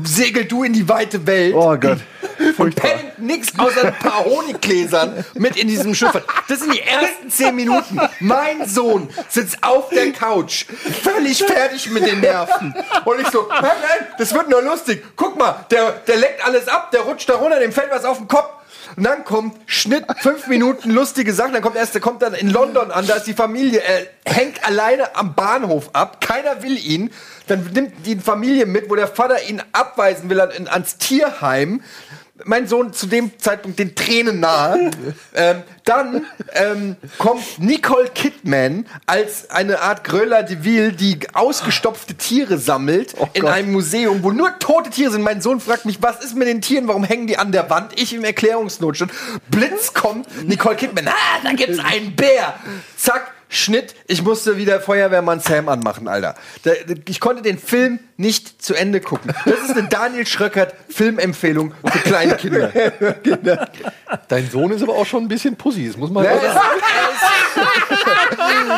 segel 0.04 0.44
du 0.44 0.66
in 0.66 0.74
die 0.74 0.90
weite 0.90 1.26
Welt. 1.26 1.56
Oh 1.56 1.78
Gott. 1.78 2.00
Und 2.58 2.76
Paddington 2.76 3.26
nichts 3.26 3.58
außer 3.58 3.86
ein 3.86 3.96
paar 4.00 4.26
Honiggläsern 4.26 5.24
mit 5.36 5.56
in 5.56 5.70
diesem 5.70 5.96
Schiff 5.96 6.14
hat. 6.14 6.26
Das 6.50 6.60
sind 6.60 6.74
die 6.74 6.82
ersten 6.82 7.30
zehn 7.30 7.56
Minuten. 7.56 8.02
Mein 8.20 8.68
Sohn 8.68 9.10
sitzt 9.30 9.64
auf 9.64 9.88
der 9.92 10.12
Couch, 10.12 10.66
völlig 11.04 11.42
fertig 11.42 11.90
mit 11.90 12.06
den 12.06 12.20
Nerven. 12.20 12.76
Und 13.06 13.22
ich 13.22 13.30
so, 13.30 13.48
nein, 13.50 13.62
nein, 13.64 14.08
das 14.18 14.34
wird 14.34 14.50
nur 14.50 14.62
lustig. 14.62 15.06
Guck 15.16 15.38
mal, 15.38 15.66
der, 15.72 15.92
der 16.06 16.18
leckt 16.18 16.46
alles 16.46 16.68
ab, 16.68 16.92
der 16.92 17.00
rutscht 17.00 17.30
da 17.30 17.36
runter, 17.36 17.62
dem 17.62 17.72
fällt 17.72 17.92
was 17.92 18.04
auf 18.04 18.18
den 18.18 18.28
Kopf. 18.28 18.59
Und 18.96 19.04
dann 19.04 19.24
kommt 19.26 19.58
Schnitt, 19.66 20.06
fünf 20.22 20.48
Minuten 20.48 20.92
lustige 20.92 21.34
Sachen. 21.34 21.54
Dann 21.54 21.62
kommt 21.62 21.76
erst, 21.76 22.00
kommt 22.02 22.22
dann 22.22 22.34
in 22.34 22.50
London 22.50 22.92
an, 22.92 23.08
da 23.08 23.16
ist 23.16 23.28
die 23.28 23.34
Familie, 23.34 23.82
er 23.82 24.08
hängt 24.26 24.66
alleine 24.66 25.16
am 25.16 25.36
Bahnhof 25.36 25.90
ab, 25.94 26.22
keiner 26.22 26.64
will 26.64 26.78
ihn. 26.78 27.12
Dann 27.48 27.70
nimmt 27.74 28.06
die 28.06 28.18
Familie 28.18 28.66
mit, 28.66 28.90
wo 28.90 28.96
der 28.96 29.08
Vater 29.08 29.44
ihn 29.48 29.62
abweisen 29.72 30.30
will 30.30 30.40
an, 30.42 30.68
ans 30.68 30.98
Tierheim. 30.98 31.82
Mein 32.46 32.68
Sohn 32.68 32.94
zu 32.94 33.08
dem 33.08 33.32
Zeitpunkt 33.40 33.80
den 33.80 33.96
Tränen 33.96 34.40
nahe. 34.40 34.92
ähm, 35.34 35.64
dann 35.86 36.26
ähm, 36.54 36.96
kommt 37.18 37.60
Nicole 37.60 38.10
Kidman 38.10 38.86
als 39.06 39.50
eine 39.50 39.82
Art 39.82 40.04
Gröller 40.04 40.44
de 40.44 40.64
Ville, 40.64 40.94
die 40.94 41.20
ausgestopfte 41.34 42.14
Tiere 42.16 42.58
sammelt 42.58 43.16
in 43.34 43.48
einem 43.48 43.72
Museum, 43.72 44.24
wo 44.24 44.32
nur 44.32 44.58
tote 44.60 44.90
Tiere 44.90 45.12
sind. 45.12 45.24
Mein 45.24 45.42
Sohn 45.42 45.60
fragt 45.60 45.86
mich, 45.86 46.02
was 46.02 46.24
ist 46.24 46.36
mit 46.36 46.48
den 46.48 46.62
Tieren? 46.62 46.88
Warum 46.88 47.04
hängen 47.04 47.28
die 47.28 47.38
an 47.38 47.52
der 47.52 47.70
Wand? 47.70 48.00
Ich 48.00 48.14
im 48.14 48.24
Erklärungsnotstand. 48.24 49.12
Blitz 49.50 49.94
kommt, 49.94 50.28
Nicole 50.48 50.76
Kidman, 50.76 51.08
ah, 51.08 51.40
da 51.44 51.54
gibt's 51.54 51.80
einen 51.80 52.16
Bär. 52.16 52.54
Zack, 52.98 53.32
Schnitt, 53.52 53.96
ich 54.06 54.22
musste 54.22 54.58
wieder 54.58 54.80
Feuerwehrmann 54.80 55.40
Sam 55.40 55.70
anmachen, 55.70 56.08
Alter. 56.08 56.36
Da, 56.64 56.72
ich 57.08 57.20
konnte 57.20 57.42
den 57.42 57.58
Film 57.58 58.00
nicht 58.16 58.62
zu 58.62 58.76
Ende 58.76 59.02
gucken. 59.02 59.34
Das 59.46 59.60
ist 59.68 59.76
eine 59.76 59.88
Daniel 59.88 60.28
Schröckert 60.28 60.76
Filmempfehlung 60.88 61.74
für 61.84 62.00
kleine 62.00 62.36
Kinder. 62.36 62.72
Dein 64.28 64.50
Sohn 64.52 64.72
ist 64.72 64.84
aber 64.84 64.94
auch 64.94 65.06
schon 65.06 65.24
ein 65.24 65.28
bisschen 65.28 65.56
Pussy, 65.56 65.88
das 65.88 65.98
muss 65.98 66.12
man 66.12 66.26
Er 66.26 66.36
ist, 66.36 66.42
sagen. 66.44 66.80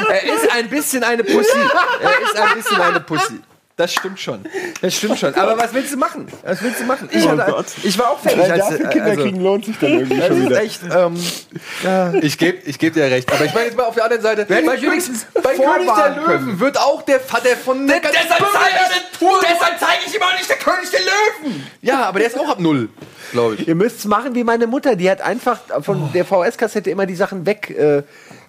er 0.09 0.33
ist 0.35 0.51
ein 0.51 0.69
bisschen 0.69 1.03
eine 1.03 1.23
Pussy. 1.23 1.57
Er 2.01 2.21
ist 2.21 2.35
ein 2.39 2.55
bisschen 2.55 2.81
eine 2.81 2.99
Pussy. 3.01 3.39
Das 3.81 3.93
stimmt 3.93 4.19
schon. 4.19 4.45
Das 4.81 4.95
stimmt 4.95 5.17
schon. 5.17 5.33
Aber 5.35 5.57
was 5.57 5.73
willst 5.73 5.91
du 5.93 5.97
machen? 5.97 6.27
Was 6.43 6.61
willst 6.61 6.79
du 6.81 6.85
machen? 6.85 7.09
Ich, 7.11 7.27
hatte, 7.27 7.65
ich 7.83 7.97
war 7.97 8.11
auch 8.11 8.19
fertig. 8.19 8.51
Als, 8.51 8.69
dafür 8.69 8.89
Kinder 8.89 9.05
also, 9.09 9.21
kriegen 9.23 9.41
lohnt 9.41 9.65
sich 9.65 9.77
dann 9.79 9.89
irgendwie 9.91 10.17
das 10.17 10.27
schon 10.27 10.37
ist 10.37 10.45
wieder. 10.49 10.61
echt. 10.61 10.81
Ähm, 10.95 12.21
Ich 12.21 12.37
gebe 12.37 12.57
ich 12.65 12.77
geb 12.79 12.93
dir 12.93 13.03
recht. 13.05 13.31
Aber 13.31 13.45
ich 13.45 13.53
meine 13.53 13.65
jetzt 13.65 13.77
mal 13.77 13.83
auf 13.83 13.95
der 13.95 14.03
anderen 14.03 14.21
Seite, 14.23 14.45
bei, 14.45 14.59
ich 14.75 14.81
wenigstens 14.81 15.25
bei 15.33 15.55
König 15.55 15.87
der 15.95 16.09
Löwen 16.15 16.23
können. 16.25 16.59
wird 16.59 16.79
auch 16.79 17.01
der 17.01 17.19
Vater 17.19 17.55
von 17.57 17.87
der 17.87 17.99
ganz 17.99 18.13
deshalb 18.15 18.39
zeige 18.51 18.75
ich, 18.75 19.19
Natur- 19.21 19.39
deshalb 19.41 19.79
zeige 19.79 20.01
ich 20.07 20.15
ihm 20.15 20.21
auch 20.21 20.33
nicht 20.37 20.49
der 20.49 20.57
König 20.57 20.89
der 20.91 20.99
Löwen. 20.99 21.63
Ja, 21.81 22.03
aber 22.05 22.19
der 22.19 22.27
ist 22.27 22.39
auch 22.39 22.49
ab 22.49 22.59
null, 22.59 22.89
glaube 23.31 23.55
ich. 23.55 23.67
Ihr 23.67 23.75
müsst 23.75 23.99
es 23.99 24.05
machen 24.05 24.35
wie 24.35 24.43
meine 24.43 24.67
Mutter. 24.67 24.95
Die 24.95 25.09
hat 25.09 25.21
einfach 25.21 25.59
von 25.81 26.11
der 26.13 26.25
VS-Kassette 26.25 26.89
immer 26.89 27.05
die 27.05 27.15
Sachen 27.15 27.45
weg, 27.45 27.69
äh, 27.71 28.03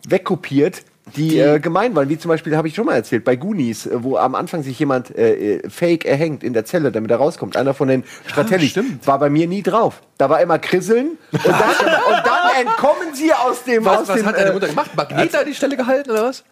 wegkopiert, 0.06 0.82
die, 1.16 1.38
äh, 1.38 1.58
gemein 1.58 1.94
waren. 1.94 2.08
Wie 2.08 2.18
zum 2.18 2.28
Beispiel, 2.28 2.56
habe 2.56 2.68
ich 2.68 2.74
schon 2.74 2.86
mal 2.86 2.94
erzählt, 2.94 3.24
bei 3.24 3.36
Goonies, 3.36 3.86
äh, 3.86 4.02
wo 4.02 4.16
am 4.16 4.34
Anfang 4.34 4.62
sich 4.62 4.78
jemand 4.78 5.16
äh, 5.16 5.56
äh, 5.56 5.68
fake 5.68 6.04
erhängt 6.04 6.44
in 6.44 6.52
der 6.52 6.64
Zelle, 6.64 6.92
damit 6.92 7.10
er 7.10 7.18
rauskommt. 7.18 7.56
Einer 7.56 7.74
von 7.74 7.88
den 7.88 8.04
Stratellis. 8.26 8.78
war 9.04 9.18
bei 9.18 9.30
mir 9.30 9.46
nie 9.46 9.62
drauf. 9.62 10.02
Da 10.18 10.30
war 10.30 10.40
immer 10.40 10.58
Krisseln. 10.58 11.18
Und, 11.32 11.46
dann, 11.46 11.52
und 11.54 12.22
dann 12.24 12.66
entkommen 12.66 13.14
sie 13.14 13.32
aus 13.32 13.64
dem... 13.64 13.84
Was, 13.84 14.02
aus 14.02 14.08
was 14.08 14.16
dem, 14.16 14.26
hat 14.26 14.36
deine 14.36 14.50
äh, 14.50 14.52
Mutter 14.52 14.68
gemacht? 14.68 14.90
Magnet 14.96 15.34
an 15.34 15.46
die 15.46 15.54
Stelle 15.54 15.76
gehalten 15.76 16.10
oder 16.10 16.24
was? 16.24 16.44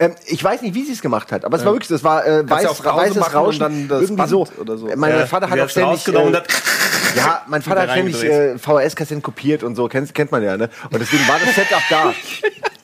Ähm, 0.00 0.14
ich 0.26 0.42
weiß 0.42 0.62
nicht, 0.62 0.74
wie 0.74 0.84
sie 0.84 0.92
es 0.92 1.00
gemacht 1.00 1.30
hat, 1.30 1.44
aber 1.44 1.56
es 1.56 1.64
war 1.64 1.72
wirklich, 1.72 1.88
so, 1.88 1.94
es 1.94 2.02
war 2.02 2.26
äh, 2.26 2.48
weiß, 2.48 2.80
ja 2.82 2.96
weißes 2.96 3.32
Rauschen, 3.32 3.60
dann 3.60 3.88
das 3.88 4.02
irgendwie 4.02 4.16
Band 4.16 4.30
so. 4.30 4.48
oder 4.58 4.76
so. 4.76 4.90
Mein 4.96 5.12
Ja, 5.12 5.26
Vater 5.26 5.48
hat 5.48 5.56
die 5.56 5.62
auch 5.62 5.68
ständig, 5.68 6.08
äh, 6.08 6.12
ja, 7.16 7.42
mein 7.46 7.62
Vater 7.62 7.82
hat 7.82 7.90
ständig 7.92 8.24
äh, 8.24 8.58
VHS-Kassetten 8.58 9.22
kopiert 9.22 9.62
und 9.62 9.76
so, 9.76 9.86
kennt, 9.86 10.12
kennt 10.12 10.32
man 10.32 10.42
ja, 10.42 10.56
ne? 10.56 10.68
Und 10.90 11.00
deswegen 11.00 11.28
war 11.28 11.38
das 11.38 11.54
Setup 11.54 11.82
da. 11.90 12.12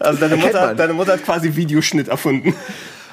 Also 0.00 0.20
deine 0.20 0.36
Mutter, 0.36 0.74
deine 0.74 0.92
Mutter 0.92 1.12
hat 1.14 1.24
quasi 1.24 1.54
Videoschnitt 1.56 2.08
erfunden. 2.08 2.54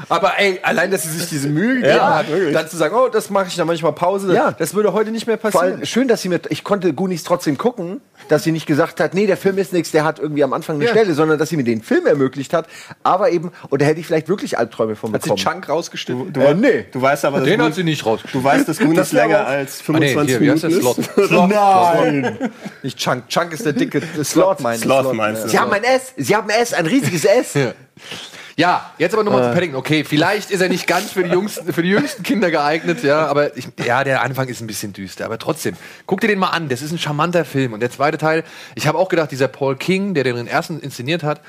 Aber 0.07 0.39
ey, 0.39 0.59
allein, 0.63 0.91
dass 0.91 1.03
sie 1.03 1.09
sich 1.09 1.27
diese 1.29 1.49
Mühe 1.49 1.75
gegeben 1.75 1.95
Ja, 1.95 2.15
hat, 2.19 2.29
wirklich. 2.29 2.53
dann 2.53 2.69
zu 2.69 2.77
sagen, 2.77 2.95
oh, 2.95 3.09
das 3.09 3.29
mache 3.29 3.47
ich 3.47 3.55
dann 3.55 3.67
manchmal 3.67 3.91
Pause, 3.93 4.33
Ja. 4.33 4.51
das 4.51 4.73
würde 4.73 4.93
heute 4.93 5.11
nicht 5.11 5.27
mehr 5.27 5.37
Vor 5.37 5.51
passieren. 5.51 5.73
allem 5.77 5.85
schön, 5.85 6.07
dass 6.07 6.21
sie 6.21 6.29
mir, 6.29 6.39
ich 6.49 6.63
konnte 6.63 6.93
Goonies 6.93 7.23
trotzdem 7.23 7.57
gucken, 7.57 7.99
dass 8.29 8.43
sie 8.43 8.51
nicht 8.51 8.65
gesagt 8.65 8.99
hat, 8.99 9.13
nee, 9.13 9.27
der 9.27 9.37
Film 9.37 9.57
ist 9.57 9.73
nichts, 9.73 9.91
der 9.91 10.03
hat 10.03 10.19
irgendwie 10.19 10.43
am 10.43 10.53
Anfang 10.53 10.75
eine 10.77 10.85
Ja. 10.85 10.91
Stelle, 10.91 11.13
sondern 11.13 11.37
dass 11.37 11.49
sie 11.49 11.57
mir 11.57 11.63
den 11.63 11.81
Film 11.81 12.05
ermöglicht 12.05 12.53
hat, 12.53 12.67
aber 13.03 13.31
eben, 13.31 13.51
und 13.69 13.81
da 13.81 13.85
hätte 13.85 13.99
ich 13.99 14.07
vielleicht 14.07 14.29
wirklich 14.29 14.57
Albträume 14.57 14.95
von 14.95 15.11
Hat 15.13 15.23
sie 15.23 15.29
bekommen. 15.29 15.43
Chunk 15.43 15.67
rausgeschnitten? 15.69 16.31
Du, 16.33 16.39
Äh, 16.39 16.53
nee. 16.53 16.85
du 16.91 17.01
weißt 17.01 17.25
aber, 17.25 17.41
Den 17.41 17.61
hat 17.61 17.73
sie 17.75 17.83
nicht 17.83 18.05
raus. 18.05 18.21
du 18.31 18.43
weißt, 18.43 18.67
dass 18.69 18.77
Goonies 18.79 18.97
Das 18.97 19.11
länger 19.11 19.41
auch- 19.43 19.47
als 19.47 19.79
Ah, 19.87 19.91
nee, 19.93 20.13
25 20.13 20.37
hier? 20.37 20.39
Minuten 20.39 20.71
Slot. 20.71 20.97
ist. 20.97 21.31
Nein! 21.31 22.37
Nicht 22.83 22.97
Chunk. 22.99 23.27
Chunk 23.27 23.53
ist 23.53 23.65
der 23.65 23.73
dicke 23.73 24.01
Slot, 24.23 24.59
mein 24.61 24.77
Slot 24.79 25.13
meinst 25.13 25.43
du. 25.45 25.49
Sie 25.49 25.59
haben 25.59 25.71
ein 25.73 25.83
S, 25.83 26.13
sie 26.17 26.35
haben 26.35 26.49
ein 26.49 26.61
S, 26.61 26.73
ein 26.73 26.85
riesiges 26.85 27.25
S. 27.25 27.53
Ja, 28.59 28.91
jetzt 28.97 29.13
aber 29.13 29.23
nochmal 29.23 29.41
Äh. 29.41 29.45
zu 29.47 29.53
Paddington. 29.53 29.79
Okay, 29.79 30.03
vielleicht 30.03 30.51
ist 30.51 30.59
er 30.59 30.67
nicht 30.67 30.85
ganz 30.85 31.13
für 31.13 31.23
die, 31.23 31.29
jüngsten, 31.29 31.71
für 31.71 31.81
die 31.81 31.91
jüngsten 31.91 32.23
Kinder 32.23 32.51
geeignet, 32.51 33.03
ja, 33.03 33.25
aber 33.25 33.55
ich, 33.55 33.69
ja, 33.85 34.03
der 34.03 34.21
Anfang 34.21 34.49
ist 34.49 34.59
ein 34.59 34.67
bisschen 34.67 34.91
düster, 34.91 35.23
aber 35.23 35.37
trotzdem, 35.37 35.77
guck 36.07 36.19
dir 36.19 36.27
den 36.27 36.39
mal 36.39 36.49
an, 36.49 36.67
das 36.67 36.81
ist 36.81 36.91
ein 36.91 36.99
charmanter 36.99 37.45
Film. 37.45 37.71
Und 37.71 37.79
der 37.79 37.89
zweite 37.89 38.17
Teil, 38.17 38.43
ich 38.75 38.85
habe 38.85 38.97
auch 38.97 39.07
gedacht, 39.07 39.31
dieser 39.31 39.47
Paul 39.47 39.77
King, 39.77 40.13
der 40.13 40.25
den 40.25 40.45
ersten 40.45 40.81
inszeniert 40.81 41.23
hat, 41.23 41.39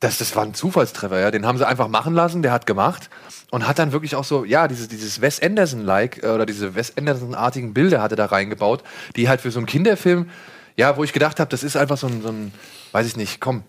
das, 0.00 0.18
das 0.18 0.36
war 0.36 0.42
ein 0.42 0.52
Zufallstreffer, 0.52 1.18
ja. 1.18 1.30
Den 1.30 1.46
haben 1.46 1.56
sie 1.56 1.66
einfach 1.66 1.88
machen 1.88 2.12
lassen, 2.12 2.42
der 2.42 2.52
hat 2.52 2.66
gemacht 2.66 3.08
und 3.50 3.66
hat 3.66 3.78
dann 3.78 3.92
wirklich 3.92 4.14
auch 4.14 4.24
so, 4.24 4.44
ja, 4.44 4.68
dieses, 4.68 4.88
dieses 4.88 5.22
Wes 5.22 5.40
Anderson-like 5.40 6.22
äh, 6.22 6.26
oder 6.28 6.44
diese 6.44 6.74
Wes 6.74 6.98
Anderson-artigen 6.98 7.72
Bilder 7.72 8.02
hat 8.02 8.10
er 8.12 8.16
da 8.16 8.26
reingebaut, 8.26 8.82
die 9.16 9.30
halt 9.30 9.40
für 9.40 9.50
so 9.50 9.58
einen 9.58 9.66
Kinderfilm, 9.66 10.28
ja, 10.76 10.98
wo 10.98 11.02
ich 11.02 11.14
gedacht 11.14 11.40
habe, 11.40 11.48
das 11.48 11.62
ist 11.62 11.78
einfach 11.78 11.96
so 11.96 12.08
ein, 12.08 12.20
so 12.20 12.28
ein 12.28 12.52
weiß 12.92 13.06
ich 13.06 13.16
nicht, 13.16 13.40
komm, 13.40 13.62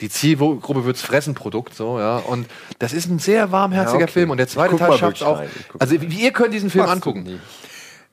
Die 0.00 0.08
Zielgruppe 0.08 0.84
wird's 0.84 1.02
fressen, 1.02 1.34
Produkt, 1.34 1.74
so, 1.74 1.98
ja. 1.98 2.18
Und 2.18 2.46
das 2.78 2.92
ist 2.92 3.08
ein 3.08 3.18
sehr 3.18 3.50
warmherziger 3.50 3.98
Ja, 3.98 4.04
okay. 4.04 4.12
Film. 4.12 4.30
Und 4.30 4.36
der 4.36 4.46
zweite 4.48 4.76
Teil 4.76 4.92
schafft 4.96 5.22
auch. 5.24 5.38
rein. 5.38 5.48
Also, 5.78 6.00
wie- 6.00 6.06
ihr 6.06 6.30
könnt 6.32 6.54
diesen 6.54 6.70
Film 6.70 6.86
angucken. 6.86 7.40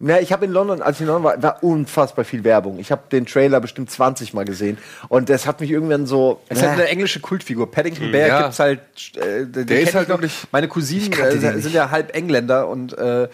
Ja, 0.01 0.17
ich 0.19 0.33
habe 0.33 0.43
in 0.43 0.51
London, 0.51 0.81
als 0.81 0.97
ich 0.97 1.01
in 1.01 1.07
London 1.07 1.23
war, 1.23 1.41
war 1.41 1.63
unfassbar 1.63 2.25
viel 2.25 2.43
Werbung. 2.43 2.79
Ich 2.79 2.91
habe 2.91 3.03
den 3.13 3.25
Trailer 3.25 3.61
bestimmt 3.61 3.89
20 3.89 4.33
Mal 4.33 4.43
gesehen 4.43 4.77
und 5.07 5.29
das 5.29 5.47
hat 5.47 5.61
mich 5.61 5.71
irgendwann 5.71 6.05
so. 6.05 6.41
Es 6.49 6.57
ist 6.57 6.63
halt 6.67 6.73
eine 6.79 6.89
englische 6.89 7.21
Kultfigur. 7.21 7.71
Paddington 7.71 8.11
Bear 8.11 8.27
Ja. 8.27 8.41
gibt's 8.41 8.59
halt. 8.59 8.81
Äh, 9.15 9.45
der 9.45 9.79
ist 9.79 9.95
halt 9.95 10.09
wirklich- 10.09 10.47
Meine 10.51 10.67
Cousinen 10.67 11.13
äh, 11.13 11.59
sind 11.61 11.73
ja 11.73 11.91
halb 11.91 12.13
Engländer 12.13 12.67
und 12.67 12.97
äh, 12.97 13.29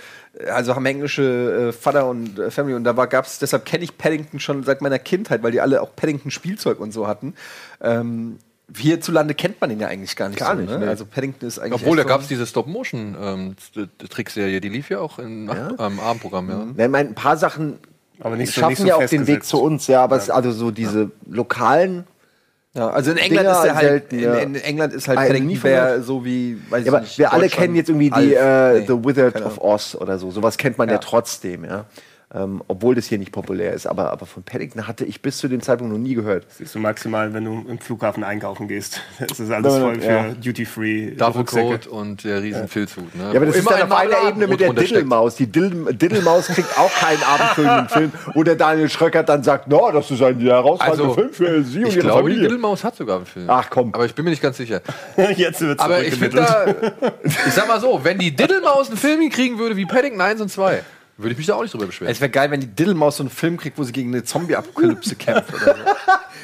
also 0.50 0.76
haben 0.76 0.86
englische 0.86 1.70
äh, 1.70 1.74
Vater 1.74 2.08
und 2.08 2.40
äh, 2.40 2.52
Family 2.52 2.76
und 2.76 2.84
da 2.84 2.98
war, 2.98 3.08
gab's, 3.08 3.40
deshalb 3.40 3.66
kenne 3.66 3.84
ich 3.84 3.98
Paddington 3.98 4.40
schon 4.40 4.64
seit 4.64 4.82
meiner 4.82 5.00
Kindheit, 5.00 5.44
weil 5.44 5.52
die 5.52 5.62
alle 5.62 5.82
auch 5.82 5.96
Paddington 5.96 6.32
Spielzeug 6.32 6.80
und 6.80 6.92
so 6.92 7.08
hatten. 7.08 7.34
Ähm, 7.82 8.38
hierzulande 8.76 9.34
kennt 9.34 9.60
man 9.60 9.72
ihn 9.72 9.80
ja 9.80 9.88
eigentlich 9.88 10.16
gar 10.16 10.30
nicht. 10.30 10.40
Gar 10.40 10.56
so, 10.56 10.62
nicht, 10.62 10.72
ne? 10.72 10.80
nee. 10.80 10.88
Also 10.88 11.06
Paddington 11.06 11.48
ist 11.48 11.60
eigentlich. 11.60 11.82
Obwohl, 11.82 11.98
da 11.98 12.04
gab 12.04 12.22
es 12.22 12.28
diese 12.28 12.46
Stop-Motion-Trickserie, 12.48 14.62
die 14.62 14.70
lief 14.70 14.90
ja 14.90 15.00
auch 15.00 15.20
im 15.20 15.46
Nacht- 15.46 15.76
ähm, 15.80 16.00
Abendprogramm, 16.00 16.50
ja. 16.50 16.66
Ich 16.72 16.78
meine, 16.90 17.10
ein 17.10 17.16
paar 17.16 17.38
Sachen 17.38 17.78
Aber 18.20 18.38
nicht 18.38 18.54
so, 18.54 18.62
schaffen 18.62 18.72
nicht 18.72 18.80
so 18.80 18.88
ja 18.88 18.96
auch 18.96 19.06
den 19.06 19.28
Weg 19.28 19.44
zu 19.44 19.62
uns, 19.62 19.88
ja, 19.88 20.02
aber 20.04 20.16
es, 20.16 20.30
also 20.30 20.52
so 20.52 20.72
diese 20.72 21.12
lokalen. 21.28 22.06
Ja, 22.74 22.90
also 22.90 23.12
in 23.12 23.18
England 23.18 23.40
Dinger 23.48 23.52
ist 23.58 23.64
der 23.64 23.76
halt, 23.76 23.88
selten, 23.88 24.20
ja. 24.20 24.36
in, 24.36 24.56
in 24.56 24.62
England 24.62 24.94
ist 24.94 25.08
halt 25.10 25.20
Ah, 25.20 25.26
Paddington 25.26 25.60
Bear 25.62 26.02
so 26.02 26.24
wie, 26.24 26.58
weiß 26.70 26.86
Ja, 26.86 26.92
aber 26.94 27.02
ich 27.02 27.10
nicht, 27.10 27.18
wir 27.20 27.34
alle 27.34 27.50
kennen 27.50 27.76
jetzt 27.76 27.90
irgendwie 27.90 28.10
die 28.12 28.38
Alf. 28.38 28.76
äh, 28.76 28.80
Nee, 28.80 28.86
The 28.88 28.94
Wizard 29.06 29.42
of. 29.42 29.58
Oz 29.60 29.96
oder 30.00 30.18
so. 30.18 30.32
Sowas 30.32 30.58
kennt 30.58 30.78
man 30.78 30.88
ja, 30.88 30.94
Ja. 30.96 31.00
trotzdem, 31.00 31.66
ja. 31.66 31.84
Ähm, 32.34 32.64
obwohl 32.70 32.96
das 32.96 33.08
hier 33.08 33.18
nicht 33.18 33.34
populär 33.34 33.74
ist. 33.74 33.86
Aber, 33.86 34.12
aber 34.12 34.26
von 34.26 34.44
Paddington 34.44 34.88
hatte 34.88 35.04
ich 35.04 35.22
bis 35.22 35.38
zu 35.38 35.50
dem 35.50 35.62
Zeitpunkt 35.62 35.92
noch 35.92 36.00
nie 36.00 36.14
gehört. 36.14 36.46
Siehst 36.50 36.74
du 36.74 36.80
maximal, 36.80 37.34
wenn 37.34 37.44
du 37.44 37.66
im 37.68 37.78
Flughafen 37.78 38.24
einkaufen 38.24 38.68
gehst. 38.68 39.02
Das 39.32 39.40
ist 39.40 39.52
alles 39.52 39.78
voll 39.78 40.00
für 40.02 40.08
ja. 40.08 40.34
Duty-Free. 40.34 41.14
Rucksäcke. 41.20 41.90
und 41.90 42.24
der 42.24 42.42
riesen 42.42 42.68
Filzhut. 42.68 43.14
Ne? 43.16 43.24
Ja, 43.24 43.30
aber 43.38 43.46
das 43.46 43.56
Wo 43.56 43.60
ist 43.60 43.72
dann 43.72 43.92
auf 43.92 43.98
einer 43.98 44.28
Ebene 44.28 44.48
mit 44.48 44.60
der. 44.60 44.74
Diddlemaus. 44.74 45.36
Die 45.36 45.48
Diddle, 45.48 45.94
Diddlemaus 45.94 46.48
kriegt 46.48 46.78
auch 46.78 46.92
keinen 46.94 47.22
abendfüllenden 47.24 47.90
Film, 47.90 48.12
wo 48.34 48.44
der 48.44 48.56
Daniel 48.56 48.90
Schröckert 48.90 49.30
dann 49.30 49.44
sagt, 49.44 49.68
no, 49.68 49.92
das 49.92 50.10
ist 50.10 50.22
ein 50.22 50.40
herausragender 50.40 51.04
Also, 51.04 51.14
Film 51.14 51.34
für 51.34 51.64
Sie 51.64 51.80
und 51.80 51.88
Ich 51.88 51.96
Ihre 51.98 52.06
glaube, 52.06 52.30
die 52.30 52.36
Familie. 52.36 52.42
Diddlemaus 52.44 52.84
hat 52.84 52.96
sogar 52.96 53.18
einen 53.18 53.26
Film. 53.26 53.50
Ach, 53.50 53.70
komm. 53.70 53.94
Aber 53.94 54.06
ich 54.06 54.16
bin 54.16 54.26
mir 54.26 54.32
nicht 54.32 54.42
ganz 54.42 54.58
sicher. 54.58 54.82
Jetzt 55.36 55.62
wird 55.62 55.80
Aber 55.80 56.02
ich 56.04 56.16
finde 56.16 56.38
da, 56.38 56.66
ich 57.24 57.54
sag 57.54 57.68
mal 57.68 57.80
so, 57.80 58.00
wenn 58.04 58.18
die 58.18 58.36
Diddlemaus 58.36 58.88
einen 58.90 58.98
Film 58.98 59.22
hinkriegen 59.22 59.60
würde 59.60 59.76
wie 59.76 59.86
Paddington 59.86 60.22
1 60.22 60.42
und 60.42 60.50
2, 60.50 60.82
würde 61.22 61.32
ich 61.34 61.38
mich 61.38 61.48
da 61.48 61.56
auch 61.56 61.62
nicht 61.62 61.74
drüber 61.74 61.86
beschweren. 61.88 62.12
Es 62.12 62.20
wäre 62.22 62.30
geil, 62.32 62.52
wenn 62.52 62.60
die 62.62 62.68
Diddlemaus 62.68 63.18
so 63.18 63.24
einen 63.24 63.30
Film 63.30 63.58
kriegt, 63.58 63.78
wo 63.78 63.84
sie 63.84 63.92
gegen 63.92 64.10
eine 64.14 64.24
Zombie-Apokalypse 64.24 65.16
kämpft 65.18 65.54
oder 65.54 65.76
so. 65.76 65.82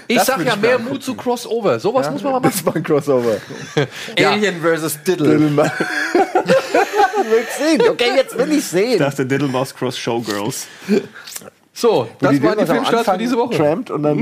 Ich 0.08 0.18
das 0.18 0.28
sag 0.28 0.38
ja 0.40 0.54
ich 0.54 0.56
mir 0.56 0.62
mehr 0.62 0.76
angucken. 0.76 0.94
Mut 0.94 1.04
zu 1.04 1.16
Crossover. 1.16 1.80
Sowas 1.80 2.10
muss 2.12 2.24
man 2.24 2.34
mal 2.34 2.40
machen. 2.40 2.52
Das 2.54 2.66
war 2.66 2.76
ein 2.76 2.84
Crossover. 2.84 3.38
Alien 4.18 4.62
vs. 4.62 5.04
Diddle. 5.04 5.30
Diddlemaus. 5.38 5.68
ich 6.46 7.32
will 7.32 7.46
sehen. 7.78 7.90
Okay, 7.90 8.12
jetzt 8.16 8.38
will 8.38 8.52
ich 8.52 8.58
Ich 8.60 8.66
sehen. 8.66 9.00
dachte 9.00 9.26
Diddlemaus 9.26 9.74
Cross 9.76 9.98
Showgirls. 9.98 10.68
So, 11.74 12.10
das 12.20 12.32
Die 12.32 12.42
war 12.42 12.56
die 12.56 12.62
am 12.62 12.68
Filmstarts 12.68 12.90
für 12.90 12.98
Anfang 12.98 13.20
diese 13.20 13.38
Woche. 13.38 13.56
Trampt 13.56 13.92
und 13.92 14.02
dann 14.02 14.18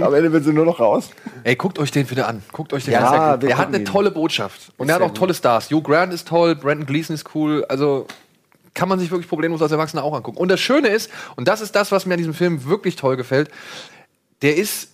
am 0.00 0.14
Ende 0.14 0.32
wird 0.32 0.44
sie 0.44 0.52
nur 0.52 0.64
noch 0.64 0.80
raus. 0.80 1.10
Ey, 1.44 1.54
guckt 1.54 1.78
euch 1.78 1.90
den 1.90 2.06
bitte 2.06 2.24
an. 2.26 2.42
Guckt 2.52 2.72
euch 2.72 2.84
den 2.84 2.94
Ja, 2.94 3.34
an. 3.34 3.42
wir 3.42 3.48
Der 3.48 3.58
hat 3.58 3.64
gucken 3.66 3.74
eine 3.74 3.84
ihn. 3.84 3.92
tolle 3.92 4.10
Botschaft. 4.10 4.72
Und 4.78 4.88
er 4.88 4.94
hat 4.94 5.02
auch 5.02 5.12
tolle 5.12 5.34
Stars. 5.34 5.70
Hugh 5.70 5.82
Grant 5.82 6.12
ist 6.14 6.26
toll, 6.28 6.54
Brandon 6.54 6.86
Gleason 6.86 7.12
ist 7.14 7.26
cool. 7.34 7.66
Also 7.68 8.06
kann 8.76 8.88
man 8.88 9.00
sich 9.00 9.10
wirklich 9.10 9.28
problemlos 9.28 9.60
als 9.62 9.72
Erwachsener 9.72 10.04
auch 10.04 10.14
angucken. 10.14 10.38
Und 10.38 10.48
das 10.48 10.60
Schöne 10.60 10.88
ist, 10.88 11.10
und 11.34 11.48
das 11.48 11.60
ist 11.60 11.74
das, 11.74 11.90
was 11.90 12.06
mir 12.06 12.14
an 12.14 12.18
diesem 12.18 12.34
Film 12.34 12.64
wirklich 12.66 12.94
toll 12.94 13.16
gefällt, 13.16 13.50
der 14.42 14.56
ist, 14.56 14.90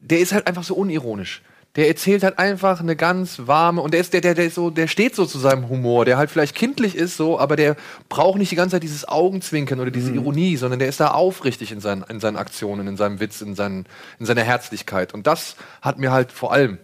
der 0.00 0.20
ist 0.20 0.32
halt 0.32 0.46
einfach 0.46 0.64
so 0.64 0.74
unironisch. 0.74 1.42
Der 1.76 1.88
erzählt 1.88 2.22
halt 2.22 2.38
einfach 2.38 2.78
eine 2.78 2.94
ganz 2.94 3.40
warme 3.46 3.82
und 3.82 3.92
der 3.92 4.00
ist 4.00 4.12
der 4.12 4.20
der 4.20 4.36
der 4.36 4.44
ist 4.44 4.54
so 4.54 4.70
der 4.70 4.86
steht 4.86 5.16
so 5.16 5.26
zu 5.26 5.40
seinem 5.40 5.68
Humor, 5.68 6.04
der 6.04 6.16
halt 6.16 6.30
vielleicht 6.30 6.54
kindlich 6.54 6.94
ist 6.94 7.16
so, 7.16 7.40
aber 7.40 7.56
der 7.56 7.74
braucht 8.08 8.38
nicht 8.38 8.52
die 8.52 8.56
ganze 8.56 8.76
Zeit 8.76 8.84
dieses 8.84 9.08
Augenzwinkern 9.08 9.80
oder 9.80 9.90
diese 9.90 10.12
Ironie, 10.12 10.56
sondern 10.56 10.78
der 10.78 10.88
ist 10.88 11.00
da 11.00 11.08
aufrichtig 11.08 11.72
in 11.72 11.80
seinen 11.80 12.04
in 12.04 12.20
seinen 12.20 12.36
Aktionen, 12.36 12.86
in 12.86 12.96
seinem 12.96 13.18
Witz, 13.18 13.40
in 13.40 13.56
seinen 13.56 13.86
in 14.20 14.26
seiner 14.26 14.44
Herzlichkeit 14.44 15.14
und 15.14 15.26
das 15.26 15.56
hat 15.82 15.98
mir 15.98 16.12
halt 16.12 16.30
vor 16.30 16.52
allem 16.52 16.78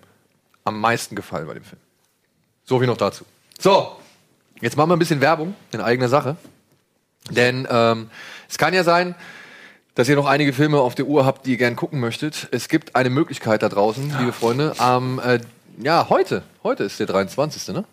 am 0.65 0.81
meisten 0.81 1.15
gefallen 1.15 1.47
bei 1.47 1.55
dem 1.55 1.63
Film. 1.63 1.81
So 2.65 2.83
wie 2.83 2.87
noch 2.89 2.97
dazu. 2.97 3.25
So, 3.61 3.97
jetzt 4.61 4.77
machen 4.77 4.91
wir 4.91 4.97
ein 4.97 4.99
bisschen 4.99 5.21
Werbung 5.21 5.55
in 5.73 5.81
eigener 5.81 6.09
Sache, 6.09 6.37
denn 7.31 7.67
ähm, 7.71 8.11
es 8.49 8.59
kann 8.59 8.75
ja 8.75 8.85
sein, 8.85 9.15
dass 9.95 10.09
ihr 10.09 10.17
noch 10.17 10.27
einige 10.27 10.53
Filme 10.53 10.81
auf 10.81 10.95
der 10.95 11.07
Uhr 11.07 11.27
habt, 11.27 11.47
die 11.47 11.53
ihr 11.53 11.57
gern 11.57 11.77
gucken 11.77 12.01
möchtet. 12.01 12.49
Es 12.53 12.69
gibt 12.69 12.97
eine 12.97 13.11
Möglichkeit 13.11 13.63
da 13.63 13.69
draußen, 13.69 14.15
liebe 14.19 14.33
Freunde. 14.33 14.75
Am, 14.79 15.19
äh, 15.19 15.41
ja, 15.83 16.09
heute. 16.09 16.43
Heute 16.63 16.85
ist 16.85 17.01
der 17.01 17.07
23. 17.07 17.75
Ne? 17.75 17.85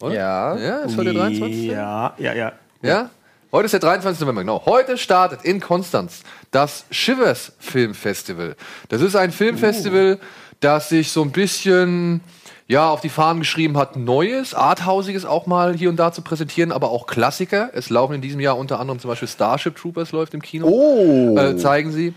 Oder? 0.00 0.14
Ja. 0.14 0.56
Ja, 0.56 0.78
ist 0.80 0.96
heute 0.96 1.12
der 1.12 1.22
23. 1.22 1.64
Ja, 1.66 2.14
ja, 2.18 2.32
ja. 2.34 2.52
Ja? 2.82 3.10
Heute 3.52 3.66
ist 3.66 3.72
der 3.72 3.80
23. 3.80 4.20
November, 4.20 4.42
genau. 4.42 4.66
Heute 4.66 4.98
startet 4.98 5.44
in 5.44 5.60
Konstanz 5.60 6.22
das 6.50 6.84
Shivers 6.90 7.52
Film 7.60 7.94
Festival. 7.94 8.56
Das 8.88 9.00
ist 9.00 9.14
ein 9.14 9.30
Filmfestival, 9.30 10.18
das 10.58 10.88
sich 10.88 11.12
so 11.12 11.22
ein 11.22 11.30
bisschen 11.30 12.20
ja, 12.66 12.88
auf 12.88 13.02
die 13.02 13.10
Fahnen 13.10 13.40
geschrieben 13.40 13.76
hat, 13.76 13.96
Neues, 13.96 14.54
Arthausiges 14.54 15.26
auch 15.26 15.46
mal 15.46 15.74
hier 15.74 15.90
und 15.90 15.96
da 15.96 16.12
zu 16.12 16.22
präsentieren, 16.22 16.72
aber 16.72 16.90
auch 16.90 17.06
Klassiker. 17.06 17.70
Es 17.74 17.90
laufen 17.90 18.14
in 18.14 18.20
diesem 18.22 18.40
Jahr 18.40 18.56
unter 18.56 18.80
anderem 18.80 18.98
zum 18.98 19.10
Beispiel 19.10 19.28
Starship 19.28 19.76
Troopers 19.76 20.12
läuft 20.12 20.32
im 20.32 20.40
Kino. 20.40 20.66
Oh. 20.66 21.36
Äh, 21.36 21.56
zeigen 21.58 21.92
sie. 21.92 22.14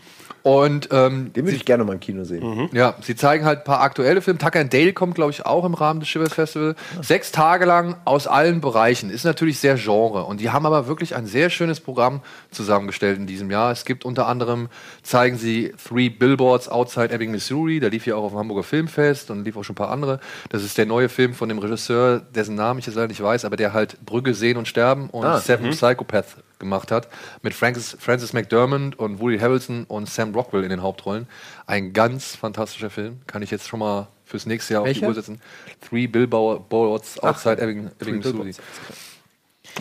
Und 0.47 0.87
ähm, 0.91 1.33
Den 1.33 1.45
würde 1.45 1.57
ich 1.57 1.65
gerne 1.65 1.83
mal 1.83 1.91
im 1.93 1.99
Kino 1.99 2.23
sehen. 2.23 2.69
ja, 2.71 2.95
sie 3.01 3.17
zeigen 3.17 3.43
halt 3.43 3.59
ein 3.59 3.63
paar 3.65 3.81
aktuelle 3.81 4.21
Filme. 4.21 4.39
Tucker 4.39 4.61
and 4.61 4.73
Dale 4.73 4.93
kommt, 4.93 5.15
glaube 5.15 5.31
ich, 5.31 5.45
auch 5.45 5.65
im 5.65 5.73
Rahmen 5.73 5.99
des 5.99 6.07
Shivers 6.07 6.33
Festival. 6.33 6.75
Sechs 7.01 7.33
Tage 7.33 7.65
lang 7.65 7.97
aus 8.05 8.27
allen 8.27 8.61
Bereichen. 8.61 9.09
Ist 9.09 9.25
natürlich 9.25 9.59
sehr 9.59 9.75
Genre. 9.75 10.23
Und 10.23 10.39
die 10.39 10.49
haben 10.49 10.65
aber 10.65 10.87
wirklich 10.87 11.15
ein 11.17 11.25
sehr 11.25 11.49
schönes 11.49 11.81
Programm 11.81 12.21
zusammengestellt 12.49 13.17
in 13.17 13.27
diesem 13.27 13.51
Jahr. 13.51 13.73
Es 13.73 13.83
gibt 13.83 14.05
unter 14.05 14.27
anderem, 14.27 14.69
zeigen 15.03 15.37
sie 15.37 15.73
Three 15.85 16.07
Billboards 16.07 16.69
Outside 16.69 17.09
Ebbing, 17.11 17.31
Missouri. 17.31 17.81
Der 17.81 17.89
lief 17.89 18.05
ja 18.07 18.15
auch 18.15 18.23
auf 18.23 18.31
dem 18.31 18.39
Hamburger 18.39 18.63
Filmfest 18.63 19.29
und 19.29 19.43
lief 19.43 19.57
auch 19.57 19.63
schon 19.65 19.73
ein 19.73 19.75
paar 19.75 19.91
andere. 19.91 20.21
Das 20.47 20.63
ist 20.63 20.77
der 20.77 20.85
neue 20.85 21.09
Film 21.09 21.33
von 21.33 21.49
dem 21.49 21.59
Regisseur, 21.59 22.21
dessen 22.21 22.55
Namen 22.55 22.79
ich 22.79 22.85
jetzt 22.85 22.95
leider 22.95 23.09
nicht 23.09 23.21
weiß, 23.21 23.43
aber 23.43 23.57
der 23.57 23.73
halt 23.73 23.97
Brügge 24.05 24.33
sehen 24.33 24.55
und 24.55 24.67
sterben 24.69 25.09
und 25.09 25.41
Seven 25.41 25.71
Psychopath 25.71 26.37
gemacht 26.59 26.91
hat. 26.91 27.07
Mit 27.41 27.53
Francis, 27.53 27.97
Francis 27.99 28.33
McDermott 28.33 28.95
und 28.97 29.19
Woody 29.19 29.39
Harrelson 29.39 29.85
und 29.85 30.09
Sam 30.09 30.33
Rockwell 30.33 30.63
in 30.63 30.69
den 30.69 30.81
Hauptrollen. 30.81 31.27
Ein 31.65 31.93
ganz 31.93 32.35
fantastischer 32.35 32.89
Film. 32.89 33.19
Kann 33.27 33.41
ich 33.41 33.51
jetzt 33.51 33.67
schon 33.67 33.79
mal 33.79 34.07
fürs 34.25 34.45
nächste 34.45 34.73
Jahr 34.73 34.83
auf 34.83 34.91
die? 34.91 35.03
Uhr 35.03 35.13
setzen. 35.13 35.41
Three 35.87 36.07
Billboards 36.07 37.19
Outside 37.19 37.61
Ebbing, 37.61 37.89
Ebbing 37.99 38.17
Missouri. 38.17 38.53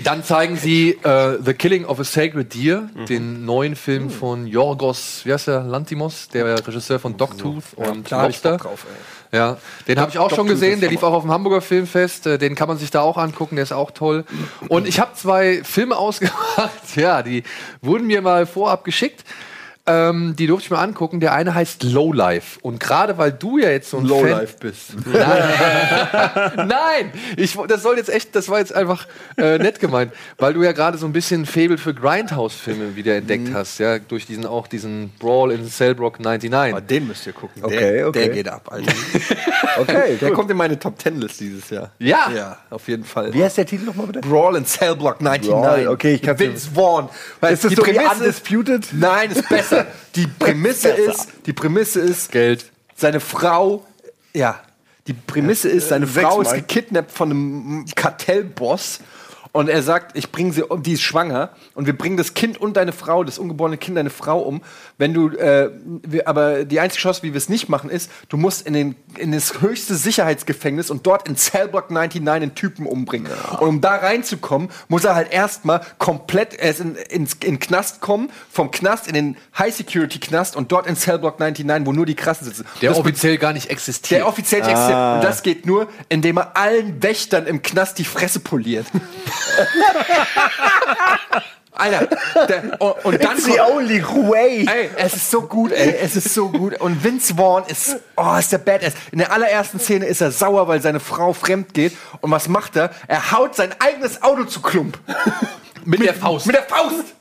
Dann 0.04 0.22
zeigen 0.22 0.56
sie 0.56 0.90
äh, 1.02 1.38
The 1.42 1.54
Killing 1.54 1.84
of 1.84 1.98
a 1.98 2.04
Sacred 2.04 2.54
Deer, 2.54 2.88
den 3.08 3.44
neuen 3.44 3.76
Film 3.76 4.10
von 4.10 4.46
Yorgos, 4.46 5.22
wie 5.24 5.32
heißt 5.32 5.48
der, 5.48 5.62
Lantimos, 5.62 6.28
der 6.28 6.66
Regisseur 6.66 6.98
von 6.98 7.16
Dogtooth 7.16 7.64
und 7.76 8.10
da 8.12 8.22
hab 8.22 8.30
ich 8.30 8.36
Lobster. 8.42 8.56
Drauf. 8.58 8.86
Ja, 9.32 9.56
den 9.88 9.98
habe 9.98 10.10
ich 10.10 10.18
auch 10.18 10.30
schon 10.30 10.46
gesehen. 10.46 10.80
Der 10.80 10.88
lief 10.90 11.02
auch 11.02 11.12
auf 11.12 11.22
dem 11.22 11.32
Hamburger 11.32 11.60
Filmfest. 11.60 12.26
Äh, 12.26 12.38
Den 12.38 12.54
kann 12.54 12.68
man 12.68 12.78
sich 12.78 12.90
da 12.90 13.00
auch 13.00 13.16
angucken. 13.16 13.56
Der 13.56 13.64
ist 13.64 13.72
auch 13.72 13.90
toll. 13.90 14.24
Und 14.68 14.86
ich 14.86 15.00
habe 15.00 15.14
zwei 15.14 15.62
Filme 15.64 15.96
ausgemacht. 15.98 16.96
Ja, 16.96 17.22
die 17.22 17.42
wurden 17.82 18.06
mir 18.06 18.22
mal 18.22 18.46
vorab 18.46 18.84
geschickt. 18.84 19.24
Ähm, 19.88 20.34
die 20.36 20.46
durfte 20.46 20.66
ich 20.66 20.70
mir 20.70 20.78
angucken. 20.78 21.20
Der 21.20 21.32
eine 21.32 21.54
heißt 21.54 21.84
Lowlife. 21.84 22.58
Und 22.62 22.80
gerade 22.80 23.18
weil 23.18 23.32
du 23.32 23.58
ja 23.58 23.70
jetzt 23.70 23.90
so 23.90 23.98
ein 23.98 24.08
Fan 24.08 24.46
bist. 24.60 24.90
Nein, 26.56 27.12
ich, 27.36 27.56
das 27.68 27.82
soll 27.82 27.96
jetzt 27.96 28.08
echt, 28.10 28.34
das 28.34 28.48
war 28.48 28.58
jetzt 28.58 28.74
einfach 28.74 29.06
äh, 29.36 29.58
nett 29.58 29.80
gemeint, 29.80 30.12
weil 30.38 30.54
du 30.54 30.62
ja 30.62 30.72
gerade 30.72 30.98
so 30.98 31.06
ein 31.06 31.12
bisschen 31.12 31.46
Fable 31.46 31.78
für 31.78 31.94
Grindhouse-Filme 31.94 32.96
wieder 32.96 33.16
entdeckt 33.16 33.48
hast, 33.52 33.78
ja, 33.78 33.98
durch 33.98 34.26
diesen 34.26 34.46
auch 34.46 34.66
diesen 34.66 35.10
Brawl 35.18 35.52
in 35.52 35.68
Cellblock 35.68 36.20
99. 36.20 36.72
Aber 36.72 36.80
den 36.80 37.06
müsst 37.06 37.26
ihr 37.26 37.32
gucken. 37.32 37.62
Okay, 37.64 37.92
der, 37.94 38.08
okay. 38.08 38.24
der 38.26 38.28
geht 38.30 38.48
ab, 38.48 38.68
Alter. 38.70 38.92
Okay, 39.78 40.16
Der 40.18 40.28
gut. 40.28 40.38
kommt 40.38 40.50
in 40.50 40.56
meine 40.56 40.78
Top 40.78 40.98
Ten 40.98 41.20
List 41.20 41.38
dieses 41.40 41.68
Jahr. 41.68 41.90
Ja. 41.98 42.30
Ja, 42.34 42.56
auf 42.70 42.88
jeden 42.88 43.04
Fall. 43.04 43.34
Wie 43.34 43.44
heißt 43.44 43.58
der 43.58 43.66
Titel 43.66 43.84
nochmal 43.84 44.06
bitte? 44.06 44.20
Brawl 44.20 44.56
in 44.56 44.64
Cell 44.64 44.96
Block 44.96 45.20
99. 45.20 45.50
Brawl, 45.50 45.88
okay, 45.88 46.14
ich 46.14 46.22
kann's 46.22 46.40
Vince 46.40 46.70
Vaughn. 46.74 47.10
Ist 47.42 47.62
das 47.64 47.68
die 47.70 47.74
so 47.74 47.82
Prämisse- 47.82 48.16
Undisputed? 48.20 48.86
Nein, 48.92 49.30
ist 49.32 49.46
besser. 49.48 49.75
Die 50.14 50.26
Prämisse 50.26 50.88
ist, 50.88 51.28
die 51.46 51.52
Prämisse 51.52 52.00
ist, 52.00 52.32
Geld. 52.32 52.70
seine 52.94 53.20
Frau, 53.20 53.86
ja, 54.34 54.60
die 55.06 55.12
Prämisse 55.12 55.68
ist, 55.68 55.88
seine 55.88 56.06
Frau 56.06 56.40
ist 56.40 56.50
Mal. 56.50 56.56
gekidnappt 56.60 57.12
von 57.12 57.30
einem 57.30 57.84
Kartellboss 57.94 59.00
Und 59.56 59.70
er 59.70 59.82
sagt, 59.82 60.18
ich 60.18 60.32
bringe 60.32 60.52
sie 60.52 60.62
um, 60.62 60.82
die 60.82 60.92
ist 60.92 61.00
schwanger 61.00 61.48
und 61.72 61.86
wir 61.86 61.96
bringen 61.96 62.18
das 62.18 62.34
Kind 62.34 62.60
und 62.60 62.76
deine 62.76 62.92
Frau, 62.92 63.24
das 63.24 63.38
ungeborene 63.38 63.78
Kind, 63.78 63.96
deine 63.96 64.10
Frau 64.10 64.40
um. 64.40 64.60
Wenn 64.98 65.14
du, 65.14 65.30
äh, 65.30 65.70
wir, 66.02 66.28
aber 66.28 66.66
die 66.66 66.78
einzige 66.78 67.00
Chance, 67.00 67.22
wie 67.22 67.32
wir 67.32 67.38
es 67.38 67.48
nicht 67.48 67.70
machen, 67.70 67.88
ist, 67.88 68.10
du 68.28 68.36
musst 68.36 68.66
in, 68.66 68.74
den, 68.74 68.96
in 69.16 69.32
das 69.32 69.62
höchste 69.62 69.94
Sicherheitsgefängnis 69.94 70.90
und 70.90 71.06
dort 71.06 71.26
in 71.26 71.36
Cellblock 71.36 71.90
99 71.90 72.26
einen 72.42 72.54
Typen 72.54 72.84
umbringen. 72.84 73.32
Und 73.58 73.66
um 73.66 73.80
da 73.80 73.96
reinzukommen, 73.96 74.68
muss 74.88 75.04
er 75.04 75.14
halt 75.14 75.32
erstmal 75.32 75.80
komplett, 75.96 76.52
er 76.52 76.72
ist 76.72 76.80
in, 76.80 76.94
in 77.08 77.26
den 77.42 77.58
Knast 77.58 78.02
kommen, 78.02 78.28
vom 78.52 78.70
Knast 78.70 79.08
in 79.08 79.14
den 79.14 79.36
High-Security-Knast 79.58 80.54
und 80.54 80.70
dort 80.70 80.86
in 80.86 80.96
Cellblock 80.96 81.40
99, 81.40 81.86
wo 81.86 81.92
nur 81.94 82.04
die 82.04 82.14
Krassen 82.14 82.46
sitzen. 82.46 82.66
Der 82.82 82.90
Das 82.90 82.98
offiziell 82.98 83.38
gar 83.38 83.54
nicht 83.54 83.70
existiert. 83.70 84.20
der 84.20 84.28
offiziell 84.28 84.60
existiert. 84.60 85.14
Und 85.14 85.24
das 85.24 85.42
geht 85.42 85.64
nur, 85.64 85.88
indem 86.10 86.36
er 86.36 86.58
allen 86.58 87.02
Wächtern 87.02 87.46
im 87.46 87.62
Knast 87.62 87.98
die 87.98 88.04
Fresse 88.04 88.40
poliert. 88.40 88.84
Alter, 91.78 92.08
der, 92.48 92.80
und, 92.80 93.04
und 93.04 93.22
dann 93.22 93.38
the 93.38 93.60
only 93.60 94.02
way. 94.02 94.66
Ey, 94.66 94.90
es 94.96 95.14
ist 95.14 95.30
so 95.30 95.42
gut, 95.42 95.72
ey, 95.72 95.94
es 96.00 96.16
ist 96.16 96.32
so 96.32 96.48
gut. 96.48 96.80
Und 96.80 97.04
Vince 97.04 97.34
Vaughn 97.34 97.64
ist, 97.68 97.96
oh, 98.16 98.34
ist 98.38 98.50
der 98.50 98.58
Badass. 98.58 98.94
In 99.12 99.18
der 99.18 99.30
allerersten 99.30 99.78
Szene 99.78 100.06
ist 100.06 100.22
er 100.22 100.30
sauer, 100.30 100.68
weil 100.68 100.80
seine 100.80 101.00
Frau 101.00 101.34
fremd 101.34 101.74
geht. 101.74 101.92
Und 102.22 102.30
was 102.30 102.48
macht 102.48 102.76
er? 102.76 102.92
Er 103.08 103.30
haut 103.32 103.54
sein 103.54 103.74
eigenes 103.78 104.22
Auto 104.22 104.44
zu 104.44 104.62
Klump. 104.62 104.98
mit, 105.84 106.02
der 106.02 106.14
Faust. 106.14 106.46
Mit 106.46 106.56
der 106.56 106.62
Faust. 106.62 107.14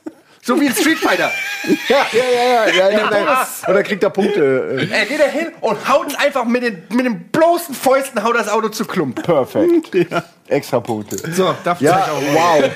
So 0.46 0.60
wie 0.60 0.66
in 0.66 0.74
Street 0.74 0.98
Fighter. 0.98 1.30
Ja, 1.88 2.06
ja, 2.12 2.22
ja, 2.24 2.66
ja, 2.68 2.90
ja, 2.90 3.18
ja. 3.24 3.48
Oder 3.68 3.82
kriegt 3.82 4.00
er 4.04 4.10
Punkte? 4.10 4.78
äh, 4.88 4.88
Er 5.00 5.04
geht 5.06 5.18
da 5.18 5.24
hin 5.24 5.48
und 5.60 5.88
haut 5.88 6.16
einfach 6.16 6.44
mit 6.44 6.62
den, 6.62 6.82
mit 6.90 7.04
den 7.04 7.24
bloßen 7.28 7.74
Fäusten, 7.74 8.22
haut 8.22 8.36
das 8.36 8.48
Auto 8.48 8.68
zu 8.68 8.84
Klump. 8.84 9.20
Perfekt. 9.24 9.90
Extra 10.46 10.78
Punkte. 10.78 11.16
So, 11.32 11.56
darf 11.64 11.80
ich 11.80 11.86
Ja, 11.88 12.04
euch 12.04 12.10
auch 12.10 12.22
wow. 12.34 12.70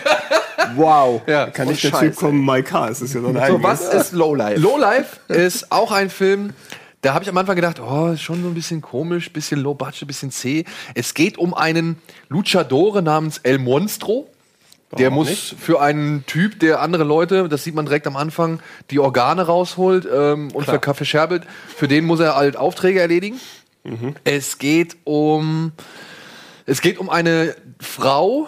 Wow. 0.75 1.23
Ja. 1.29 1.47
Kann 1.51 1.69
nicht 1.69 1.85
der 1.85 1.91
Scheiße. 1.91 2.07
Typ 2.07 2.17
kommen, 2.17 2.45
My 2.45 2.63
Car, 2.65 2.91
es 2.91 3.01
ist 3.01 3.15
ja 3.15 3.21
so 3.21 3.29
ein 3.29 3.35
So, 3.35 3.41
eigenes. 3.41 3.63
was 3.63 3.95
ist 3.95 4.13
Lowlife? 4.13 4.59
Lowlife 4.59 5.19
ist 5.29 5.71
auch 5.71 5.93
ein 5.93 6.11
Film, 6.11 6.53
da 7.03 7.15
habe 7.15 7.23
ich 7.23 7.31
am 7.31 7.37
Anfang 7.39 7.55
gedacht, 7.55 7.79
oh, 7.81 8.09
ist 8.13 8.23
schon 8.23 8.43
so 8.43 8.49
ein 8.49 8.55
bisschen 8.55 8.81
komisch, 8.81 9.33
bisschen 9.33 9.61
low 9.61 9.75
budget, 9.75 10.09
bisschen 10.09 10.33
zäh. 10.33 10.65
Es 10.97 11.15
geht 11.15 11.39
um 11.39 11.55
einen 11.55 12.03
Luchadore 12.29 13.03
namens 13.03 13.39
El 13.39 13.59
Monstro. 13.59 14.29
Der 14.99 15.11
muss 15.11 15.55
für 15.59 15.81
einen 15.81 16.27
Typ, 16.27 16.59
der 16.59 16.81
andere 16.81 17.05
Leute, 17.05 17.49
das 17.49 17.63
sieht 17.63 17.75
man 17.75 17.87
direkt 17.87 18.07
am 18.07 18.17
Anfang, 18.17 18.61
die 18.91 18.99
Organe 18.99 19.43
rausholt 19.43 20.07
ähm, 20.13 20.51
und 20.53 20.65
für 20.65 20.81
Kaffee 20.81 21.05
scherbelt. 21.05 21.45
Für 21.69 21.87
den 21.87 22.05
muss 22.05 22.19
er 22.21 22.35
halt 22.35 22.57
Aufträge 22.57 23.01
erledigen. 23.01 23.41
Es 24.25 24.59
geht 24.59 24.97
um 25.05 25.73
es 26.71 26.83
geht 26.83 26.99
um 26.99 27.11
eine 27.11 27.57
Frau, 27.81 28.47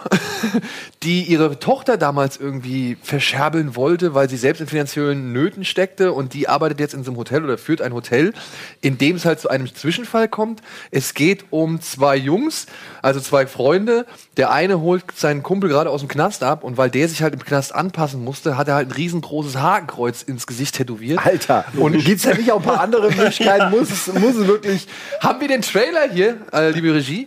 die 1.02 1.22
ihre 1.22 1.58
Tochter 1.58 1.96
damals 1.96 2.36
irgendwie 2.36 2.96
verscherbeln 3.02 3.74
wollte, 3.74 4.14
weil 4.14 4.30
sie 4.30 4.36
selbst 4.36 4.60
in 4.60 4.68
finanziellen 4.68 5.32
Nöten 5.32 5.64
steckte 5.64 6.12
und 6.12 6.32
die 6.32 6.48
arbeitet 6.48 6.78
jetzt 6.78 6.94
in 6.94 7.02
so 7.02 7.10
einem 7.10 7.18
Hotel 7.18 7.42
oder 7.42 7.58
führt 7.58 7.82
ein 7.82 7.92
Hotel, 7.92 8.32
in 8.80 8.96
dem 8.96 9.16
es 9.16 9.24
halt 9.24 9.40
zu 9.40 9.48
einem 9.50 9.74
Zwischenfall 9.74 10.28
kommt. 10.28 10.62
Es 10.92 11.14
geht 11.14 11.46
um 11.50 11.80
zwei 11.80 12.14
Jungs, 12.14 12.66
also 13.02 13.18
zwei 13.18 13.48
Freunde. 13.48 14.06
Der 14.36 14.52
eine 14.52 14.80
holt 14.80 15.02
seinen 15.16 15.42
Kumpel 15.42 15.68
gerade 15.68 15.90
aus 15.90 15.98
dem 15.98 16.08
Knast 16.08 16.44
ab 16.44 16.62
und 16.62 16.76
weil 16.76 16.90
der 16.90 17.08
sich 17.08 17.24
halt 17.24 17.34
im 17.34 17.44
Knast 17.44 17.74
anpassen 17.74 18.22
musste, 18.22 18.56
hat 18.56 18.68
er 18.68 18.76
halt 18.76 18.90
ein 18.90 18.92
riesengroßes 18.92 19.56
Hakenkreuz 19.56 20.22
ins 20.22 20.46
Gesicht 20.46 20.76
tätowiert. 20.76 21.26
Alter. 21.26 21.64
Und 21.74 21.98
gibt's 22.04 22.22
da 22.22 22.34
nicht 22.34 22.52
auch 22.52 22.60
ein 22.60 22.62
paar 22.62 22.80
andere 22.80 23.10
Möglichkeiten? 23.16 23.76
Muss 23.76 23.90
es, 23.90 24.06
muss 24.14 24.36
es 24.36 24.46
wirklich. 24.46 24.86
Haben 25.18 25.40
wir 25.40 25.48
den 25.48 25.62
Trailer 25.62 26.08
hier, 26.08 26.36
äh, 26.52 26.70
liebe 26.70 26.94
Regie? 26.94 27.26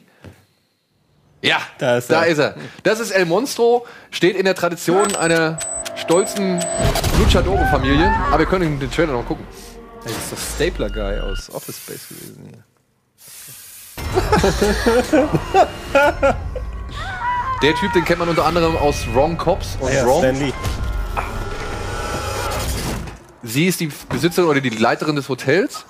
Ja, 1.42 1.58
Da 1.78 1.98
ist 1.98 2.10
da 2.10 2.24
er. 2.24 2.28
ist 2.32 2.38
er. 2.40 2.56
Das 2.84 3.00
ist 3.00 3.12
El 3.12 3.26
Monstro, 3.26 3.86
steht 4.12 4.36
in 4.36 4.46
der 4.46 4.56
Tradition 4.56 5.16
einer 5.16 5.60
stolzen 5.96 6.60
Luchadoro-Familie. 7.20 8.12
Aber 8.30 8.40
wir 8.40 8.46
können 8.46 8.80
den 8.80 8.90
Trailer 8.92 9.14
noch 9.14 9.26
gucken. 9.26 9.46
Das 10.04 10.12
ist 10.14 10.32
das 10.32 10.56
Stapler 10.56 10.90
Guy 10.90 11.20
aus 11.20 11.50
Office 11.54 11.78
Space 11.78 12.08
gewesen. 12.10 12.64
Der 17.62 17.74
Typ, 17.76 17.94
den 17.94 18.04
kennt 18.06 18.20
man 18.20 18.30
unter 18.30 18.46
anderem 18.46 18.76
aus 18.76 19.06
Wrong 19.14 19.38
Cops 19.38 19.78
und 19.80 19.92
Ja, 19.94 20.06
Wrong. 20.06 20.20
Stan 20.22 20.36
Lee. 20.40 20.54
Sie 23.44 23.66
ist 23.68 23.80
die 23.80 23.90
Besitzerin 24.10 24.50
oder 24.50 24.60
die 24.62 24.70
Leiterin 24.70 25.16
des 25.16 25.30
Hotels. 25.30 25.86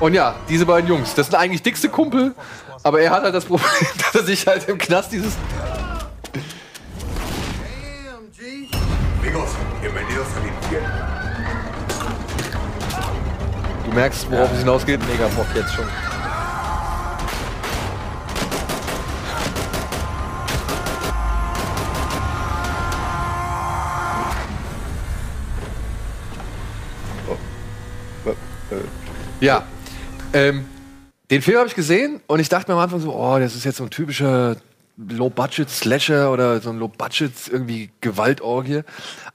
Und 0.00 0.14
ja, 0.14 0.34
diese 0.48 0.66
beiden 0.66 0.88
Jungs, 0.88 1.14
das 1.14 1.26
sind 1.26 1.36
eigentlich 1.36 1.62
dickste 1.62 1.88
Kumpel, 1.88 2.34
aber 2.82 3.00
er 3.00 3.10
hat 3.10 3.22
halt 3.22 3.34
das 3.34 3.44
Problem, 3.44 3.68
dass 3.98 4.14
er 4.14 4.24
sich 4.24 4.46
halt 4.46 4.68
im 4.68 4.78
Knast 4.78 5.12
dieses. 5.12 5.34
Du 13.84 13.92
merkst, 13.92 14.30
worauf 14.30 14.50
es 14.52 14.58
hinausgeht. 14.60 15.00
Mega 15.06 15.28
Bock 15.28 15.46
jetzt 15.54 15.74
schon. 15.74 15.86
Ja. 29.40 29.64
Ähm, 30.34 30.64
den 31.30 31.42
Film 31.42 31.58
habe 31.58 31.68
ich 31.68 31.74
gesehen 31.74 32.20
und 32.26 32.40
ich 32.40 32.48
dachte 32.48 32.70
mir 32.70 32.76
am 32.76 32.82
Anfang 32.82 33.00
so, 33.00 33.14
oh, 33.14 33.38
das 33.38 33.54
ist 33.54 33.64
jetzt 33.64 33.76
so 33.76 33.84
ein 33.84 33.90
typischer 33.90 34.56
Low-Budget-Slasher 34.96 36.30
oder 36.30 36.60
so 36.60 36.70
ein 36.70 36.78
Low-Budget 36.78 37.32
irgendwie 37.50 37.90
Gewaltorgie. 38.00 38.82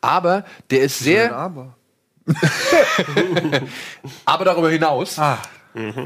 Aber 0.01 0.45
der 0.69 0.81
ist 0.81 0.99
sehr. 0.99 1.35
Aber. 1.35 1.75
Aber 4.25 4.45
darüber 4.45 4.69
hinaus. 4.69 5.17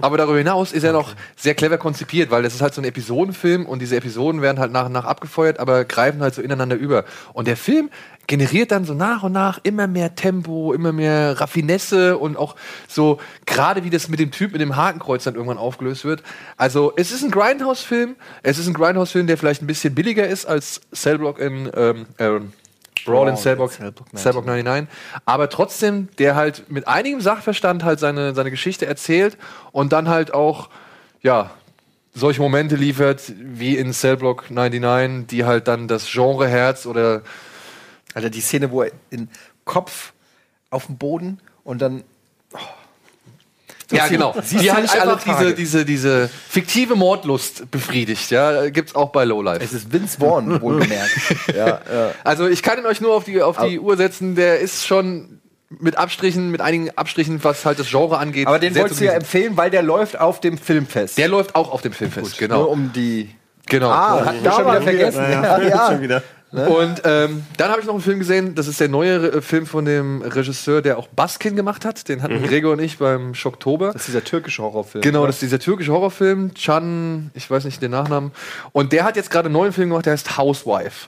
Aber 0.02 0.18
darüber 0.18 0.38
hinaus 0.38 0.72
ist 0.72 0.84
er 0.84 0.94
noch 0.94 1.14
sehr 1.36 1.56
clever 1.56 1.78
konzipiert, 1.78 2.32
weil 2.32 2.44
das 2.44 2.54
ist 2.54 2.62
halt 2.62 2.74
so 2.74 2.82
ein 2.82 2.86
Episodenfilm 2.86 3.66
und 3.66 3.80
diese 3.80 3.96
Episoden 3.96 4.42
werden 4.42 4.60
halt 4.60 4.72
nach 4.72 4.86
und 4.86 4.92
nach 4.92 5.06
abgefeuert, 5.06 5.60
aber 5.60 5.86
greifen 5.86 6.22
halt 6.22 6.36
so 6.36 6.42
ineinander 6.42 6.76
über. 6.76 7.06
Und 7.34 7.48
der 7.48 7.58
Film 7.58 7.90
generiert 8.28 8.72
dann 8.72 8.86
so 8.86 8.94
nach 8.94 9.24
und 9.24 9.34
nach 9.34 9.60
immer 9.64 9.88
mehr 9.88 10.16
Tempo, 10.16 10.74
immer 10.74 10.92
mehr 10.92 11.40
Raffinesse 11.40 12.18
und 12.18 12.38
auch 12.38 12.56
so, 12.88 13.20
gerade 13.46 13.84
wie 13.84 13.90
das 13.90 14.08
mit 14.08 14.20
dem 14.20 14.32
Typ 14.32 14.54
mit 14.54 14.62
dem 14.62 14.76
Hakenkreuz 14.76 15.24
dann 15.24 15.36
irgendwann 15.36 15.58
aufgelöst 15.58 16.06
wird. 16.06 16.24
Also, 16.58 16.94
es 16.96 17.12
ist 17.12 17.24
ein 17.24 17.32
Grindhouse-Film. 17.32 18.16
Es 18.44 18.58
ist 18.58 18.68
ein 18.68 18.74
Grindhouse-Film, 18.74 19.28
der 19.28 19.38
vielleicht 19.38 19.62
ein 19.62 19.68
bisschen 19.68 19.96
billiger 19.96 20.28
ist 20.28 20.46
als 20.46 20.82
Cellblock 20.94 21.40
in, 21.40 21.70
ähm, 21.76 22.06
ähm, 22.20 22.54
Brawl 23.06 23.30
in 23.30 23.36
Cellblock, 23.36 23.72
Cellblock 23.72 24.46
99. 24.46 24.88
Aber 25.26 25.50
trotzdem, 25.50 26.10
der 26.18 26.36
halt 26.36 26.70
mit 26.70 26.88
einigem 26.88 27.22
Sachverstand 27.22 27.84
halt 27.84 28.00
seine, 28.00 28.34
seine 28.34 28.52
Geschichte 28.52 28.86
erzählt 28.86 29.38
und 29.72 29.94
dann 29.94 30.10
halt 30.10 30.34
auch, 30.34 30.70
ja, 31.22 31.52
solche 32.14 32.42
Momente 32.42 32.76
liefert 32.76 33.34
wie 33.38 33.78
in 33.78 33.94
Cellblock 33.94 34.52
99, 34.52 35.28
die 35.28 35.46
halt 35.46 35.68
dann 35.68 35.88
das 35.88 36.12
Genreherz 36.12 36.86
oder 36.86 37.22
Alter, 38.14 38.30
die 38.30 38.42
Szene, 38.42 38.72
wo 38.72 38.84
er 38.84 38.92
den 39.12 39.30
Kopf 39.66 40.14
auf 40.70 40.88
dem 40.88 40.98
Boden 40.98 41.40
und 41.64 41.82
dann. 41.82 42.04
Ja, 43.92 44.08
genau. 44.08 44.34
Siehst 44.42 44.64
Die 44.64 44.68
du 44.68 44.74
halt 44.74 44.84
nicht 44.84 45.00
alle 45.00 45.18
diese, 45.26 45.54
diese, 45.54 45.86
diese 45.86 46.30
fiktive 46.50 46.96
Mordlust 46.96 47.70
befriedigt. 47.72 48.32
Ja, 48.32 48.70
gibt's 48.70 48.96
auch 48.96 49.10
bei 49.10 49.24
Lowlife. 49.26 49.62
Es 49.64 49.74
ist 49.74 49.92
Vince 49.92 50.18
Vaughn, 50.20 50.62
wohlgemerkt. 50.62 51.12
Ja, 51.56 51.68
ja. 51.68 51.82
Also 52.24 52.48
ich 52.48 52.64
kann 52.64 52.80
ihn 52.80 52.86
euch 52.86 53.02
nur 53.02 53.14
auf 53.16 53.24
die, 53.26 53.42
auf 53.42 53.58
die 53.58 53.80
Uhr 53.80 53.98
setzen, 53.98 54.36
der 54.36 54.60
ist 54.60 54.86
schon 54.88 55.42
mit 55.70 55.98
Abstrichen, 55.98 56.52
mit 56.52 56.62
einigen 56.62 56.90
Abstrichen, 56.98 57.44
was 57.44 57.66
halt 57.66 57.80
das 57.80 57.90
Genre 57.90 58.18
angeht. 58.18 58.48
Aber 58.48 58.60
den 58.60 58.76
wolltest 58.76 59.00
du 59.02 59.06
ja 59.06 59.14
empfehlen, 59.14 59.56
weil 59.58 59.70
der 59.70 59.82
läuft 59.82 60.20
auf 60.20 60.40
dem 60.42 60.58
Filmfest. 60.58 61.18
Der 61.18 61.28
läuft 61.28 61.56
auch 61.56 61.72
auf 61.72 61.82
dem 61.82 61.94
Filmfest, 61.94 62.38
genau. 62.38 62.60
Nur 62.60 62.70
um 62.70 62.92
die. 62.94 63.30
genau. 63.68 63.90
Ah, 63.90 64.26
Hatten 64.26 64.44
wir 64.44 64.52
schon 64.52 64.66
wieder 64.66 64.82
vergessen. 64.82 65.22
Ja, 65.32 65.62
Ja, 65.62 66.00
ja. 66.02 66.22
Wieder. 66.52 66.70
Und 66.70 67.02
ähm, 67.06 67.46
dann 67.58 67.72
habe 67.72 67.82
ich 67.82 67.88
noch 67.88 67.94
einen 67.94 68.04
Film 68.04 68.20
gesehen, 68.20 68.56
das 68.56 68.68
ist 68.68 68.80
der 68.80 68.90
neue 68.90 69.32
äh, 69.32 69.42
Film 69.42 69.66
von 69.66 69.86
dem 69.86 70.22
Regisseur, 70.22 70.82
der 70.82 70.98
auch 70.98 71.08
Baskin 71.08 71.56
gemacht 71.56 71.86
hat. 71.86 72.08
Den 72.10 72.22
hatten 72.22 72.42
Gregor 72.44 72.74
und 72.74 72.80
ich 72.80 72.98
beim 72.98 73.34
Schocktober. 73.34 73.94
Das 73.94 74.04
ist 74.04 74.08
dieser 74.10 74.24
türkische 74.24 74.64
Horrorfilm. 74.64 75.02
Genau, 75.02 75.20
oder? 75.20 75.28
das 75.28 75.38
ist 75.38 75.44
dieser 75.44 75.60
türkische 75.60 75.92
Horrorfilm, 75.92 76.54
Chan, 76.54 77.32
ich 77.34 77.50
weiß 77.50 77.66
nicht 77.66 77.82
den 77.82 77.92
Nachnamen. 77.92 78.32
Und 78.72 78.94
der 78.94 79.04
hat 79.04 79.16
jetzt 79.16 79.32
gerade 79.32 79.46
einen 79.46 79.54
neuen 79.54 79.74
Film 79.74 79.90
gemacht, 79.90 80.06
der 80.06 80.14
heißt 80.14 80.38
Housewife. 80.38 81.08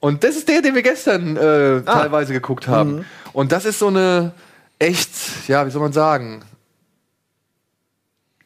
Und 0.00 0.24
das 0.24 0.36
ist 0.36 0.48
der, 0.48 0.62
den 0.62 0.74
wir 0.74 0.82
gestern 0.82 1.36
äh, 1.36 1.82
teilweise 1.82 2.32
geguckt 2.32 2.66
haben. 2.66 3.04
Und 3.32 3.52
das 3.52 3.66
ist 3.66 3.78
so 3.78 3.88
eine 3.88 4.32
echt, 4.78 5.10
ja, 5.46 5.66
wie 5.66 5.70
soll 5.70 5.82
man 5.82 5.92
sagen, 5.92 6.42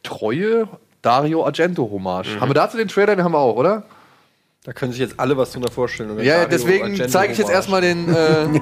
treue 0.02 0.68
Dario 1.00 1.44
Argento-Hommage. 1.44 2.40
Haben 2.40 2.50
wir 2.50 2.54
dazu 2.54 2.76
den 2.76 2.88
Trailer? 2.88 3.14
Den 3.14 3.24
haben 3.24 3.32
wir 3.32 3.38
auch, 3.38 3.56
oder? 3.56 3.84
Da 4.64 4.72
können 4.72 4.92
sich 4.92 5.00
jetzt 5.02 5.20
alle 5.20 5.36
was 5.36 5.52
drunter 5.52 5.70
vorstellen. 5.70 6.12
Und 6.12 6.18
Ja, 6.22 6.38
ja, 6.38 6.44
deswegen 6.46 6.96
zeige 7.08 7.34
ich 7.34 7.38
jetzt 7.38 7.50
erstmal 7.50 7.82
den, 7.82 8.08
äh, 8.08 8.60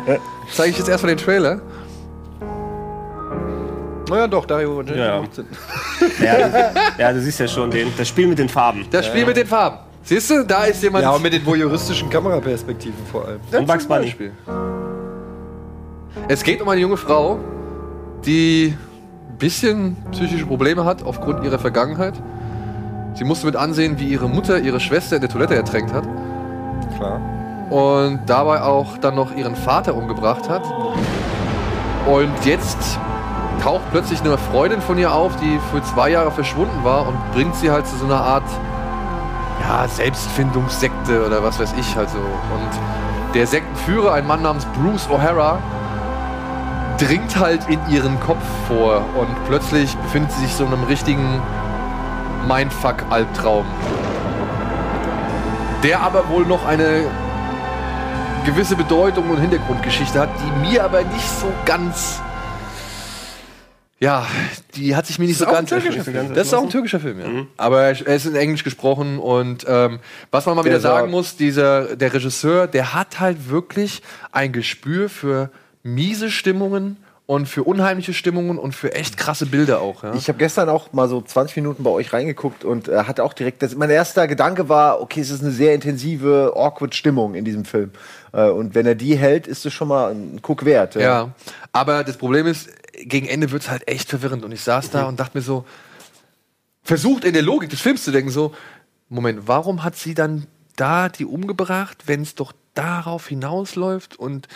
zeige 0.52 0.70
ich 0.70 0.78
jetzt 0.78 0.88
erstmal 0.88 1.14
den 1.14 1.24
Trailer. 1.24 1.60
Naja, 4.10 4.26
doch, 4.26 4.44
Dario 4.44 4.78
Argento 4.78 5.00
Ja. 5.00 5.20
macht 5.20 5.34
Sinn. 5.34 5.46
Ja, 6.20 6.72
ja, 6.98 7.12
du 7.12 7.20
siehst 7.20 7.38
ja 7.38 7.46
schon 7.46 7.70
den, 7.70 7.86
das 7.96 8.08
Spiel 8.08 8.26
mit 8.26 8.36
den 8.40 8.48
Farben. 8.48 8.84
Das 8.90 9.06
Spiel 9.06 9.24
mit 9.24 9.36
den 9.36 9.46
Farben. 9.46 9.78
Siehst 10.02 10.28
du, 10.30 10.44
da 10.44 10.64
ist 10.64 10.82
jemand. 10.82 11.04
Ja, 11.04 11.10
und 11.12 11.22
mit 11.22 11.32
den 11.32 11.46
voyeuristischen 11.46 12.10
Kameraperspektiven 12.10 13.06
vor 13.12 13.24
allem. 13.28 13.40
Und 13.56 13.66
Bugs 13.68 13.84
zum 13.84 13.88
Bunny. 13.88 14.06
Beispiel. 14.06 14.32
Es 16.26 16.42
geht 16.42 16.60
um 16.60 16.68
eine 16.68 16.80
junge 16.80 16.96
Frau, 16.96 17.38
die 18.26 18.74
ein 19.30 19.38
bisschen 19.38 19.96
psychische 20.10 20.46
Probleme 20.46 20.84
hat 20.84 21.04
aufgrund 21.04 21.44
ihrer 21.44 21.60
Vergangenheit. 21.60 22.14
Sie 23.14 23.24
musste 23.24 23.46
mit 23.46 23.56
ansehen, 23.56 23.98
wie 23.98 24.08
ihre 24.08 24.28
Mutter 24.28 24.58
ihre 24.58 24.80
Schwester 24.80 25.16
in 25.16 25.20
der 25.20 25.30
Toilette 25.30 25.54
ertränkt 25.54 25.92
hat 25.92 26.04
Klar. 26.96 27.20
und 27.70 28.20
dabei 28.26 28.62
auch 28.62 28.96
dann 28.98 29.14
noch 29.14 29.34
ihren 29.34 29.54
Vater 29.54 29.94
umgebracht 29.94 30.48
hat. 30.48 30.62
Und 32.06 32.32
jetzt 32.44 32.98
taucht 33.62 33.82
plötzlich 33.90 34.20
eine 34.20 34.36
Freundin 34.38 34.80
von 34.80 34.98
ihr 34.98 35.12
auf, 35.12 35.36
die 35.36 35.58
für 35.70 35.82
zwei 35.82 36.10
Jahre 36.10 36.30
verschwunden 36.32 36.82
war 36.82 37.06
und 37.06 37.16
bringt 37.32 37.54
sie 37.56 37.70
halt 37.70 37.86
zu 37.86 37.96
so 37.96 38.06
einer 38.06 38.20
Art 38.20 38.44
ja, 39.60 39.86
Selbstfindungssekte 39.86 41.24
oder 41.24 41.42
was 41.42 41.60
weiß 41.60 41.74
ich 41.78 41.94
halt 41.94 42.10
so. 42.10 42.18
Und 42.18 43.34
der 43.34 43.46
Sektenführer, 43.46 44.14
ein 44.14 44.26
Mann 44.26 44.42
namens 44.42 44.66
Bruce 44.66 45.08
O'Hara, 45.08 45.58
dringt 46.98 47.38
halt 47.38 47.68
in 47.68 47.78
ihren 47.88 48.18
Kopf 48.20 48.44
vor 48.68 49.04
und 49.18 49.28
plötzlich 49.46 49.96
befindet 49.96 50.32
sie 50.32 50.42
sich 50.42 50.54
so 50.54 50.64
in 50.64 50.72
einem 50.72 50.84
richtigen 50.84 51.40
Mindfuck-Albtraum. 52.46 53.64
Der 55.82 56.00
aber 56.00 56.28
wohl 56.28 56.46
noch 56.46 56.64
eine 56.64 57.04
gewisse 58.44 58.76
Bedeutung 58.76 59.30
und 59.30 59.38
Hintergrundgeschichte 59.38 60.18
hat, 60.18 60.30
die 60.40 60.68
mir 60.68 60.84
aber 60.84 61.02
nicht 61.02 61.28
so 61.28 61.52
ganz. 61.64 62.20
Ja, 64.00 64.26
die 64.74 64.96
hat 64.96 65.06
sich 65.06 65.20
mir 65.20 65.26
nicht 65.26 65.38
so 65.38 65.46
ganz. 65.46 65.68
Film. 65.70 66.34
Das 66.34 66.48
ist 66.48 66.54
auch 66.54 66.64
ein 66.64 66.70
türkischer 66.70 66.98
Film, 66.98 67.20
ja. 67.20 67.26
Aber 67.56 67.82
er 67.82 68.16
ist 68.16 68.26
in 68.26 68.34
Englisch 68.34 68.64
gesprochen 68.64 69.20
und 69.20 69.64
ähm, 69.68 70.00
was 70.32 70.44
man 70.46 70.56
mal 70.56 70.64
wieder 70.64 70.74
Der 70.74 70.80
sagen 70.80 71.10
muss, 71.10 71.36
dieser 71.36 71.94
der 71.94 72.12
Regisseur, 72.12 72.66
der 72.66 72.94
hat 72.94 73.20
halt 73.20 73.48
wirklich 73.48 74.02
ein 74.32 74.52
Gespür 74.52 75.08
für 75.08 75.50
miese 75.84 76.32
Stimmungen 76.32 76.96
und 77.32 77.46
für 77.46 77.64
unheimliche 77.64 78.12
Stimmungen 78.12 78.58
und 78.58 78.74
für 78.74 78.92
echt 78.92 79.16
krasse 79.16 79.46
Bilder 79.46 79.80
auch. 79.80 80.02
Ja. 80.02 80.12
Ich 80.12 80.28
habe 80.28 80.36
gestern 80.36 80.68
auch 80.68 80.92
mal 80.92 81.08
so 81.08 81.22
20 81.22 81.56
Minuten 81.56 81.82
bei 81.82 81.88
euch 81.88 82.12
reingeguckt 82.12 82.62
und 82.62 82.88
äh, 82.88 83.04
hatte 83.04 83.24
auch 83.24 83.32
direkt, 83.32 83.62
das, 83.62 83.74
mein 83.74 83.88
erster 83.88 84.28
Gedanke 84.28 84.68
war, 84.68 85.00
okay, 85.00 85.20
es 85.22 85.30
ist 85.30 85.40
eine 85.40 85.50
sehr 85.50 85.74
intensive, 85.74 86.52
awkward 86.54 86.94
Stimmung 86.94 87.34
in 87.34 87.46
diesem 87.46 87.64
Film. 87.64 87.92
Äh, 88.34 88.50
und 88.50 88.74
wenn 88.74 88.84
er 88.84 88.94
die 88.94 89.16
hält, 89.16 89.46
ist 89.46 89.64
es 89.64 89.72
schon 89.72 89.88
mal 89.88 90.10
ein 90.10 90.40
Guck 90.42 90.66
wert. 90.66 90.94
Ja, 90.94 91.30
aber 91.72 92.04
das 92.04 92.18
Problem 92.18 92.46
ist, 92.46 92.68
gegen 93.00 93.26
Ende 93.26 93.50
wird 93.50 93.62
es 93.62 93.70
halt 93.70 93.88
echt 93.88 94.10
verwirrend. 94.10 94.44
Und 94.44 94.52
ich 94.52 94.60
saß 94.60 94.90
da 94.90 95.04
und 95.04 95.18
dachte 95.18 95.38
mir 95.38 95.42
so, 95.42 95.64
versucht 96.82 97.24
in 97.24 97.32
der 97.32 97.42
Logik 97.42 97.70
des 97.70 97.80
Films 97.80 98.04
zu 98.04 98.10
denken, 98.10 98.30
so, 98.30 98.54
Moment, 99.08 99.48
warum 99.48 99.84
hat 99.84 99.96
sie 99.96 100.12
dann 100.12 100.48
da 100.76 101.08
die 101.08 101.24
umgebracht, 101.24 102.02
wenn 102.04 102.20
es 102.20 102.34
doch 102.34 102.52
darauf 102.74 103.28
hinausläuft 103.28 104.18
und 104.18 104.48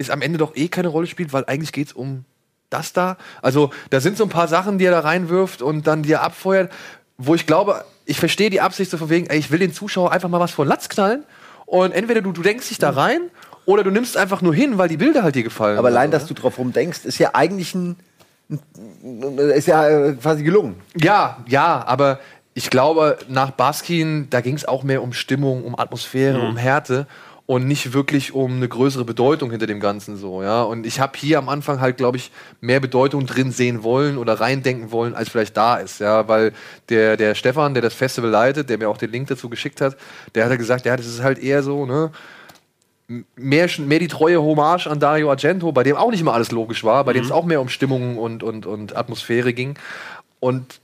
es 0.00 0.10
am 0.10 0.22
Ende 0.22 0.38
doch 0.38 0.56
eh 0.56 0.68
keine 0.68 0.88
Rolle 0.88 1.06
spielt, 1.06 1.32
weil 1.32 1.44
eigentlich 1.46 1.72
geht 1.72 1.88
es 1.88 1.92
um 1.92 2.24
das 2.70 2.92
da. 2.92 3.16
Also 3.42 3.70
da 3.90 4.00
sind 4.00 4.16
so 4.16 4.24
ein 4.24 4.30
paar 4.30 4.48
Sachen, 4.48 4.78
die 4.78 4.86
er 4.86 4.92
da 4.92 5.00
reinwirft 5.00 5.62
und 5.62 5.86
dann 5.86 6.02
die 6.02 6.12
er 6.12 6.22
abfeuert, 6.22 6.72
wo 7.18 7.34
ich 7.34 7.46
glaube, 7.46 7.84
ich 8.06 8.18
verstehe 8.18 8.50
die 8.50 8.60
Absicht 8.60 8.90
so 8.90 8.96
von 8.96 9.10
wegen, 9.10 9.26
ey, 9.26 9.38
ich 9.38 9.50
will 9.50 9.58
den 9.58 9.72
Zuschauer 9.72 10.12
einfach 10.12 10.28
mal 10.28 10.40
was 10.40 10.52
vor 10.52 10.64
den 10.64 10.70
Latz 10.70 10.88
knallen 10.88 11.24
und 11.66 11.92
entweder 11.92 12.22
du, 12.22 12.32
du 12.32 12.42
denkst 12.42 12.68
dich 12.68 12.78
da 12.78 12.90
rein 12.90 13.20
oder 13.66 13.82
du 13.82 13.90
nimmst 13.90 14.16
einfach 14.16 14.40
nur 14.40 14.54
hin, 14.54 14.78
weil 14.78 14.88
die 14.88 14.96
Bilder 14.96 15.22
halt 15.22 15.34
dir 15.34 15.42
gefallen. 15.42 15.78
Aber 15.78 15.88
allein, 15.88 16.08
oder 16.08 16.18
dass 16.18 16.26
du 16.26 16.34
drauf 16.34 16.58
rumdenkst, 16.58 17.04
ist 17.04 17.18
ja 17.18 17.30
eigentlich 17.34 17.74
ein, 17.74 17.96
ist 19.54 19.66
ja 19.66 19.88
äh, 19.88 20.14
quasi 20.14 20.42
gelungen. 20.42 20.76
Ja, 20.96 21.38
ja, 21.46 21.84
aber 21.86 22.20
ich 22.54 22.70
glaube, 22.70 23.18
nach 23.28 23.50
Baskin, 23.50 24.28
da 24.30 24.40
ging 24.40 24.56
es 24.56 24.64
auch 24.64 24.82
mehr 24.82 25.02
um 25.02 25.12
Stimmung, 25.12 25.64
um 25.64 25.78
Atmosphäre, 25.78 26.40
um 26.40 26.56
Härte 26.56 27.06
und 27.50 27.66
nicht 27.66 27.92
wirklich 27.92 28.32
um 28.32 28.52
eine 28.52 28.68
größere 28.68 29.04
Bedeutung 29.04 29.50
hinter 29.50 29.66
dem 29.66 29.80
Ganzen 29.80 30.16
so, 30.16 30.40
ja. 30.40 30.62
Und 30.62 30.86
ich 30.86 31.00
habe 31.00 31.18
hier 31.18 31.36
am 31.36 31.48
Anfang 31.48 31.80
halt, 31.80 31.96
glaube 31.96 32.16
ich, 32.16 32.30
mehr 32.60 32.78
Bedeutung 32.78 33.26
drin 33.26 33.50
sehen 33.50 33.82
wollen 33.82 34.18
oder 34.18 34.34
reindenken 34.34 34.92
wollen, 34.92 35.16
als 35.16 35.30
vielleicht 35.30 35.56
da 35.56 35.74
ist, 35.78 35.98
ja, 35.98 36.28
weil 36.28 36.52
der, 36.90 37.16
der 37.16 37.34
Stefan, 37.34 37.74
der 37.74 37.82
das 37.82 37.92
Festival 37.92 38.30
leitet, 38.30 38.70
der 38.70 38.78
mir 38.78 38.88
auch 38.88 38.98
den 38.98 39.10
Link 39.10 39.26
dazu 39.26 39.48
geschickt 39.48 39.80
hat, 39.80 39.96
der 40.36 40.44
hat 40.44 40.52
ja 40.52 40.56
gesagt, 40.58 40.86
ja, 40.86 40.96
das 40.96 41.08
ist 41.08 41.24
halt 41.24 41.40
eher 41.40 41.64
so, 41.64 41.86
ne, 41.86 42.12
mehr, 43.34 43.68
mehr 43.78 43.98
die 43.98 44.06
treue 44.06 44.40
Hommage 44.40 44.86
an 44.86 45.00
Dario 45.00 45.28
Argento, 45.28 45.72
bei 45.72 45.82
dem 45.82 45.96
auch 45.96 46.12
nicht 46.12 46.20
immer 46.20 46.34
alles 46.34 46.52
logisch 46.52 46.84
war, 46.84 47.02
bei 47.02 47.14
dem 47.14 47.24
es 47.24 47.32
auch 47.32 47.44
mehr 47.44 47.60
um 47.60 47.68
Stimmung 47.68 48.16
und, 48.16 48.44
und, 48.44 48.64
und 48.64 48.94
Atmosphäre 48.94 49.54
ging. 49.54 49.76
Und 50.38 50.80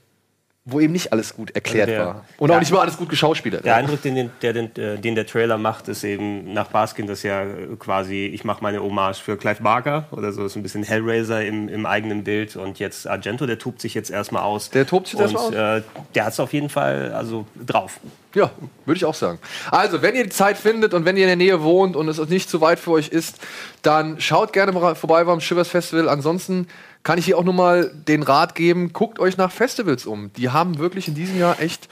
wo 0.69 0.81
eben 0.81 0.91
nicht 0.91 1.13
alles 1.13 1.33
gut 1.33 1.51
erklärt 1.51 1.87
Der- 1.87 2.05
war. 2.05 2.25
Und 2.37 2.51
auch 2.51 2.59
nicht 2.59 2.71
mal 2.73 2.81
alles 2.81 2.97
gut 2.97 3.07
geschauspielert. 3.07 3.63
Der 3.63 3.75
Eindruck, 3.77 4.01
den, 4.01 4.15
den, 4.15 4.31
der, 4.41 4.51
den, 4.51 4.75
äh, 4.75 4.97
den 4.97 5.15
der 5.15 5.25
Trailer 5.25 5.57
macht, 5.57 5.87
ist 5.87 6.03
eben 6.03 6.53
nach 6.53 6.67
Baskin 6.67 7.07
das 7.07 7.23
ja 7.23 7.45
quasi, 7.79 8.25
ich 8.33 8.43
mache 8.43 8.61
meine 8.61 8.83
Hommage 8.83 9.17
für 9.21 9.37
Clive 9.37 9.63
Barker 9.63 10.07
oder 10.11 10.33
so, 10.33 10.45
ist 10.45 10.57
ein 10.57 10.63
bisschen 10.63 10.83
Hellraiser 10.83 11.45
im, 11.45 11.69
im 11.69 11.85
eigenen 11.85 12.25
Bild 12.25 12.57
und 12.57 12.79
jetzt 12.79 13.07
Argento, 13.07 13.45
der 13.45 13.59
tobt 13.59 13.79
sich 13.79 13.93
jetzt 13.93 14.11
erstmal 14.11 14.43
aus. 14.43 14.69
Der 14.69 14.85
tobt 14.85 15.07
sich 15.07 15.17
erstmal 15.19 15.43
aus? 15.43 15.53
Äh, 15.53 15.83
der 16.15 16.25
hat 16.25 16.33
es 16.33 16.39
auf 16.41 16.51
jeden 16.51 16.69
Fall 16.69 17.13
also 17.13 17.45
drauf. 17.65 18.01
Ja, 18.35 18.51
würde 18.85 18.97
ich 18.97 19.05
auch 19.05 19.15
sagen. 19.15 19.39
Also, 19.71 20.01
wenn 20.01 20.13
ihr 20.15 20.23
die 20.25 20.29
Zeit 20.29 20.57
findet 20.57 20.93
und 20.93 21.05
wenn 21.05 21.15
ihr 21.15 21.23
in 21.23 21.27
der 21.29 21.35
Nähe 21.37 21.63
wohnt 21.63 21.95
und 21.95 22.07
es 22.09 22.19
nicht 22.29 22.49
zu 22.49 22.59
weit 22.61 22.77
für 22.77 22.91
euch 22.91 23.07
ist, 23.07 23.39
dann 23.81 24.19
schaut 24.19 24.53
gerne 24.53 24.73
mal 24.73 24.95
vorbei 24.95 25.23
beim 25.23 25.39
Shivers 25.39 25.69
Festival. 25.69 26.09
Ansonsten 26.09 26.67
kann 27.03 27.17
ich 27.17 27.25
hier 27.25 27.37
auch 27.37 27.43
nur 27.43 27.53
mal 27.53 27.91
den 28.07 28.23
Rat 28.23 28.55
geben, 28.55 28.93
guckt 28.93 29.19
euch 29.19 29.37
nach 29.37 29.51
Festivals 29.51 30.05
um. 30.05 30.31
Die 30.33 30.49
haben 30.49 30.77
wirklich 30.77 31.07
in 31.07 31.15
diesem 31.15 31.39
Jahr 31.39 31.59
echt 31.61 31.87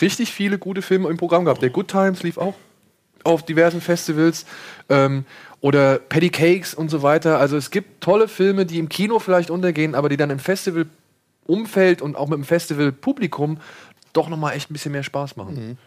richtig 0.00 0.32
viele 0.32 0.58
gute 0.58 0.82
Filme 0.82 1.08
im 1.08 1.16
Programm 1.16 1.44
gehabt. 1.44 1.62
Der 1.62 1.70
Good 1.70 1.88
Times 1.88 2.22
lief 2.22 2.38
auch 2.38 2.54
auf 3.24 3.44
diversen 3.44 3.80
Festivals 3.80 4.46
ähm, 4.88 5.24
oder 5.60 5.98
Patty 5.98 6.30
Cakes 6.30 6.74
und 6.74 6.90
so 6.90 7.02
weiter. 7.02 7.38
Also 7.38 7.56
es 7.56 7.70
gibt 7.70 8.00
tolle 8.00 8.28
Filme, 8.28 8.66
die 8.66 8.78
im 8.78 8.88
Kino 8.88 9.18
vielleicht 9.18 9.50
untergehen, 9.50 9.94
aber 9.94 10.08
die 10.08 10.16
dann 10.16 10.30
im 10.30 10.38
Festival-Umfeld 10.38 12.02
und 12.02 12.16
auch 12.16 12.28
mit 12.28 12.38
dem 12.38 12.44
Festival-Publikum 12.44 13.58
doch 14.12 14.28
noch 14.28 14.36
mal 14.36 14.52
echt 14.52 14.70
ein 14.70 14.72
bisschen 14.72 14.92
mehr 14.92 15.02
Spaß 15.02 15.36
machen. 15.36 15.78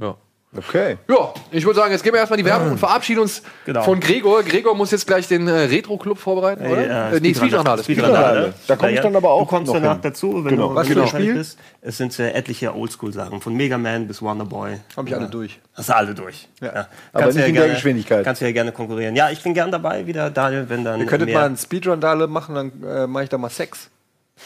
Ja. 0.00 0.16
Okay. 0.56 0.96
Ja, 1.08 1.32
ich 1.52 1.64
würde 1.64 1.78
sagen, 1.78 1.92
jetzt 1.92 2.02
gehen 2.02 2.12
wir 2.12 2.18
erstmal 2.18 2.36
die 2.36 2.44
Werbung 2.44 2.72
und 2.72 2.78
verabschieden 2.78 3.20
uns 3.20 3.40
Genau. 3.66 3.84
von 3.84 4.00
Gregor. 4.00 4.42
Gregor 4.42 4.74
muss 4.74 4.90
jetzt 4.90 5.06
gleich 5.06 5.28
den 5.28 5.46
äh, 5.46 5.52
Retro-Club 5.52 6.18
vorbereiten, 6.18 6.66
oder? 6.66 7.12
Äh, 7.12 7.20
nee, 7.20 7.32
Speedrandale. 7.32 7.84
Speedrandale. 7.84 8.52
Da 8.66 8.74
komm 8.74 8.88
ich 8.88 8.98
dann 8.98 9.14
aber 9.14 9.30
auch 9.30 9.42
Du 9.42 9.46
kommst 9.46 9.68
noch 9.68 9.74
danach 9.74 9.92
hin. 9.92 10.00
dazu, 10.02 10.44
wenn 10.44 10.50
Genau. 10.56 10.70
du 10.70 10.74
Was 10.74 10.88
wenn 10.88 10.96
du 10.96 11.06
Spiel? 11.06 11.34
bist. 11.34 11.56
Es 11.82 11.98
sind 11.98 12.18
äh, 12.18 12.32
etliche 12.32 12.74
Oldschool-Sachen, 12.74 13.40
von 13.40 13.54
Mega 13.54 13.78
Man 13.78 14.08
bis 14.08 14.20
Wonder 14.22 14.44
Boy. 14.44 14.78
Habe 14.96 15.08
ich 15.08 15.14
alle 15.14 15.28
durch. 15.28 15.60
Hast 15.74 15.88
du 15.88 15.94
alle 15.94 16.14
durch. 16.14 16.48
Ja. 16.60 16.68
Aber 17.12 17.22
Kannst 17.22 17.36
nicht 17.36 17.42
ja 17.44 17.46
in 17.48 17.54
der 17.54 17.62
gerne- 17.62 17.74
Geschwindigkeit. 17.74 18.24
Kannst 18.24 18.40
du 18.40 18.44
ja 18.46 18.50
gerne 18.52 18.72
konkurrieren. 18.72 19.14
Ja, 19.14 19.30
ich 19.30 19.40
bin 19.44 19.54
gern 19.54 19.70
dabei 19.70 20.04
wieder, 20.08 20.30
Daniel, 20.30 20.64
wenn 20.68 20.82
dann 20.84 20.98
Ihr 20.98 21.06
könntet 21.06 21.28
mehr... 21.28 21.38
mal 21.38 21.46
einen 21.46 21.56
Speedrun-Dale 21.58 22.26
machen, 22.26 22.56
dann 22.56 22.72
äh, 22.82 23.06
mache 23.06 23.22
ich 23.22 23.30
da 23.30 23.38
mal 23.38 23.50
Sex. 23.50 23.88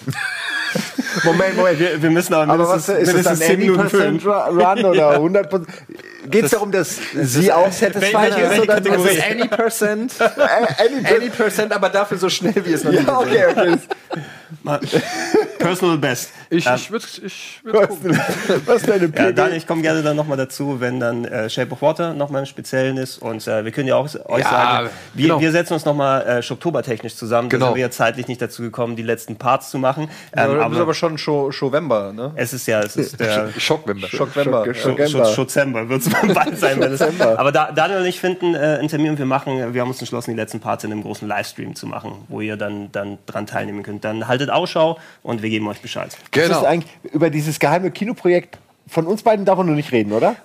Moment, 1.23 1.57
Moment. 1.57 1.79
wir, 1.79 2.03
wir 2.03 2.11
müssen 2.11 2.35
aber 2.35 2.53
Aber 2.53 2.69
was 2.69 2.89
mindestens, 2.89 3.15
ist 3.19 3.27
das 3.27 3.39
dann? 3.39 3.39
mindestens 3.39 3.47
10 3.47 3.59
Minuten 3.59 3.81
80% 3.83 3.89
füllen. 3.89 4.21
Run 4.25 4.85
oder 4.91 5.17
100%? 5.19 5.67
Geht 6.27 6.45
es 6.47 6.51
darum, 6.53 6.73
dass 6.73 6.99
sie 7.15 7.53
auch 7.53 7.71
satisfied 7.71 8.37
ist? 8.39 8.59
Oder 8.61 8.75
Kategorie? 8.75 9.09
ist 9.11 9.19
es 9.19 9.31
Any 9.31 9.49
percent. 9.49 10.15
any, 10.21 11.07
Any 11.17 11.31
percent, 11.31 11.73
aber 11.73 11.89
dafür 11.91 12.17
so 12.19 12.29
schnell, 12.29 12.55
wie 12.65 12.73
es 12.73 12.83
noch 12.85 12.93
nie 12.93 12.99
Ja, 13.05 13.19
okay, 13.19 13.45
okay. 13.51 13.79
Personal 15.59 15.99
Best. 15.99 16.31
Ich, 16.51 16.67
Ähm, 16.67 16.75
ich 16.77 16.91
würde 16.91 17.05
ich 17.25 17.61
würd 17.65 17.89
gucken. 17.89 18.21
Was 18.67 18.77
ist 18.83 18.89
deine 18.89 19.11
Ja? 19.15 19.33
Daniel, 19.33 19.57
ich 19.59 19.67
komme 19.67 19.83
gerne 19.83 20.03
dann 20.03 20.17
nochmal 20.17 20.37
dazu, 20.37 20.81
wenn 20.81 21.01
dann 21.01 21.25
äh, 21.25 21.51
Shape 21.51 21.73
of 21.73 21.83
Water 21.83 22.15
nochmal 22.15 22.43
im 22.43 22.47
Speziellen 22.47 22.97
ist. 22.97 23.19
Und 23.19 23.47
äh, 23.49 23.65
wir 23.65 23.73
können 23.73 23.89
ja 23.89 23.97
auch 23.97 24.05
euch 24.05 24.43
Ja, 24.45 24.51
sagen, 24.51 24.91
wir, 25.15 25.23
genau. 25.29 25.41
wir 25.41 25.53
setzen 25.53 25.75
uns 25.75 25.85
nochmal 25.85 26.23
äh, 26.27 26.43
Schoktobertechnisch 26.43 27.17
zusammen. 27.17 27.49
Da 27.49 27.57
Genau. 27.57 27.67
sind 27.67 27.75
wir 27.77 27.83
ja 27.83 27.91
zeitlich 27.91 28.29
nicht 28.29 28.41
dazu 28.43 28.62
gekommen, 28.62 28.97
die 28.97 29.03
letzten 29.03 29.37
Parts 29.37 29.71
zu 29.71 29.79
machen. 29.79 30.09
Ja, 30.37 30.45
Ähm, 30.45 30.53
bist 30.53 30.62
aber 30.65 30.81
aber 30.83 30.95
schon 31.05 31.19
Show- 31.19 31.51
Showember, 31.53 32.13
ne? 32.13 32.33
es 32.37 32.53
ist 32.53 32.67
ja, 32.67 32.81
es 32.81 32.97
ist 32.97 33.21
der 33.21 33.51
Schockwember. 33.59 34.07
Schockvember. 34.09 34.63
Schock- 34.75 34.99
Ja. 34.99 35.07
Schock- 35.07 35.09
Schutz- 35.11 35.35
Schutzember 35.35 35.89
wird 35.89 36.03
es 36.03 36.11
bald 36.35 36.59
sein. 36.59 36.81
Wenn 36.81 36.93
es, 36.93 37.01
aber 37.03 37.53
da, 37.53 37.71
Daniel 37.73 38.01
und 38.01 38.07
ich 38.07 38.21
finden 38.21 38.55
äh, 38.55 38.59
einen 38.79 38.89
Termin 38.89 39.11
und 39.11 39.19
wir 39.19 39.27
machen, 39.27 39.75
wir 39.75 39.81
haben 39.81 39.89
uns 39.89 39.99
entschlossen, 40.01 40.31
die 40.31 40.37
letzten 40.37 40.61
Parts 40.61 40.85
in 40.85 40.93
einem 40.93 41.03
großen 41.03 41.29
Livestream 41.29 41.75
zu 41.75 41.87
machen, 41.87 42.13
wo 42.29 42.41
ihr 42.41 42.57
dann, 42.57 42.91
dann 42.93 43.19
dran 43.27 43.47
teilnehmen 43.47 43.83
könnt. 43.83 44.05
Dann 44.05 44.27
haltet 44.29 44.51
Ausschau 44.51 44.99
und 45.23 45.43
wir 45.43 45.51
geben 45.51 45.69
euch 45.69 45.81
Bescheid. 45.81 46.17
Das 46.33 46.43
ist 46.45 46.49
Genau. 46.49 46.65
eigentlich 46.65 46.91
über 47.13 47.31
dieses 47.31 47.59
geheime 47.59 47.91
Kinoprojekt. 47.91 48.59
Von 48.87 49.07
uns 49.07 49.23
beiden 49.23 49.45
darf 49.47 49.57
man 49.57 49.67
nur 49.67 49.77
nicht 49.77 49.93
reden, 49.93 50.13
oder? 50.13 50.37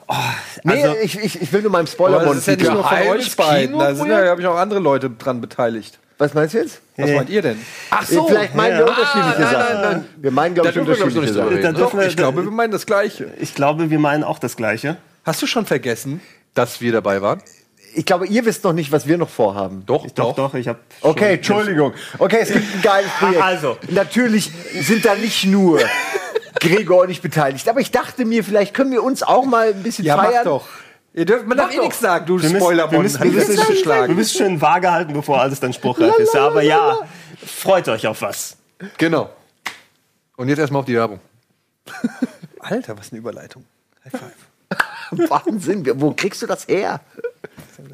nee, 0.64 0.84
also- 0.84 0.96
ich, 1.04 1.20
ich, 1.20 1.42
ich 1.42 1.52
will 1.54 1.62
nur 1.62 1.72
meinem 1.72 1.88
Aber 1.98 2.26
das 2.26 2.38
ist 2.38 2.48
ja 2.48 2.56
nicht 2.56 2.72
nur 2.72 2.84
von 2.84 2.98
euch 3.10 3.36
beiden. 3.36 3.78
Da 3.78 3.94
sind 3.96 4.08
ja, 4.10 4.28
habe 4.30 4.42
ich 4.42 4.48
auch 4.48 4.56
andere 4.58 4.80
Leute 4.80 5.10
dran 5.10 5.42
beteiligt. 5.42 6.00
Was 6.20 6.34
meinst 6.34 6.54
du 6.54 6.58
jetzt? 6.60 6.82
Was 6.98 7.10
meint 7.12 7.30
ihr 7.30 7.42
denn? 7.42 7.60
Ach 7.90 8.06
so. 8.06 8.28
Vielleicht 8.28 8.54
meinen 8.54 8.78
wir 8.78 8.86
ja. 8.86 8.92
unterschiedliche 8.92 9.36
Ah, 9.38 9.40
nein, 9.40 9.52
Sachen. 9.52 9.82
nein, 9.82 9.92
nein. 9.94 10.06
Wir 10.18 10.32
meinen, 10.32 10.54
glaube 10.54 10.70
ich, 10.70 10.76
wir, 10.76 10.82
ich, 10.84 10.88
unterschiedliche 10.90 11.34
drüber 11.34 11.62
Sachen. 11.62 11.76
Doch, 11.76 11.94
wir- 11.94 12.08
ich 12.08 12.18
glaube, 12.18 12.44
wir 12.44 12.52
meinen 12.52 12.72
das 12.72 12.86
Gleiche. 12.86 13.32
Ich 13.40 13.56
glaube, 13.56 13.90
wir 13.90 14.00
meinen 14.00 14.24
auch 14.26 14.38
das 14.38 14.56
Gleiche. 14.58 14.98
Hast 15.24 15.42
du 15.42 15.48
schon 15.48 15.66
vergessen? 15.66 16.20
Dass 16.54 16.82
wir 16.82 16.92
dabei 16.92 17.22
waren? 17.22 17.42
Ich 17.96 18.06
glaube, 18.06 18.28
ihr 18.28 18.46
wisst 18.46 18.64
noch 18.66 18.74
nicht, 18.74 18.92
was 18.92 19.08
wir 19.08 19.18
noch 19.18 19.30
vorhaben. 19.30 19.84
Doch, 19.86 20.06
Doch, 20.12 20.36
doch, 20.36 20.54
ich 20.56 20.68
habe. 20.68 20.80
Okay, 21.02 21.36
Entschuldigung. 21.36 21.94
Okay, 22.20 22.40
es 22.42 22.50
gibt 22.52 22.66
ein 22.76 22.82
geiles 22.84 23.10
Projekt. 23.18 23.42
Also. 23.42 23.78
Natürlich 23.90 24.52
sind 24.82 25.06
da 25.06 25.16
nicht 25.16 25.46
nur 25.46 25.80
Gregor 26.60 27.08
nicht 27.08 27.22
beteiligt. 27.22 27.68
Aber 27.70 27.80
ich 27.80 27.92
dachte 27.92 28.26
mir, 28.26 28.44
vielleicht 28.44 28.74
können 28.74 28.92
wir 28.92 29.04
uns 29.04 29.24
auch 29.24 29.46
mal 29.46 29.70
ein 29.70 29.84
bisschen 29.84 30.04
Ja, 30.06 30.18
mach 30.18 30.26
feiern. 30.26 30.44
doch. 30.46 30.68
Ihr 31.20 31.26
dürft, 31.26 31.46
man 31.48 31.58
darf 31.58 31.70
eh 31.74 31.76
doch. 31.76 31.84
nichts 31.84 32.00
sagen, 32.00 32.26
du 32.26 32.42
Wir 32.42 32.50
Spoiler, 32.50 32.90
wir 32.90 33.00
müssen- 33.02 33.22
wir 33.22 33.30
müssen- 33.30 33.56
nicht 33.70 33.86
Wir 33.86 34.08
müssen 34.08 34.38
schön 34.38 34.62
vage 34.62 34.90
halten, 34.90 35.12
bevor 35.12 35.42
alles 35.42 35.60
dann 35.60 35.74
spruchreif 35.74 36.18
ist. 36.18 36.34
Aber 36.34 36.62
ja, 36.62 36.98
freut 37.46 37.90
euch 37.90 38.08
auf 38.08 38.22
was. 38.22 38.56
Genau. 38.98 39.30
Und 40.38 40.48
jetzt 40.48 40.60
erstmal 40.60 40.80
auf 40.80 40.86
die 40.86 40.96
Werbung. 40.96 41.20
Alter, 42.62 42.98
was 42.98 43.12
eine 43.12 43.20
Überleitung. 43.20 43.66
High 44.06 44.14
five. 44.14 45.30
Wahnsinn, 45.30 45.86
wo 46.00 46.14
kriegst 46.14 46.42
du 46.42 46.48
das 46.48 46.66
her? 46.70 47.02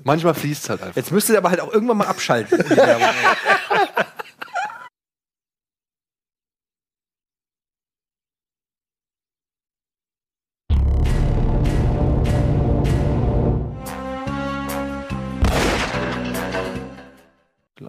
Manchmal 0.03 0.35
fließt 0.35 0.64
es 0.65 0.69
halt 0.69 0.84
einfach. 0.84 0.95
Jetzt 0.95 1.11
müsst 1.11 1.27
ihr 1.30 1.39
aber 1.39 1.49
halt 1.49 1.61
auch 1.61 1.73
irgendwann 1.73 1.97
mal 1.97 2.06
abschalten. 2.07 2.64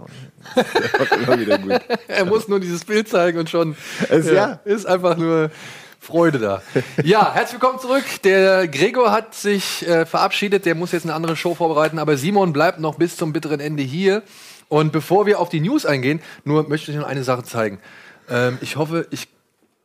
gut. 1.63 1.81
Er 2.09 2.25
muss 2.25 2.49
nur 2.49 2.59
dieses 2.61 2.85
Bild 2.85 3.09
zeigen 3.09 3.39
und 3.39 3.49
schon 3.51 3.77
Es- 4.09 4.27
ja. 4.27 4.59
ist 4.65 4.85
einfach 4.87 5.17
nur 5.17 5.51
Freude 6.01 6.39
da. 6.41 6.63
Ja, 7.05 7.33
herzlich 7.35 7.61
willkommen 7.61 7.79
zurück. 7.79 8.05
Der 8.25 8.67
Gregor 8.69 9.13
hat 9.13 9.35
sich 9.35 9.87
äh, 9.87 10.05
verabschiedet, 10.07 10.67
der 10.67 10.75
muss 10.75 10.93
jetzt 10.93 11.05
eine 11.05 11.15
andere 11.15 11.37
Show 11.37 11.55
vorbereiten, 11.55 11.99
aber 12.01 12.17
Simon 12.17 12.53
bleibt 12.53 12.81
noch 12.81 12.97
bis 12.97 13.17
zum 13.17 13.33
bitteren 13.33 13.61
Ende 13.61 13.83
hier. 13.83 14.23
Und 14.69 14.91
bevor 14.93 15.27
wir 15.27 15.39
auf 15.39 15.49
die 15.51 15.61
News 15.61 15.87
eingehen, 15.87 16.21
nur 16.45 16.69
möchte 16.69 16.91
ich 16.91 16.97
noch 16.97 17.07
eine 17.07 17.23
Sache 17.23 17.45
zeigen. 17.45 17.79
Ähm, 18.29 18.59
ich 18.61 18.77
hoffe, 18.77 19.07
ich 19.11 19.29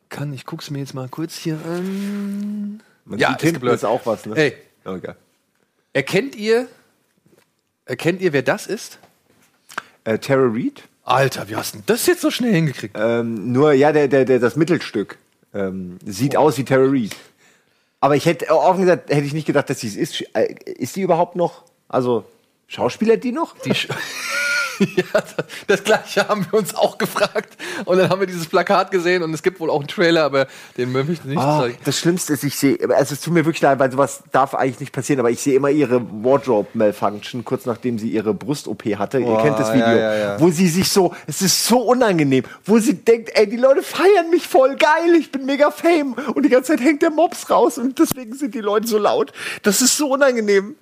kann, 0.08 0.32
ich 0.32 0.46
guck's 0.46 0.70
mir 0.70 0.80
jetzt 0.80 0.94
mal 0.94 1.08
kurz 1.08 1.36
hier 1.36 1.54
an. 1.64 2.82
Man 3.04 3.18
Ja, 3.20 3.30
sieht 3.30 3.42
hinten 3.42 3.66
ist 3.68 3.84
auch 3.84 4.04
was, 4.04 4.26
ne? 4.26 4.36
Ey, 4.36 4.56
Okay. 4.84 5.12
erkennt 5.92 6.34
ihr, 6.34 6.66
erkennt 7.84 8.20
ihr, 8.20 8.32
wer 8.32 8.42
das 8.42 8.66
ist? 8.66 8.98
Äh, 10.04 10.18
Tara 10.18 10.48
Reid? 10.52 10.82
Alter, 11.04 11.48
wie 11.48 11.56
hast 11.56 11.74
du 11.74 11.78
denn 11.78 11.86
das 11.86 12.06
jetzt 12.06 12.20
so 12.20 12.30
schnell 12.30 12.52
hingekriegt? 12.52 12.96
Ähm, 12.98 13.52
nur, 13.52 13.72
ja, 13.72 13.92
der, 13.92 14.08
der, 14.08 14.24
der, 14.24 14.38
das 14.38 14.56
Mittelstück 14.56 15.18
ähm, 15.52 15.98
sieht 16.04 16.36
aus 16.36 16.58
wie 16.58 16.64
Tara 16.64 16.86
Reid. 16.86 17.16
Aber 18.00 18.16
ich 18.16 18.26
hätte, 18.26 18.48
offen 18.50 18.82
gesagt, 18.82 19.10
hätte 19.10 19.26
ich 19.26 19.32
nicht 19.32 19.46
gedacht, 19.46 19.70
dass 19.70 19.80
sie 19.80 19.88
es 19.88 19.96
ist. 19.96 20.24
Äh, 20.34 20.54
Ist 20.64 20.96
die 20.96 21.02
überhaupt 21.02 21.36
noch? 21.36 21.62
Also, 21.88 22.24
Schauspieler 22.66 23.16
die 23.16 23.32
noch? 23.32 23.56
Die 23.58 23.74
Sch 23.74 23.88
ja, 24.96 25.04
das, 25.66 25.84
gleiche 25.84 26.28
haben 26.28 26.46
wir 26.50 26.58
uns 26.58 26.74
auch 26.74 26.98
gefragt. 26.98 27.56
Und 27.84 27.98
dann 27.98 28.08
haben 28.10 28.20
wir 28.20 28.26
dieses 28.26 28.46
Plakat 28.46 28.90
gesehen 28.90 29.22
und 29.22 29.32
es 29.34 29.42
gibt 29.42 29.60
wohl 29.60 29.70
auch 29.70 29.80
einen 29.80 29.88
Trailer, 29.88 30.24
aber 30.24 30.46
den 30.76 30.92
möchte 30.92 31.12
ich 31.12 31.24
nicht 31.24 31.38
Ah, 31.38 31.60
zeigen. 31.60 31.78
das 31.84 31.98
Schlimmste 31.98 32.32
ist, 32.32 32.44
ich 32.44 32.56
sehe, 32.56 32.78
also 32.94 33.14
es 33.14 33.20
tut 33.20 33.32
mir 33.34 33.44
wirklich 33.44 33.62
leid, 33.62 33.78
weil 33.78 33.90
sowas 33.90 34.22
darf 34.32 34.54
eigentlich 34.54 34.80
nicht 34.80 34.92
passieren, 34.92 35.20
aber 35.20 35.30
ich 35.30 35.40
sehe 35.40 35.54
immer 35.54 35.70
ihre 35.70 36.00
Wardrobe-Malfunction, 36.22 37.44
kurz 37.44 37.66
nachdem 37.66 37.98
sie 37.98 38.10
ihre 38.10 38.34
Brust-OP 38.34 38.84
hatte. 38.96 39.18
Ihr 39.18 39.26
Boah, 39.26 39.42
kennt 39.42 39.58
das 39.58 39.72
Video, 39.72 39.86
ja, 39.86 39.96
ja, 39.96 40.14
ja. 40.14 40.40
wo 40.40 40.50
sie 40.50 40.68
sich 40.68 40.90
so, 40.90 41.14
es 41.26 41.42
ist 41.42 41.66
so 41.66 41.78
unangenehm, 41.78 42.44
wo 42.64 42.78
sie 42.78 42.94
denkt, 42.94 43.30
ey, 43.34 43.48
die 43.48 43.56
Leute 43.56 43.82
feiern 43.82 44.30
mich 44.30 44.46
voll 44.46 44.76
geil, 44.76 45.14
ich 45.18 45.30
bin 45.32 45.46
mega 45.46 45.70
fame 45.70 46.14
und 46.34 46.44
die 46.44 46.48
ganze 46.48 46.72
Zeit 46.72 46.80
hängt 46.84 47.02
der 47.02 47.10
Mops 47.10 47.50
raus 47.50 47.78
und 47.78 47.98
deswegen 47.98 48.34
sind 48.34 48.54
die 48.54 48.60
Leute 48.60 48.86
so 48.86 48.98
laut. 48.98 49.32
Das 49.62 49.82
ist 49.82 49.96
so 49.96 50.08
unangenehm. 50.12 50.76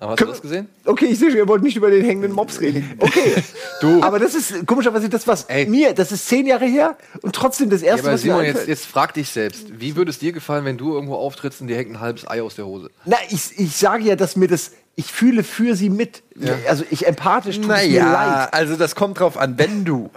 Aber 0.00 0.12
hast 0.12 0.20
du 0.20 0.26
das 0.26 0.40
gesehen? 0.40 0.68
Okay, 0.84 1.06
ich 1.06 1.18
sehe 1.18 1.28
schon, 1.30 1.38
ihr 1.38 1.48
wollt 1.48 1.62
nicht 1.62 1.76
über 1.76 1.90
den 1.90 2.04
hängenden 2.04 2.32
Mops 2.32 2.60
reden. 2.60 2.88
Okay. 3.00 3.34
du. 3.80 4.00
Aber 4.02 4.20
das 4.20 4.34
ist 4.36 4.64
komischerweise 4.66 5.08
das, 5.08 5.26
was 5.26 5.44
Ey. 5.44 5.66
mir, 5.66 5.92
das 5.92 6.12
ist 6.12 6.28
zehn 6.28 6.46
Jahre 6.46 6.66
her 6.66 6.96
und 7.22 7.34
trotzdem 7.34 7.68
das 7.68 7.80
Ja, 7.82 7.88
erste, 7.88 8.06
aber 8.06 8.14
was 8.14 8.20
mir 8.22 8.30
Simon, 8.30 8.40
einfällt. 8.46 8.68
jetzt, 8.68 8.82
jetzt 8.82 8.86
frag 8.90 9.14
dich 9.14 9.28
selbst. 9.30 9.80
Wie 9.80 9.96
würde 9.96 10.10
es 10.10 10.18
dir 10.20 10.30
gefallen, 10.32 10.64
wenn 10.64 10.76
du 10.78 10.94
irgendwo 10.94 11.16
auftrittst 11.16 11.60
und 11.60 11.66
dir 11.66 11.76
hängt 11.76 11.90
ein 11.90 12.00
halbes 12.00 12.28
Ei 12.30 12.40
aus 12.42 12.54
der 12.54 12.66
Hose? 12.66 12.90
Na, 13.06 13.16
ich, 13.28 13.58
ich 13.58 13.76
sage 13.76 14.04
ja, 14.04 14.14
dass 14.14 14.36
mir 14.36 14.46
das, 14.46 14.70
ich 14.94 15.06
fühle 15.06 15.42
für 15.42 15.74
sie 15.74 15.90
mit. 15.90 16.22
Also 16.68 16.84
ich 16.90 17.04
empathisch 17.06 17.56
tut 17.56 17.64
es 17.64 17.68
mir 17.88 18.00
Naja, 18.00 18.12
leid. 18.42 18.54
also 18.54 18.76
das 18.76 18.94
kommt 18.94 19.18
drauf 19.18 19.36
an, 19.36 19.58
wenn 19.58 19.84
du, 19.84 20.10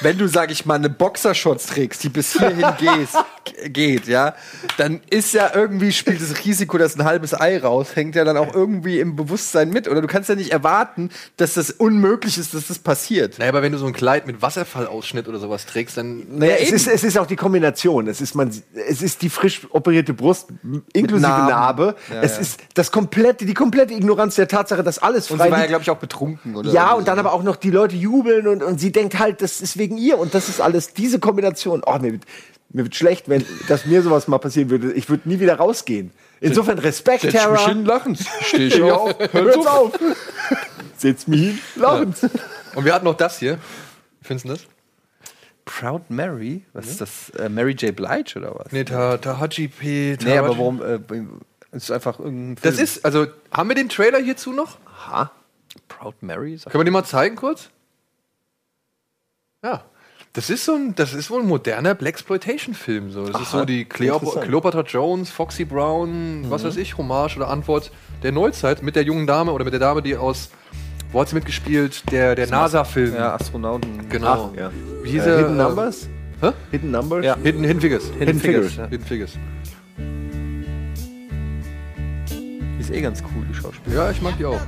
wenn 0.00 0.18
du, 0.18 0.26
sag 0.28 0.50
ich 0.50 0.66
mal, 0.66 0.74
eine 0.74 0.90
Boxershorts 0.90 1.66
trägst, 1.66 2.02
die 2.02 2.08
bis 2.08 2.32
hierhin 2.32 2.66
gehst, 2.78 3.14
geht, 3.72 4.06
ja, 4.06 4.34
dann 4.76 5.00
ist 5.10 5.34
ja 5.34 5.50
irgendwie, 5.54 5.92
spielt 5.92 6.20
das 6.20 6.44
Risiko, 6.44 6.78
dass 6.78 6.96
ein 6.98 7.04
halbes 7.04 7.32
Ei 7.38 7.58
raushängt, 7.58 8.14
ja 8.14 8.24
dann 8.24 8.36
auch 8.36 8.54
irgendwie 8.54 9.00
im 9.00 9.16
Bewusstsein 9.16 9.70
mit. 9.70 9.88
Oder 9.88 10.00
du 10.00 10.06
kannst 10.06 10.28
ja 10.28 10.34
nicht 10.34 10.52
erwarten, 10.52 11.10
dass 11.36 11.54
das 11.54 11.70
unmöglich 11.70 12.38
ist, 12.38 12.54
dass 12.54 12.68
das 12.68 12.78
passiert. 12.78 13.38
Naja, 13.38 13.50
aber 13.50 13.62
wenn 13.62 13.72
du 13.72 13.78
so 13.78 13.86
ein 13.86 13.92
Kleid 13.92 14.26
mit 14.26 14.42
Wasserfallausschnitt 14.42 15.28
oder 15.28 15.38
sowas 15.38 15.66
trägst, 15.66 15.96
dann. 15.96 16.38
Naja, 16.38 16.56
es, 16.60 16.72
ist, 16.72 16.88
es 16.88 17.04
ist 17.04 17.18
auch 17.18 17.26
die 17.26 17.36
Kombination. 17.36 18.08
Es 18.08 18.20
ist, 18.20 18.34
man, 18.34 18.50
es 18.88 19.02
ist 19.02 19.22
die 19.22 19.30
frisch 19.30 19.66
operierte 19.70 20.14
Brust 20.14 20.48
inklusive. 20.92 21.26
Narbe. 21.28 21.94
Ja, 22.12 22.22
es 22.22 22.34
ja. 22.36 22.40
ist 22.40 22.60
das 22.74 22.90
komplette, 22.90 23.46
die 23.46 23.54
komplette 23.54 23.94
Ignoranz 23.94 24.34
der 24.34 24.48
Tatsache, 24.48 24.82
dass 24.82 24.98
alles 24.98 25.30
Und 25.30 25.38
frei 25.38 25.46
sie 25.46 25.52
war 25.52 25.60
ja, 25.60 25.66
glaube 25.66 25.82
ich, 25.82 25.90
auch 25.90 25.98
betrunken. 25.98 26.56
Oder 26.56 26.70
Ja, 26.72 26.92
und 26.92 27.08
dann 27.08 27.16
so. 27.16 27.20
aber 27.20 27.32
auch 27.32 27.42
noch 27.42 27.56
die 27.56 27.70
Leute 27.70 27.96
jubeln 27.96 28.46
und, 28.46 28.62
und 28.62 28.80
sie 28.80 28.92
denkt 28.92 29.18
halt, 29.18 29.42
das 29.42 29.60
ist 29.60 29.78
wegen 29.78 29.96
ihr 29.98 30.18
und 30.18 30.34
das 30.34 30.48
ist 30.48 30.60
alles, 30.60 30.92
diese 30.92 31.18
Kombination. 31.18 31.82
Oh, 31.86 31.98
mir, 31.98 32.12
wird- 32.12 32.24
mir 32.70 32.84
wird 32.84 32.94
schlecht, 32.94 33.28
wenn 33.28 33.44
dass 33.68 33.86
mir 33.86 34.02
sowas 34.02 34.28
mal 34.28 34.38
passieren 34.38 34.70
würde. 34.70 34.92
Ich 34.92 35.08
würde 35.08 35.28
nie 35.28 35.40
wieder 35.40 35.56
rausgehen. 35.56 36.10
Insofern 36.40 36.78
Respekt, 36.78 37.22
Setz 37.22 37.32
mich 37.34 37.42
Tara. 37.42 37.66
hin, 37.68 37.84
lachen. 37.84 38.16
Steh 38.42 38.66
ich 38.66 38.82
auf. 38.82 39.18
auf, 39.18 39.32
hör's 39.32 39.66
auf. 39.66 39.92
Setz 40.96 41.26
mich 41.26 41.40
hin, 41.40 41.58
lachend. 41.76 42.16
Und 42.74 42.84
wir 42.84 42.92
hatten 42.94 43.04
noch 43.06 43.16
das 43.16 43.38
hier. 43.38 43.58
Wie 44.20 44.26
findest 44.26 44.44
du 44.44 44.48
das? 44.50 44.66
Proud 45.64 46.10
Mary? 46.10 46.64
Was 46.74 46.86
ist 46.86 47.00
das? 47.00 47.30
Äh, 47.30 47.48
Mary 47.48 47.72
J. 47.72 47.94
Blige 47.96 48.38
oder 48.38 48.54
was? 48.54 48.70
Nee, 48.70 48.84
Ta 48.84 49.16
Tahaji 49.16 49.68
P. 49.68 50.16
Nee, 50.22 50.38
aber 50.38 50.48
warum? 50.50 50.80
Äh, 50.82 50.98
es 51.72 51.84
ist 51.84 51.90
einfach 51.90 52.18
irgendein 52.20 52.56
Das 52.62 52.74
Film. 52.76 52.84
ist, 52.84 53.04
also, 53.04 53.26
haben 53.50 53.68
wir 53.68 53.74
den 53.74 53.88
Trailer 53.88 54.18
hierzu 54.18 54.52
noch? 54.52 54.78
Aha. 54.86 55.30
Proud 55.88 56.14
Mary. 56.22 56.58
Können 56.58 56.80
wir 56.80 56.84
den 56.84 56.92
mal 56.92 57.04
zeigen 57.04 57.36
kurz? 57.36 57.70
Ja. 59.64 59.84
Das 60.36 60.50
ist 60.50 60.66
so 60.66 60.74
ein, 60.74 60.94
das 60.94 61.14
ist 61.14 61.30
wohl 61.30 61.40
ein 61.40 61.48
moderner 61.48 61.94
Blaxploitation-Film. 61.94 63.10
So. 63.10 63.26
Das 63.26 63.40
ist 63.40 63.52
so 63.52 63.64
die 63.64 63.86
Cleop. 63.86 64.42
Cleopatra 64.42 64.82
Jones, 64.82 65.30
Foxy 65.30 65.64
Brown, 65.64 66.44
was 66.50 66.62
weiß 66.62 66.76
ich, 66.76 66.98
Hommage 66.98 67.38
oder 67.38 67.48
Antwort 67.48 67.90
der 68.22 68.32
Neuzeit 68.32 68.82
mit 68.82 68.96
der 68.96 69.02
jungen 69.04 69.26
Dame 69.26 69.50
oder 69.52 69.64
mit 69.64 69.72
der 69.72 69.80
Dame, 69.80 70.02
die 70.02 70.14
aus, 70.14 70.50
wo 71.10 71.22
hat 71.22 71.30
sie 71.30 71.36
mitgespielt? 71.36 72.02
Der, 72.12 72.34
der 72.34 72.48
NASA-Film. 72.48 73.14
Ja, 73.14 73.34
Astronauten. 73.34 74.10
Genau. 74.10 74.52
Ja. 74.54 74.70
Wie 75.02 75.10
hieß 75.12 75.24
Äh? 75.24 75.38
Hidden 75.38 75.56
Numbers? 75.56 76.06
Hä? 76.42 76.50
Hidden 76.70 76.90
Numbers? 76.90 77.24
Ja. 77.24 77.36
Hidden, 77.42 77.64
Hidden 77.64 77.80
Figures. 77.80 78.04
Hidden 78.18 78.38
Figures, 78.38 78.72
Figures. 78.72 78.76
ja. 78.76 78.86
Hidden 78.88 79.06
Figures. 79.06 79.32
Die 82.76 82.80
ist 82.80 82.90
eh 82.90 83.00
ganz 83.00 83.22
cool, 83.22 83.42
die 83.50 83.54
Schauspielerin. 83.54 84.04
Ja, 84.04 84.10
ich 84.10 84.20
mag 84.20 84.36
die 84.36 84.44
auch. 84.44 84.60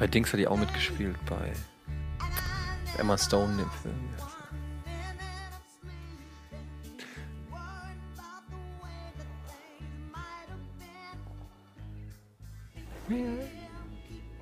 Bei 0.00 0.06
Dings 0.06 0.32
hat 0.32 0.40
die 0.40 0.48
auch 0.48 0.56
mitgespielt, 0.56 1.14
bei 1.28 1.52
Emma 2.98 3.18
Stone, 3.18 3.54
dem 3.58 3.70
Film. 3.70 3.94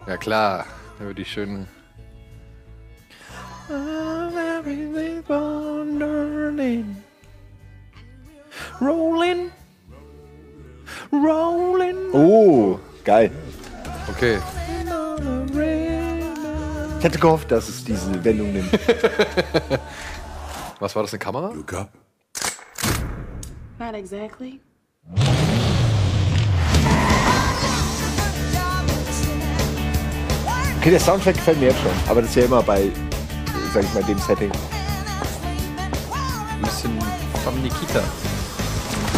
Ja 0.07 0.17
klar, 0.17 0.65
da 1.01 1.05
würde 1.07 1.23
ich 1.23 1.33
schön. 1.33 1.67
Rolling. 8.81 9.51
Rolling. 11.13 12.13
Oh, 12.13 12.79
geil. 13.05 13.33
Okay. 14.09 14.39
Ich 16.99 17.05
hätte 17.05 17.19
gehofft, 17.21 17.51
dass 17.53 17.69
es 17.69 17.85
diese 17.85 18.25
Wendung 18.25 18.53
nimmt. 18.53 18.73
Was 20.81 20.97
war 20.97 21.03
das, 21.03 21.13
eine 21.13 21.21
Kamera? 21.21 21.53
Up. 21.75 21.91
Not 23.79 23.95
exactly. 23.95 24.61
Okay, 30.81 30.91
der 30.91 31.01
Soundtrack 31.01 31.37
gefällt 31.37 31.61
mir 31.61 31.67
jetzt 31.67 31.81
schon, 31.81 31.93
aber 32.09 32.21
das 32.23 32.31
ist 32.31 32.37
ja 32.37 32.45
immer 32.45 32.63
bei, 32.63 32.91
sag 33.73 33.85
ich 33.85 33.95
mal, 33.95 34.03
dem 34.03 34.19
Setting. 34.19 34.51
Ein 36.11 36.63
bisschen 36.63 36.99
von 37.45 37.63
Nikita. 37.63 38.03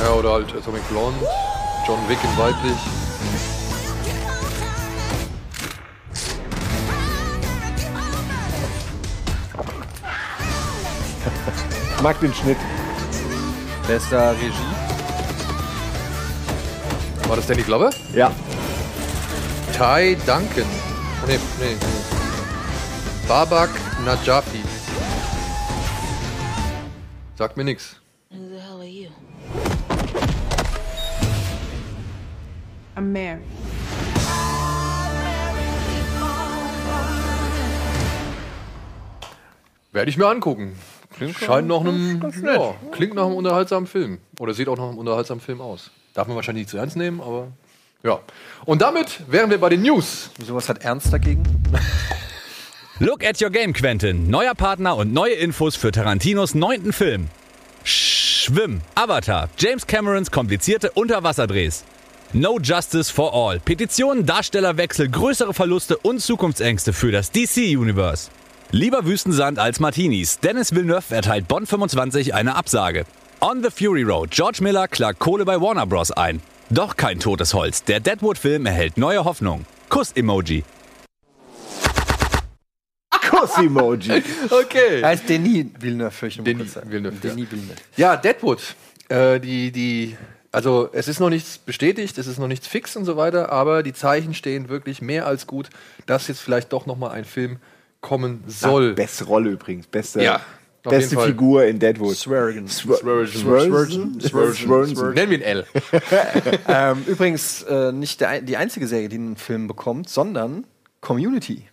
Ja, 0.02 0.12
oder 0.12 0.32
halt 0.32 0.54
Atomic 0.54 0.86
Blonde, 0.88 1.26
John 1.86 1.98
Wick 2.08 2.18
in 2.22 2.38
weiblich. 2.38 2.78
Mag 12.02 12.18
den 12.20 12.32
Schnitt. 12.32 12.56
Da 14.10 14.30
Regie? 14.30 14.52
War 17.26 17.36
das 17.36 17.46
Danny 17.46 17.62
Glover? 17.62 17.90
Ja. 18.14 18.30
Ty 19.72 20.16
Duncan. 20.26 20.64
Nee, 21.26 21.38
nee, 21.58 21.74
nee. 21.74 21.76
Babak 23.28 23.70
Najafi. 24.04 24.62
Sagt 27.36 27.56
mir 27.56 27.64
nix. 27.64 28.00
Who 28.30 28.36
the 28.48 28.60
hell 28.60 28.78
are 28.78 28.84
you? 28.84 29.10
I'm 32.96 33.12
Mary. 33.12 33.40
Werde 39.92 40.10
ich 40.10 40.16
mir 40.16 40.28
angucken. 40.28 40.76
Scheint 41.38 41.68
nach 41.68 41.80
einem, 41.80 42.32
ja, 42.44 42.74
klingt 42.92 43.14
nach 43.14 43.26
einem 43.26 43.34
unterhaltsamen 43.34 43.86
Film. 43.86 44.18
Oder 44.38 44.54
sieht 44.54 44.68
auch 44.68 44.76
nach 44.76 44.88
einem 44.88 44.98
unterhaltsamen 44.98 45.40
Film 45.42 45.60
aus. 45.60 45.90
Darf 46.14 46.26
man 46.26 46.36
wahrscheinlich 46.36 46.62
nicht 46.62 46.70
zu 46.70 46.78
ernst 46.78 46.96
nehmen, 46.96 47.20
aber 47.20 47.48
ja. 48.02 48.20
Und 48.64 48.82
damit 48.82 49.20
wären 49.28 49.50
wir 49.50 49.58
bei 49.58 49.68
den 49.68 49.82
News. 49.82 50.30
Sowas 50.44 50.68
hat 50.68 50.82
Ernst 50.82 51.12
dagegen? 51.12 51.42
Look 52.98 53.24
at 53.24 53.40
your 53.40 53.50
game, 53.50 53.72
Quentin. 53.72 54.28
Neuer 54.28 54.54
Partner 54.54 54.96
und 54.96 55.12
neue 55.12 55.34
Infos 55.34 55.76
für 55.76 55.90
Tarantinos 55.90 56.54
neunten 56.54 56.92
Film. 56.92 57.28
Schwimm. 57.84 58.80
Avatar. 58.94 59.48
James 59.58 59.86
Camerons 59.86 60.30
komplizierte 60.30 60.90
Unterwasserdrehs. 60.90 61.84
No 62.32 62.58
Justice 62.58 63.10
for 63.12 63.34
All. 63.34 63.58
Petitionen, 63.58 64.24
Darstellerwechsel, 64.24 65.08
größere 65.08 65.52
Verluste 65.52 65.96
und 65.98 66.20
Zukunftsängste 66.20 66.92
für 66.92 67.10
das 67.10 67.32
DC-Universe. 67.32 68.30
Lieber 68.72 69.04
Wüstensand 69.04 69.58
als 69.58 69.80
Martinis. 69.80 70.38
Dennis 70.38 70.72
Villeneuve 70.72 71.12
erteilt 71.12 71.48
Bond 71.48 71.68
25 71.68 72.34
eine 72.34 72.54
Absage. 72.54 73.04
On 73.40 73.64
the 73.64 73.68
Fury 73.68 74.04
Road. 74.04 74.30
George 74.30 74.62
Miller 74.62 74.86
klagt 74.86 75.18
Kohle 75.18 75.44
bei 75.44 75.60
Warner 75.60 75.86
Bros. 75.86 76.12
ein. 76.12 76.40
Doch 76.68 76.96
kein 76.96 77.18
totes 77.18 77.52
Holz. 77.52 77.82
Der 77.82 77.98
Deadwood-Film 77.98 78.66
erhält 78.66 78.96
neue 78.96 79.24
Hoffnung. 79.24 79.64
Kuss-Emoji. 79.88 80.62
Kuss-Emoji. 83.28 84.22
Okay. 84.50 85.02
Heißt 85.02 85.28
Denis 85.28 85.66
Villeneuve, 85.80 86.12
für 86.12 86.28
ich 86.28 86.36
Denis 86.36 86.58
kurz 86.58 86.72
sagen. 86.74 86.92
Villeneuve, 86.92 87.16
ja. 87.16 87.34
Denis 87.34 87.50
Villeneuve. 87.50 87.80
Ja, 87.96 88.16
Deadwood. 88.16 88.76
Äh, 89.08 89.40
die, 89.40 89.72
die, 89.72 90.16
also 90.52 90.90
es 90.92 91.08
ist 91.08 91.18
noch 91.18 91.30
nichts 91.30 91.58
bestätigt, 91.58 92.18
es 92.18 92.28
ist 92.28 92.38
noch 92.38 92.46
nichts 92.46 92.68
fix 92.68 92.94
und 92.94 93.04
so 93.04 93.16
weiter, 93.16 93.50
aber 93.50 93.82
die 93.82 93.94
Zeichen 93.94 94.32
stehen 94.32 94.68
wirklich 94.68 95.02
mehr 95.02 95.26
als 95.26 95.48
gut, 95.48 95.70
dass 96.06 96.28
jetzt 96.28 96.40
vielleicht 96.40 96.72
doch 96.72 96.86
noch 96.86 96.96
mal 96.96 97.10
ein 97.10 97.24
Film 97.24 97.58
kommen 98.00 98.44
soll. 98.46 98.94
Beste 98.94 99.24
Rolle 99.24 99.50
übrigens. 99.50 99.86
Beste, 99.86 100.22
Ja, 100.22 100.40
beste. 100.82 101.18
Figur 101.20 101.64
in 101.64 101.78
Deadwood. 101.78 102.16
Swearigan. 102.16 102.68
Sweargen. 102.68 104.18
Nennen 105.14 105.30
wir 105.30 105.38
ihn 105.38 105.42
L. 105.42 105.66
ähm, 106.68 107.04
übrigens 107.06 107.62
äh, 107.62 107.92
nicht 107.92 108.20
der, 108.20 108.40
die 108.40 108.56
einzige 108.56 108.86
Serie, 108.86 109.08
die 109.08 109.16
einen 109.16 109.36
Film 109.36 109.66
bekommt, 109.66 110.08
sondern 110.08 110.66
Community. 111.00 111.68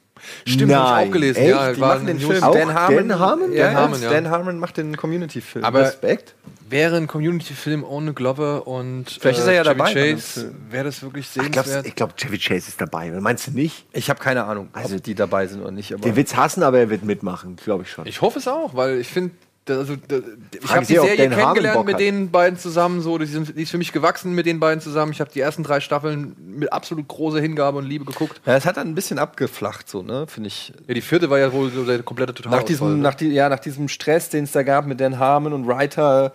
Stimmt, 0.45 0.73
hab 0.73 1.01
ich 1.03 1.07
auch 1.07 1.11
gelesen. 1.13 1.39
echt? 1.41 1.49
Ja, 1.49 1.73
Die 1.73 1.79
war 1.81 1.95
machen 1.95 2.07
den 2.07 2.17
News. 2.17 2.25
Film. 2.31 2.43
Auch 2.43 2.53
Dan 2.53 2.73
Harmon. 2.73 3.07
Dan 3.09 3.19
Harmon? 3.19 3.53
Ja, 3.53 3.67
Dan 3.67 3.75
Harmon, 3.75 4.01
ja. 4.01 4.09
Dan 4.09 4.29
Harmon 4.29 4.59
macht 4.59 4.77
den 4.77 4.95
Community-Film. 4.97 5.63
Aber- 5.65 5.81
Respekt. 5.81 6.35
Wäre 6.69 6.97
ein 6.97 7.07
Community-Film 7.07 7.85
ohne 7.85 8.11
Glover 8.13 8.67
und 8.67 9.03
äh, 9.07 9.19
Vielleicht 9.21 9.39
ist 9.39 9.47
er 9.47 9.53
ja 9.53 9.63
Chevy 9.63 9.77
dabei 9.77 9.93
bei 9.93 9.93
dem 10.03 10.15
Chase, 10.17 10.39
Film. 10.41 10.55
wäre 10.69 10.83
das 10.83 11.01
wirklich 11.01 11.25
Ich 11.27 11.33
glaube, 11.33 11.53
sehenswert? 11.53 11.85
ich 11.87 11.95
glaub, 11.95 12.17
Chevy 12.17 12.37
Chase 12.37 12.67
ist 12.67 12.81
dabei. 12.81 13.09
Meinst 13.11 13.47
du 13.47 13.51
nicht? 13.51 13.85
ich 13.93 14.09
habe 14.09 14.19
keine 14.19 14.43
Ahnung, 14.43 14.67
Also- 14.73 14.95
ob 14.97 15.03
die 15.03 15.15
dabei 15.15 15.47
sind 15.47 15.61
oder 15.61 15.71
nicht. 15.71 15.93
Aber 15.93 16.01
Der 16.01 16.17
wird's 16.17 16.35
hassen, 16.35 16.63
aber 16.63 16.79
er 16.79 16.89
wird 16.89 17.03
mitmachen, 17.05 17.55
glaube 17.63 17.83
ich 17.83 17.89
schon. 17.91 18.05
Ich 18.05 18.19
hoffe 18.21 18.39
es 18.39 18.49
auch, 18.49 18.75
weil 18.75 18.97
ich 18.99 19.07
finde, 19.07 19.31
also, 19.69 19.95
da- 20.07 20.17
ich 20.63 20.69
habe 20.73 20.85
die 20.85 20.93
Serie 20.93 21.29
kennengelernt 21.29 21.85
mit 21.85 21.99
den 21.99 22.31
beiden 22.31 22.57
zusammen, 22.57 23.01
so, 23.01 23.17
die, 23.17 23.25
sind, 23.25 23.57
die 23.57 23.63
ist 23.63 23.71
für 23.71 23.77
mich 23.77 23.91
gewachsen 23.91 24.33
mit 24.33 24.45
den 24.45 24.59
beiden 24.59 24.81
zusammen. 24.81 25.11
Ich 25.11 25.19
habe 25.19 25.31
die 25.33 25.39
ersten 25.41 25.63
drei 25.63 25.79
Staffeln 25.79 26.35
mit 26.39 26.71
absolut 26.71 27.07
großer 27.07 27.39
Hingabe 27.39 27.77
und 27.77 27.85
Liebe 27.85 28.05
geguckt. 28.05 28.41
ja, 28.45 28.55
es 28.55 28.65
hat 28.65 28.77
dann 28.77 28.87
ein 28.87 28.95
bisschen 28.95 29.19
abgeflacht, 29.19 29.89
so, 29.89 30.01
ne, 30.03 30.25
finde 30.27 30.47
ich. 30.47 30.73
Ja, 30.87 30.93
die 30.93 31.01
vierte 31.01 31.29
war 31.29 31.39
ja 31.39 31.51
wohl 31.53 31.69
so 31.71 31.83
der 31.85 32.03
komplette 32.03 32.33
Total. 32.33 32.51
Nach 32.51 32.63
diesem, 32.63 33.01
nach, 33.01 33.15
die, 33.15 33.27
ja, 33.29 33.49
nach 33.49 33.59
diesem 33.59 33.87
Stress, 33.87 34.29
den 34.29 34.45
es 34.45 34.51
da 34.51 34.63
gab 34.63 34.85
mit 34.87 34.99
Dan 34.99 35.19
Harmon 35.19 35.53
und 35.53 35.67
Writer 35.67 36.33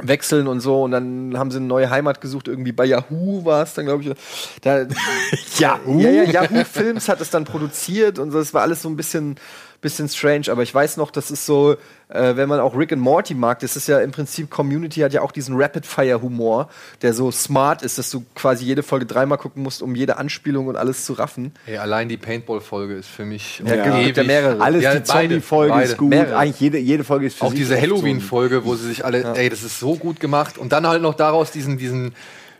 wechseln 0.00 0.46
und 0.46 0.60
so 0.60 0.84
und 0.84 0.92
dann 0.92 1.36
haben 1.36 1.50
sie 1.50 1.56
eine 1.56 1.66
neue 1.66 1.90
Heimat 1.90 2.20
gesucht, 2.20 2.46
irgendwie 2.46 2.70
bei 2.70 2.84
Yahoo 2.84 3.44
war 3.44 3.64
es 3.64 3.74
dann, 3.74 3.86
glaube 3.86 4.04
ich. 4.04 4.12
Da, 4.60 4.86
Yahoo? 5.58 5.98
Ja, 6.00 6.10
ja, 6.10 6.22
Yahoo 6.22 6.62
Films 6.64 7.08
hat 7.08 7.20
es 7.20 7.30
dann 7.30 7.44
produziert 7.44 8.20
und 8.20 8.30
so, 8.30 8.38
es 8.38 8.54
war 8.54 8.62
alles 8.62 8.80
so 8.82 8.88
ein 8.88 8.94
bisschen, 8.96 9.34
bisschen 9.80 10.08
strange, 10.08 10.46
aber 10.50 10.62
ich 10.64 10.74
weiß 10.74 10.96
noch, 10.96 11.10
das 11.12 11.30
ist 11.30 11.46
so, 11.46 11.76
äh, 12.08 12.34
wenn 12.36 12.48
man 12.48 12.58
auch 12.58 12.76
Rick 12.76 12.92
and 12.92 13.00
Morty 13.00 13.34
mag, 13.34 13.60
das 13.60 13.76
ist 13.76 13.86
ja 13.86 14.00
im 14.00 14.10
Prinzip, 14.10 14.50
Community 14.50 15.00
hat 15.00 15.12
ja 15.12 15.22
auch 15.22 15.30
diesen 15.30 15.54
Rapid-Fire-Humor, 15.60 16.68
der 17.02 17.12
so 17.14 17.30
smart 17.30 17.82
ist, 17.82 17.96
dass 17.98 18.10
du 18.10 18.24
quasi 18.34 18.64
jede 18.64 18.82
Folge 18.82 19.06
dreimal 19.06 19.38
gucken 19.38 19.62
musst, 19.62 19.80
um 19.82 19.94
jede 19.94 20.16
Anspielung 20.16 20.66
und 20.66 20.76
alles 20.76 21.04
zu 21.04 21.12
raffen. 21.12 21.52
Hey, 21.64 21.76
allein 21.78 22.08
die 22.08 22.16
Paintball-Folge 22.16 22.94
ist 22.94 23.08
für 23.08 23.24
mich 23.24 23.62
Ja, 23.64 23.76
gibt- 23.84 24.04
gibt 24.06 24.16
ja 24.16 24.24
mehrere. 24.24 24.60
Alles 24.60 24.82
Ja, 24.82 24.94
die 24.96 25.04
Zombie-Folge 25.04 25.80
ist 25.82 25.96
gut. 25.96 26.08
Mehrere. 26.10 26.36
Eigentlich 26.36 26.60
jede, 26.60 26.78
jede 26.78 27.04
Folge 27.04 27.26
ist 27.26 27.38
für 27.38 27.44
Auch 27.44 27.50
sich 27.50 27.60
diese 27.60 27.80
Halloween-Folge, 27.80 28.64
wo 28.64 28.74
sie 28.74 28.86
sich 28.88 29.04
alle, 29.04 29.34
ey, 29.36 29.48
das 29.48 29.62
ist 29.62 29.78
so 29.78 29.94
gut 29.94 30.18
gemacht. 30.18 30.58
Und 30.58 30.72
dann 30.72 30.86
halt 30.88 31.02
noch 31.02 31.14
daraus 31.14 31.50
diesen, 31.52 31.78
diesen 31.78 32.14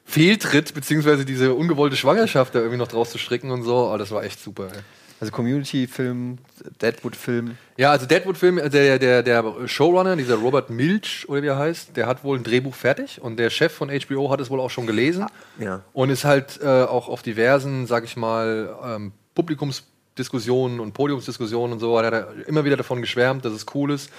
Fehltritt, 0.04 0.72
beziehungsweise 0.74 1.24
diese 1.24 1.52
ungewollte 1.54 1.96
Schwangerschaft 1.96 2.54
da 2.54 2.60
irgendwie 2.60 2.78
noch 2.78 2.88
draus 2.88 3.10
zu 3.10 3.18
stricken 3.18 3.50
und 3.50 3.62
so. 3.64 3.90
Oh, 3.92 3.96
das 3.98 4.10
war 4.10 4.22
echt 4.24 4.42
super. 4.42 4.68
Ey. 4.72 4.78
Also 5.20 5.32
Community-Film, 5.32 6.38
Deadwood-Film. 6.80 7.56
Ja, 7.76 7.90
also 7.90 8.06
Deadwood-Film, 8.06 8.58
äh, 8.58 8.70
der, 8.70 8.98
der, 8.98 9.22
der 9.22 9.44
Showrunner, 9.66 10.14
dieser 10.16 10.36
Robert 10.36 10.70
Milch, 10.70 11.26
oder 11.28 11.42
wie 11.42 11.46
er 11.48 11.58
heißt, 11.58 11.96
der 11.96 12.06
hat 12.06 12.22
wohl 12.22 12.38
ein 12.38 12.44
Drehbuch 12.44 12.74
fertig 12.74 13.20
und 13.20 13.36
der 13.38 13.50
Chef 13.50 13.72
von 13.72 13.88
HBO 13.90 14.30
hat 14.30 14.40
es 14.40 14.48
wohl 14.50 14.60
auch 14.60 14.70
schon 14.70 14.86
gelesen. 14.86 15.26
Ja. 15.58 15.82
Und 15.92 16.10
ist 16.10 16.24
halt 16.24 16.60
äh, 16.62 16.66
auch 16.84 17.08
auf 17.08 17.22
diversen, 17.22 17.86
sag 17.86 18.04
ich 18.04 18.16
mal, 18.16 18.76
ähm, 18.84 19.12
Publikumsdiskussionen 19.34 20.80
und 20.80 20.92
Podiumsdiskussionen 20.94 21.72
und 21.74 21.78
so, 21.80 21.98
hat 21.98 22.12
er 22.12 22.28
immer 22.46 22.64
wieder 22.64 22.76
davon 22.76 23.00
geschwärmt, 23.00 23.44
dass 23.44 23.52
es 23.52 23.66
cool 23.74 23.90
ist. 23.92 24.10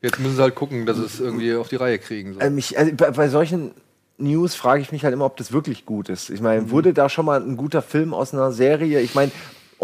Jetzt 0.00 0.18
müssen 0.18 0.34
sie 0.36 0.42
halt 0.42 0.54
gucken, 0.56 0.86
dass 0.86 0.96
sie 0.96 1.04
es 1.04 1.20
irgendwie 1.20 1.54
auf 1.54 1.68
die 1.68 1.76
Reihe 1.76 1.98
kriegen. 1.98 2.34
So. 2.34 2.40
Ähm, 2.40 2.58
ich, 2.58 2.76
also 2.78 2.92
bei, 2.96 3.10
bei 3.12 3.28
solchen 3.28 3.72
News 4.18 4.54
frage 4.54 4.82
ich 4.82 4.90
mich 4.92 5.04
halt 5.04 5.14
immer, 5.14 5.24
ob 5.24 5.36
das 5.36 5.52
wirklich 5.52 5.86
gut 5.86 6.08
ist. 6.08 6.30
Ich 6.30 6.40
Mhm. 6.40 6.44
meine, 6.44 6.70
wurde 6.70 6.92
da 6.92 7.08
schon 7.08 7.24
mal 7.26 7.40
ein 7.40 7.56
guter 7.56 7.82
Film 7.82 8.12
aus 8.12 8.34
einer 8.34 8.50
Serie? 8.52 9.00
Ich 9.00 9.14
meine, 9.14 9.30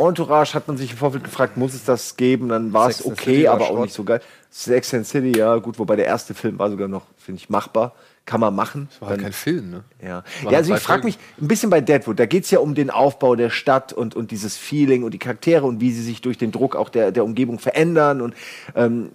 Entourage 0.06 0.54
hat 0.54 0.68
man 0.68 0.76
sich 0.76 0.92
im 0.92 0.96
Vorfeld 0.96 1.24
gefragt, 1.24 1.56
muss 1.56 1.74
es 1.74 1.84
das 1.84 2.16
geben? 2.16 2.48
Dann 2.48 2.72
war 2.72 2.88
es 2.88 3.04
okay, 3.04 3.48
aber 3.48 3.70
auch 3.70 3.82
nicht 3.82 3.94
so 3.94 4.04
geil. 4.04 4.20
Sex 4.50 4.94
and 4.94 5.06
City, 5.06 5.36
ja, 5.36 5.56
gut, 5.56 5.78
wobei 5.78 5.96
der 5.96 6.06
erste 6.06 6.34
Film 6.34 6.58
war 6.58 6.70
sogar 6.70 6.88
noch, 6.88 7.06
finde 7.16 7.40
ich, 7.40 7.50
machbar. 7.50 7.92
Kann 8.24 8.40
man 8.40 8.54
machen. 8.54 8.90
war 9.00 9.08
halt 9.08 9.22
kein 9.22 9.32
Film, 9.32 9.70
ne? 9.70 9.84
Ja, 10.02 10.22
ja 10.44 10.58
also 10.58 10.74
ich 10.74 10.80
frage 10.82 11.04
mich 11.04 11.18
ein 11.40 11.48
bisschen 11.48 11.70
bei 11.70 11.80
Deadwood. 11.80 12.20
Da 12.20 12.26
geht 12.26 12.44
es 12.44 12.50
ja 12.50 12.58
um 12.58 12.74
den 12.74 12.90
Aufbau 12.90 13.36
der 13.36 13.48
Stadt 13.48 13.94
und, 13.94 14.14
und 14.16 14.32
dieses 14.32 14.54
Feeling 14.54 15.02
und 15.02 15.14
die 15.14 15.18
Charaktere 15.18 15.64
und 15.64 15.80
wie 15.80 15.92
sie 15.92 16.02
sich 16.02 16.20
durch 16.20 16.36
den 16.36 16.52
Druck 16.52 16.76
auch 16.76 16.90
der, 16.90 17.10
der 17.10 17.24
Umgebung 17.24 17.58
verändern. 17.58 18.20
Und 18.20 18.34
ähm, 18.74 19.12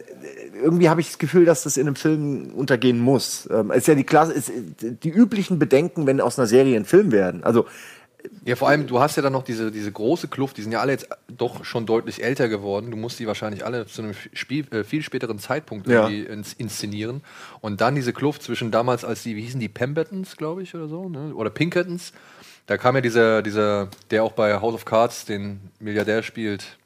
irgendwie 0.60 0.90
habe 0.90 1.00
ich 1.00 1.10
das 1.10 1.20
Gefühl, 1.20 1.46
dass 1.46 1.62
das 1.62 1.78
in 1.78 1.86
einem 1.86 1.96
Film 1.96 2.54
untergehen 2.56 3.00
muss. 3.00 3.48
Ähm, 3.52 3.70
es 3.70 3.80
ist 3.80 3.88
ja 3.88 3.94
die 3.94 4.04
Klasse, 4.04 4.34
es, 4.34 4.52
die 4.82 5.10
üblichen 5.10 5.60
Bedenken, 5.60 6.08
wenn 6.08 6.20
aus 6.20 6.40
einer 6.40 6.48
Serie 6.48 6.76
ein 6.76 6.86
Film 6.86 7.12
werden. 7.12 7.44
Also 7.44 7.68
Ja, 8.46 8.56
vor 8.56 8.68
allem, 8.70 8.88
du 8.88 9.00
hast 9.00 9.16
ja 9.16 9.22
dann 9.22 9.34
noch 9.34 9.44
diese, 9.44 9.72
diese 9.72 9.92
große 9.92 10.28
Kluft, 10.28 10.58
die 10.58 10.62
sind 10.62 10.72
ja 10.72 10.80
alle 10.82 10.92
jetzt 10.92 11.08
doch 11.28 11.64
schon 11.66 11.86
deutlich 11.86 12.24
älter 12.24 12.50
geworden. 12.50 12.92
Du 12.92 12.98
musst 12.98 13.20
die 13.20 13.28
wahrscheinlich 13.28 13.66
alle 13.66 13.86
zu 13.86 14.02
einem 14.02 14.14
Spiel, 14.34 14.66
äh, 14.74 14.84
viel 14.84 15.02
späteren 15.02 15.40
Zeitpunkt 15.40 15.88
Ja. 15.88 16.08
irgendwie 16.08 16.24
ins, 16.26 16.54
inszenieren. 16.54 17.22
Und 17.62 17.82
dann 17.82 17.96
diese 17.96 18.14
Kluft 18.14 18.44
zwischen 18.44 18.72
damals, 18.72 19.06
als 19.06 19.24
die, 19.24 19.36
wie 19.36 19.42
hießen 19.42 19.60
die, 19.60 19.70
Pembertons, 19.70 20.38
glaube 20.38 20.64
ich, 20.64 20.76
oder 20.76 20.88
so, 20.88 21.10
ne? 21.10 21.34
oder 21.36 21.50
Pinkertons. 21.50 22.14
Da 22.66 22.78
kam 22.78 22.96
ja 22.96 23.02
dieser, 23.02 23.42
dieser, 23.42 23.90
der 24.12 24.24
auch 24.24 24.32
bei 24.34 24.60
House 24.62 24.74
of 24.74 24.86
Cards 24.86 25.26
den 25.26 25.60
Milliardär 25.80 26.24
spielt, 26.24 26.78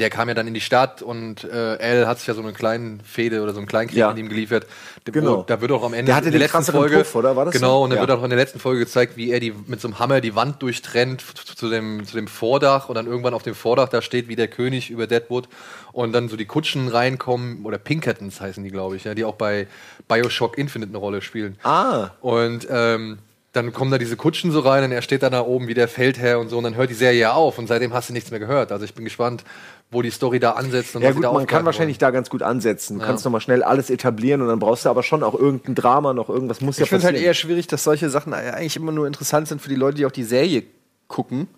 der 0.00 0.10
kam 0.10 0.28
ja 0.28 0.34
dann 0.34 0.46
in 0.46 0.54
die 0.54 0.60
Stadt 0.60 1.02
und 1.02 1.44
äh, 1.44 1.48
Al 1.80 2.06
hat 2.06 2.18
sich 2.18 2.26
ja 2.28 2.34
so 2.34 2.40
eine 2.42 2.52
kleine 2.52 2.98
Fehde 3.04 3.42
oder 3.42 3.52
so 3.52 3.58
einen 3.58 3.66
Kleinen 3.66 3.88
Krieg 3.88 3.98
Ja. 3.98 4.08
mit 4.10 4.18
ihm 4.18 4.28
geliefert. 4.28 4.66
Dem- 5.06 5.12
Genau. 5.14 5.42
Da 5.42 5.60
wird 5.60 5.72
auch 5.72 5.82
am 5.82 5.92
Ende 5.94 6.06
Der 6.06 6.16
hatte 6.16 6.26
in 6.26 6.32
der 6.32 6.40
letzten 6.40 6.62
Folge, 6.64 6.98
Puff, 6.98 7.14
oder? 7.16 7.34
War 7.36 7.44
das 7.46 7.54
so? 7.54 7.60
genau, 7.60 7.82
und 7.84 7.90
dann 7.90 7.96
Ja. 7.98 8.06
wird 8.06 8.18
auch 8.18 8.22
in 8.22 8.30
der 8.30 8.38
letzten 8.38 8.58
Folge 8.60 8.80
gezeigt, 8.80 9.16
wie 9.16 9.30
er 9.32 9.40
die 9.40 9.52
mit 9.66 9.80
so 9.80 9.88
einem 9.88 9.98
Hammer 9.98 10.20
die 10.20 10.34
Wand 10.34 10.62
durchtrennt 10.62 11.22
zu 11.56 11.68
dem, 11.68 12.06
zu 12.06 12.14
dem 12.16 12.28
Vordach 12.28 12.88
und 12.88 12.94
dann 12.94 13.06
irgendwann 13.06 13.34
auf 13.34 13.42
dem 13.42 13.54
Vordach 13.54 13.88
da 13.88 14.00
steht 14.02 14.28
wie 14.28 14.36
der 14.36 14.48
König 14.48 14.90
über 14.90 15.06
Deadwood 15.06 15.48
und 15.92 16.12
dann 16.12 16.28
so 16.28 16.36
die 16.36 16.44
Kutschen 16.46 16.88
reinkommen 16.88 17.64
oder 17.64 17.78
Pinkertons 17.78 18.40
heißen 18.40 18.62
die, 18.62 18.70
glaube 18.70 18.96
ich, 18.96 19.04
ja, 19.04 19.14
die 19.14 19.24
auch 19.24 19.34
bei 19.34 19.66
Bioshock 20.06 20.56
Infinite 20.58 20.90
eine 20.90 20.98
Rolle 20.98 21.22
spielen. 21.22 21.56
Ah. 21.64 22.10
Und 22.20 22.66
ähm, 22.70 23.18
dann 23.52 23.72
kommen 23.72 23.90
da 23.90 23.98
diese 23.98 24.16
Kutschen 24.16 24.52
so 24.52 24.60
rein 24.60 24.84
und 24.84 24.92
er 24.92 25.02
steht 25.02 25.22
dann 25.22 25.32
da 25.32 25.40
oben 25.40 25.66
wie 25.68 25.74
der 25.74 25.88
Feldherr 25.88 26.38
und 26.38 26.50
so 26.50 26.58
und 26.58 26.64
dann 26.64 26.76
hört 26.76 26.90
die 26.90 26.94
Serie 26.94 27.18
ja 27.18 27.32
auf 27.32 27.58
und 27.58 27.66
seitdem 27.66 27.94
hast 27.94 28.10
du 28.10 28.12
nichts 28.12 28.30
mehr 28.30 28.38
gehört. 28.38 28.70
Also 28.70 28.84
ich 28.84 28.94
bin 28.94 29.04
gespannt, 29.04 29.42
wo 29.90 30.02
die 30.02 30.10
Story 30.10 30.38
da 30.38 30.52
ansetzt 30.52 30.96
und 30.96 31.02
ja 31.02 31.12
gut, 31.12 31.24
da 31.24 31.32
man 31.32 31.46
kann 31.46 31.64
wahrscheinlich 31.64 31.96
wollen. 31.96 32.12
da 32.12 32.16
ganz 32.18 32.28
gut 32.28 32.42
ansetzen. 32.42 32.98
Du 32.98 33.04
kannst 33.04 33.24
noch 33.24 33.32
mal 33.32 33.40
schnell 33.40 33.62
alles 33.62 33.88
etablieren 33.88 34.42
und 34.42 34.48
dann 34.48 34.58
brauchst 34.58 34.84
du 34.84 34.90
aber 34.90 35.02
schon 35.02 35.22
auch 35.22 35.34
irgendein 35.34 35.74
Drama, 35.74 36.12
noch 36.12 36.28
irgendwas 36.28 36.60
muss 36.60 36.78
ja 36.78 36.84
Ich 36.84 36.90
finde 36.90 37.04
halt 37.06 37.14
passieren. 37.14 37.28
eher 37.28 37.34
schwierig, 37.34 37.66
dass 37.68 37.84
solche 37.84 38.10
Sachen 38.10 38.34
eigentlich 38.34 38.76
immer 38.76 38.92
nur 38.92 39.06
interessant 39.06 39.48
sind 39.48 39.62
für 39.62 39.70
die 39.70 39.76
Leute, 39.76 39.96
die 39.96 40.06
auch 40.06 40.12
die 40.12 40.24
Serie 40.24 40.64
gucken. 41.06 41.48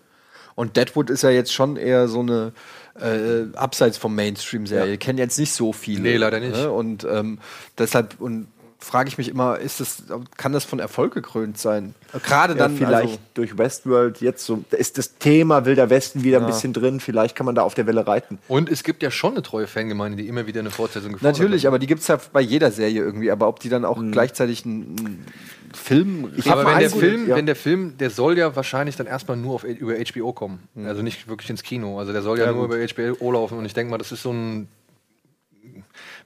Und 0.55 0.77
Deadwood 0.77 1.09
ist 1.09 1.23
ja 1.23 1.29
jetzt 1.29 1.53
schon 1.53 1.75
eher 1.75 2.07
so 2.07 2.19
eine 2.19 2.53
äh, 2.99 3.55
abseits 3.55 3.97
vom 3.97 4.15
Mainstream-Serie. 4.15 4.97
Kennen 4.97 5.17
jetzt 5.17 5.37
nicht 5.39 5.51
so 5.53 5.73
viele. 5.73 6.01
Nee, 6.01 6.17
leider 6.17 6.39
nicht. 6.39 6.55
Ne? 6.55 6.71
Und 6.71 7.05
ähm, 7.09 7.39
deshalb, 7.77 8.19
und 8.19 8.47
frage 8.83 9.07
ich 9.09 9.17
mich 9.17 9.29
immer, 9.29 9.59
ist 9.59 9.79
das, 9.79 10.03
kann 10.37 10.51
das 10.53 10.65
von 10.65 10.79
Erfolg 10.79 11.13
gekrönt 11.13 11.57
sein? 11.57 11.93
Gerade 12.23 12.53
Ja, 12.53 12.59
dann 12.59 12.75
vielleicht 12.75 13.03
also, 13.03 13.17
durch 13.35 13.57
Westworld 13.57 14.19
jetzt 14.21 14.43
so. 14.43 14.63
Da 14.71 14.77
ist 14.77 14.97
das 14.97 15.17
Thema 15.17 15.65
Wilder 15.65 15.89
Westen 15.89 16.23
wieder 16.23 16.39
ein 16.39 16.43
Ja. 16.43 16.47
bisschen 16.47 16.73
drin. 16.73 16.99
Vielleicht 16.99 17.35
kann 17.35 17.45
man 17.45 17.53
da 17.55 17.61
auf 17.61 17.75
der 17.75 17.85
Welle 17.87 18.05
reiten. 18.07 18.39
Und 18.47 18.69
es 18.69 18.83
gibt 18.83 19.03
ja 19.03 19.11
schon 19.11 19.33
eine 19.33 19.43
treue 19.43 19.67
Fangemeinde, 19.67 20.17
die 20.17 20.27
immer 20.27 20.47
wieder 20.47 20.59
eine 20.59 20.71
Fortsetzung 20.71 21.13
gefordert 21.13 21.37
Natürlich, 21.37 21.63
hat. 21.63 21.67
aber 21.69 21.79
die 21.79 21.87
gibt 21.87 22.01
es 22.01 22.07
ja 22.07 22.19
bei 22.33 22.41
jeder 22.41 22.71
Serie 22.71 23.01
irgendwie. 23.01 23.31
Aber 23.31 23.47
ob 23.47 23.59
die 23.59 23.69
dann 23.69 23.85
auch 23.85 24.01
gleichzeitig 24.11 24.65
einen 24.65 25.25
Film. 25.73 26.31
Aber 26.45 26.49
hab 26.49 26.57
wenn 26.59 26.65
der, 26.65 26.75
einen 26.75 26.89
Film, 26.89 27.29
ja. 27.29 27.35
wenn 27.35 27.45
der 27.45 27.55
Film, 27.55 27.97
der 27.97 28.09
soll 28.09 28.37
ja 28.37 28.55
wahrscheinlich 28.55 28.95
dann 28.95 29.07
erstmal 29.07 29.37
nur 29.37 29.55
auf, 29.55 29.63
über 29.63 29.93
HBO 29.93 30.33
kommen. 30.33 30.59
Mhm. 30.73 30.87
Also 30.87 31.01
nicht 31.01 31.27
wirklich 31.27 31.49
ins 31.49 31.63
Kino. 31.63 31.99
Also 31.99 32.11
der 32.11 32.21
soll 32.23 32.39
ja, 32.39 32.51
nur 32.51 32.65
über 32.65 32.77
HBO 32.77 33.31
laufen. 33.31 33.57
Und 33.57 33.65
ich 33.65 33.73
denke 33.73 33.91
mal, 33.91 33.97
das 33.97 34.11
ist 34.11 34.23
so 34.23 34.31
ein, 34.31 34.67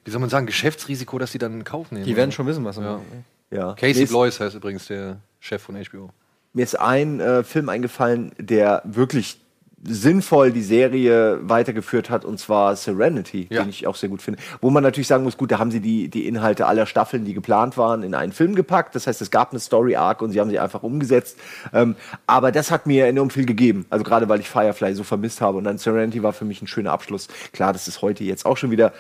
wie 0.06 0.12
soll 0.12 0.22
man 0.22 0.30
sagen, 0.30 0.46
Geschäftsrisiko, 0.46 1.18
dass 1.20 1.32
die 1.32 1.38
dann 1.40 1.54
in 1.54 1.64
Kauf 1.64 1.92
nehmen. 1.92 2.06
Die 2.06 2.16
werden 2.16 2.32
schon 2.32 2.46
wissen, 2.48 2.64
was 2.64 2.76
sie 2.78 2.84
Ja. 2.84 2.94
machen. 2.94 3.26
Ja. 3.52 3.74
Casey 3.74 4.06
Blois 4.06 4.40
heißt 4.40 4.56
übrigens 4.56 4.88
der 4.88 5.18
Chef 5.40 5.62
von 5.62 5.76
HBO. 5.76 6.10
Mir 6.54 6.64
ist 6.64 6.80
ein 6.80 7.20
äh, 7.20 7.44
Film 7.44 7.68
eingefallen, 7.70 8.32
der 8.40 8.82
wirklich 8.86 9.40
sinnvoll 9.88 10.52
die 10.52 10.64
Serie 10.64 11.38
weitergeführt 11.48 12.10
hat, 12.10 12.26
und 12.26 12.40
zwar 12.40 12.76
Serenity, 12.76 13.48
Ja. 13.52 13.62
den 13.62 13.70
ich 13.70 13.86
auch 13.86 13.96
sehr 13.96 14.10
gut 14.10 14.22
finde. 14.22 14.40
Wo 14.60 14.72
man 14.72 14.82
natürlich 14.82 15.08
sagen 15.08 15.24
muss, 15.24 15.38
gut, 15.38 15.52
da 15.52 15.60
haben 15.60 15.70
sie 15.70 15.80
die, 15.80 16.08
die 16.10 16.28
Inhalte 16.28 16.66
aller 16.66 16.88
Staffeln, 16.88 17.24
die 17.24 17.36
geplant 17.36 17.78
waren, 17.78 18.02
in 18.02 18.16
einen 18.16 18.32
Film 18.32 18.56
gepackt. 18.56 18.96
Das 18.96 19.06
heißt, 19.06 19.22
es 19.22 19.30
gab 19.30 19.52
eine 19.52 19.60
Story-Arc 19.60 20.24
und 20.24 20.32
sie 20.32 20.40
haben 20.40 20.50
sie 20.50 20.58
einfach 20.60 20.82
umgesetzt. 20.82 21.38
Ähm, 21.72 21.96
aber 22.26 22.52
das 22.52 22.72
hat 22.72 22.88
mir 22.88 23.06
enorm 23.06 23.30
viel 23.30 23.46
gegeben. 23.46 23.86
Also 23.92 24.04
gerade, 24.04 24.28
weil 24.28 24.40
ich 24.40 24.50
Firefly 24.50 24.96
so 24.96 25.04
vermisst 25.04 25.40
habe. 25.42 25.58
Und 25.60 25.66
dann 25.66 25.78
Serenity 25.78 26.24
war 26.24 26.34
für 26.34 26.46
mich 26.46 26.62
ein 26.64 26.68
schöner 26.68 26.92
Abschluss. 26.92 27.28
Klar, 27.54 27.72
das 27.72 27.88
ist 27.88 28.02
heute 28.02 28.24
jetzt 28.24 28.46
auch 28.48 28.58
schon 28.58 28.72
wieder 28.72 28.92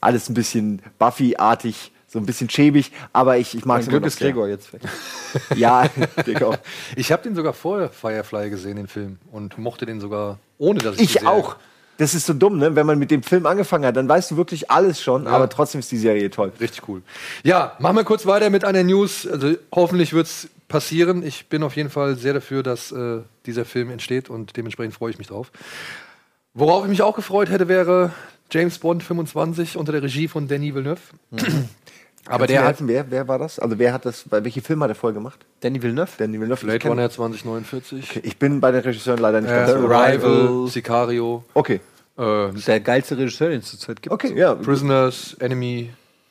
alles 0.00 0.28
ein 0.28 0.34
bisschen 0.34 0.82
Buffy-artig, 0.98 1.92
so 2.06 2.18
ein 2.18 2.26
bisschen 2.26 2.48
schäbig, 2.48 2.90
aber 3.12 3.36
ich, 3.36 3.54
ich 3.54 3.64
mag 3.64 3.82
es 3.82 3.88
Glück 3.88 4.06
ist 4.06 4.18
Gregor 4.18 4.48
jetzt 4.48 4.72
weg. 4.72 4.80
Ja, 5.54 5.86
Gregor. 6.24 6.58
Ich 6.96 7.12
habe 7.12 7.22
den 7.22 7.34
sogar 7.34 7.52
vor 7.52 7.90
Firefly 7.90 8.48
gesehen, 8.48 8.76
den 8.76 8.88
Film. 8.88 9.18
Und 9.30 9.58
mochte 9.58 9.84
den 9.84 10.00
sogar, 10.00 10.38
ohne 10.56 10.80
dass 10.80 10.96
ich 10.96 11.16
Ich 11.16 11.26
auch. 11.26 11.56
Das 11.98 12.14
ist 12.14 12.26
so 12.26 12.32
dumm, 12.32 12.58
ne? 12.58 12.76
Wenn 12.76 12.86
man 12.86 12.98
mit 12.98 13.10
dem 13.10 13.24
Film 13.24 13.44
angefangen 13.44 13.84
hat, 13.84 13.96
dann 13.96 14.08
weißt 14.08 14.30
du 14.30 14.36
wirklich 14.36 14.70
alles 14.70 15.02
schon, 15.02 15.26
aber 15.26 15.48
trotzdem 15.48 15.80
ist 15.80 15.90
die 15.90 15.98
Serie 15.98 16.30
toll. 16.30 16.52
Richtig 16.60 16.88
cool. 16.88 17.02
Ja, 17.42 17.76
machen 17.80 17.96
wir 17.96 18.04
kurz 18.04 18.24
weiter 18.24 18.50
mit 18.50 18.64
einer 18.64 18.84
News. 18.84 19.26
Also 19.26 19.54
hoffentlich 19.74 20.12
wird 20.12 20.28
es 20.28 20.48
passieren. 20.68 21.24
Ich 21.26 21.48
bin 21.48 21.64
auf 21.64 21.74
jeden 21.74 21.90
Fall 21.90 22.16
sehr 22.16 22.34
dafür, 22.34 22.62
dass 22.62 22.92
äh, 22.92 23.18
dieser 23.46 23.64
Film 23.64 23.90
entsteht 23.90 24.30
und 24.30 24.56
dementsprechend 24.56 24.94
freue 24.94 25.10
ich 25.10 25.18
mich 25.18 25.26
drauf. 25.26 25.50
Worauf 26.54 26.84
ich 26.84 26.90
mich 26.90 27.02
auch 27.02 27.16
gefreut 27.16 27.50
hätte, 27.50 27.66
wäre 27.66 28.12
James 28.50 28.78
Bond 28.78 29.02
25 29.02 29.76
unter 29.76 29.92
der 29.92 30.02
Regie 30.02 30.28
von 30.28 30.48
Denis 30.48 30.74
Villeneuve. 30.74 31.00
Aber 32.26 32.46
Kannst 32.46 32.50
der 32.50 32.64
hat 32.64 32.76
wer, 32.80 33.10
wer 33.10 33.26
war 33.26 33.38
das? 33.38 33.58
Also 33.58 33.78
wer 33.78 33.92
hat 33.94 34.04
das, 34.04 34.24
bei 34.28 34.44
welche 34.44 34.60
Film 34.60 34.82
hat 34.82 34.90
er 34.90 34.94
vorher 34.94 35.14
gemacht? 35.14 35.46
Danny 35.60 35.82
Villeneuve? 35.82 36.10
Danny 36.18 36.38
Villeneuve. 36.38 36.64
Blade 36.66 36.88
Runner 36.88 37.08
2049, 37.10 38.20
Ich 38.22 38.38
bin 38.38 38.60
bei 38.60 38.70
den 38.70 38.82
Regisseuren 38.82 39.18
leider 39.20 39.40
nicht 39.40 39.50
äh, 39.50 39.54
ganz 39.54 39.70
so. 39.72 39.88
Arrival, 39.88 40.66
Sicario, 40.68 41.44
Okay. 41.54 41.80
äh, 42.18 42.48
Der 42.66 42.80
geilste 42.80 43.16
Regisseur, 43.16 43.48
den 43.48 43.60
es 43.60 43.70
zurzeit 43.70 44.02
gibt. 44.02 44.12
Okay, 44.12 44.34
ja. 44.36 44.54
Prisoners, 44.54 45.36
Enemy. 45.40 45.88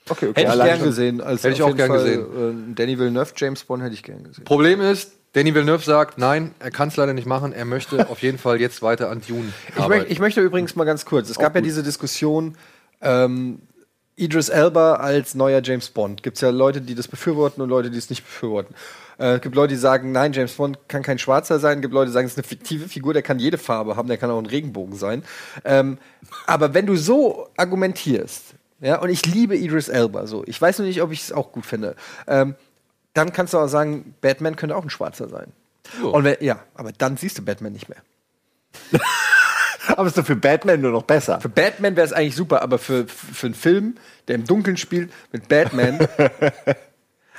Okay, 0.08 0.28
okay. 0.30 0.42
Hätte 0.46 0.56
ich 0.58 0.64
gern 0.64 0.84
gesehen. 0.84 1.22
Als 1.22 1.44
Hätte 1.44 1.56
ich 1.56 1.64
auch 1.64 1.76
gern 1.76 1.90
Fall, 1.90 2.04
gesehen. 2.04 2.72
Äh, 2.72 2.76
Danny 2.76 3.00
Villeneuve, 3.00 3.32
James 3.36 3.64
Bond 3.64 3.82
hätte 3.82 3.96
ich 3.96 4.04
gern 4.04 4.24
gesehen. 4.24 4.46
Problem 4.46 4.80
ist, 4.82 5.14
Denis 5.38 5.54
Villeneuve 5.54 5.84
sagt, 5.84 6.18
nein, 6.18 6.56
er 6.58 6.72
kann 6.72 6.88
es 6.88 6.96
leider 6.96 7.14
nicht 7.14 7.28
machen. 7.28 7.54
Er 7.54 7.64
möchte 7.66 8.10
auf 8.10 8.24
jeden 8.24 8.40
Fall 8.40 8.60
jetzt 8.60 8.82
weiter 8.82 9.12
an 9.12 9.22
Dune 9.22 9.54
Ich, 9.70 9.80
arbeiten. 9.80 10.06
ich 10.10 10.20
möchte 10.20 10.42
übrigens 10.42 10.76
mal 10.76 10.84
ganz 10.84 11.06
kurz. 11.06 11.30
Es 11.30 11.38
gab 11.38 11.54
ja 11.54 11.62
diese 11.62 11.84
Diskussion, 11.84 12.58
ähm, 13.02 13.60
Idris 14.16 14.50
Elba 14.50 14.96
als 14.96 15.36
neuer 15.36 15.62
James 15.64 15.92
Bond. 15.92 16.24
Gibt 16.24 16.38
es 16.38 16.42
ja 16.42 16.50
Leute, 16.50 16.82
die 16.82 16.96
das 16.96 17.08
befürworten 17.08 17.62
und 17.62 17.70
Leute, 17.70 17.92
die 17.92 18.00
es 18.00 18.10
nicht 18.10 18.24
befürworten. 18.24 18.74
Äh, 19.20 19.36
Es 19.36 19.42
gibt 19.42 19.54
Leute, 19.54 19.76
die 19.76 19.80
sagen, 19.80 20.12
nein, 20.12 20.34
James 20.34 20.54
Bond 20.54 20.80
kann 20.88 21.04
kein 21.04 21.20
Schwarzer 21.20 21.60
sein. 21.60 21.78
Es 21.78 21.82
gibt 21.84 21.94
Leute, 21.94 22.08
die 22.08 22.14
sagen, 22.14 22.26
es 22.26 22.32
ist 22.34 22.40
eine 22.40 22.48
fiktive 22.48 22.90
Figur, 22.90 23.14
der 23.14 23.22
kann 23.22 23.38
jede 23.38 23.60
Farbe 23.60 23.96
haben, 23.96 24.08
der 24.08 24.18
kann 24.18 24.32
auch 24.32 24.40
ein 24.40 24.48
Regenbogen 24.48 24.96
sein. 24.96 25.24
Ähm, 25.64 26.00
aber 26.48 26.74
wenn 26.74 26.88
du 26.88 26.96
so 26.96 27.48
argumentierst, 27.58 28.56
ja, 28.82 29.00
und 29.00 29.10
ich 29.10 29.24
liebe 29.28 29.56
Idris 29.56 29.88
Elba, 29.88 30.26
so, 30.26 30.44
ich 30.48 30.60
weiß 30.60 30.80
nur 30.80 30.88
nicht, 30.88 31.04
ob 31.04 31.12
ich 31.12 31.22
es 31.22 31.32
auch 31.32 31.52
gut 31.52 31.68
finde, 31.68 31.96
ähm, 32.28 32.56
dann 33.18 33.34
kannst 33.34 33.54
du 33.54 33.58
auch 33.58 33.68
sagen, 33.68 34.16
Batman 34.22 34.56
könnte 34.56 34.76
auch 34.76 34.84
ein 34.84 34.90
Schwarzer 34.90 35.28
sein. 35.28 35.52
Und 36.02 36.24
wenn, 36.24 36.38
ja, 36.42 36.60
aber 36.76 36.92
dann 36.92 37.18
siehst 37.18 37.38
du 37.38 37.46
Batman 37.46 37.74
nicht 37.74 37.90
mehr. 37.90 38.00
Aber 39.96 40.08
ist 40.08 40.18
doch 40.18 40.26
für 40.26 40.36
Batman 40.36 40.82
nur 40.82 40.92
noch 40.92 41.04
besser. 41.04 41.40
Für 41.40 41.48
Batman 41.48 41.96
wäre 41.96 42.06
es 42.06 42.12
eigentlich 42.12 42.36
super, 42.36 42.62
aber 42.62 42.78
für, 42.78 43.08
für 43.08 43.48
einen 43.48 43.56
Film, 43.56 43.96
der 44.28 44.36
im 44.36 44.44
Dunkeln 44.44 44.76
spielt, 44.76 45.12
mit 45.32 45.48
Batman. 45.48 46.06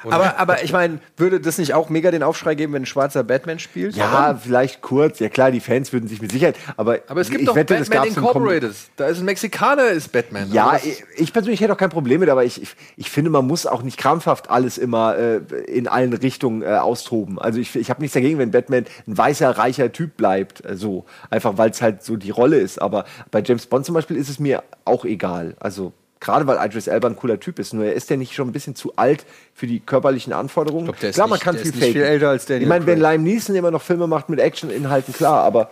aber, 0.05 0.39
aber 0.39 0.63
ich 0.63 0.73
meine, 0.73 1.01
würde 1.17 1.41
das 1.41 1.59
nicht 1.59 1.75
auch 1.75 1.89
mega 1.89 2.11
den 2.11 2.23
Aufschrei 2.23 2.55
geben, 2.55 2.73
wenn 2.73 2.83
ein 2.83 2.87
schwarzer 2.87 3.25
Batman 3.25 3.59
spielt? 3.59 3.97
Ja, 3.97 4.39
vielleicht 4.41 4.83
kurz. 4.83 5.19
Ja 5.19 5.29
klar, 5.29 5.51
die 5.51 5.61
Fans 5.61 5.93
würden 5.93 6.09
sich 6.09 6.23
mit 6.23 6.33
Sicherheit. 6.33 6.57
Aber, 6.77 6.99
Aber 7.09 7.21
es 7.21 7.31
gibt 7.31 7.43
ich 7.43 7.47
doch 7.47 7.55
wette, 7.55 7.75
Batman 7.75 8.05
Incorporated. 8.05 8.75
Da 8.97 9.07
ist 9.07 9.19
ein 9.19 9.25
Mexikaner, 9.25 9.89
ist 9.89 10.13
Batman. 10.13 10.51
Ja, 10.53 10.79
ich, 10.83 11.05
ich 11.17 11.33
persönlich 11.33 11.61
hätte 11.61 11.73
auch 11.73 11.79
kein 11.79 11.91
Problem 11.91 12.21
mit, 12.21 12.29
aber 12.29 12.45
ich, 12.45 12.63
ich, 12.63 12.77
ich 12.97 13.11
finde, 13.11 13.31
man 13.31 13.47
muss 13.47 13.67
auch 13.67 13.83
nicht 13.83 13.99
krampfhaft 13.99 14.51
alles 14.51 14.79
immer 14.79 15.17
äh, 15.17 15.41
in 15.67 15.89
allen 15.89 16.13
Richtungen 16.13 16.63
äh, 16.63 16.67
austoben. 16.67 17.39
Also 17.39 17.59
ich, 17.59 17.75
ich 17.77 17.91
habe 17.91 18.01
nichts 18.01 18.15
dagegen, 18.15 18.39
wenn 18.39 18.51
Batman 18.51 18.85
ein 19.07 19.19
weißer, 19.19 19.51
reicher 19.51 19.93
Typ 19.93 20.17
bleibt, 20.17 20.65
äh, 20.65 20.77
so. 20.77 21.05
Einfach 21.31 21.59
weil 21.59 21.71
es 21.71 21.83
halt 21.83 22.03
so 22.03 22.17
die 22.17 22.31
Rolle 22.31 22.59
ist. 22.59 22.81
Aber 22.81 23.05
bei 23.31 23.43
James 23.43 23.67
Bond 23.67 23.87
zum 23.87 23.95
Beispiel 23.95 24.17
ist 24.17 24.29
es 24.29 24.39
mir 24.39 24.63
auch 24.85 25.05
egal. 25.05 25.57
Also 25.61 25.93
gerade 26.21 26.47
weil 26.47 26.59
Idris 26.65 26.87
Elba 26.87 27.09
ein 27.09 27.17
cooler 27.17 27.39
Typ 27.41 27.59
ist. 27.59 27.73
Nur 27.75 27.85
er 27.85 27.95
ist 27.95 28.09
ja 28.11 28.17
nicht 28.17 28.35
schon 28.35 28.49
ein 28.49 28.53
bisschen 28.53 28.75
zu 28.75 28.93
alt 28.97 29.25
für 29.55 29.67
die 29.67 29.81
körperlichen 29.81 30.33
Anforderungen. 30.33 30.85
glaub, 30.87 31.01
der 31.01 31.11
ist 31.11 31.17
klar, 31.17 31.27
man 31.29 31.37
nicht- 31.37 31.45
kann 31.45 31.55
der 31.55 31.63
viel 31.65 31.73
ist 31.75 31.81
nicht 31.81 31.93
viel 31.93 32.03
älter 32.03 32.31
als 32.31 32.47
Daniel 32.47 32.63
Ich 32.63 32.69
meine, 32.69 32.87
wenn 32.87 33.01
Craig. 33.01 33.13
Liam 33.13 33.23
Neeson 33.25 33.55
immer 33.57 33.71
noch 33.71 33.83
Filme 33.83 34.07
macht 34.07 34.29
mit 34.29 34.41
Action-Inhalten, 34.41 35.15
klar, 35.15 35.45
aber 35.45 35.71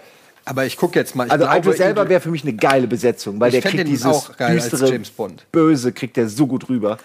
Aber 0.49 0.65
ich 0.65 0.77
gucke 0.77 0.97
jetzt 0.97 1.17
mal. 1.17 1.27
Ich 1.27 1.33
also 1.33 1.45
glaube, 1.45 1.59
Idris 1.59 1.81
Elba 1.81 2.09
wäre 2.09 2.21
für 2.21 2.31
mich 2.31 2.43
eine 2.45 2.53
geile 2.53 2.87
Besetzung, 2.87 3.41
weil 3.41 3.49
Ich 3.49 3.55
der 3.55 3.63
fänd 3.63 3.75
kriegt 3.79 3.89
dieses 3.89 4.07
auch 4.07 4.37
geil 4.37 4.53
als 4.61 4.69
düstere, 4.71 4.93
James 4.93 5.11
Bond. 5.11 5.45
böse, 5.51 5.91
kriegt 5.93 6.17
der 6.17 6.29
so 6.29 6.47
gut 6.47 6.69
rüber. 6.69 6.99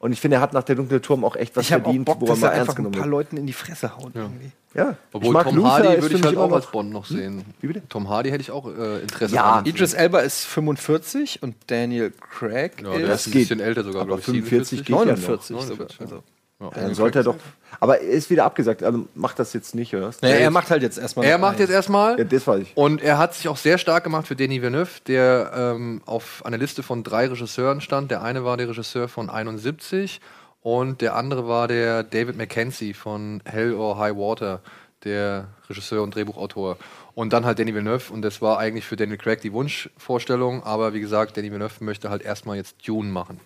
Und 0.00 0.12
ich 0.12 0.20
finde, 0.20 0.36
er 0.36 0.40
hat 0.40 0.52
nach 0.52 0.62
der 0.62 0.76
dunkle 0.76 1.00
Turm 1.00 1.24
auch 1.24 1.34
echt 1.34 1.56
was 1.56 1.64
ich 1.64 1.68
verdient, 1.70 2.04
Bock, 2.04 2.20
wo 2.20 2.26
er 2.26 2.28
dass 2.28 2.38
mal 2.40 2.46
er 2.48 2.52
ernst 2.52 2.60
einfach 2.70 2.74
ein 2.74 2.76
genommen 2.84 2.98
paar. 3.00 3.06
Leuten 3.08 3.36
in 3.36 3.46
die 3.46 3.52
Fresse 3.52 3.96
hauen. 3.96 4.12
irgendwie. 4.14 4.52
Ja. 4.74 4.94
Obwohl 5.12 5.28
ich 5.28 5.32
mag 5.32 5.46
Tom 5.46 5.56
Luther, 5.56 5.68
Hardy 5.70 6.02
würde 6.02 6.14
ich 6.16 6.22
halt 6.22 6.36
auch 6.36 6.52
als 6.52 6.66
Bond 6.70 6.92
noch 6.92 7.04
sehen. 7.04 7.44
Wie 7.60 7.66
bitte? 7.66 7.82
Tom 7.88 8.08
Hardy 8.08 8.30
hätte 8.30 8.42
ich 8.42 8.50
auch 8.52 8.66
äh, 8.68 9.00
Interesse 9.00 9.34
Ja, 9.34 9.42
daran. 9.42 9.66
Idris 9.66 9.94
Elba 9.94 10.20
ist 10.20 10.44
45 10.44 11.42
und 11.42 11.56
Daniel 11.66 12.12
Craig 12.12 12.80
ja, 12.82 12.90
der 12.96 13.00
ist 13.14 13.20
ist 13.22 13.26
ein 13.26 13.32
geht. 13.32 13.40
bisschen 13.48 13.60
älter 13.60 13.82
sogar, 13.82 14.04
glaube 14.06 14.20
ich. 14.20 14.26
45 14.26 14.84
geht 14.84 14.88
ja 14.90 14.94
noch. 14.96 15.06
49 15.06 15.46
sogar. 15.56 15.66
49, 15.66 16.00
Also. 16.00 16.22
Dann 16.58 16.94
sollte 16.94 17.20
er 17.20 17.22
doch. 17.22 17.36
Aber 17.78 18.00
er 18.00 18.08
ist 18.08 18.30
wieder 18.30 18.44
abgesagt. 18.44 18.82
Also 18.82 19.06
macht 19.14 19.38
das 19.38 19.52
jetzt 19.52 19.76
nicht, 19.76 19.94
oder? 19.94 20.10
Naja, 20.22 20.36
er 20.36 20.50
macht 20.50 20.70
halt 20.70 20.82
jetzt 20.82 20.98
erstmal. 20.98 21.24
Er 21.26 21.38
macht 21.38 21.52
eins. 21.52 21.60
jetzt 21.60 21.70
erstmal. 21.70 22.18
Ja, 22.18 22.24
das 22.24 22.46
weiß 22.46 22.62
ich. 22.62 22.76
Und 22.76 23.00
er 23.00 23.16
hat 23.18 23.34
sich 23.34 23.48
auch 23.48 23.56
sehr 23.56 23.78
stark 23.78 24.02
gemacht 24.02 24.26
für 24.26 24.34
Denis 24.34 24.60
Villeneuve, 24.60 25.00
der 25.06 25.52
ähm, 25.54 26.02
auf 26.04 26.44
einer 26.44 26.58
Liste 26.58 26.82
von 26.82 27.04
drei 27.04 27.28
Regisseuren 27.28 27.80
stand. 27.80 28.10
Der 28.10 28.22
eine 28.22 28.44
war 28.44 28.56
der 28.56 28.68
Regisseur 28.68 29.08
von 29.08 29.30
71 29.30 30.20
und 30.60 31.00
der 31.00 31.14
andere 31.14 31.46
war 31.46 31.68
der 31.68 32.02
David 32.02 32.36
Mackenzie 32.36 32.92
von 32.92 33.40
Hell 33.44 33.74
or 33.74 33.98
High 33.98 34.16
Water, 34.16 34.60
der 35.04 35.46
Regisseur 35.70 36.02
und 36.02 36.12
Drehbuchautor. 36.16 36.76
Und 37.14 37.32
dann 37.32 37.44
halt 37.44 37.60
Denis 37.60 37.74
Villeneuve 37.74 38.12
und 38.12 38.22
das 38.22 38.42
war 38.42 38.58
eigentlich 38.58 38.84
für 38.84 38.96
Daniel 38.96 39.18
Craig 39.18 39.40
die 39.40 39.52
Wunschvorstellung, 39.52 40.64
aber 40.64 40.92
wie 40.92 41.00
gesagt, 41.00 41.36
Denis 41.36 41.52
Villeneuve 41.52 41.84
möchte 41.84 42.10
halt 42.10 42.22
erstmal 42.22 42.56
jetzt 42.56 42.76
Dune 42.86 43.10
machen. 43.10 43.40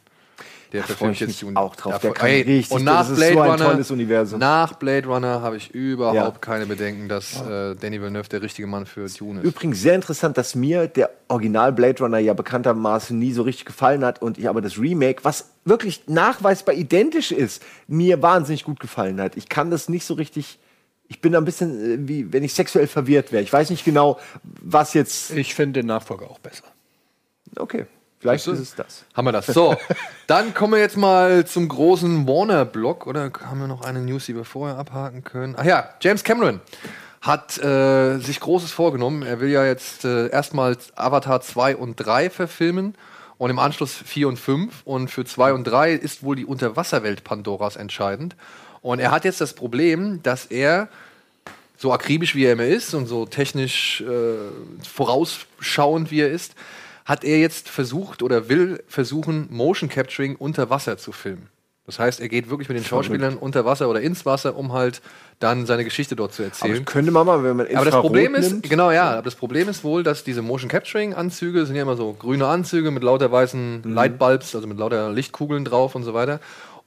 Der 0.72 0.82
Dune. 0.84 1.56
auch 1.56 1.76
drauf. 1.76 1.98
Der 2.00 2.12
kann 2.12 2.28
Ey, 2.30 2.40
richtig- 2.42 2.70
und 2.72 2.84
nach 2.84 3.00
das 3.00 3.10
ist 3.10 3.16
Blade 3.16 3.32
so 3.34 3.40
ein 3.40 3.50
Runner, 3.50 3.64
tolles 3.72 3.90
Universum. 3.90 4.38
Nach 4.40 4.72
Blade 4.74 5.06
Runner 5.06 5.42
habe 5.42 5.56
ich 5.58 5.70
überhaupt 5.74 6.16
Ja. 6.16 6.30
keine 6.40 6.64
Bedenken, 6.66 7.08
dass 7.08 7.40
äh, 7.42 7.74
Denis 7.74 8.00
Villeneuve 8.00 8.28
der 8.28 8.40
richtige 8.42 8.66
Mann 8.66 8.86
für 8.86 9.06
Dune 9.06 9.40
ist. 9.40 9.44
Übrigens 9.46 9.80
sehr 9.82 9.94
interessant, 9.94 10.38
dass 10.38 10.54
mir 10.54 10.88
der 10.88 11.10
Original 11.28 11.72
Blade 11.72 12.02
Runner 12.02 12.18
ja 12.18 12.32
bekanntermaßen 12.32 13.18
nie 13.18 13.32
so 13.32 13.42
richtig 13.42 13.66
gefallen 13.66 14.04
hat 14.04 14.22
und 14.22 14.38
ich 14.38 14.48
aber 14.48 14.60
das 14.62 14.78
Remake, 14.78 15.24
was 15.24 15.50
wirklich 15.64 16.04
nachweisbar 16.08 16.74
identisch 16.74 17.32
ist, 17.32 17.62
mir 17.86 18.22
wahnsinnig 18.22 18.64
gut 18.64 18.80
gefallen 18.80 19.20
hat. 19.20 19.36
Ich 19.36 19.48
kann 19.48 19.70
das 19.70 19.88
nicht 19.88 20.04
so 20.06 20.14
richtig. 20.14 20.58
Ich 21.08 21.20
bin 21.20 21.32
da 21.32 21.38
ein 21.38 21.44
bisschen 21.44 22.04
äh, 22.04 22.08
wie 22.08 22.32
wenn 22.32 22.42
ich 22.42 22.54
sexuell 22.54 22.86
verwirrt 22.86 23.30
wäre. 23.32 23.42
Ich 23.42 23.52
weiß 23.52 23.68
nicht 23.68 23.84
genau, 23.84 24.18
was 24.62 24.94
jetzt. 24.94 25.32
Ich 25.32 25.54
finde 25.54 25.80
den 25.80 25.86
Nachfolger 25.86 26.30
auch 26.30 26.38
besser. 26.38 26.64
Okay, 27.56 27.84
vielleicht 28.22 28.46
ist 28.46 28.58
es 28.58 28.74
das. 28.74 29.04
Haben 29.14 29.26
wir 29.26 29.32
das. 29.32 29.46
So, 29.46 29.76
dann 30.26 30.54
kommen 30.54 30.74
wir 30.74 30.80
jetzt 30.80 30.96
mal 30.96 31.44
zum 31.44 31.68
großen 31.68 32.26
Warner-Block. 32.26 33.06
Oder 33.06 33.30
haben 33.44 33.60
wir 33.60 33.66
noch 33.66 33.82
eine 33.82 34.00
News, 34.00 34.26
die 34.26 34.34
wir 34.34 34.44
vorher 34.44 34.78
abhaken 34.78 35.24
können? 35.24 35.54
Ach 35.58 35.64
ja, 35.64 35.90
James 36.00 36.24
Cameron 36.24 36.60
hat 37.20 37.56
äh, 37.58 38.18
sich 38.18 38.40
Großes 38.40 38.72
vorgenommen. 38.72 39.22
Er 39.22 39.40
will 39.40 39.50
ja 39.50 39.64
jetzt 39.64 40.04
äh, 40.04 40.28
erstmal 40.28 40.76
Avatar 40.96 41.40
2 41.40 41.76
und 41.76 41.96
3 41.96 42.30
verfilmen 42.30 42.94
und 43.38 43.50
im 43.50 43.58
Anschluss 43.58 43.94
4 43.94 44.28
und 44.28 44.38
5. 44.38 44.82
Und 44.84 45.08
für 45.08 45.24
2 45.24 45.52
und 45.52 45.64
3 45.64 45.92
ist 45.92 46.22
wohl 46.22 46.36
die 46.36 46.46
Unterwasserwelt 46.46 47.22
Pandoras 47.24 47.76
entscheidend. 47.76 48.34
Und 48.82 48.98
er 48.98 49.12
hat 49.12 49.24
jetzt 49.24 49.40
das 49.40 49.54
Problem, 49.54 50.22
dass 50.22 50.46
er 50.46 50.88
so 51.82 51.92
akribisch 51.92 52.34
wie 52.34 52.44
er 52.44 52.52
immer 52.52 52.64
ist 52.64 52.94
und 52.94 53.06
so 53.06 53.26
technisch 53.26 54.00
äh, 54.02 54.84
vorausschauend 54.88 56.10
wie 56.10 56.20
er 56.20 56.30
ist, 56.30 56.54
hat 57.04 57.24
er 57.24 57.38
jetzt 57.38 57.68
versucht 57.68 58.22
oder 58.22 58.48
will 58.48 58.82
versuchen, 58.86 59.48
Motion 59.50 59.88
Capturing 59.88 60.36
unter 60.36 60.70
Wasser 60.70 60.98
zu 60.98 61.12
filmen. 61.12 61.48
Das 61.84 61.98
heißt, 61.98 62.20
er 62.20 62.28
geht 62.28 62.48
wirklich 62.48 62.68
mit 62.68 62.78
den 62.78 62.84
Schauspielern 62.84 63.36
unter 63.36 63.64
Wasser 63.64 63.88
oder 63.88 64.00
ins 64.00 64.24
Wasser, 64.24 64.56
um 64.56 64.72
halt 64.72 65.02
dann 65.40 65.66
seine 65.66 65.82
Geschichte 65.82 66.14
dort 66.14 66.32
zu 66.32 66.42
Aber 66.42 66.50
erzählen. 66.50 66.84
das 66.84 66.84
könnte 66.84 67.10
man 67.10 67.26
mal, 67.26 67.42
wenn 67.42 67.56
man 67.56 67.66
Aber 67.66 67.74
das 67.74 67.86
Infrarot 67.86 68.06
Problem 68.06 68.34
ist, 68.36 68.50
nimmt, 68.50 68.70
genau, 68.70 68.92
ja, 68.92 69.10
aber 69.14 69.22
das 69.22 69.34
Problem 69.34 69.68
ist 69.68 69.82
wohl, 69.82 70.04
dass 70.04 70.22
diese 70.22 70.42
Motion 70.42 70.70
Capturing 70.70 71.12
Anzüge 71.12 71.66
sind 71.66 71.74
ja 71.74 71.82
immer 71.82 71.96
so 71.96 72.12
grüne 72.12 72.46
Anzüge 72.46 72.92
mit 72.92 73.02
lauter 73.02 73.32
weißen 73.32 73.82
Mhm. 73.84 73.94
Lightbulbs, 73.94 74.54
also 74.54 74.68
mit 74.68 74.78
lauter 74.78 75.10
Lichtkugeln 75.10 75.64
drauf 75.64 75.96
und 75.96 76.04
so 76.04 76.14
weiter. 76.14 76.38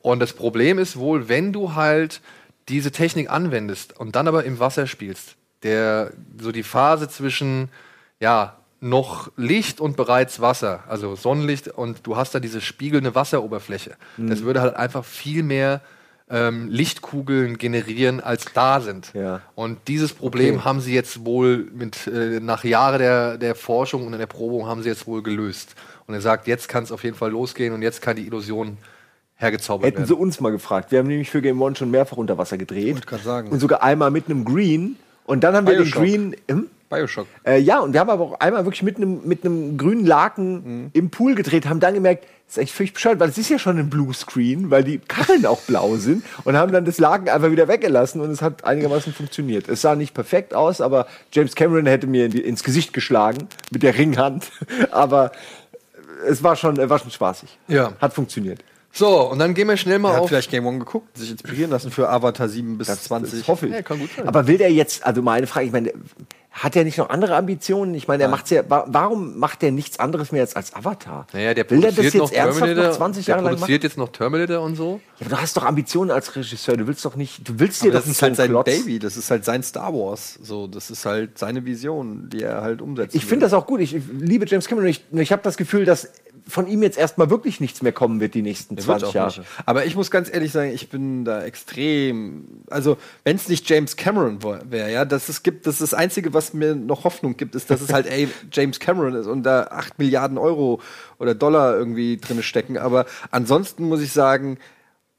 Und 0.02 0.20
das 0.22 0.32
Problem 0.32 0.80
ist 0.80 0.98
wohl, 0.98 1.28
wenn 1.28 1.52
du 1.52 1.76
halt 1.76 2.22
diese 2.70 2.92
Technik 2.92 3.30
anwendest 3.30 4.00
und 4.00 4.16
dann 4.16 4.30
aber 4.30 4.46
im 4.46 4.60
Wasser 4.60 4.88
spielst, 4.88 5.36
der 5.64 6.14
so 6.40 6.54
die 6.54 6.64
Phase 6.64 7.10
zwischen 7.10 7.68
ja, 8.22 8.56
noch 8.82 9.32
Licht 9.38 9.80
und 9.80 9.98
bereits 9.98 10.42
Wasser, 10.42 10.84
also 10.88 11.16
Sonnenlicht 11.16 11.68
und 11.70 12.06
du 12.06 12.16
hast 12.18 12.36
da 12.36 12.40
diese 12.40 12.62
spiegelnde 12.62 13.16
Wasseroberfläche. 13.16 13.96
Mhm. 14.18 14.30
Das 14.30 14.44
würde 14.44 14.62
halt 14.62 14.76
einfach 14.76 15.04
viel 15.06 15.44
mehr 15.44 15.82
ähm, 16.30 16.68
Lichtkugeln 16.70 17.58
generieren, 17.58 18.20
als 18.20 18.46
da 18.54 18.82
sind. 18.82 19.12
Ja. 19.14 19.42
Und 19.54 19.78
dieses 19.88 20.14
Problem 20.14 20.56
Okay. 20.56 20.66
haben 20.66 20.82
sie 20.82 20.94
jetzt 20.94 21.24
wohl 21.26 21.68
mit 21.74 22.08
äh, 22.08 22.40
nach 22.40 22.64
Jahren 22.64 23.00
der, 23.00 23.38
der 23.38 23.56
Forschung 23.56 24.06
und 24.06 24.12
der 24.14 24.22
Erprobung 24.22 24.66
haben 24.68 24.82
sie 24.82 24.90
jetzt 24.90 25.06
wohl 25.08 25.22
gelöst. 25.22 25.76
Und 26.08 26.16
er 26.16 26.22
sagt, 26.22 26.48
jetzt 26.48 26.68
kann 26.68 26.84
es 26.84 26.92
auf 26.92 27.04
jeden 27.04 27.16
Fall 27.16 27.32
losgehen 27.32 27.74
und 27.74 27.82
jetzt 27.82 28.02
kann 28.02 28.16
die 28.16 28.26
Illusion 28.26 28.78
hergezaubert 29.36 29.86
Hätten 29.86 29.98
werden. 29.98 30.08
sie 30.08 30.16
uns 30.16 30.40
mal 30.40 30.52
gefragt. 30.52 30.92
Wir 30.92 31.00
haben 31.00 31.08
nämlich 31.08 31.30
für 31.30 31.42
Game 31.42 31.62
One 31.62 31.76
schon 31.76 31.92
mehrfach 31.92 32.18
unter 32.18 32.38
Wasser 32.38 32.58
gedreht. 32.58 32.96
Wollte 32.96 33.08
grad 33.08 33.24
sagen. 33.24 33.50
Und 33.50 33.60
sogar 33.60 33.84
einmal 33.84 34.10
mit 34.12 34.30
einem 34.30 34.46
Green. 34.46 34.96
Und 35.26 35.44
dann 35.44 35.56
haben 35.56 35.68
wir 35.68 35.78
den. 35.78 35.92
Green. 35.92 36.36
Hm? 36.50 36.70
Bioshock. 36.90 37.28
Äh, 37.46 37.60
ja, 37.60 37.80
und 37.80 37.94
wir 37.94 38.00
haben 38.00 38.10
aber 38.10 38.24
auch 38.24 38.40
einmal 38.40 38.66
wirklich 38.66 38.84
mit 38.84 38.98
einem, 38.98 39.22
mit 39.26 39.44
einem 39.44 39.78
grünen 39.78 40.06
Laken 40.06 40.92
im 40.94 41.10
Pool 41.10 41.36
gedreht, 41.36 41.68
haben 41.68 41.80
dann 41.80 41.94
gemerkt, 41.94 42.26
das 42.48 42.58
ist 42.58 42.64
echt 42.64 42.74
völlig 42.74 42.94
bescheuert, 42.94 43.20
weil 43.20 43.30
es 43.30 43.38
ist 43.40 43.50
ja 43.50 43.58
schon 43.58 43.80
ein 43.80 43.90
Bluescreen, 43.90 44.70
weil 44.70 44.84
die 44.84 45.00
Kacheln 45.00 45.48
auch 45.48 45.62
blau 45.62 45.96
sind 45.96 46.24
und 46.44 46.56
haben 46.56 46.72
dann 46.72 46.86
das 46.86 47.00
Laken 47.00 47.28
einfach 47.28 47.50
wieder 47.50 47.68
weggelassen 47.68 48.22
und 48.22 48.30
es 48.30 48.42
hat 48.42 48.64
einigermaßen 48.64 49.14
funktioniert. 49.14 49.68
Es 49.68 49.82
sah 49.82 49.96
nicht 49.96 50.14
perfekt 50.14 50.54
aus, 50.54 50.80
aber 50.80 51.08
James 51.32 51.56
Cameron 51.56 51.88
hätte 51.88 52.06
mir 52.06 52.26
in 52.26 52.32
die, 52.32 52.42
ins 52.42 52.64
Gesicht 52.64 52.94
geschlagen 52.94 53.48
mit 53.72 53.82
der 53.82 53.98
Ringhand, 53.98 54.52
aber 54.92 55.32
es 56.28 56.44
war 56.44 56.56
schon, 56.56 56.78
war 56.78 57.00
schon 57.00 57.12
spaßig. 57.12 57.58
Ja. 57.68 57.94
Hat 58.00 58.14
funktioniert. 58.14 58.64
So, 58.92 59.30
und 59.30 59.40
dann 59.40 59.54
gehen 59.54 59.68
wir 59.68 59.76
schnell 59.76 60.00
mal 60.00 60.12
Er 60.12 60.16
hat 60.16 60.22
auf. 60.22 60.30
vielleicht 60.30 60.50
Game 60.50 60.66
One 60.66 60.80
geguckt, 60.80 61.18
sich 61.18 61.30
inspirieren 61.30 61.70
lassen 61.70 61.92
für 61.92 62.08
Avatar 62.10 62.48
7 62.48 62.78
bis 62.78 62.88
20. 62.88 63.40
Das 63.40 63.48
hoffe 63.50 63.68
ich. 63.68 63.74
Ja, 63.74 63.82
kann 63.82 64.00
gut 64.00 64.10
sein. 64.16 64.26
Aber 64.26 64.48
will 64.48 64.58
der 64.58 64.72
jetzt, 64.72 65.06
also 65.06 65.22
meine 65.22 65.48
Frage, 65.48 65.66
ich 65.66 65.74
meine, 65.74 65.92
hat 66.58 66.74
er 66.78 66.86
nicht 66.86 66.98
noch 66.98 67.10
andere 67.10 67.36
Ambitionen? 67.36 67.94
Ich 67.96 68.08
meine, 68.08 68.24
er 68.24 68.30
macht's 68.30 68.50
ja, 68.50 68.64
wa- 68.70 68.86
warum 68.88 69.38
macht 69.38 69.62
er 69.62 69.72
nichts 69.72 70.00
anderes 70.00 70.32
mehr 70.32 70.40
als, 70.42 70.56
als 70.56 70.74
Avatar? 70.74 71.28
Naja, 71.34 71.54
der 71.54 71.70
will 71.70 71.84
er 71.84 71.92
das 71.92 72.06
jetzt 72.06 72.16
noch 72.16 72.32
ernsthaft 72.32 72.76
noch 72.78 72.92
20 72.94 73.26
der 73.26 73.34
Jahre 73.34 73.44
lang 73.44 73.52
machen? 73.56 73.60
produziert 73.60 73.84
jetzt 73.84 73.98
noch 73.98 74.08
Terminator 74.10 74.62
und 74.62 74.78
so. 74.78 75.02
Ja, 75.20 75.26
aber 75.28 75.36
du 75.36 75.42
hast 75.42 75.58
doch 75.58 75.66
Ambitionen 75.66 76.12
als 76.12 76.34
Regisseur. 76.34 76.78
Du 76.78 76.88
willst 76.88 77.04
doch 77.04 77.18
nicht, 77.18 77.46
du 77.48 77.60
willst 77.60 77.84
dir 77.84 77.88
Aber 77.88 78.00
doch 78.00 78.06
das 78.06 78.12
ist 78.12 78.22
halt 78.22 78.38
sein 78.38 78.50
Klotz- 78.52 78.66
Baby, 78.66 79.00
das 79.00 79.18
ist 79.18 79.30
halt 79.30 79.44
sein 79.44 79.64
Star 79.64 79.94
Wars. 79.94 80.40
So, 80.42 80.68
das 80.68 80.90
ist 80.90 81.06
halt 81.06 81.38
seine 81.38 81.66
Vision, 81.66 82.30
die 82.30 82.44
er 82.44 82.62
halt 82.62 82.82
umsetzt. 82.82 83.16
Ich 83.16 83.26
finde 83.26 83.46
das 83.48 83.54
auch 83.54 83.66
gut. 83.68 83.82
Ich, 83.82 83.94
ich 83.94 84.04
liebe 84.18 84.46
James 84.48 84.66
Cameron. 84.66 84.88
Ich, 84.88 85.04
ich 85.12 85.32
habe 85.34 85.42
das 85.44 85.58
Gefühl, 85.58 85.84
dass 85.84 86.10
von 86.48 86.68
ihm 86.68 86.84
jetzt 86.84 86.98
erstmal 86.98 87.30
wirklich 87.30 87.60
nichts 87.60 87.82
mehr 87.82 87.92
kommen 87.92 88.20
wird 88.20 88.34
die 88.34 88.42
nächsten 88.42 88.78
20 88.78 89.14
Jahre. 89.14 89.46
Aber 89.66 89.86
ich 89.86 89.96
muss 89.96 90.12
ganz 90.12 90.32
ehrlich 90.32 90.52
sagen, 90.52 90.72
ich 90.72 90.90
bin 90.90 91.26
da 91.26 91.44
extrem. 91.44 92.64
Also, 92.70 92.98
wenn 93.24 93.36
es 93.36 93.50
nicht 93.50 93.68
James 93.70 93.96
Cameron 93.96 94.40
wäre, 94.44 94.92
ja, 94.92 95.06
das 95.06 95.30
es 95.30 95.44
gibt, 95.44 95.66
das 95.66 95.76
ist 95.76 95.92
das 95.92 95.94
Einzige, 95.94 96.34
was 96.34 96.54
mir 96.54 96.76
noch 96.76 97.04
Hoffnung 97.04 97.36
gibt, 97.38 97.56
ist, 97.56 97.70
dass 97.70 97.82
es 97.82 97.92
halt 97.92 98.06
ey, 98.06 98.30
James 98.52 98.80
Cameron 98.80 99.16
ist 99.16 99.28
und 99.28 99.44
da 99.44 99.64
8 99.72 99.98
Milliarden 99.98 100.38
Euro 100.38 100.82
oder 101.18 101.34
Dollar 101.34 101.76
irgendwie 101.76 102.18
drin 102.18 102.44
stecken. 102.44 102.78
Aber 102.78 103.06
ansonsten 103.32 103.86
muss 103.86 104.02
ich 104.02 104.12
sagen, 104.12 104.58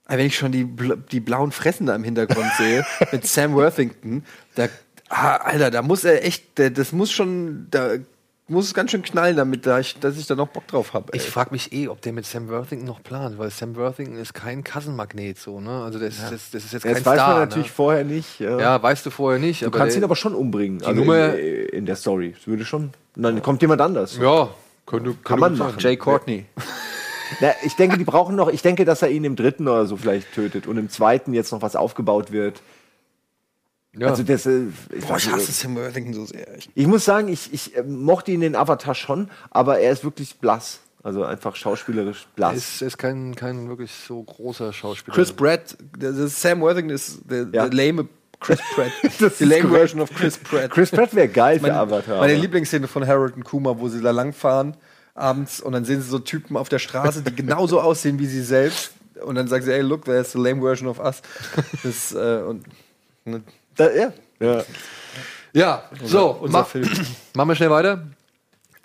wenn 0.09 0.27
ich 0.27 0.37
schon 0.37 0.53
die, 0.53 0.69
die 1.11 1.21
blauen 1.21 1.51
Fressen 1.51 1.87
da 1.87 1.97
im 1.97 2.05
Hintergrund 2.05 2.51
sehe, 2.59 2.85
mit 3.11 3.27
Sam 3.27 3.55
Worthington, 3.55 4.25
da, 4.55 4.69
ah, 5.09 5.37
Alter, 5.37 5.71
da 5.71 5.83
muss 5.83 6.05
er 6.05 6.25
echt, 6.25 6.59
das 6.59 6.93
muss 6.93 7.11
schon, 7.11 7.67
da 7.71 7.97
muss 8.49 8.67
es 8.67 8.75
ganz 8.75 8.93
schön 8.93 9.03
knallen, 9.03 9.37
damit 9.37 9.67
da 9.67 9.81
ich, 9.81 9.99
dass 9.99 10.17
ich 10.17 10.27
da 10.27 10.35
noch 10.37 10.49
Bock 10.49 10.67
drauf 10.69 10.95
habe. 10.95 11.17
Ich 11.17 11.23
frage 11.23 11.51
mich 11.51 11.73
eh, 11.73 11.89
ob 11.89 12.01
der 12.03 12.13
mit 12.13 12.27
Sam 12.27 12.49
Worthington 12.49 12.87
noch 12.87 13.03
plant, 13.03 13.39
weil 13.39 13.51
Sam 13.51 13.75
Worthington 13.77 14.19
ist 14.19 14.35
kein 14.35 14.63
Kassenmagnet 14.63 15.39
so, 15.39 15.61
ne? 15.61 15.83
Also 15.83 15.99
das, 15.99 16.15
ist, 16.15 16.33
das, 16.33 16.51
das 16.53 16.65
ist 16.65 16.73
jetzt 16.73 16.85
Ja, 16.85 16.93
kein 16.93 17.03
das 17.03 17.07
weiß 17.07 17.19
Star. 17.19 17.31
man 17.31 17.41
natürlich 17.41 17.67
ne? 17.69 17.73
vorher 17.75 18.05
nicht. 18.05 18.39
Ja. 18.41 18.59
Ja, 18.59 18.83
weißt 18.83 19.05
du 19.05 19.11
vorher 19.11 19.41
nicht. 19.41 19.63
du 19.63 19.71
kannst 19.71 19.97
ihn 19.97 20.05
aber 20.05 20.17
schon 20.17 20.35
umbringen. 20.35 20.83
Also 20.85 21.01
Nummer- 21.01 21.35
in, 21.35 21.67
in 21.71 21.87
der 21.87 21.97
Story. 21.97 22.35
Das 22.37 22.47
würde 22.47 22.65
schon. 22.65 22.93
Und 23.17 23.23
dann 23.23 23.43
kommt 23.43 23.63
jemand 23.63 23.81
anders. 23.81 24.17
Ja, 24.17 24.49
könnte, 24.87 25.11
könnte 25.11 25.23
Kann 25.25 25.41
man 25.41 25.59
machen. 25.59 25.77
Jay 25.79 25.97
Courtney. 25.97 26.45
Na, 27.41 27.49
ich 27.65 27.75
denke, 27.75 27.99
die 27.99 28.05
brauchen 28.05 28.37
noch. 28.37 28.49
Ich 28.49 28.63
denke, 28.63 28.85
dass 28.85 29.03
er 29.03 29.09
ihn 29.11 29.25
im 29.25 29.35
dritten 29.35 29.67
oder 29.67 29.87
so 29.87 29.97
vielleicht 29.97 30.33
tötet 30.33 30.69
und 30.69 30.79
im 30.79 30.89
zweiten 30.91 31.35
jetzt 31.35 31.51
noch 31.51 31.61
was 31.63 31.75
aufgebaut 31.75 32.31
wird. 32.31 32.63
Ja. 33.99 34.09
Also 34.09 34.23
das, 34.23 34.47
äh, 34.47 34.65
ich, 34.95 35.05
Boah, 35.07 35.17
ich 35.17 35.31
hasse. 35.31 35.53
Sam 35.53 35.75
Worthington 35.77 36.15
so 36.15 36.27
sehr. 36.27 36.57
Ich, 36.57 36.69
ich 36.75 36.87
muss 36.87 37.05
sagen, 37.05 37.29
ich, 37.29 37.53
ich 37.53 37.77
äh, 37.77 37.83
mochte 37.83 38.31
ihn 38.33 38.43
in 38.43 38.55
Avatar 38.55 38.95
schon, 38.95 39.31
aber 39.51 39.79
er 39.79 39.93
ist 39.93 40.05
wirklich 40.05 40.37
blass. 40.37 40.81
Also 41.03 41.25
einfach 41.25 41.55
schauspielerisch 41.57 42.27
er 42.33 42.37
blass. 42.37 42.57
ist, 42.57 42.83
er 42.83 42.89
ist 42.89 42.99
kein, 42.99 43.35
kein 43.37 43.69
wirklich 43.69 43.93
so 43.93 44.23
großer 44.23 44.73
Schauspieler. 44.73 45.15
Chris 45.15 45.33
Pratt, 45.33 45.77
das 45.99 46.17
ist 46.17 46.41
Sam 46.43 46.61
Worthington 46.61 46.95
ist 46.95 47.21
der, 47.31 47.47
Ja. 47.53 47.69
der 47.69 47.73
lame 47.87 48.09
Chris 48.41 48.59
Pratt. 48.75 48.91
Das 49.21 49.39
die 49.39 49.45
ist 49.45 49.51
lame. 49.51 49.69
Version 49.71 50.01
of 50.03 50.11
Chris 50.11 50.37
Pratt. 50.37 50.71
Chris 50.71 50.91
Pratt 50.91 51.15
wäre 51.15 51.29
geil 51.29 51.57
für 51.59 51.63
meine, 51.69 51.77
Avatar. 51.79 52.19
meine 52.19 52.33
aber- 52.35 52.43
Lieblingsszene 52.43 52.89
von 52.89 53.07
Harold 53.07 53.37
und 53.37 53.45
Kuma, 53.45 53.79
wo 53.79 53.89
sie 53.89 54.01
da 54.03 54.11
langfahren 54.11 54.77
abends 55.15 55.61
und 55.61 55.73
dann 55.73 55.85
sehen 55.87 56.03
sie 56.03 56.09
so 56.11 56.19
Typen 56.19 56.57
auf 56.59 56.69
der 56.69 56.79
Straße, 56.81 57.23
die 57.23 57.35
genauso 57.35 57.81
aussehen 57.81 58.19
wie 58.19 58.27
sie 58.27 58.43
selbst. 58.43 58.91
Und 59.25 59.37
dann 59.37 59.49
sagen 59.49 59.65
sie, 59.65 59.73
ey, 59.73 59.81
look, 59.81 60.05
there's 60.05 60.33
the 60.33 60.39
lame 60.39 60.61
version 60.61 60.89
of 60.89 60.99
us. 60.99 61.23
Das, 61.83 62.13
äh, 62.13 62.43
und, 62.47 62.65
ne, 63.25 63.43
Da, 63.77 63.93
ja. 63.93 64.13
ja. 64.41 64.65
Ja, 65.53 65.85
so, 66.05 66.33
unser 66.33 66.59
mach, 66.59 66.69
Film. 66.69 66.91
machen 67.35 67.49
wir 67.49 67.55
schnell 67.55 67.71
weiter. 67.71 68.07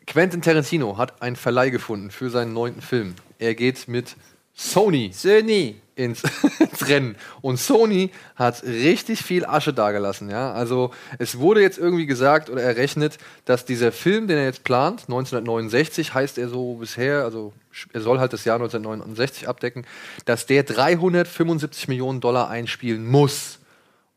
Quentin 0.07 0.41
Tarantino 0.41 0.97
hat 0.97 1.22
einen 1.22 1.35
Verleih 1.35 1.69
gefunden 1.69 2.11
für 2.11 2.30
seinen 2.30 2.53
neunten 2.53 2.81
Film. 2.81 3.15
Er 3.39 3.55
geht 3.55 3.88
mit 3.88 4.15
Sony 4.53 5.11
Sony. 5.13 5.76
ins, 5.95 6.23
ins 6.59 6.88
Rennen. 6.88 7.15
Und 7.41 7.57
Sony 7.57 8.11
hat 8.35 8.63
richtig 8.63 9.22
viel 9.22 9.45
Asche 9.45 9.73
dagelassen. 9.73 10.30
Ja? 10.30 10.53
Also 10.53 10.91
es 11.19 11.39
wurde 11.39 11.61
jetzt 11.61 11.77
irgendwie 11.77 12.05
gesagt 12.05 12.49
oder 12.49 12.61
errechnet, 12.61 13.18
dass 13.45 13.65
dieser 13.65 13.91
Film, 13.91 14.27
den 14.27 14.38
er 14.38 14.45
jetzt 14.45 14.63
plant, 14.63 15.01
1969 15.01 16.13
heißt 16.13 16.38
er 16.38 16.49
so 16.49 16.76
bisher, 16.76 17.23
also 17.23 17.53
er 17.93 18.01
soll 18.01 18.19
halt 18.19 18.34
das 18.34 18.45
Jahr 18.45 18.55
1969 18.55 19.47
abdecken, 19.47 19.85
dass 20.26 20.45
der 20.45 20.63
375 20.63 21.88
Millionen 21.88 22.22
Dollar 22.22 22.49
einspielen 22.49 23.05
muss, 23.05 23.59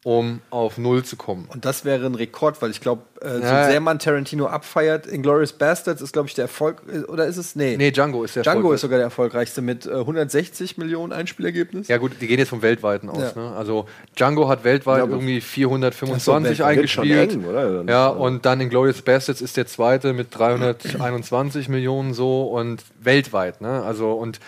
um 0.04 0.40
auf 0.50 0.76
Null 0.78 1.02
zu 1.02 1.16
kommen. 1.16 1.46
Und 1.48 1.64
das 1.64 1.84
wäre 1.86 2.04
ein 2.06 2.14
Rekord, 2.14 2.60
weil 2.62 2.70
ich 2.70 2.80
glaube, 2.80 3.02
äh, 3.22 3.36
so 3.36 3.40
Ja. 3.42 3.70
sehr 3.70 3.80
man 3.80 3.98
Tarantino 3.98 4.46
abfeiert, 4.46 5.06
Inglourious 5.06 5.54
Bastards 5.54 6.02
ist, 6.02 6.12
glaube 6.12 6.28
ich, 6.28 6.34
der 6.34 6.44
Erfolg, 6.44 6.82
äh, 6.92 6.98
oder 7.04 7.26
ist 7.26 7.38
es? 7.38 7.56
Nee. 7.56 7.76
Nee, 7.78 7.90
Django 7.90 8.22
ist 8.22 8.36
der 8.36 8.42
Django 8.42 8.72
ist 8.72 8.82
sogar 8.82 8.98
der 8.98 9.06
erfolgreichste 9.06 9.62
mit 9.62 9.86
äh, 9.86 9.90
160 9.94 10.76
Millionen 10.76 11.12
Einspielergebnis. 11.12 11.88
Ja 11.88 11.96
gut, 11.96 12.12
die 12.20 12.26
gehen 12.26 12.38
jetzt 12.38 12.50
vom 12.50 12.60
weltweiten 12.60 13.08
aus. 13.08 13.32
Ja. 13.34 13.42
Ne? 13.42 13.56
Also 13.56 13.86
Django 14.14 14.46
hat 14.48 14.62
weltweit 14.62 14.98
Ja, 14.98 15.06
irgendwie 15.10 15.40
Ach 15.42 15.46
425 15.48 16.58
so, 16.58 16.64
eingespielt. 16.64 17.32
eng, 17.32 17.44
oder? 17.46 17.84
Ja, 17.88 18.08
und 18.08 18.44
dann 18.44 18.60
Inglourious 18.60 19.00
Bastards 19.00 19.40
ist 19.40 19.56
der 19.56 19.66
zweite 19.66 20.12
mit 20.12 20.28
321 20.36 21.68
Millionen 21.70 22.12
so 22.14 22.42
und 22.48 22.82
weltweit. 23.00 23.60
Ne? 23.60 23.82
Also 23.82 24.12
und 24.12 24.38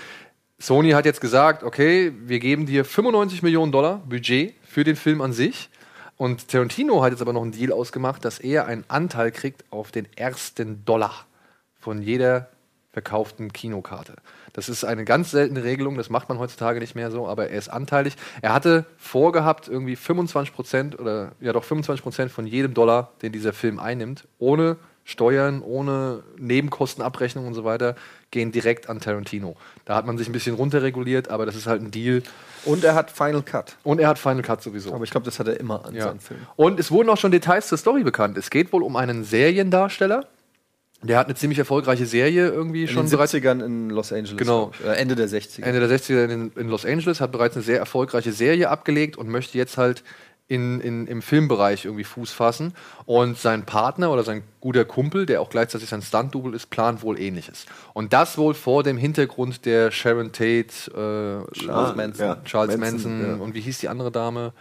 Sony 0.58 0.90
hat 0.92 1.04
jetzt 1.04 1.20
gesagt, 1.20 1.62
okay, 1.64 2.12
wir 2.24 2.38
geben 2.38 2.64
dir 2.66 2.84
95 2.84 3.42
Millionen 3.42 3.72
Dollar 3.72 4.02
Budget 4.08 4.54
für 4.76 4.84
den 4.84 4.96
Film 4.96 5.22
an 5.22 5.32
sich. 5.32 5.70
Und 6.18 6.48
Tarantino 6.48 7.02
hat 7.02 7.10
jetzt 7.10 7.22
aber 7.22 7.32
noch 7.32 7.40
einen 7.40 7.52
Deal 7.52 7.72
ausgemacht, 7.72 8.22
dass 8.26 8.38
er 8.38 8.66
einen 8.66 8.84
Anteil 8.88 9.32
kriegt 9.32 9.64
auf 9.70 9.90
den 9.90 10.06
ersten 10.16 10.84
Dollar 10.84 11.24
von 11.80 12.02
jeder 12.02 12.50
verkauften 12.92 13.54
Kinokarte. 13.54 14.16
Das 14.52 14.68
ist 14.68 14.84
eine 14.84 15.06
ganz 15.06 15.30
seltene 15.30 15.64
Regelung, 15.64 15.96
das 15.96 16.10
macht 16.10 16.28
man 16.28 16.38
heutzutage 16.38 16.78
nicht 16.78 16.94
mehr 16.94 17.10
so, 17.10 17.26
aber 17.26 17.48
er 17.48 17.56
ist 17.56 17.70
anteilig. 17.70 18.16
Er 18.42 18.52
hatte 18.52 18.84
vorgehabt, 18.98 19.66
irgendwie 19.66 19.96
25 19.96 20.54
Prozent 20.54 21.00
oder 21.00 21.32
ja 21.40 21.54
doch 21.54 21.64
25 21.64 22.02
Prozent 22.02 22.30
von 22.30 22.46
jedem 22.46 22.74
Dollar, 22.74 23.12
den 23.22 23.32
dieser 23.32 23.54
Film 23.54 23.78
einnimmt, 23.78 24.28
ohne 24.38 24.76
Steuern, 25.04 25.62
ohne 25.62 26.22
Nebenkostenabrechnung 26.36 27.46
und 27.46 27.54
so 27.54 27.64
weiter, 27.64 27.94
gehen 28.30 28.52
direkt 28.52 28.90
an 28.90 29.00
Tarantino. 29.00 29.56
Da 29.86 29.94
hat 29.94 30.04
man 30.04 30.18
sich 30.18 30.28
ein 30.28 30.32
bisschen 30.32 30.56
runterreguliert, 30.56 31.30
aber 31.30 31.46
das 31.46 31.56
ist 31.56 31.66
halt 31.66 31.80
ein 31.80 31.92
Deal. 31.92 32.22
Und 32.66 32.84
er 32.84 32.94
hat 32.94 33.10
Final 33.10 33.42
Cut. 33.42 33.76
Und 33.84 34.00
er 34.00 34.08
hat 34.08 34.18
Final 34.18 34.42
Cut 34.42 34.62
sowieso. 34.62 34.92
Aber 34.92 35.04
ich 35.04 35.10
glaube, 35.10 35.24
das 35.24 35.38
hat 35.38 35.48
er 35.48 35.58
immer 35.58 35.84
an 35.86 35.94
Ja. 35.94 36.04
seinen 36.08 36.20
Filmen. 36.20 36.46
Und 36.56 36.78
es 36.78 36.90
wurden 36.90 37.08
auch 37.08 37.16
schon 37.16 37.30
Details 37.32 37.68
zur 37.68 37.78
Story 37.78 38.02
bekannt. 38.02 38.36
Es 38.36 38.50
geht 38.50 38.72
wohl 38.72 38.82
um 38.82 38.96
einen 38.96 39.24
Seriendarsteller. 39.24 40.26
Der 41.02 41.18
hat 41.18 41.26
eine 41.26 41.34
ziemlich 41.34 41.58
erfolgreiche 41.58 42.06
Serie 42.06 42.48
irgendwie 42.48 42.82
In 42.82 42.88
schon 42.88 43.04
den 43.06 43.10
bereits 43.10 43.34
70ern 43.34 43.64
in 43.64 43.90
Los 43.90 44.12
Angeles. 44.12 44.38
Genau. 44.38 44.72
Ende 44.96 45.14
der 45.14 45.28
60er. 45.28 45.62
Ende 45.62 45.86
der 45.86 45.98
60er 45.98 46.24
in, 46.24 46.50
in 46.56 46.68
Los 46.68 46.84
Angeles, 46.86 47.20
hat 47.20 47.32
bereits 47.32 47.54
eine 47.54 47.62
sehr 47.64 47.78
erfolgreiche 47.78 48.32
Serie 48.32 48.70
abgelegt 48.70 49.16
und 49.16 49.28
möchte 49.28 49.56
jetzt 49.58 49.76
halt 49.76 50.02
in, 50.48 50.80
in, 50.80 51.06
im 51.06 51.22
Filmbereich 51.22 51.84
irgendwie 51.84 52.04
Fuß 52.04 52.32
fassen. 52.32 52.72
Und 53.04 53.38
sein 53.38 53.64
Partner 53.64 54.10
oder 54.10 54.22
sein 54.22 54.42
guter 54.60 54.84
Kumpel, 54.84 55.26
der 55.26 55.40
auch 55.40 55.50
gleichzeitig 55.50 55.88
sein 55.88 56.02
Stunt-Double 56.02 56.54
ist, 56.54 56.70
plant 56.70 57.02
wohl 57.02 57.18
ähnliches. 57.18 57.66
Und 57.94 58.12
das 58.12 58.38
wohl 58.38 58.54
vor 58.54 58.82
dem 58.82 58.96
Hintergrund 58.96 59.64
der 59.64 59.90
Sharon 59.90 60.32
Tate, 60.32 60.66
äh, 61.50 61.52
Charles 61.52 61.96
Manson. 61.96 62.26
Ja. 62.26 62.36
Charles 62.44 62.76
Manson, 62.76 63.18
Manson, 63.18 63.38
ja. 63.38 63.44
und 63.44 63.54
wie 63.54 63.60
hieß 63.60 63.78
die 63.78 63.88
andere 63.88 64.12
Dame? 64.12 64.52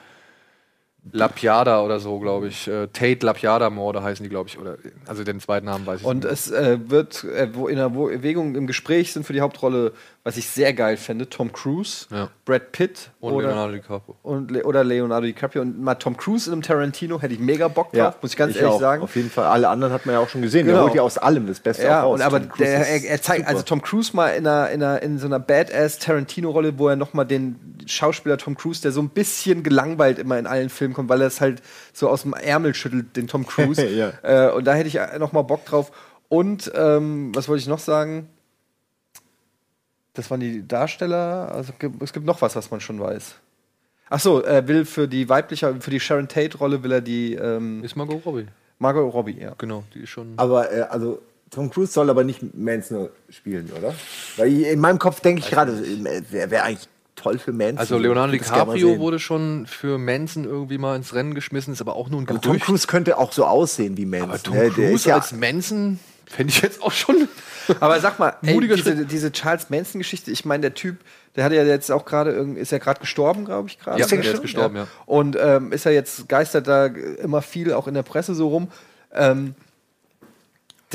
Lapiada 1.11 1.81
oder 1.81 1.99
so, 1.99 2.19
glaube 2.19 2.47
ich. 2.47 2.67
Äh, 2.67 2.87
Tate 2.87 3.25
Lapiada 3.25 3.69
Morde 3.69 4.01
heißen 4.03 4.23
die, 4.23 4.29
glaube 4.29 4.49
ich. 4.49 4.59
Oder, 4.59 4.77
also 5.07 5.23
den 5.23 5.39
zweiten 5.39 5.65
Namen 5.67 5.85
weiß 5.85 6.01
ich 6.01 6.05
Und 6.05 6.23
nicht. 6.23 6.33
es 6.33 6.51
äh, 6.51 6.77
wird 6.89 7.23
äh, 7.23 7.49
wo 7.53 7.67
in 7.67 7.75
der 7.77 7.85
Erwägung 7.85 8.55
im 8.55 8.67
Gespräch 8.67 9.13
sind 9.13 9.25
für 9.25 9.33
die 9.33 9.41
Hauptrolle, 9.41 9.91
was 10.23 10.37
ich 10.37 10.49
sehr 10.49 10.73
geil 10.73 10.97
fände, 10.97 11.29
Tom 11.29 11.53
Cruise, 11.53 12.07
Ja. 12.09 12.29
Brad 12.45 12.71
Pitt 12.71 13.11
Und 13.19 13.33
oder, 13.33 13.47
Leonardo 13.49 13.73
DiCaprio. 13.73 14.15
und 14.23 14.49
Le 14.49 14.63
oder 14.63 14.83
Leonardo 14.83 15.27
DiCaprio. 15.27 15.61
Und 15.61 15.79
mal 15.79 15.93
Tom 15.95 16.17
Cruise 16.17 16.47
in 16.49 16.53
einem 16.53 16.61
Tarantino 16.63 17.21
hätte 17.21 17.35
ich 17.35 17.39
mega 17.39 17.67
Bock 17.67 17.91
drauf, 17.91 17.95
Ja, 17.97 18.15
muss 18.21 18.31
ich 18.31 18.37
ganz 18.37 18.55
ehrlich 18.55 18.71
auch. 18.71 18.79
sagen. 18.79 19.03
Auf 19.03 19.15
jeden 19.15 19.29
Fall. 19.29 19.45
Alle 19.45 19.69
anderen 19.69 19.93
hat 19.93 20.05
man 20.07 20.15
ja 20.15 20.19
auch 20.21 20.29
schon 20.29 20.41
gesehen. 20.41 20.65
Der 20.65 20.73
Genau. 20.75 20.87
holt 20.87 20.95
ja 20.95 21.03
aus 21.03 21.19
allem 21.19 21.45
das 21.45 21.59
Beste 21.59 21.83
Ja, 21.83 22.01
auch 22.01 22.07
raus. 22.13 22.19
und 22.19 22.25
aber 22.25 22.39
der, 22.39 22.87
er, 22.87 23.03
er 23.03 23.21
zeigt, 23.21 23.41
super. 23.41 23.49
also 23.51 23.61
Tom 23.63 23.81
Cruise 23.83 24.15
mal 24.15 24.29
in, 24.29 24.47
einer, 24.47 24.69
in, 24.71 24.81
einer, 24.81 25.01
in 25.03 25.19
so 25.19 25.27
einer 25.27 25.39
Badass 25.39 25.99
Tarantino-Rolle, 25.99 26.79
wo 26.79 26.87
er 26.89 26.95
nochmal 26.95 27.27
den 27.27 27.57
Schauspieler 27.85 28.37
Tom 28.39 28.57
Cruise, 28.57 28.81
der 28.81 28.91
so 28.91 29.01
ein 29.01 29.09
bisschen 29.09 29.61
gelangweilt 29.61 30.17
immer 30.17 30.39
in 30.39 30.47
allen 30.47 30.69
Filmen 30.69 30.94
kommt, 30.95 31.09
weil 31.09 31.21
er 31.21 31.27
es 31.27 31.39
halt 31.41 31.61
so 31.93 32.09
aus 32.09 32.23
dem 32.23 32.33
Ärmel 32.33 32.73
schüttelt, 32.73 33.15
den 33.15 33.27
Tom 33.27 33.45
Cruise. 33.45 33.85
Ja. 33.95 34.13
äh, 34.23 34.51
und 34.51 34.65
da 34.65 34.73
hätte 34.73 34.87
ich 34.87 34.99
nochmal 35.19 35.43
Bock 35.43 35.65
drauf. 35.65 35.91
Und 36.29 36.71
ähm, 36.75 37.31
was 37.35 37.47
wollte 37.47 37.61
ich 37.61 37.67
noch 37.67 37.77
sagen? 37.79 38.27
Das 40.13 40.31
waren 40.31 40.39
die 40.39 40.67
Darsteller. 40.67 41.51
Also 41.51 41.73
es 41.99 42.13
gibt- 42.13 42.25
noch 42.25 42.41
was, 42.41 42.55
was 42.55 42.71
man 42.71 42.79
schon 42.79 42.99
weiß. 42.99 43.35
Ach 44.09 44.19
so, 44.19 44.41
er 44.41 44.67
will 44.67 44.85
für 44.85 45.07
die 45.07 45.27
weibliche, 45.29 45.75
für 45.81 45.91
die 45.91 45.99
Sharon 45.99 46.27
Tate-Rolle 46.27 46.83
will 46.83 46.91
er 46.91 47.01
die 47.01 47.33
ähm, 47.33 47.83
Ist 47.83 47.95
Margot 47.95 48.23
Robbie. 48.25 48.47
Margot 48.79 49.11
Robbie, 49.13 49.39
ja. 49.39 49.53
Genau, 49.57 49.83
die 49.93 49.99
ist 50.01 50.09
schon. 50.09 50.33
Aber 50.37 50.71
äh, 50.71 50.81
also 50.81 51.21
Tom 51.49 51.69
Cruise 51.69 51.91
soll 51.91 52.09
aber 52.09 52.23
nicht 52.23 52.53
Manson 52.55 53.09
spielen, 53.29 53.71
oder? 53.77 53.93
Weil 54.37 54.61
in 54.63 54.79
meinem 54.79 54.99
Kopf 54.99 55.21
denke 55.21 55.41
ich 55.41 55.49
gerade, 55.49 55.71
äh, 55.73 56.21
wer 56.29 56.51
wäre 56.51 56.63
eigentlich 56.63 56.87
toll 57.15 57.37
für 57.39 57.51
Manson. 57.53 57.77
Also 57.77 57.97
Leonardo 57.97 58.31
DiCaprio 58.33 58.99
wurde 58.99 59.19
schon 59.19 59.65
für 59.67 59.97
Manson 59.97 60.43
irgendwie 60.45 60.77
mal 60.77 60.95
ins 60.95 61.13
Rennen 61.13 61.33
geschmissen, 61.33 61.73
ist 61.73 61.81
aber 61.81 61.95
auch 61.95 62.09
nur 62.09 62.21
ein 62.21 62.27
Aber 62.29 62.41
Tom 62.41 62.53
Gerücht. 62.53 62.65
Cruise 62.65 62.87
könnte 62.87 63.17
auch 63.17 63.31
so 63.31 63.45
aussehen 63.45 63.97
wie 63.97 64.05
Manson. 64.05 64.29
aber 64.29 64.41
Tom 64.43 64.55
ne? 64.55 64.61
Der 64.63 64.71
Cruise 64.71 64.93
ist 64.95 65.05
ja, 65.05 65.15
als 65.15 65.31
Manson 65.31 65.99
fände 66.25 66.51
ich 66.51 66.61
jetzt 66.61 66.81
auch 66.81 66.91
schon. 66.91 67.27
Aber 67.79 67.99
sag 67.99 68.19
mal, 68.19 68.35
ey, 68.43 68.59
diese, 68.59 69.05
diese 69.07 69.31
Charles 69.31 69.71
Manson-Geschichte, 69.71 70.29
ich 70.29 70.45
meine, 70.45 70.61
der 70.61 70.75
Typ, 70.75 70.97
der 71.35 71.43
hat 71.45 71.51
ja 71.51 71.63
jetzt 71.63 71.91
auch 71.91 72.05
gerade, 72.05 72.31
irgend- 72.31 72.59
ist 72.59 72.71
ja 72.71 72.77
gerade 72.77 72.99
gestorben, 72.99 73.43
glaube 73.45 73.69
ich, 73.69 73.79
gerade. 73.79 73.97
Ja, 73.97 74.05
Ist 74.05 74.11
der 74.11 74.19
der 74.21 74.33
ist 74.35 74.41
gestorben? 74.43 74.75
gestorben, 74.75 74.89
ja. 74.99 75.03
Und 75.07 75.35
ähm, 75.41 75.71
ist 75.71 75.83
ja 75.85 75.89
jetzt, 75.91 76.29
geistert 76.29 76.67
da 76.67 76.85
immer 76.85 77.41
viel 77.41 77.73
auch 77.73 77.87
in 77.87 77.95
der 77.95 78.03
Presse 78.03 78.35
so 78.35 78.49
rum. 78.49 78.67
Ähm, 79.11 79.55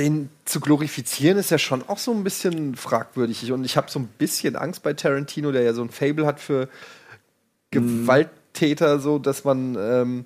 den 0.01 0.31
zu 0.44 0.59
glorifizieren 0.60 1.39
ist 1.39 1.51
ja 1.51 1.59
schon 1.59 1.89
auch 1.89 1.98
so 1.98 2.12
ein 2.12 2.24
bisschen 2.24 2.74
fragwürdig. 2.74 3.52
Und 3.52 3.64
ich 3.64 3.77
habe 3.77 3.90
so 3.90 3.98
ein 4.01 4.09
bisschen 4.18 4.56
Angst 4.56 4.82
bei 4.82 4.93
Tarantino, 4.94 5.52
der 5.52 5.62
ja 5.62 5.72
so 5.74 5.82
ein 5.82 5.90
Fable 5.90 6.27
hat 6.27 6.40
für 6.40 6.68
Gewalttäter, 7.70 8.98
so 9.01 9.18
dass 9.18 9.44
man, 9.44 9.77
ähm, 9.78 10.24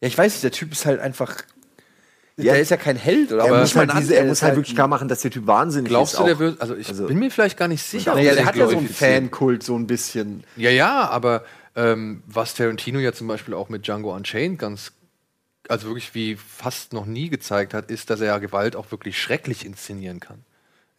ja, 0.00 0.08
ich 0.08 0.16
weiß 0.16 0.32
nicht, 0.32 0.44
der 0.44 0.52
Typ 0.52 0.72
ist 0.72 0.86
halt 0.86 1.00
einfach, 1.00 1.36
Ja. 2.36 2.52
der 2.52 2.62
ist 2.62 2.70
ja 2.70 2.76
kein 2.76 2.96
Held, 2.96 3.32
oder? 3.32 3.42
er 3.44 3.48
Aber 3.50 3.60
muss, 3.60 3.74
halt, 3.74 3.88
man 3.88 3.98
diese, 4.00 4.14
er 4.16 4.24
muss 4.26 4.42
halt 4.42 4.54
wirklich 4.56 4.74
klar 4.76 4.86
machen, 4.88 5.08
dass 5.08 5.22
der 5.22 5.30
Typ 5.32 5.46
wahnsinnig 5.46 5.88
Glaubst 5.90 6.14
ist. 6.14 6.20
du, 6.20 6.24
der 6.24 6.38
wird. 6.38 6.60
Also 6.60 6.76
ich 6.76 6.88
Also- 6.88 7.06
bin 7.06 7.18
mir 7.18 7.30
vielleicht 7.30 7.56
gar 7.58 7.66
nicht 7.68 7.82
sicher. 7.82 8.14
Naja, 8.14 8.34
der 8.34 8.46
hat 8.46 8.54
ja 8.56 8.68
so 8.68 8.78
einen. 8.78 8.88
Fankult, 8.88 9.62
so 9.64 9.76
ein 9.76 9.86
bisschen. 9.88 10.44
Ja, 10.56 10.70
ja, 10.70 11.08
aber 11.08 11.44
ähm, 11.74 12.22
was 12.26 12.54
Tarantino 12.54 13.00
ja 13.00 13.12
zum 13.12 13.26
Beispiel 13.26 13.54
auch 13.54 13.68
mit 13.68 13.86
Django 13.86 14.14
Unchained 14.14 14.58
ganz, 14.58 14.92
also 15.68 15.88
wirklich 15.88 16.14
wie 16.14 16.36
fast 16.36 16.92
noch 16.92 17.06
nie 17.06 17.28
gezeigt 17.28 17.74
hat, 17.74 17.90
ist, 17.90 18.10
dass 18.10 18.20
er 18.20 18.28
ja 18.28 18.38
Gewalt 18.38 18.76
auch 18.76 18.90
wirklich 18.90 19.20
schrecklich 19.20 19.64
inszenieren 19.64 20.20
kann. 20.20 20.44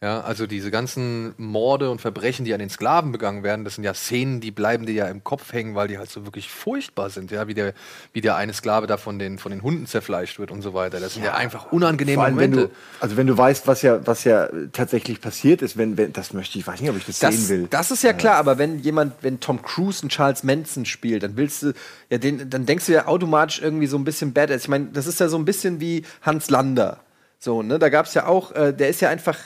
Ja, 0.02 0.22
also 0.22 0.46
diese 0.46 0.70
ganzen 0.70 1.34
Morde 1.36 1.90
und 1.90 2.00
Verbrechen, 2.00 2.46
die 2.46 2.54
an 2.54 2.58
den 2.58 2.70
Sklaven 2.70 3.12
begangen 3.12 3.42
werden, 3.42 3.66
das 3.66 3.74
sind 3.74 3.84
ja 3.84 3.92
Szenen, 3.92 4.40
die 4.40 4.50
bleiben 4.50 4.86
dir 4.86 4.94
ja 4.94 5.08
im 5.08 5.22
Kopf 5.22 5.52
hängen, 5.52 5.74
weil 5.74 5.88
die 5.88 5.98
halt 5.98 6.08
so 6.08 6.24
wirklich 6.24 6.48
furchtbar 6.50 7.10
sind, 7.10 7.30
ja, 7.30 7.48
wie 7.48 7.52
der, 7.52 7.74
wie 8.14 8.22
der 8.22 8.36
eine 8.36 8.54
Sklave 8.54 8.86
da 8.86 8.96
von 8.96 9.18
den, 9.18 9.36
von 9.36 9.52
den 9.52 9.62
Hunden 9.62 9.84
zerfleischt 9.84 10.38
wird 10.38 10.52
und 10.52 10.62
so 10.62 10.72
weiter. 10.72 11.00
Das 11.00 11.12
sind 11.12 11.24
ja, 11.24 11.34
einfach 11.34 11.70
unangenehme 11.70 12.22
allem, 12.22 12.38
wenn 12.38 12.50
Momente. 12.50 12.72
du, 12.72 13.02
also 13.02 13.18
wenn 13.18 13.26
du 13.26 13.36
weißt, 13.36 13.66
was 13.66 13.82
ja, 13.82 14.06
was 14.06 14.24
ja 14.24 14.48
tatsächlich 14.72 15.20
passiert 15.20 15.60
ist, 15.60 15.76
wenn, 15.76 15.98
wenn 15.98 16.14
das 16.14 16.32
möchte 16.32 16.58
ich, 16.58 16.66
weiß 16.66 16.80
nicht, 16.80 16.88
ob 16.88 16.96
ich 16.96 17.04
das, 17.04 17.18
Das, 17.18 17.36
sehen 17.36 17.48
will. 17.60 17.66
das 17.68 17.90
ist 17.90 18.02
ja 18.02 18.14
klar, 18.14 18.36
aber 18.36 18.56
wenn 18.56 18.78
jemand, 18.78 19.12
wenn 19.20 19.38
Tom 19.40 19.60
Cruise 19.60 20.00
einen 20.00 20.08
Charles 20.08 20.44
Manson 20.44 20.86
spielt, 20.86 21.24
dann 21.24 21.36
willst 21.36 21.62
du, 21.62 21.74
ja, 22.08 22.16
den, 22.16 22.48
dann 22.48 22.64
denkst 22.64 22.86
du 22.86 22.92
ja 22.92 23.06
automatisch 23.06 23.60
irgendwie 23.60 23.86
so 23.86 23.98
ein 23.98 24.04
bisschen 24.04 24.32
badass. 24.32 24.62
Ich 24.62 24.68
meine, 24.68 24.86
das 24.94 25.06
ist 25.06 25.20
ja 25.20 25.28
so 25.28 25.36
ein 25.36 25.44
bisschen 25.44 25.78
wie 25.78 26.06
Hans 26.22 26.48
Lander. 26.48 27.00
So, 27.38 27.62
ne? 27.62 27.78
Da 27.78 27.90
gab 27.90 28.06
es 28.06 28.14
ja 28.14 28.26
auch, 28.26 28.52
äh, 28.52 28.72
der 28.72 28.88
ist 28.88 29.02
ja 29.02 29.10
einfach, 29.10 29.36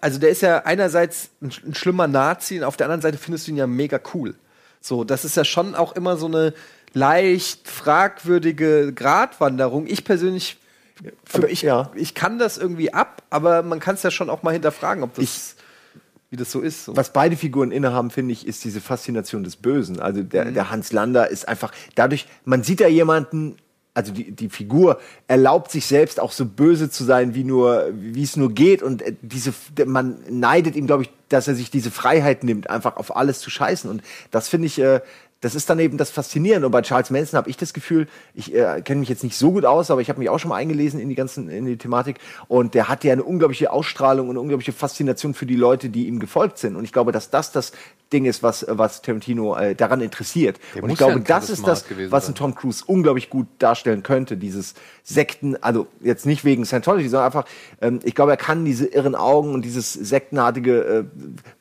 also 0.00 0.18
der 0.18 0.30
ist 0.30 0.42
ja 0.42 0.58
einerseits 0.64 1.30
ein, 1.40 1.50
ein 1.66 1.74
schlimmer 1.74 2.06
Nazi 2.06 2.58
und 2.58 2.64
auf 2.64 2.76
der 2.76 2.86
anderen 2.86 3.02
Seite 3.02 3.18
findest 3.18 3.46
du 3.46 3.52
ihn 3.52 3.56
ja 3.56 3.66
mega 3.66 4.00
cool. 4.14 4.34
So, 4.80 5.02
das 5.02 5.24
ist 5.24 5.36
ja 5.36 5.44
schon 5.44 5.74
auch 5.74 5.96
immer 5.96 6.16
so 6.16 6.26
eine 6.26 6.54
leicht 6.92 7.68
fragwürdige 7.68 8.92
Gratwanderung. 8.92 9.86
Ich 9.86 10.04
persönlich, 10.04 10.58
für, 11.24 11.48
ich, 11.48 11.62
ja. 11.62 11.90
ich 11.94 12.14
kann 12.14 12.38
das 12.38 12.56
irgendwie 12.58 12.94
ab, 12.94 13.22
aber 13.28 13.62
man 13.62 13.80
kann 13.80 13.96
es 13.96 14.02
ja 14.02 14.10
schon 14.10 14.30
auch 14.30 14.42
mal 14.42 14.52
hinterfragen, 14.52 15.02
ob 15.02 15.14
das, 15.14 15.56
wie 16.30 16.36
das 16.36 16.52
so 16.52 16.60
ist. 16.60 16.84
So. 16.84 16.96
Was 16.96 17.12
beide 17.12 17.36
Figuren 17.36 17.72
innehaben, 17.72 18.10
finde 18.10 18.32
ich, 18.32 18.46
ist 18.46 18.64
diese 18.64 18.80
Faszination 18.80 19.42
des 19.42 19.56
Bösen. 19.56 20.00
Also 20.00 20.22
der, 20.22 20.46
Mhm. 20.46 20.54
der 20.54 20.70
Hans 20.70 20.92
Lander 20.92 21.28
ist 21.28 21.48
einfach 21.48 21.72
dadurch, 21.96 22.26
man 22.44 22.62
sieht 22.62 22.80
da 22.80 22.86
jemanden, 22.86 23.56
also 23.96 24.12
die, 24.12 24.30
die 24.30 24.50
Figur 24.50 25.00
erlaubt 25.26 25.70
sich 25.70 25.86
selbst 25.86 26.20
auch 26.20 26.30
so 26.30 26.44
böse 26.44 26.90
zu 26.90 27.02
sein, 27.02 27.34
wie 27.34 27.44
nur, 27.44 27.88
wie 27.94 28.22
es 28.22 28.36
nur 28.36 28.52
geht. 28.52 28.82
Und 28.82 29.00
äh, 29.00 29.14
diese, 29.22 29.54
man 29.86 30.18
neidet 30.28 30.76
ihm, 30.76 30.86
glaube 30.86 31.04
ich, 31.04 31.10
dass 31.30 31.48
er 31.48 31.54
sich 31.54 31.70
diese 31.70 31.90
Freiheit 31.90 32.44
nimmt, 32.44 32.68
einfach 32.68 32.98
auf 32.98 33.16
alles 33.16 33.40
zu 33.40 33.48
scheißen. 33.48 33.88
Und 33.88 34.02
das 34.30 34.48
finde 34.48 34.66
ich, 34.66 34.78
äh, 34.78 35.00
das 35.40 35.54
ist 35.54 35.68
dann 35.68 35.78
eben 35.78 35.98
das 35.98 36.10
Faszinierende. 36.10 36.66
Und 36.66 36.72
bei 36.72 36.82
Charles 36.82 37.10
Manson 37.10 37.36
habe 37.36 37.50
ich 37.50 37.56
das 37.56 37.72
Gefühl, 37.72 38.08
ich 38.34 38.54
äh, 38.54 38.80
kenne 38.82 39.00
mich 39.00 39.08
jetzt 39.08 39.22
nicht 39.22 39.36
so 39.36 39.52
gut 39.52 39.64
aus, 39.64 39.90
aber 39.90 40.00
ich 40.00 40.08
habe 40.08 40.18
mich 40.18 40.30
auch 40.30 40.38
schon 40.38 40.48
mal 40.48 40.56
eingelesen 40.56 40.98
in 40.98 41.08
die 41.08 41.14
ganzen, 41.14 41.48
in 41.48 41.66
die 41.66 41.76
Thematik. 41.76 42.18
Und 42.48 42.74
der 42.74 42.88
hat 42.88 43.04
ja 43.04 43.12
eine 43.12 43.22
unglaubliche 43.22 43.70
Ausstrahlung 43.70 44.28
und 44.28 44.32
eine 44.32 44.40
unglaubliche 44.40 44.72
Faszination 44.72 45.34
für 45.34 45.46
die 45.46 45.56
Leute, 45.56 45.90
die 45.90 46.06
ihm 46.06 46.20
gefolgt 46.20 46.58
sind. 46.58 46.76
Und 46.76 46.84
ich 46.84 46.92
glaube, 46.92 47.12
dass 47.12 47.30
das 47.30 47.52
das 47.52 47.72
Ding 48.12 48.24
ist, 48.24 48.42
was, 48.42 48.64
was 48.68 49.02
Tarantino 49.02 49.56
äh, 49.56 49.74
daran 49.74 50.00
interessiert. 50.00 50.60
Der 50.74 50.84
und 50.84 50.90
ich 50.90 51.00
ja 51.00 51.06
glaube, 51.06 51.20
ein 51.20 51.24
das 51.24 51.50
ist 51.50 51.66
das, 51.66 51.84
was 52.08 52.28
ein 52.28 52.36
Tom 52.36 52.54
Cruise 52.54 52.84
unglaublich 52.86 53.30
gut 53.30 53.48
darstellen 53.58 54.04
könnte. 54.04 54.36
Dieses 54.36 54.74
Sekten, 55.02 55.56
also 55.60 55.88
jetzt 56.00 56.24
nicht 56.24 56.44
wegen 56.44 56.64
Scientology, 56.64 57.08
sondern 57.08 57.26
einfach, 57.26 57.44
ähm, 57.80 57.98
ich 58.04 58.14
glaube, 58.14 58.30
er 58.30 58.36
kann 58.36 58.64
diese 58.64 58.86
irren 58.86 59.16
Augen 59.16 59.52
und 59.52 59.64
dieses 59.64 59.92
sektenartige 59.92 60.84
äh, 60.84 61.04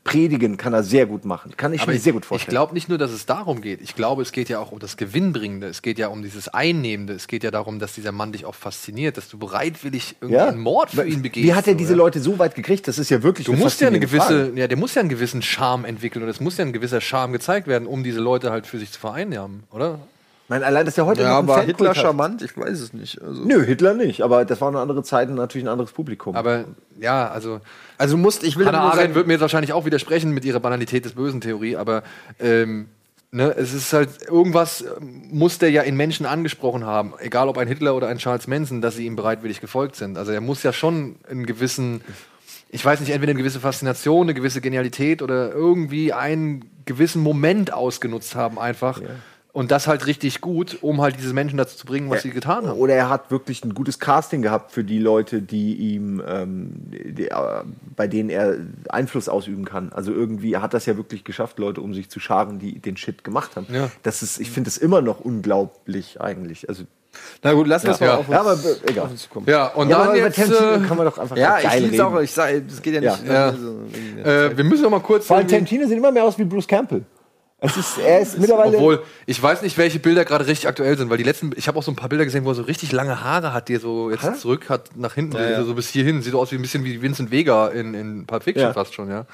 Predigen 0.04 0.58
kann 0.58 0.74
er 0.74 0.84
sehr 0.84 1.08
gut 1.08 1.26
machen. 1.26 1.58
Kann 1.58 1.74
ich 1.74 1.82
Aber 1.82 1.92
mir 1.92 1.98
ich, 1.98 2.04
sehr 2.04 2.14
gut 2.14 2.24
ich 2.24 2.28
vorstellen. 2.28 2.52
glaube 2.52 2.76
nicht 2.76 2.90
nur, 2.90 3.00
dass 3.00 3.12
es 3.12 3.26
darum 3.26 3.60
geht. 3.60 3.65
Ich 3.66 3.96
glaube, 3.96 4.22
es 4.22 4.32
geht 4.32 4.50
ja 4.50 4.60
auch 4.60 4.72
um 4.72 4.80
das 4.80 4.98
Gewinnbringende. 4.98 5.68
Es 5.68 5.82
geht 5.82 6.00
ja 6.00 6.08
um 6.08 6.22
dieses 6.22 6.48
Einnehmende. 6.48 7.14
Es 7.14 7.28
geht 7.28 7.44
ja 7.44 7.52
darum, 7.52 7.80
dass 7.80 7.94
dieser 7.94 8.12
Mann 8.12 8.32
dich 8.32 8.46
auch 8.46 8.56
fasziniert, 8.56 9.18
dass 9.18 9.30
du 9.30 9.38
bereitwillig 9.38 10.16
irgendwie 10.22 10.40
einen 10.40 10.60
Mord 10.60 10.92
für 10.92 11.06
ihn 11.06 11.22
begehst. 11.22 11.46
Wie 11.46 11.54
hat 11.54 11.68
er 11.68 11.74
so, 11.74 11.78
diese 11.78 11.94
ja? 11.94 11.98
Leute 11.98 12.20
so 12.22 12.40
weit 12.40 12.56
gekriegt? 12.56 12.88
Das 12.88 12.98
ist 12.98 13.10
ja 13.10 13.24
wirklich 13.24 13.46
Du 13.46 13.54
musst 13.54 13.82
ja 13.82 13.88
eine 13.88 14.00
gewisse, 14.00 14.46
Frage. 14.48 14.60
ja, 14.60 14.68
der 14.68 14.78
muss 14.78 14.96
ja 14.96 15.02
einen 15.02 15.10
gewissen 15.10 15.42
Charme 15.42 15.86
entwickeln 15.86 16.24
und 16.24 16.30
es 16.30 16.40
muss 16.40 16.58
ja 16.58 16.66
ein 16.66 16.74
gewisser 16.74 17.02
Charme 17.02 17.34
gezeigt 17.34 17.68
werden, 17.68 17.88
um 17.88 18.04
diese 18.04 18.20
Leute 18.20 18.52
halt 18.52 18.68
für 18.68 18.80
sich 18.80 18.92
zu 18.92 19.00
vereinnahmen, 19.00 19.64
oder? 19.72 20.00
Meine, 20.48 20.64
allein, 20.64 20.86
dass 20.86 20.96
er 20.96 21.08
heute 21.08 21.24
ja, 21.24 21.48
war 21.48 21.64
Hitler 21.64 21.90
hat. 21.90 21.98
charmant? 21.98 22.44
Ich 22.44 22.56
weiß 22.56 22.80
es 22.80 22.94
nicht. 22.94 23.20
Also, 23.20 23.44
Nö, 23.46 23.64
Hitler 23.66 23.96
nicht. 23.96 24.22
Aber 24.22 24.46
das 24.46 24.62
waren 24.62 24.76
andere 24.76 25.02
Zeiten, 25.02 25.34
natürlich 25.34 25.66
ein 25.66 25.72
anderes 25.72 25.92
Publikum. 25.92 26.36
Aber 26.36 26.66
ja, 27.00 27.28
also 27.30 27.62
also 27.98 28.18
musst, 28.18 28.44
ich 28.44 28.58
will 28.58 28.68
Hannah 28.68 28.92
Arendt 28.92 29.16
wird 29.16 29.28
mir 29.28 29.34
jetzt 29.34 29.42
wahrscheinlich 29.42 29.74
auch 29.74 29.86
widersprechen 29.86 30.32
mit 30.32 30.46
ihrer 30.46 30.60
Banalität 30.60 31.06
des 31.06 31.14
Bösen 31.14 31.42
Theorie, 31.42 31.78
aber 31.78 32.04
ähm, 32.40 32.88
ne, 33.36 33.54
es 33.58 33.74
ist 33.74 33.92
halt 33.92 34.10
irgendwas 34.28 34.82
ähm, 34.82 35.24
muss 35.30 35.58
der 35.60 35.70
ja 35.70 35.82
in 35.82 35.96
Menschen 35.96 36.26
angesprochen 36.26 36.86
haben, 36.86 37.14
egal 37.20 37.50
ob 37.50 37.58
ein 37.58 37.68
Hitler 37.68 37.96
oder 37.96 38.08
ein 38.08 38.18
Charles 38.18 38.48
Manson, 38.48 38.82
dass 38.82 38.96
sie 38.96 39.06
ihm 39.06 39.16
bereitwillig 39.16 39.62
gefolgt 39.62 39.98
sind. 39.98 40.18
Also 40.18 40.32
er 40.32 40.42
muss 40.42 40.64
ja 40.64 40.72
schon 40.72 41.18
einen 41.30 41.46
gewissen, 41.46 42.02
ich 42.70 42.84
weiß 42.84 43.02
nicht, 43.02 43.12
entweder 43.12 43.32
eine 43.32 43.40
gewisse 43.40 43.60
Faszination, 43.60 44.28
eine 44.28 44.34
gewisse 44.34 44.62
Genialität 44.62 45.22
oder 45.22 45.52
irgendwie 45.52 46.14
einen 46.14 46.66
gewissen 46.86 47.22
Moment 47.22 47.74
ausgenutzt 47.74 48.36
haben 48.36 48.58
einfach. 48.58 49.02
Und 49.56 49.72
das 49.72 49.88
halt 49.88 50.06
richtig 50.06 50.42
gut, 50.42 50.80
um 50.82 51.02
halt 51.02 51.16
diese 51.18 51.34
Menschen 51.34 51.56
dazu 51.56 51.78
zu 51.78 51.86
bringen, 51.86 52.10
was 52.10 52.24
sie 52.24 52.32
getan 52.32 52.68
haben. 52.68 52.78
Oder 52.78 52.96
er 52.96 53.08
hat 53.10 53.32
wirklich 53.32 53.64
ein 53.64 53.74
gutes 53.74 54.00
Casting 54.00 54.42
gehabt 54.42 54.74
für 54.74 54.84
die 54.84 55.00
Leute, 55.00 55.42
die 55.42 55.76
ihm, 55.76 56.22
ähm, 56.28 56.72
die, 56.92 57.30
äh, 57.30 57.36
bei 57.96 58.08
denen 58.10 58.30
er 58.30 58.58
Einfluss 58.90 59.30
ausüben 59.30 59.64
kann. 59.64 59.94
Also 59.94 60.12
irgendwie, 60.12 60.52
er 60.52 60.62
hat 60.62 60.74
das 60.74 60.86
ja 60.88 60.98
wirklich 60.98 61.24
geschafft, 61.24 61.58
Leute 61.58 61.80
um 61.80 61.94
sich 61.94 62.10
zu 62.10 62.20
scharen, 62.20 62.60
die 62.60 62.80
den 62.80 62.98
Shit 62.98 63.24
gemacht 63.24 63.56
haben. 63.56 63.68
Ja. 63.72 63.90
Das 64.04 64.22
ist, 64.24 64.42
ich 64.42 64.52
finde 64.52 64.68
es 64.68 64.76
immer 64.78 65.02
noch 65.02 65.22
unglaublich 65.22 66.20
eigentlich. 66.20 66.68
Also, 66.68 66.84
na 67.42 67.54
gut, 67.54 67.68
lass 67.68 67.86
uns 67.86 67.98
mal 68.02 68.08
Ja. 68.08 68.16
auf 68.18 68.28
uns, 68.28 68.34
ja, 68.36 68.42
aber 68.42 68.54
äh, 68.56 68.92
egal. 68.92 69.06
auf 69.06 69.12
uns 69.12 69.30
kommen. 69.30 69.46
Ja, 69.50 69.68
und 69.68 69.88
Ja, 69.88 70.06
dann 70.08 70.16
jetzt. 70.18 70.38
Äh, 70.38 70.52
kann 70.86 70.98
man 70.98 71.06
doch 71.06 71.18
einfach 71.18 71.38
Ja, 71.38 71.60
ich 71.60 71.64
geil 71.64 71.80
lieb's 71.82 71.94
reden. 71.94 72.02
auch. 72.04 72.20
Ich 72.20 72.32
sag, 72.34 72.68
das 72.68 72.82
geht 72.82 72.94
ja 72.96 73.00
nicht. 73.00 73.26
Ja. 73.26 73.52
ne, 73.54 73.58
so, 73.58 73.68
irgendwie- 73.94 74.22
äh, 74.22 74.58
wir 74.58 74.64
müssen 74.66 74.84
noch 74.84 74.90
mal 74.90 75.00
kurz. 75.00 75.28
Vor 75.28 75.38
allem 75.38 75.46
irgendwie- 75.48 75.56
Tarantino 75.78 75.88
sieht 75.88 75.98
immer 75.98 76.12
mehr 76.12 76.26
aus 76.26 76.38
wie 76.38 76.44
Bruce 76.44 76.68
Campbell. 76.68 77.04
Es 77.58 77.78
ist, 77.78 77.98
er 77.98 78.20
ist 78.20 78.38
mittlerweile. 78.38 78.76
Obwohl, 78.78 79.04
ich 79.26 79.42
weiß 79.42 79.62
nicht, 79.62 79.78
welche 79.78 79.98
Bilder 79.98 80.26
gerade 80.26 80.46
richtig 80.46 80.68
aktuell 80.68 80.98
sind, 80.98 81.10
weil 81.10 81.18
die 81.18 81.24
letzten, 81.24 81.52
ich 81.56 81.68
habe 81.70 81.80
auch 81.80 81.84
so 81.84 81.92
ein 81.92 81.96
paar 81.96 82.10
Bilder 82.10 82.26
gesehen, 82.26 82.44
wo 82.44 82.50
er 82.50 82.56
so 82.56 82.64
richtig 82.64 82.92
lange 82.92 83.24
Haare 83.24 83.54
hat, 83.54 83.70
die 83.70 83.76
er 83.76 83.80
so 83.80 84.12
jetzt 84.12 84.24
Hä? 84.24 84.34
zurück 84.38 84.70
hat, 84.70 84.90
nach 84.98 85.14
hinten, 85.14 85.38
Ja, 85.38 85.50
ja. 85.50 85.64
so 85.64 85.74
bis 85.74 85.88
hierhin. 85.90 86.22
Sieht 86.22 86.34
so 86.34 86.40
aus 86.42 86.52
wie 86.52 86.56
ein 86.58 86.62
bisschen 86.62 86.84
wie 86.84 87.02
Vincent 87.02 87.32
Vega 87.32 87.70
in, 87.70 87.94
in 87.94 88.26
Pulp 88.28 88.44
Fiction 88.44 88.66
Ja. 88.68 88.74
fast 88.74 88.94
schon, 88.94 89.10
ja. 89.10 89.26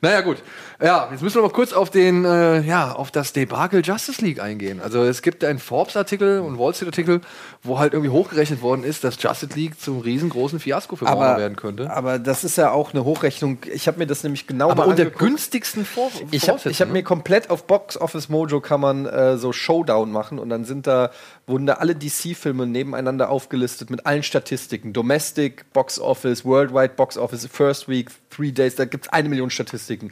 Naja, 0.00 0.20
gut. 0.22 0.38
Ja, 0.82 1.08
jetzt 1.10 1.22
müssen 1.22 1.36
wir 1.36 1.42
mal 1.42 1.50
kurz 1.50 1.74
auf 1.74 1.90
den, 1.90 2.24
äh, 2.24 2.62
ja, 2.62 2.92
auf 2.92 3.10
das 3.10 3.34
Debakel 3.34 3.82
Justice 3.84 4.24
League 4.24 4.40
eingehen. 4.40 4.80
Also 4.80 5.02
es 5.02 5.20
gibt 5.20 5.44
einen 5.44 5.58
Forbes-Artikel 5.58 6.40
und 6.40 6.58
Wall 6.58 6.72
Street-Artikel, 6.74 7.20
wo 7.62 7.78
halt 7.78 7.92
irgendwie 7.92 8.10
hochgerechnet 8.10 8.62
worden 8.62 8.82
ist, 8.82 9.04
dass 9.04 9.22
Justice 9.22 9.54
League 9.54 9.78
zum 9.78 10.00
riesengroßen 10.00 10.58
Fiasko 10.58 10.96
für 10.96 11.04
Warner 11.04 11.36
werden 11.36 11.56
könnte. 11.56 11.90
aber 11.90 12.18
das 12.18 12.44
ist 12.44 12.56
ja 12.56 12.70
auch 12.70 12.94
eine 12.94 13.04
Hochrechnung. 13.04 13.58
Ich 13.72 13.88
habe 13.88 13.98
mir 13.98 14.06
das 14.06 14.22
nämlich 14.22 14.46
genau 14.46 14.70
Aber 14.70 14.86
mal 14.86 14.90
unter 14.90 15.02
angeguckt. 15.02 15.18
günstigsten 15.18 15.84
Vor 15.84 16.10
Ich 16.30 16.48
habe 16.48 16.70
ich 16.70 16.80
hab 16.80 16.88
mir 16.88 17.02
komplett 17.02 17.50
auf 17.50 17.64
Box 17.66 17.98
Office 17.98 18.30
Mojo 18.30 18.60
kann 18.60 18.80
man 18.80 19.04
äh, 19.04 19.36
so 19.36 19.52
Showdown 19.52 20.10
machen 20.10 20.38
und 20.38 20.48
dann 20.48 20.64
sind 20.64 20.86
da 20.86 21.10
wurden 21.46 21.66
da 21.66 21.74
alle 21.74 21.94
DC-Filme 21.94 22.66
nebeneinander 22.66 23.28
aufgelistet 23.28 23.90
mit 23.90 24.06
allen 24.06 24.22
Statistiken. 24.22 24.94
Domestic, 24.94 25.70
Box 25.74 26.00
Office, 26.00 26.44
Worldwide 26.46 26.94
Box 26.94 27.18
Office, 27.18 27.46
First 27.52 27.88
Week, 27.88 28.08
Three 28.30 28.52
Days, 28.52 28.76
da 28.76 28.86
gibt's 28.86 29.08
eine 29.08 29.28
Million 29.28 29.50
Statistiken. 29.50 30.10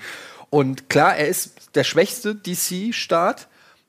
Und 0.51 0.89
klar, 0.89 1.17
er 1.17 1.29
ist 1.29 1.75
der 1.77 1.85
schwächste 1.85 2.35
DC-Staat, 2.35 3.49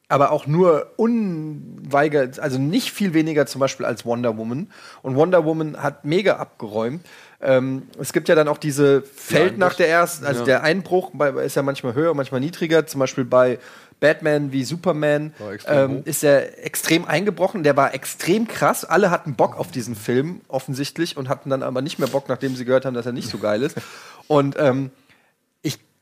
aber 0.09 0.31
auch 0.31 0.47
nur 0.47 0.91
unweigert, 0.97 2.39
also 2.39 2.57
nicht 2.57 2.91
viel 2.91 3.13
weniger 3.13 3.45
zum 3.45 3.59
Beispiel 3.59 3.85
als 3.85 4.05
Wonder 4.05 4.37
Woman. 4.37 4.71
Und 5.01 5.15
Wonder 5.15 5.45
Woman 5.45 5.81
hat 5.81 6.03
mega 6.05 6.37
abgeräumt. 6.37 7.05
Ähm, 7.41 7.83
es 7.99 8.11
gibt 8.11 8.27
ja 8.27 8.35
dann 8.35 8.47
auch 8.47 8.57
diese 8.57 9.01
Feld 9.03 9.57
nach 9.57 9.75
der 9.75 9.87
ersten, 9.87 10.25
also 10.25 10.41
Ja. 10.41 10.45
der 10.45 10.63
Einbruch 10.63 11.11
bei, 11.13 11.29
ist 11.43 11.55
ja 11.55 11.61
manchmal 11.61 11.93
höher, 11.93 12.13
manchmal 12.13 12.41
niedriger. 12.41 12.85
Zum 12.87 12.99
Beispiel 12.99 13.23
bei 13.23 13.59
Batman 14.01 14.51
wie 14.51 14.63
Superman 14.63 15.33
ähm, 15.67 16.01
ist 16.05 16.23
er 16.23 16.65
extrem 16.65 17.05
eingebrochen. 17.05 17.63
Der 17.63 17.77
war 17.77 17.93
extrem 17.93 18.47
krass. 18.47 18.83
Alle 18.85 19.11
hatten 19.11 19.35
Bock 19.35 19.57
auf 19.57 19.71
diesen 19.71 19.95
Film 19.95 20.41
offensichtlich 20.47 21.17
und 21.17 21.29
hatten 21.29 21.49
dann 21.49 21.63
aber 21.63 21.81
nicht 21.81 21.99
mehr 21.99 22.07
Bock, 22.07 22.27
nachdem 22.29 22.55
sie 22.55 22.65
gehört 22.65 22.85
haben, 22.85 22.93
dass 22.93 23.05
er 23.05 23.11
nicht 23.13 23.29
so 23.29 23.37
geil 23.37 23.61
ist. 23.61 23.77
Und 24.27 24.55
ähm, 24.59 24.91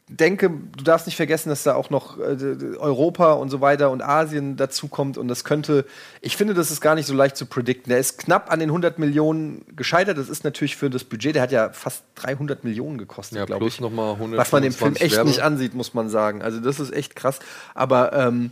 denke, 0.10 0.50
du 0.50 0.84
darfst 0.84 1.06
nicht 1.06 1.18
vergessen, 1.18 1.50
dass 1.50 1.64
da 1.64 1.76
auch 1.76 1.90
noch 1.90 2.18
äh, 2.18 2.78
Europa 2.78 3.34
und 3.34 3.50
so 3.50 3.60
weiter 3.60 3.92
und 3.92 4.02
Asien 4.02 4.56
dazu 4.56 4.88
kommt 4.88 5.18
und 5.18 5.28
das 5.28 5.44
könnte, 5.44 5.86
ich 6.22 6.38
finde, 6.38 6.54
das 6.54 6.72
ist 6.72 6.80
gar 6.80 6.96
nicht 6.96 7.06
so 7.06 7.14
leicht 7.14 7.36
zu 7.36 7.46
predikten. 7.46 7.90
Der 7.90 8.00
ist 8.00 8.18
knapp 8.18 8.50
an 8.52 8.60
den 8.60 8.70
100 8.70 9.00
Millionen 9.00 9.66
gescheitert. 9.76 10.18
Das 10.18 10.30
ist 10.30 10.44
natürlich 10.46 10.78
für 10.78 10.90
das 10.90 11.04
Budget, 11.04 11.36
der 11.36 11.42
hat 11.42 11.52
ja 11.52 11.70
fast 11.72 12.04
300 12.16 12.64
Millionen 12.64 12.98
gekostet, 12.98 13.38
Ja, 13.38 13.46
glaube 13.46 13.68
ich. 13.68 13.82
noch 13.82 13.92
mal 13.92 14.14
100 14.14 14.40
Was 14.40 14.52
man 14.54 14.64
dem 14.64 14.72
Film 14.74 14.96
echt 14.96 15.16
Werbe- 15.16 15.28
nicht 15.28 15.42
ansieht, 15.42 15.74
muss 15.76 15.94
man 15.94 16.10
sagen. 16.10 16.42
Also 16.42 16.62
das 16.62 16.80
ist 16.80 16.94
echt 16.94 17.16
krass. 17.18 17.40
Aber 17.76 18.14
ähm, 18.14 18.52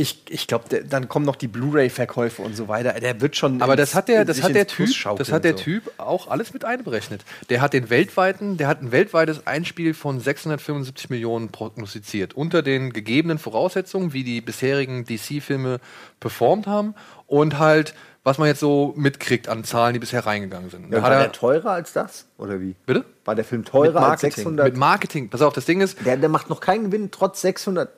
ich, 0.00 0.22
ich 0.30 0.46
glaube, 0.46 0.82
dann 0.82 1.08
kommen 1.08 1.26
noch 1.26 1.36
die 1.36 1.46
Blu-ray-Verkäufe 1.48 2.40
und 2.40 2.56
so 2.56 2.68
weiter. 2.68 2.94
Der 2.94 3.20
wird 3.20 3.36
schon. 3.36 3.60
Aber 3.60 3.74
ins- 3.74 3.82
das 3.82 3.94
hat 3.94 4.08
der, 4.08 4.24
das 4.24 4.42
hat 4.42 4.54
der 4.54 4.66
Typ, 4.66 4.88
das 5.18 5.30
hat 5.30 5.44
der 5.44 5.52
so. 5.52 5.58
Typ 5.58 5.92
auch 5.98 6.28
alles 6.28 6.54
mit 6.54 6.64
einberechnet. 6.64 7.22
Der 7.50 7.60
hat 7.60 7.74
den 7.74 7.90
weltweiten, 7.90 8.56
der 8.56 8.66
hat 8.66 8.82
ein 8.82 8.92
weltweites 8.92 9.46
Einspiel 9.46 9.92
von 9.92 10.18
675 10.18 11.10
Millionen 11.10 11.50
prognostiziert 11.50 12.34
unter 12.34 12.62
den 12.62 12.92
gegebenen 12.92 13.38
Voraussetzungen, 13.38 14.12
wie 14.14 14.24
die 14.24 14.40
bisherigen 14.40 15.04
DC-Filme 15.04 15.80
performt 16.18 16.66
haben 16.66 16.94
und 17.26 17.58
halt 17.58 17.94
was 18.22 18.36
man 18.36 18.48
jetzt 18.48 18.60
so 18.60 18.92
mitkriegt 18.98 19.48
an 19.48 19.64
Zahlen, 19.64 19.94
die 19.94 19.98
bisher 19.98 20.26
reingegangen 20.26 20.68
sind. 20.68 20.92
Ja, 20.92 20.98
hat 20.98 21.04
war 21.04 21.12
er, 21.12 21.20
der 21.20 21.32
teurer 21.32 21.70
als 21.70 21.94
das? 21.94 22.26
Oder 22.36 22.60
wie? 22.60 22.74
bitte? 22.84 23.06
War 23.24 23.34
der 23.34 23.46
Film 23.46 23.64
teurer 23.64 23.86
Mit 23.86 23.96
als 23.96 24.02
Marketing. 24.22 24.30
600? 24.34 24.66
Mit 24.66 24.76
Marketing. 24.76 25.30
Pass 25.30 25.40
auf, 25.40 25.54
das 25.54 25.64
Ding 25.64 25.80
ist, 25.80 26.04
der, 26.04 26.18
der 26.18 26.28
macht 26.28 26.50
noch 26.50 26.60
keinen 26.60 26.84
Gewinn, 26.90 27.10
trotz 27.10 27.40
600. 27.40 27.88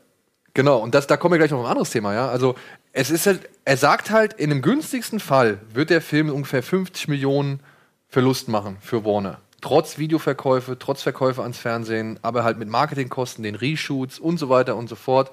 Genau, 0.54 0.78
und 0.78 0.94
das, 0.94 1.06
da 1.06 1.16
kommen 1.16 1.32
wir 1.32 1.38
gleich 1.38 1.50
noch 1.50 1.58
auf 1.58 1.64
ein 1.64 1.70
anderes 1.70 1.90
Thema, 1.90 2.12
ja. 2.12 2.28
Also, 2.28 2.54
es 2.92 3.10
ist 3.10 3.26
halt, 3.26 3.48
er 3.64 3.76
sagt 3.76 4.10
halt, 4.10 4.34
in 4.34 4.50
dem 4.50 4.60
günstigsten 4.60 5.18
Fall 5.18 5.58
wird 5.72 5.90
der 5.90 6.02
Film 6.02 6.28
ungefähr 6.28 6.62
50 6.62 7.08
Millionen 7.08 7.60
Verlust 8.08 8.48
machen 8.48 8.76
für 8.80 9.04
Warner. 9.04 9.40
Trotz 9.62 9.96
Videoverkäufe, 9.96 10.78
trotz 10.78 11.02
Verkäufe 11.02 11.42
ans 11.42 11.58
Fernsehen, 11.58 12.18
aber 12.20 12.44
halt 12.44 12.58
mit 12.58 12.68
Marketingkosten, 12.68 13.44
den 13.44 13.54
Reshoots 13.54 14.18
und 14.18 14.36
so 14.36 14.50
weiter 14.50 14.76
und 14.76 14.88
so 14.88 14.96
fort, 14.96 15.30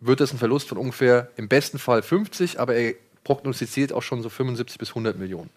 wird 0.00 0.20
das 0.20 0.32
ein 0.32 0.38
Verlust 0.38 0.68
von 0.68 0.78
ungefähr 0.78 1.28
im 1.36 1.48
besten 1.48 1.78
Fall 1.78 2.02
50, 2.02 2.58
aber 2.58 2.74
er 2.74 2.94
prognostiziert 3.24 3.92
auch 3.92 4.02
schon 4.02 4.22
so 4.22 4.28
75 4.28 4.78
bis 4.78 4.88
100 4.90 5.18
Millionen. 5.18 5.50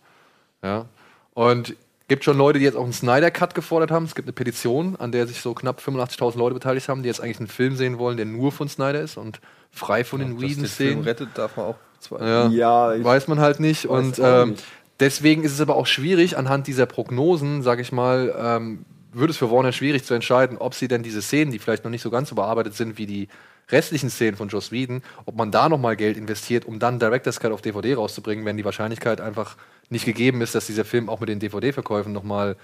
Ja. 0.62 0.86
Und 1.34 1.76
gibt 2.12 2.26
schon 2.26 2.38
Leute, 2.38 2.60
die 2.60 2.66
jetzt 2.66 2.76
auch 2.76 2.84
einen 2.84 2.92
Snyder 2.92 3.32
Cut 3.32 3.56
gefordert 3.56 3.90
haben. 3.90 4.04
Es 4.04 4.16
gibt 4.16 4.28
eine 4.28 4.34
Petition, 4.34 4.98
an 4.98 5.14
der 5.14 5.28
sich 5.28 5.40
so 5.40 5.54
knapp 5.54 5.80
85.000 5.80 6.38
Leute 6.38 6.56
beteiligt 6.56 6.90
haben, 6.90 7.04
die 7.04 7.08
jetzt 7.08 7.22
eigentlich 7.22 7.40
einen 7.40 7.48
Film 7.48 7.78
sehen 7.78 8.00
wollen, 8.00 8.18
der 8.18 8.26
nur 8.26 8.52
von 8.52 8.68
Snyder 8.68 9.00
ist 9.00 9.16
und 9.16 9.40
frei 9.72 10.04
von 10.04 10.20
den 10.20 10.32
Dass 10.32 10.42
den 10.42 10.50
Film 10.50 10.58
Whedon-Szenen. 10.58 11.04
rettet, 11.06 11.30
darf 11.36 11.56
man 11.56 11.68
auch 11.68 11.76
zwei. 12.00 12.20
Ja, 12.20 12.48
Ja, 12.50 12.96
ich 12.96 13.04
weiß 13.06 13.30
man 13.30 13.40
halt 13.40 13.62
nicht. 13.62 13.86
Und 13.86 14.20
ähm, 14.22 14.50
nicht. 14.50 14.64
deswegen 15.00 15.46
ist 15.46 15.54
es 15.54 15.62
aber 15.62 15.78
auch 15.78 15.88
schwierig, 15.88 16.38
anhand 16.38 16.68
dieser 16.68 16.86
Prognosen, 16.86 17.62
sage 17.64 17.82
ich 17.82 17.94
mal, 17.94 18.36
ähm, 18.38 18.84
würde 19.14 19.32
es 19.32 19.38
für 19.38 19.50
Warner 19.50 19.72
schwierig 19.72 20.04
zu 20.04 20.14
entscheiden, 20.14 20.58
ob 20.58 20.74
sie 20.74 20.90
denn 20.90 21.04
diese 21.04 21.22
Szenen, 21.22 21.54
die 21.54 21.60
vielleicht 21.60 21.86
noch 21.86 21.92
nicht 21.92 22.02
so 22.02 22.10
ganz 22.10 22.28
so 22.28 22.36
bearbeitet 22.36 22.74
sind 22.74 22.98
wie 22.98 23.06
die 23.06 23.30
restlichen 23.72 24.10
Szenen 24.10 24.38
von 24.38 24.50
Joss 24.50 24.72
Whedon, 24.72 25.02
ob 25.26 25.36
man 25.36 25.52
da 25.52 25.70
nochmal 25.70 25.96
Geld 25.96 26.18
investiert, 26.18 26.66
um 26.66 26.80
dann 26.80 27.00
Director's 27.00 27.40
Cut 27.40 27.52
auf 27.52 27.62
DVD 27.62 27.96
rauszubringen, 27.96 28.46
wenn 28.46 28.58
die 28.58 28.66
Wahrscheinlichkeit 28.66 29.22
einfach 29.22 29.58
nicht 29.90 30.06
gegeben 30.06 30.42
ist, 30.42 30.56
dass 30.56 30.68
dieser 30.68 30.86
Film 30.86 31.10
auch 31.10 31.20
mit 31.20 31.30
den 31.30 31.40
DVD-Verkäufen 31.40 32.14
nochmal 32.14 32.56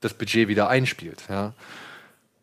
das 0.00 0.14
Budget 0.14 0.48
wieder 0.48 0.68
einspielt. 0.68 1.24
Ja. 1.28 1.54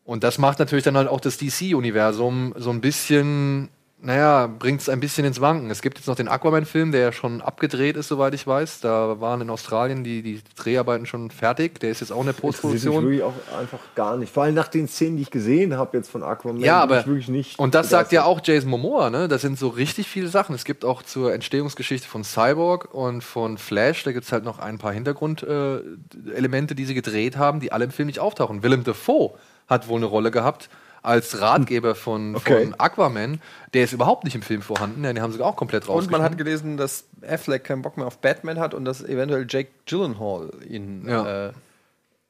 Und 0.04 0.24
das 0.24 0.38
macht 0.38 0.58
natürlich 0.58 0.84
dann 0.84 0.96
halt 0.96 1.08
auch 1.08 1.20
das 1.20 1.38
DC-Universum 1.38 2.54
so 2.56 2.70
ein 2.70 2.80
bisschen, 2.80 3.68
naja, 4.04 4.48
bringt 4.48 4.80
es 4.80 4.88
ein 4.88 4.98
bisschen 4.98 5.24
ins 5.24 5.40
Wanken. 5.40 5.70
Es 5.70 5.80
gibt 5.80 5.96
jetzt 5.96 6.08
noch 6.08 6.16
den 6.16 6.26
Aquaman-Film, 6.26 6.90
der 6.90 7.00
ja 7.02 7.12
schon 7.12 7.40
abgedreht 7.40 7.96
ist, 7.96 8.08
soweit 8.08 8.34
ich 8.34 8.44
weiß. 8.44 8.80
Da 8.80 9.20
waren 9.20 9.40
in 9.40 9.48
Australien 9.48 10.02
die, 10.02 10.22
die 10.22 10.42
Dreharbeiten 10.56 11.06
schon 11.06 11.30
fertig. 11.30 11.78
Der 11.78 11.90
ist 11.90 12.00
jetzt 12.00 12.10
auch 12.10 12.20
in 12.20 12.26
der 12.26 12.32
Postproduktion. 12.32 13.04
wirklich 13.04 13.22
auch 13.22 13.34
einfach 13.56 13.78
gar 13.94 14.16
nicht. 14.16 14.32
Vor 14.32 14.42
allem 14.42 14.56
nach 14.56 14.66
den 14.66 14.88
Szenen, 14.88 15.16
die 15.16 15.22
ich 15.22 15.30
gesehen 15.30 15.76
habe 15.76 15.96
jetzt 15.96 16.10
von 16.10 16.24
Aquaman. 16.24 16.60
Ja, 16.60 16.82
aber 16.82 17.00
ich 17.00 17.06
wirklich 17.06 17.28
nicht. 17.28 17.60
und 17.60 17.76
das 17.76 17.90
sagt 17.90 18.10
ja 18.10 18.24
auch 18.24 18.40
Jason 18.42 18.70
Momoa, 18.70 19.08
ne? 19.08 19.28
Das 19.28 19.40
sind 19.40 19.56
so 19.56 19.68
richtig 19.68 20.08
viele 20.08 20.26
Sachen. 20.26 20.56
Es 20.56 20.64
gibt 20.64 20.84
auch 20.84 21.04
zur 21.04 21.32
Entstehungsgeschichte 21.32 22.08
von 22.08 22.24
Cyborg 22.24 22.92
und 22.92 23.22
von 23.22 23.56
Flash, 23.56 24.02
da 24.02 24.10
gibt 24.10 24.24
es 24.24 24.32
halt 24.32 24.42
noch 24.42 24.58
ein 24.58 24.78
paar 24.78 24.92
Hintergrundelemente, 24.92 26.74
äh, 26.74 26.76
die 26.76 26.84
sie 26.86 26.94
gedreht 26.94 27.36
haben, 27.36 27.60
die 27.60 27.70
alle 27.70 27.84
im 27.84 27.92
Film 27.92 28.08
nicht 28.08 28.18
auftauchen. 28.18 28.64
Willem 28.64 28.82
Dafoe 28.82 29.34
hat 29.68 29.86
wohl 29.86 29.98
eine 29.98 30.06
Rolle 30.06 30.32
gehabt 30.32 30.68
als 31.02 31.40
Ratgeber 31.40 31.94
von, 31.94 32.36
Okay. 32.36 32.64
von 32.64 32.74
Aquaman. 32.78 33.40
Der 33.74 33.84
ist 33.84 33.92
überhaupt 33.92 34.24
nicht 34.24 34.34
im 34.34 34.42
Film 34.42 34.62
vorhanden, 34.62 35.02
den 35.02 35.20
haben 35.20 35.32
sie 35.32 35.40
auch 35.40 35.56
komplett 35.56 35.88
Und 35.88 36.10
man 36.10 36.22
hat 36.22 36.38
gelesen, 36.38 36.76
dass 36.76 37.04
Affleck 37.26 37.64
keinen 37.64 37.82
Bock 37.82 37.96
mehr 37.96 38.06
auf 38.06 38.18
Batman 38.18 38.58
hat 38.60 38.74
und 38.74 38.84
dass 38.84 39.02
eventuell 39.02 39.46
Jake 39.48 39.70
Gyllenhaal 39.86 40.50
ihn 40.68 41.06
Ja. 41.08 41.48
äh, 41.48 41.52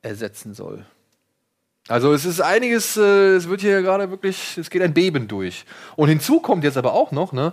ersetzen 0.02 0.54
soll. 0.54 0.84
Also 1.88 2.12
es 2.12 2.24
ist 2.24 2.40
einiges, 2.40 2.96
äh, 2.96 3.34
es 3.34 3.48
wird 3.48 3.60
hier 3.60 3.82
gerade 3.82 4.08
wirklich, 4.10 4.56
es 4.56 4.70
geht 4.70 4.82
ein 4.82 4.94
Beben 4.94 5.26
durch. 5.28 5.64
Und 5.96 6.08
hinzu 6.08 6.40
kommt 6.40 6.62
jetzt 6.64 6.76
aber 6.76 6.92
auch 6.92 7.10
noch, 7.12 7.32
ne, 7.32 7.52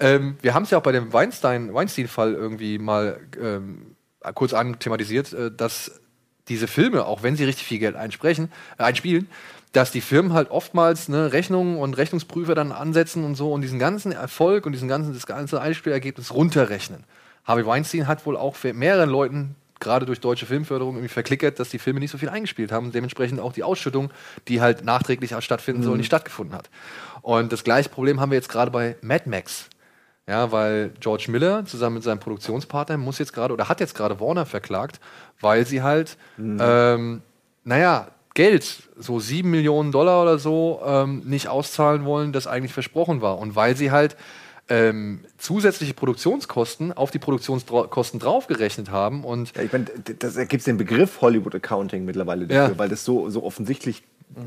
ähm, 0.00 0.36
wir 0.42 0.52
haben 0.54 0.64
es 0.64 0.70
ja 0.70 0.78
auch 0.78 0.82
bei 0.82 0.92
dem 0.92 1.12
Weinstein, 1.12 1.72
Weinstein-Fall 1.72 2.34
irgendwie 2.34 2.78
mal 2.78 3.20
ähm, 3.40 3.94
kurz 4.34 4.52
anthematisiert, 4.52 5.32
äh, 5.32 5.50
dass 5.52 6.00
diese 6.48 6.66
Filme, 6.66 7.04
auch 7.06 7.22
wenn 7.22 7.36
sie 7.36 7.44
richtig 7.44 7.66
viel 7.66 7.78
Geld 7.78 7.94
einsprechen, 7.94 8.50
äh, 8.78 8.82
einspielen, 8.84 9.28
dass 9.72 9.90
die 9.90 10.00
Firmen 10.00 10.32
halt 10.32 10.50
oftmals 10.50 11.08
ne, 11.08 11.32
Rechnungen 11.32 11.78
und 11.78 11.96
Rechnungsprüfer 11.96 12.54
dann 12.54 12.72
ansetzen 12.72 13.24
und 13.24 13.34
so 13.34 13.52
und 13.52 13.60
diesen 13.60 13.78
ganzen 13.78 14.12
Erfolg 14.12 14.66
und 14.66 14.72
diesen 14.72 14.88
ganzen, 14.88 15.12
das 15.12 15.26
ganze 15.26 15.60
Einspielergebnis 15.60 16.32
runterrechnen. 16.32 17.04
Harvey 17.44 17.66
Weinstein 17.66 18.06
hat 18.06 18.26
wohl 18.26 18.36
auch 18.36 18.56
für 18.56 18.72
mehreren 18.72 19.10
Leuten 19.10 19.54
gerade 19.80 20.06
durch 20.06 20.20
deutsche 20.20 20.46
Filmförderung 20.46 20.96
irgendwie 20.96 21.12
verklickert, 21.12 21.60
dass 21.60 21.70
die 21.70 21.78
Filme 21.78 22.00
nicht 22.00 22.10
so 22.10 22.18
viel 22.18 22.28
eingespielt 22.28 22.72
haben 22.72 22.86
und 22.86 22.94
dementsprechend 22.94 23.40
auch 23.40 23.52
die 23.52 23.62
Ausschüttung, 23.62 24.10
die 24.48 24.60
halt 24.60 24.84
nachträglich 24.84 25.34
auch 25.34 25.42
stattfinden 25.42 25.82
soll, 25.82 25.96
nicht 25.96 26.06
stattgefunden 26.06 26.56
hat. 26.56 26.68
Und 27.22 27.52
das 27.52 27.64
gleiche 27.64 27.88
Problem 27.88 28.20
haben 28.20 28.30
wir 28.30 28.36
jetzt 28.36 28.48
gerade 28.48 28.70
bei 28.70 28.96
Mad 29.02 29.28
Max. 29.28 29.68
Ja, 30.26 30.52
weil 30.52 30.90
George 31.00 31.26
Miller 31.28 31.64
zusammen 31.64 31.94
mit 31.94 32.02
seinem 32.02 32.20
Produktionspartner 32.20 32.98
muss 32.98 33.18
jetzt 33.18 33.32
gerade 33.32 33.54
oder 33.54 33.68
hat 33.68 33.80
jetzt 33.80 33.94
gerade 33.94 34.20
Warner 34.20 34.44
verklagt, 34.44 35.00
weil 35.40 35.66
sie 35.66 35.82
halt, 35.82 36.18
ähm, 36.38 37.22
naja, 37.64 38.08
Geld, 38.38 38.84
so 38.96 39.18
sieben 39.18 39.50
Millionen 39.50 39.90
Dollar 39.90 40.22
oder 40.22 40.38
so, 40.38 40.80
ähm, 40.86 41.22
nicht 41.24 41.48
auszahlen 41.48 42.04
wollen, 42.04 42.32
das 42.32 42.46
eigentlich 42.46 42.72
versprochen 42.72 43.20
war. 43.20 43.36
Und 43.38 43.56
weil 43.56 43.76
sie 43.76 43.90
halt 43.90 44.16
ähm, 44.68 45.20
zusätzliche 45.38 45.92
Produktionskosten 45.92 46.92
auf 46.92 47.10
die 47.10 47.18
Produktionskosten 47.18 48.20
draufgerechnet 48.20 48.92
haben 48.92 49.24
und 49.24 49.56
Ja, 49.56 49.62
ich 49.64 49.72
meine, 49.72 49.86
das 50.20 50.36
ergibt 50.36 50.64
den 50.68 50.76
Begriff 50.76 51.20
Hollywood 51.20 51.56
Accounting 51.56 52.04
mittlerweile 52.04 52.46
dafür, 52.46 52.74
Ja. 52.74 52.78
weil 52.78 52.88
das 52.88 53.04
so, 53.04 53.28
so 53.28 53.42
offensichtlich 53.42 54.04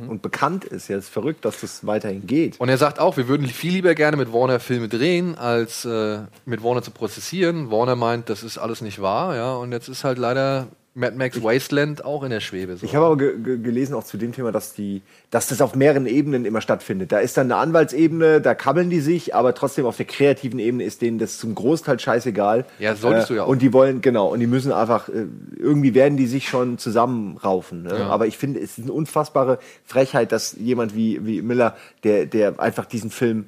und 0.08 0.22
bekannt 0.22 0.64
ist. 0.64 0.88
Ja, 0.88 0.96
es 0.96 1.06
ist 1.06 1.10
verrückt, 1.10 1.44
dass 1.44 1.60
das 1.60 1.86
weiterhin 1.86 2.26
geht. 2.28 2.58
Und 2.62 2.70
er 2.70 2.78
sagt 2.78 2.98
auch, 3.00 3.18
wir 3.18 3.28
würden 3.28 3.48
viel 3.48 3.74
lieber 3.74 3.94
gerne 3.94 4.16
mit 4.16 4.32
Warner 4.32 4.62
Filme 4.62 4.88
drehen, 4.88 5.36
als 5.38 5.84
äh, 5.84 6.20
mit 6.46 6.64
Warner 6.64 6.82
zu 6.84 6.92
prozessieren. 6.92 7.72
Warner 7.72 7.98
meint, 7.98 8.30
das 8.30 8.42
ist 8.44 8.58
alles 8.58 8.80
nicht 8.82 9.02
wahr, 9.02 9.36
ja. 9.36 9.56
Und 9.56 9.74
jetzt 9.74 9.90
ist 9.90 10.04
halt 10.06 10.18
leider 10.18 10.68
Mad 10.94 11.16
Max 11.16 11.42
Wasteland 11.42 12.04
auch 12.04 12.24
in 12.24 12.32
der 12.32 12.42
Schwebe. 12.42 12.76
So. 12.76 12.86
Ich 12.86 12.96
habe 12.96 13.06
aber 13.06 13.18
ge 13.18 13.38
ge 13.42 13.58
gelesen 13.60 13.96
auch 13.96 14.04
zu 14.04 14.18
dem 14.18 14.34
Thema, 14.34 14.52
dass 14.52 14.74
die, 14.74 15.02
dass 15.30 15.48
das 15.48 15.62
auf 15.62 15.74
mehreren 15.74 16.06
Ebenen 16.06 16.44
immer 16.44 16.60
stattfindet. 16.60 17.14
Da 17.14 17.20
ist 17.20 17.38
dann 17.38 17.50
eine 17.50 17.62
Anwaltsebene, 17.62 18.42
da 18.42 18.56
kabbeln 18.56 18.90
die 18.90 19.00
sich, 19.00 19.34
aber 19.34 19.54
trotzdem 19.54 19.86
auf 19.86 19.96
der 19.96 20.06
kreativen 20.06 20.60
Ebene 20.60 20.84
ist 20.84 21.02
denen 21.02 21.18
das 21.18 21.38
zum 21.38 21.56
Großteil 21.56 21.98
scheißegal. 21.98 22.66
Ja, 22.80 22.96
solltest 22.96 23.30
du 23.30 23.36
ja 23.36 23.44
auch. 23.44 23.48
Und 23.48 23.62
die 23.62 23.72
wollen, 23.72 24.02
genau, 24.02 24.28
und 24.28 24.42
die 24.42 24.48
müssen 24.48 24.74
einfach, 24.74 25.08
äh, 25.08 25.28
irgendwie 25.58 25.94
werden 25.94 26.18
die 26.18 26.28
sich 26.28 26.50
schon 26.50 26.78
zusammenraufen. 26.78 27.84
Ne? 27.84 28.00
Ja. 28.00 28.08
Aber 28.08 28.28
ich 28.28 28.38
finde, 28.38 28.60
es 28.60 28.78
ist 28.78 28.84
eine 28.84 28.92
unfassbare 28.92 29.60
Frechheit, 29.86 30.34
dass 30.34 30.58
jemand 30.60 30.94
wie, 30.94 31.26
wie 31.26 31.42
Miller, 31.42 31.78
der, 32.04 32.26
der 32.26 32.60
einfach 32.60 32.86
diesen 32.86 33.12
Film 33.12 33.48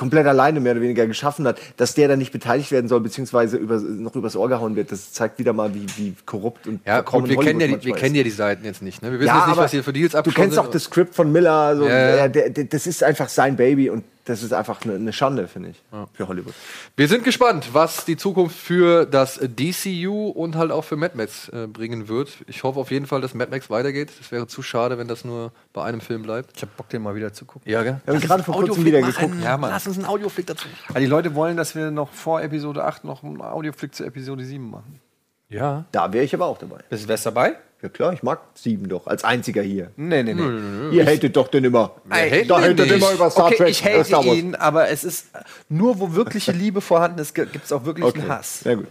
komplett 0.00 0.26
alleine 0.26 0.60
mehr 0.60 0.72
oder 0.72 0.80
weniger 0.80 1.06
geschaffen 1.06 1.46
hat, 1.46 1.60
dass 1.76 1.92
der 1.92 2.08
dann 2.08 2.18
nicht 2.18 2.32
beteiligt 2.32 2.70
werden 2.72 2.88
soll, 2.88 3.00
beziehungsweise 3.00 3.58
über, 3.58 3.78
noch 3.78 4.16
übers 4.16 4.34
Ohr 4.34 4.48
gehauen 4.48 4.74
wird. 4.74 4.90
Das 4.90 5.12
zeigt 5.12 5.38
wieder 5.38 5.52
mal, 5.52 5.74
wie, 5.74 5.84
wie 5.98 6.14
korrupt 6.24 6.66
und 6.66 6.80
ja, 6.86 7.02
gut, 7.02 7.28
wir 7.28 7.36
kennen 7.36 7.60
ja, 7.60 7.66
die, 7.66 7.72
wir 7.72 7.76
manchmal 7.76 7.98
kennen 7.98 8.14
ist. 8.14 8.18
ja 8.18 8.24
die 8.24 8.30
Seiten 8.30 8.64
jetzt 8.64 8.80
nicht. 8.80 9.02
Ne? 9.02 9.12
Wir 9.12 9.20
wissen 9.20 9.28
Ja, 9.28 9.40
jetzt 9.40 9.48
nicht, 9.48 9.56
was 9.58 9.70
hier 9.72 9.84
für 9.84 9.92
Deals 9.92 10.12
Du 10.12 10.18
abgesprochen 10.18 10.44
kennst 10.44 10.58
auch 10.58 10.68
das 10.68 10.84
Skript 10.84 11.14
von 11.14 11.30
Miller, 11.30 11.76
so, 11.76 11.86
Ja, 11.86 12.16
ja. 12.16 12.28
Der, 12.28 12.48
der, 12.48 12.64
das 12.64 12.86
ist 12.86 13.04
einfach 13.04 13.28
sein 13.28 13.56
Baby 13.56 13.90
und 13.90 14.02
das 14.24 14.42
ist 14.42 14.52
einfach 14.52 14.82
eine, 14.82 14.94
eine 14.94 15.12
Schande, 15.12 15.48
finde 15.48 15.70
ich, 15.70 15.82
für 16.12 16.28
Hollywood. 16.28 16.54
Wir 16.96 17.08
sind 17.08 17.24
gespannt, 17.24 17.70
was 17.72 18.04
die 18.04 18.16
Zukunft 18.16 18.56
für 18.56 19.06
das 19.06 19.40
DCU 19.42 20.28
und 20.28 20.56
halt 20.56 20.70
auch 20.70 20.84
für 20.84 20.96
Mad 20.96 21.16
Max 21.16 21.48
äh, 21.48 21.66
bringen 21.66 22.08
wird. 22.08 22.30
Ich 22.46 22.62
hoffe 22.62 22.78
auf 22.78 22.90
jeden 22.90 23.06
Fall, 23.06 23.20
dass 23.20 23.34
Mad 23.34 23.50
Max 23.50 23.70
weitergeht. 23.70 24.10
Es 24.20 24.30
wäre 24.30 24.46
zu 24.46 24.62
schade, 24.62 24.98
wenn 24.98 25.08
das 25.08 25.24
nur 25.24 25.52
bei 25.72 25.84
einem 25.84 26.00
Film 26.00 26.22
bleibt. 26.22 26.56
Ich 26.56 26.62
hab 26.62 26.76
Bock, 26.76 26.88
den 26.88 27.02
mal 27.02 27.14
wieder 27.14 27.32
zu 27.32 27.44
gucken. 27.44 27.70
Ja, 27.70 27.82
gell? 27.82 28.00
Wir 28.04 28.14
haben 28.14 28.20
gerade 28.20 28.42
vor 28.42 28.54
kurzem 28.54 28.84
wieder 28.84 29.00
geguckt. 29.00 29.34
Ja, 29.42 29.56
Mann. 29.56 29.70
Lass 29.70 29.86
uns 29.86 29.96
einen 29.96 30.06
Audioflick 30.06 30.46
dazu. 30.46 30.68
Aber 30.88 31.00
die 31.00 31.06
Leute 31.06 31.34
wollen, 31.34 31.56
dass 31.56 31.74
wir 31.74 31.90
noch 31.90 32.12
vor 32.12 32.42
Episode 32.42 32.84
8 32.84 33.04
noch 33.04 33.22
einen 33.22 33.40
Audioflick 33.40 33.94
zu 33.94 34.04
Episode 34.04 34.44
7 34.44 34.70
machen. 34.70 35.00
Ja. 35.48 35.84
Da 35.92 36.12
wäre 36.12 36.24
ich 36.24 36.34
aber 36.34 36.46
auch 36.46 36.58
dabei. 36.58 36.78
Bist 36.88 37.08
du 37.08 37.16
dabei? 37.16 37.56
Ja 37.82 37.88
klar, 37.88 38.12
ich 38.12 38.22
mag 38.22 38.40
sieben 38.54 38.88
doch, 38.88 39.06
als 39.06 39.24
einziger 39.24 39.62
hier. 39.62 39.90
Nee, 39.96 40.22
nee, 40.22 40.34
nee. 40.34 40.96
Ihr 40.96 41.06
hatet 41.06 41.34
doch 41.34 41.48
den 41.48 41.64
immer. 41.64 41.92
Ey, 42.10 42.46
da 42.46 42.60
hatet 42.60 42.78
nicht. 42.78 42.92
immer 42.92 43.10
über 43.12 43.30
Star 43.30 43.46
okay, 43.46 43.56
Trek, 43.56 43.68
ich 43.70 43.84
äh, 43.84 43.94
hate 43.94 44.04
Star 44.04 44.26
Wars. 44.26 44.36
ihn, 44.36 44.54
aber 44.54 44.88
es 44.90 45.02
ist 45.02 45.28
nur, 45.68 45.98
wo 45.98 46.14
wirkliche 46.14 46.52
Liebe 46.52 46.80
vorhanden 46.82 47.18
ist, 47.20 47.34
gibt 47.34 47.56
es 47.64 47.72
auch 47.72 47.84
wirklich 47.86 48.04
Okay. 48.04 48.20
einen 48.20 48.28
Hass. 48.28 48.62
Ja, 48.64 48.74
gut. 48.74 48.86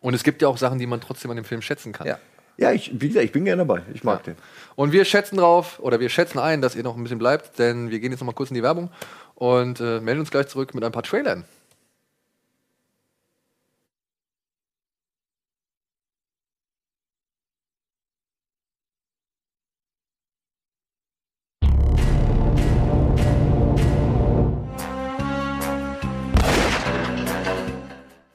Und 0.00 0.12
es 0.12 0.22
gibt 0.22 0.42
ja 0.42 0.48
auch 0.48 0.58
Sachen, 0.58 0.78
die 0.78 0.86
man 0.86 1.00
trotzdem 1.00 1.30
an 1.30 1.36
dem 1.38 1.46
Film 1.46 1.62
schätzen 1.62 1.92
kann. 1.92 2.06
Ja. 2.06 2.18
Ja, 2.56 2.70
ich, 2.72 2.92
wie 3.00 3.08
gesagt, 3.08 3.24
ich 3.24 3.32
bin 3.32 3.44
gerne 3.44 3.66
dabei. 3.66 3.82
Ich 3.94 4.04
mag 4.04 4.22
den. 4.22 4.36
Und 4.76 4.92
wir 4.92 5.04
schätzen 5.04 5.38
drauf, 5.38 5.80
oder 5.80 5.98
wir 5.98 6.08
schätzen 6.08 6.38
ein, 6.38 6.60
dass 6.60 6.76
ihr 6.76 6.84
noch 6.84 6.96
ein 6.96 7.02
bisschen 7.02 7.18
bleibt, 7.18 7.58
denn 7.58 7.90
wir 7.90 7.98
gehen 7.98 8.12
jetzt 8.12 8.20
noch 8.20 8.26
mal 8.26 8.32
kurz 8.32 8.50
in 8.50 8.54
die 8.54 8.62
Werbung 8.62 8.90
und 9.34 9.80
äh, 9.80 9.98
melden 10.00 10.20
uns 10.20 10.30
gleich 10.30 10.46
zurück 10.46 10.72
mit 10.72 10.84
ein 10.84 10.92
paar 10.92 11.02
Trailern. 11.02 11.44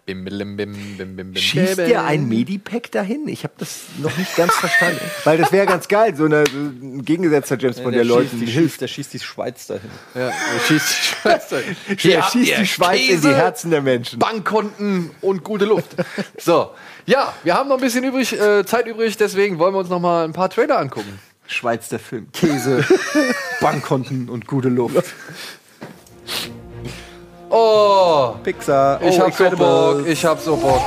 Bim, 0.10 0.26
bim, 0.26 0.57
bim, 0.57 0.73
bim, 0.98 0.98
bim, 0.98 1.15
bim, 1.15 1.36
Schießt 1.36 1.76
bim. 1.76 1.88
der 1.88 2.03
ein 2.03 2.27
Medipack 2.27 2.91
dahin? 2.91 3.27
Ich 3.27 3.44
habe 3.44 3.53
das 3.60 3.81
noch 3.99 4.18
nicht 4.18 4.36
ganz 4.36 4.56
verstanden. 4.56 4.99
Weil 5.23 5.38
das 5.38 5.52
wäre 5.52 5.68
ganz 5.68 5.88
geil, 5.88 6.15
so 6.15 6.26
eine, 6.26 6.45
so 6.48 6.57
ein 6.57 7.06
gegengesetzter 7.06 7.60
James 7.60 7.80
Bond, 7.80 7.94
der, 7.94 8.06
Leuten 8.06 8.30
schießt, 8.31 8.41
die 8.41 8.45
hilft. 8.48 8.81
der 8.81 8.88
schießt 8.88 9.14
die 9.14 9.19
Schweiz 9.19 9.68
dahin. 9.68 9.91
Ja, 10.15 10.30
er 10.30 10.60
schießt 10.68 10.90
die 10.90 11.03
Schweiz. 11.03 11.49
Der 11.49 12.23
schießt 12.23 12.57
die 12.57 12.65
Schweiz 12.65 12.99
in 13.10 13.22
die 13.22 13.27
Herzen 13.27 13.69
der 13.69 13.84
Menschen. 13.84 14.18
Bankkonten 14.18 15.11
und 15.22 15.44
gute 15.44 15.65
Luft. 15.65 15.95
So, 16.40 16.72
ja, 17.06 17.31
wir 17.44 17.53
haben 17.53 17.69
noch 17.69 17.77
ein 17.77 17.81
bisschen 17.81 18.03
übrig, 18.03 18.34
äh, 18.34 18.65
Zeit 18.65 18.88
übrig, 18.88 19.15
deswegen 19.15 19.60
wollen 19.60 19.76
wir 19.76 19.80
uns 19.80 19.90
noch 19.90 19.99
mal 19.99 20.26
ein 20.26 20.34
paar 20.34 20.49
Trailer 20.49 20.80
angucken. 20.80 21.19
Schweiz 21.45 21.90
der 21.90 21.99
Film. 21.99 22.31
Käse, 22.31 22.84
Bankkonten 23.61 24.30
und 24.30 24.48
gute 24.48 24.69
Luft. 24.69 25.14
Oh, 27.49 28.35
Pixar. 28.43 29.01
ich 29.01 29.19
oh, 29.19 29.26
hab 29.26 29.34
so. 29.34 29.49
Bock, 29.57 30.07
ich 30.07 30.26
hab 30.26 30.39
so 30.39 30.55
Bock. 30.55 30.81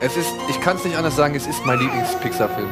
Es 0.00 0.16
ist, 0.16 0.28
ich 0.48 0.60
kann 0.60 0.76
es 0.76 0.84
nicht 0.84 0.96
anders 0.96 1.16
sagen, 1.16 1.34
es 1.34 1.46
ist 1.46 1.64
mein 1.64 1.78
Lieblings-Pixar-Film. 1.78 2.68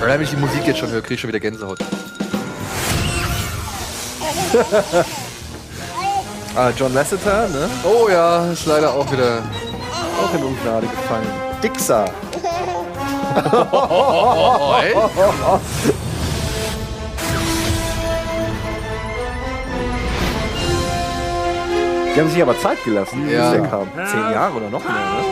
Weil 0.00 0.08
wenn 0.08 0.22
ich 0.22 0.30
die 0.30 0.36
Musik 0.36 0.66
jetzt 0.66 0.78
schon 0.78 0.90
höre, 0.90 1.02
krieg 1.02 1.16
ich 1.16 1.20
schon 1.20 1.28
wieder 1.28 1.40
Gänsehaut. 1.40 1.78
Ah, 6.56 6.70
John 6.76 6.92
Lasseter, 6.92 7.46
ne? 7.48 7.68
Oh 7.84 8.08
ja, 8.08 8.50
ist 8.50 8.66
leider 8.66 8.92
auch 8.92 9.08
wieder. 9.12 9.42
Auch 10.20 10.34
in 10.34 10.42
Ungnade 10.42 10.88
gefallen. 10.88 11.26
Dixar. 11.62 12.10
Oh, 13.70 14.74
ey. 14.82 14.92
Die 22.18 22.22
haben 22.22 22.30
sich 22.30 22.42
aber 22.42 22.58
Zeit 22.58 22.82
gelassen, 22.82 23.30
Ja. 23.30 23.52
bis 23.52 23.60
der 23.60 23.68
kam. 23.70 23.88
Zehn 23.94 24.32
Jahre 24.32 24.56
oder 24.56 24.70
noch 24.70 24.82
mehr, 24.82 24.92
ne? 24.92 25.24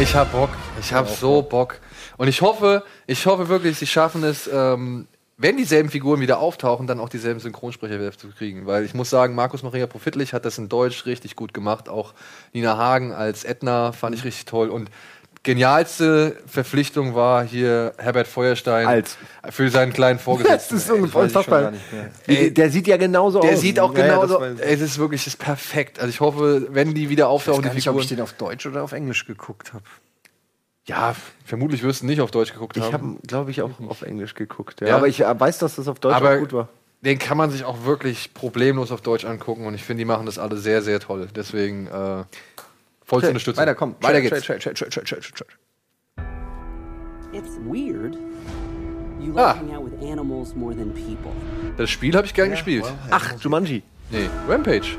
Ich 0.00 0.12
hab 0.16 0.32
Bock. 0.32 0.50
Ich 0.80 0.92
hab 0.92 1.08
so 1.08 1.42
Bock. 1.42 1.78
Und 2.16 2.26
ich 2.26 2.42
hoffe, 2.42 2.82
ich 3.06 3.24
hoffe 3.26 3.48
wirklich, 3.48 3.78
sie 3.78 3.86
schaffen 3.86 4.24
es, 4.24 4.50
ähm, 4.52 5.06
wenn 5.38 5.56
dieselben 5.56 5.90
Figuren 5.90 6.20
wieder 6.20 6.38
auftauchen, 6.38 6.86
dann 6.86 6.98
auch 7.00 7.08
dieselben 7.08 7.40
Synchronsprecher 7.40 7.98
wieder 7.98 8.12
zu 8.16 8.28
kriegen. 8.28 8.66
Weil 8.66 8.84
ich 8.84 8.94
muss 8.94 9.10
sagen, 9.10 9.34
Markus 9.34 9.62
Maria 9.62 9.86
Profitlich 9.86 10.32
hat 10.32 10.44
das 10.44 10.56
in 10.58 10.68
Deutsch 10.68 11.04
richtig 11.06 11.36
gut 11.36 11.52
gemacht. 11.52 11.88
Auch 11.88 12.14
Nina 12.52 12.76
Hagen 12.78 13.12
als 13.12 13.44
Edna 13.44 13.92
fand 13.92 14.14
ich 14.16 14.24
richtig 14.24 14.46
toll. 14.46 14.68
Und 14.70 14.90
genialste 15.42 16.36
Verpflichtung 16.46 17.14
war 17.14 17.44
hier 17.44 17.92
Herbert 17.98 18.26
Feuerstein 18.26 18.86
Als. 18.86 19.16
für 19.50 19.70
seinen 19.70 19.92
kleinen 19.92 20.16
Das 20.18 20.24
Vorgesetzten. 20.24 20.76
ist 20.76 20.82
ich 20.82 20.88
schon 20.88 21.02
unfassbar. 21.04 21.72
Ey, 22.26 22.52
der 22.52 22.70
sieht 22.70 22.86
ja 22.88 22.96
genauso 22.96 23.40
Der 23.40 23.52
aus. 23.52 23.60
sieht 23.60 23.78
auch 23.78 23.92
Ja, 23.96 24.06
ja, 24.06 24.14
genauso. 24.14 24.38
das 24.40 24.58
weiß 24.58 24.58
ich. 24.60 24.72
es 24.72 24.80
ist 24.80 24.98
wirklich 24.98 25.24
das 25.24 25.34
ist 25.34 25.38
perfekt. 25.40 25.98
Also 26.00 26.10
ich 26.10 26.20
hoffe, 26.20 26.66
wenn 26.70 26.94
die 26.94 27.08
wieder 27.08 27.24
Ich 27.24 27.28
auftauchen, 27.30 27.58
weiß 27.58 27.64
gar 27.64 27.70
die 27.72 27.76
nicht, 27.76 27.88
ob 27.88 27.92
Figuren. 27.94 28.02
ich 28.02 28.08
den 28.08 28.20
auf 28.22 28.32
Deutsch 28.32 28.66
oder 28.66 28.82
auf 28.82 28.92
Englisch 28.92 29.24
geguckt 29.26 29.72
habe. 29.72 29.84
Ja, 30.86 31.14
vermutlich 31.44 31.82
wirst 31.82 32.02
du 32.02 32.06
nicht 32.06 32.20
auf 32.20 32.30
Deutsch 32.30 32.52
geguckt 32.52 32.76
Ich 32.76 32.82
haben. 32.82 32.92
habe, 32.92 33.26
glaube 33.26 33.50
ich, 33.50 33.62
auch 33.62 33.70
auf 33.88 34.02
Englisch 34.02 34.34
geguckt. 34.34 34.80
Ja. 34.80 34.88
Ja. 34.88 34.96
Aber 34.96 35.08
ich 35.08 35.20
äh, 35.20 35.40
weiß, 35.40 35.58
dass 35.58 35.76
das 35.76 35.88
auf 35.88 35.98
Deutsch 35.98 36.14
Aber 36.14 36.34
auch 36.34 36.38
gut 36.38 36.52
war. 36.52 36.68
den 37.02 37.18
kann 37.18 37.36
man 37.36 37.50
sich 37.50 37.64
auch 37.64 37.84
wirklich 37.84 38.32
problemlos 38.34 38.92
auf 38.92 39.00
Deutsch 39.00 39.24
angucken 39.24 39.66
und 39.66 39.74
ich 39.74 39.82
finde, 39.84 40.00
die 40.00 40.04
machen 40.04 40.26
das 40.26 40.38
alle 40.38 40.56
sehr, 40.56 40.82
sehr 40.82 41.00
toll. 41.00 41.28
Deswegen 41.34 41.86
äh, 41.88 42.24
vollste 43.04 43.28
Unterstützung. 43.28 43.60
Weiter, 43.62 43.74
komm. 43.74 43.96
Weiter 44.00 44.20
geht's. 44.20 44.36
tra- 44.44 44.56
tra- 44.58 44.72
tra- 44.72 44.88
tra- 44.88 45.04
tra- 45.04 45.20
tra- 45.20 45.32
tra- 45.32 45.44
It's 47.32 47.58
weird. 47.64 48.14
You 49.20 49.32
like 49.32 49.44
Ah. 49.44 49.56
hanging 49.56 49.74
out 49.76 49.84
with 49.90 50.08
animals 50.10 50.54
more 50.54 50.74
than 50.74 50.92
people. 50.92 51.32
Das 51.76 51.90
Spiel 51.90 52.14
habe 52.16 52.26
ich 52.26 52.34
gern 52.34 52.50
gespielt. 52.50 52.84
Ach, 53.10 53.34
Jumanji. 53.40 53.82
Nee, 54.10 54.28
Rampage. 54.48 54.96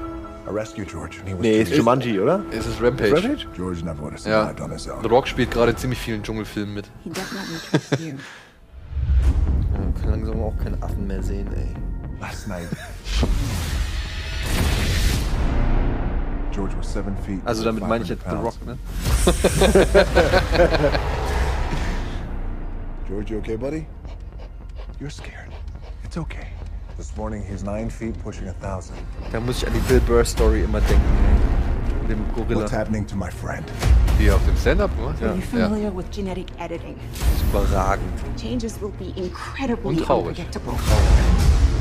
I 0.48 0.50
rescued 0.50 0.88
George, 0.90 1.20
and 1.20 1.28
he 1.28 1.34
was 1.34 1.42
Nee, 1.42 1.62
ist 1.62 1.74
Jumanji, 1.76 2.20
oder? 2.22 2.42
Es 2.52 2.66
ist 2.66 2.82
Rampage. 2.82 3.12
Rampage? 3.14 3.46
George 3.54 3.84
never 3.84 4.02
would 4.04 4.14
have 4.14 4.26
Ja. 4.30 4.44
survived 4.46 4.62
on 4.62 4.72
his 4.72 4.88
own. 4.88 5.02
The 5.04 5.10
Rock 5.10 5.28
spielt 5.28 5.52
gerade 5.52 5.76
ziemlich 5.76 6.00
vielen 6.00 6.24
Dschungelfilmen 6.24 6.74
mit. 6.74 6.90
He 7.04 7.10
definitely 7.10 7.58
trusts 7.70 8.00
you. 8.00 8.14
Ja, 9.74 9.80
kann 10.02 10.10
langsam 10.12 10.42
auch 10.42 10.54
keine 10.64 10.82
Affen 10.82 11.06
mehr 11.06 11.22
sehen, 11.22 11.48
ey. 11.54 11.74
Last 12.22 12.48
night, 12.48 12.68
George 16.52 16.74
was 16.78 16.92
seven 16.92 17.16
feet. 17.26 17.42
Also 17.46 17.64
damit 17.64 17.86
meine 17.88 18.04
ich 18.06 18.10
jetzt 18.10 18.24
The 18.24 18.30
500 18.30 18.46
Rock, 18.46 18.66
ne? 18.66 18.78
George, 23.08 23.32
you 23.34 23.38
okay, 23.40 23.56
buddy? 23.58 23.86
You're 25.00 25.12
scared. 25.12 25.52
It's 26.04 26.18
okay. 26.18 26.48
This 26.98 27.16
morning, 27.16 27.44
he's 27.48 27.64
nine 27.64 27.90
feet, 27.92 28.16
pushing 28.24 28.48
a 28.48 28.54
thousand. 28.54 28.96
Da 29.32 29.40
muss 29.40 29.58
ich 29.62 29.68
an 29.68 29.74
die 29.74 29.80
Bill 29.82 30.00
Burr 30.02 30.26
Story 30.26 30.64
immer 30.64 30.82
denken. 30.82 31.04
Mit 32.02 32.12
dem 32.18 32.26
Gorilla. 32.34 32.62
What's 32.62 32.72
happening 32.74 33.06
to 33.06 33.16
my 33.16 33.30
friend? 33.30 33.64
Die 34.20 34.32
auf 34.32 34.40
dem 34.48 34.58
Stand-up 34.58 34.90
gemacht? 34.98 35.22
Are 35.22 35.36
you 35.36 35.42
Ja. 35.60 35.68
familiar 35.68 35.96
with 35.96 36.06
genetic 36.12 36.48
editing? 36.60 36.96
Das 37.12 37.20
ist 37.38 37.44
überragend. 37.70 38.08
Changes 38.42 38.82
will 38.82 38.92
be 38.98 39.06
incredibly 39.20 39.90
Und 39.90 39.98
traurig. 40.06 40.40
unpredictable. 40.40 40.74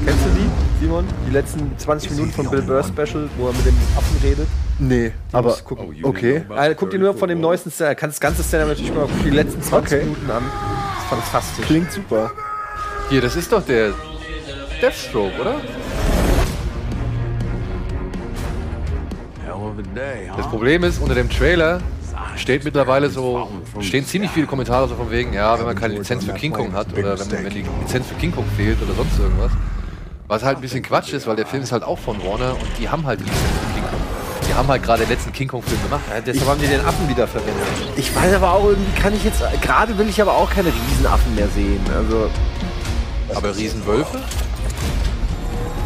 Kennst 0.05 0.25
du 0.27 0.29
die, 0.31 0.85
Simon? 0.85 1.05
Die 1.27 1.31
letzten 1.33 1.79
20 1.79 2.11
Minuten 2.11 2.33
von 2.33 2.51
Bill 2.51 2.63
Burr 2.63 2.85
Special, 2.85 3.31
wo 3.39 3.47
er 3.47 3.53
mit 3.55 3.65
dem 3.65 3.77
Affen 3.97 4.19
redet? 4.23 4.49
Nee, 4.79 5.13
aber 5.33 5.49
musst 5.49 5.61
du 5.63 5.65
gucken. 5.65 5.97
okay. 6.05 6.45
Ah, 6.51 6.75
guck 6.75 6.91
dir 6.91 6.99
nur 6.99 7.15
von 7.15 7.31
dem 7.31 7.41
neuesten 7.41 7.71
Stand, 7.71 7.97
kannst 7.97 8.17
das 8.17 8.21
ganze 8.21 8.43
Stand 8.45 8.69
natürlich 8.69 8.93
mal 8.93 9.07
gucken, 9.07 9.23
die 9.25 9.31
letzten 9.31 9.63
20 9.63 9.97
Okay. 9.99 10.05
Minuten 10.05 10.31
an. 10.31 10.43
Das 10.45 11.03
ist 11.05 11.09
fantastisch. 11.09 11.65
Klingt 11.65 11.91
super. 11.91 12.31
Hier, 13.09 13.23
das 13.23 13.35
ist 13.37 13.51
doch 13.51 13.65
der 13.65 13.95
Deathstroke, 14.81 15.41
oder? 15.41 15.57
Das 20.37 20.47
Problem 20.49 20.85
ist, 20.85 21.01
unter 21.01 21.15
dem 21.15 21.31
Trailer 21.31 21.81
steht 22.37 22.65
mittlerweile 22.65 23.09
so, 23.09 23.49
stehen 23.81 24.07
ziemlich 24.07 24.31
viele 24.31 24.47
Kommentare 24.47 24.89
so 24.89 24.95
von 24.95 25.11
wegen, 25.11 25.33
ja, 25.33 25.59
wenn 25.59 25.67
man 25.67 25.77
keine 25.77 25.95
Lizenz 25.95 26.25
für 26.25 26.33
King 26.33 26.53
Kong 26.53 26.73
hat 26.73 26.93
oder 26.93 27.19
wenn, 27.19 27.45
wenn 27.45 27.51
die 27.51 27.65
Lizenz 27.83 28.07
für 28.07 28.15
King 28.15 28.33
Kong 28.33 28.45
fehlt 28.57 28.81
oder 28.83 28.95
sonst 28.95 29.19
irgendwas. 29.19 29.53
Was 30.29 30.43
halt 30.43 30.59
ein 30.59 30.61
bisschen 30.61 30.83
Quatsch 30.83 31.13
ist, 31.13 31.27
weil 31.27 31.37
der 31.37 31.47
Film 31.47 31.63
ist 31.63 31.73
halt 31.73 31.85
auch 31.85 31.99
von 31.99 32.19
Warner 32.25 32.53
und 32.53 32.69
die 32.79 32.89
haben 32.89 33.07
halt 33.07 33.21
die 33.21 33.25
Lizenz 33.25 33.41
für 33.43 33.75
King 33.75 33.85
Kong. 33.91 34.01
Die 34.49 34.55
haben 34.55 34.69
halt 34.69 34.83
gerade 34.83 35.03
den 35.05 35.09
letzten 35.11 35.33
King 35.33 35.49
Kong-Film 35.49 35.83
gemacht. 35.83 36.03
Ja, 36.09 36.21
deshalb 36.21 36.49
haben 36.49 36.61
die 36.61 36.67
den 36.67 36.81
Affen 36.81 37.09
wieder 37.09 37.27
verwendet. 37.27 37.63
Ich 37.97 38.15
weiß 38.15 38.35
aber 38.35 38.53
auch, 38.53 38.65
irgendwie 38.65 39.01
kann 39.01 39.15
ich 39.15 39.25
jetzt, 39.25 39.43
gerade 39.61 39.97
will 39.99 40.09
ich 40.09 40.21
aber 40.21 40.33
auch 40.33 40.51
keine 40.51 40.69
Riesenaffen 40.69 41.35
mehr 41.35 41.49
sehen. 41.49 41.81
Also, 41.95 42.31
Aber 43.35 43.57
Riesenwölfe? 43.57 44.19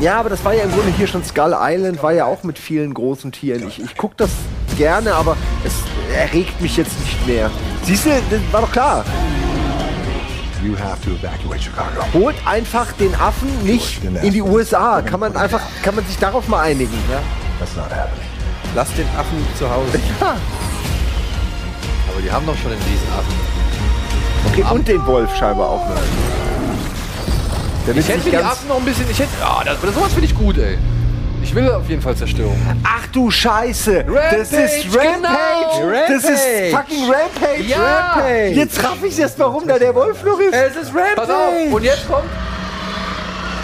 Ja, 0.01 0.19
aber 0.19 0.31
das 0.31 0.45
war 0.45 0.55
ja 0.55 0.65
im 0.65 0.73
Grunde 0.73 0.93
hier 0.97 1.07
schon 1.07 1.25
Skull 1.25 1.55
Island, 1.59 2.03
war 2.03 2.13
ja 2.13 2.25
auch 2.25 2.43
mit 2.43 2.59
vielen 2.59 2.95
großen 2.95 3.33
Tieren. 3.33 3.67
Ich, 3.69 3.83
ich 3.83 3.97
gucke 3.97 4.15
das 4.17 4.31
gerne, 4.77 5.15
aber 5.15 5.37
es 5.65 5.75
erregt 6.17 6.61
mich 6.61 6.77
jetzt 6.77 6.99
nicht 7.01 7.27
mehr. 7.27 7.51
Siehst 7.83 8.07
du, 8.07 8.11
das 8.31 8.41
war 8.51 8.63
doch 8.63 8.73
klar. 8.73 9.05
You 10.63 10.77
have 10.79 11.01
to 11.03 11.11
evacuate 11.13 11.63
Chicago. 11.63 12.05
Holt 12.13 12.37
einfach 12.47 12.93
den 12.93 13.15
Affen 13.15 13.49
nicht 13.65 14.03
in 14.05 14.33
die 14.33 14.43
USA. 14.43 15.01
Kann 15.01 15.21
man 15.21 15.35
einfach, 15.35 15.61
kann 15.83 15.95
man 15.95 16.05
sich 16.05 16.19
darauf 16.19 16.49
mal 16.49 16.61
einigen. 16.61 16.93
Ja? 17.11 17.21
That's 17.59 17.75
not 17.77 17.91
happening. 17.91 18.27
Lass 18.75 18.95
den 18.95 19.07
Affen 19.17 19.39
zu 19.59 19.69
Hause. 19.71 19.99
Ja. 20.21 20.37
Aber 22.13 22.21
die 22.23 22.31
haben 22.31 22.45
doch 22.45 22.57
schon 22.57 22.73
den 22.73 22.81
Riesenaffen. 22.81 23.35
Okay, 24.51 24.65
und 24.75 24.89
den 24.89 25.07
Wolf 25.07 25.35
scheinbar 25.37 25.69
auch 25.69 25.89
noch. 25.89 26.50
Damit 27.87 28.05
Ich 28.05 28.09
hätte 28.09 28.25
mir 28.25 28.31
die 28.31 28.37
Affen 28.37 28.69
noch 28.69 28.77
ein 28.77 28.85
bisschen. 28.85 29.11
Ich 29.11 29.19
hätte. 29.19 29.31
Ja, 29.41 29.63
das, 29.65 29.81
sowas 29.95 30.13
finde 30.13 30.27
ich 30.27 30.35
gut, 30.35 30.59
ey. 30.59 30.79
Ich 31.43 31.55
will 31.55 31.71
auf 31.71 31.89
jeden 31.89 32.03
Fall 32.03 32.15
Zerstörung. 32.15 32.57
Ach 32.85 33.07
du 33.09 33.31
Scheiße! 33.31 34.05
das 34.05 34.53
ist 34.53 34.95
Rampage, 34.95 35.07
Rampage! 35.09 35.81
genau. 35.81 36.09
Das 36.09 36.25
ist 36.25 36.71
fucking 36.71 37.11
Rampage! 37.11 37.63
Ja. 37.67 38.13
Rampage! 38.13 38.51
Jetzt 38.51 38.85
raff 38.85 39.03
ich 39.03 39.19
erst, 39.19 39.39
warum 39.39 39.67
da 39.67 39.79
der 39.79 39.95
Wolf 39.95 40.23
noch 40.23 40.39
ist. 40.39 40.53
Es 40.53 40.77
ist 40.77 40.95
Rampage! 40.95 41.15
Pass 41.17 41.31
auf, 41.31 41.73
und 41.73 41.83
jetzt 41.83 42.07
kommt. 42.07 42.29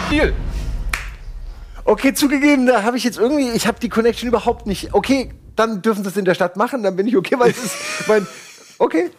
Deal. 0.09 0.33
Okay, 1.85 2.13
zugegeben, 2.13 2.65
da 2.65 2.83
habe 2.83 2.97
ich 2.97 3.03
jetzt 3.03 3.17
irgendwie, 3.17 3.49
ich 3.51 3.67
habe 3.67 3.79
die 3.79 3.89
Connection 3.89 4.27
überhaupt 4.27 4.65
nicht. 4.65 4.93
Okay, 4.93 5.31
dann 5.55 5.81
dürfen 5.81 6.03
sie 6.03 6.09
es 6.09 6.17
in 6.17 6.25
der 6.25 6.33
Stadt 6.33 6.57
machen, 6.57 6.83
dann 6.83 6.95
bin 6.95 7.07
ich 7.07 7.15
okay, 7.15 7.35
weil 7.37 7.51
es 7.51 7.63
ist 7.63 7.75
mein. 8.07 8.27
Okay. 8.79 9.09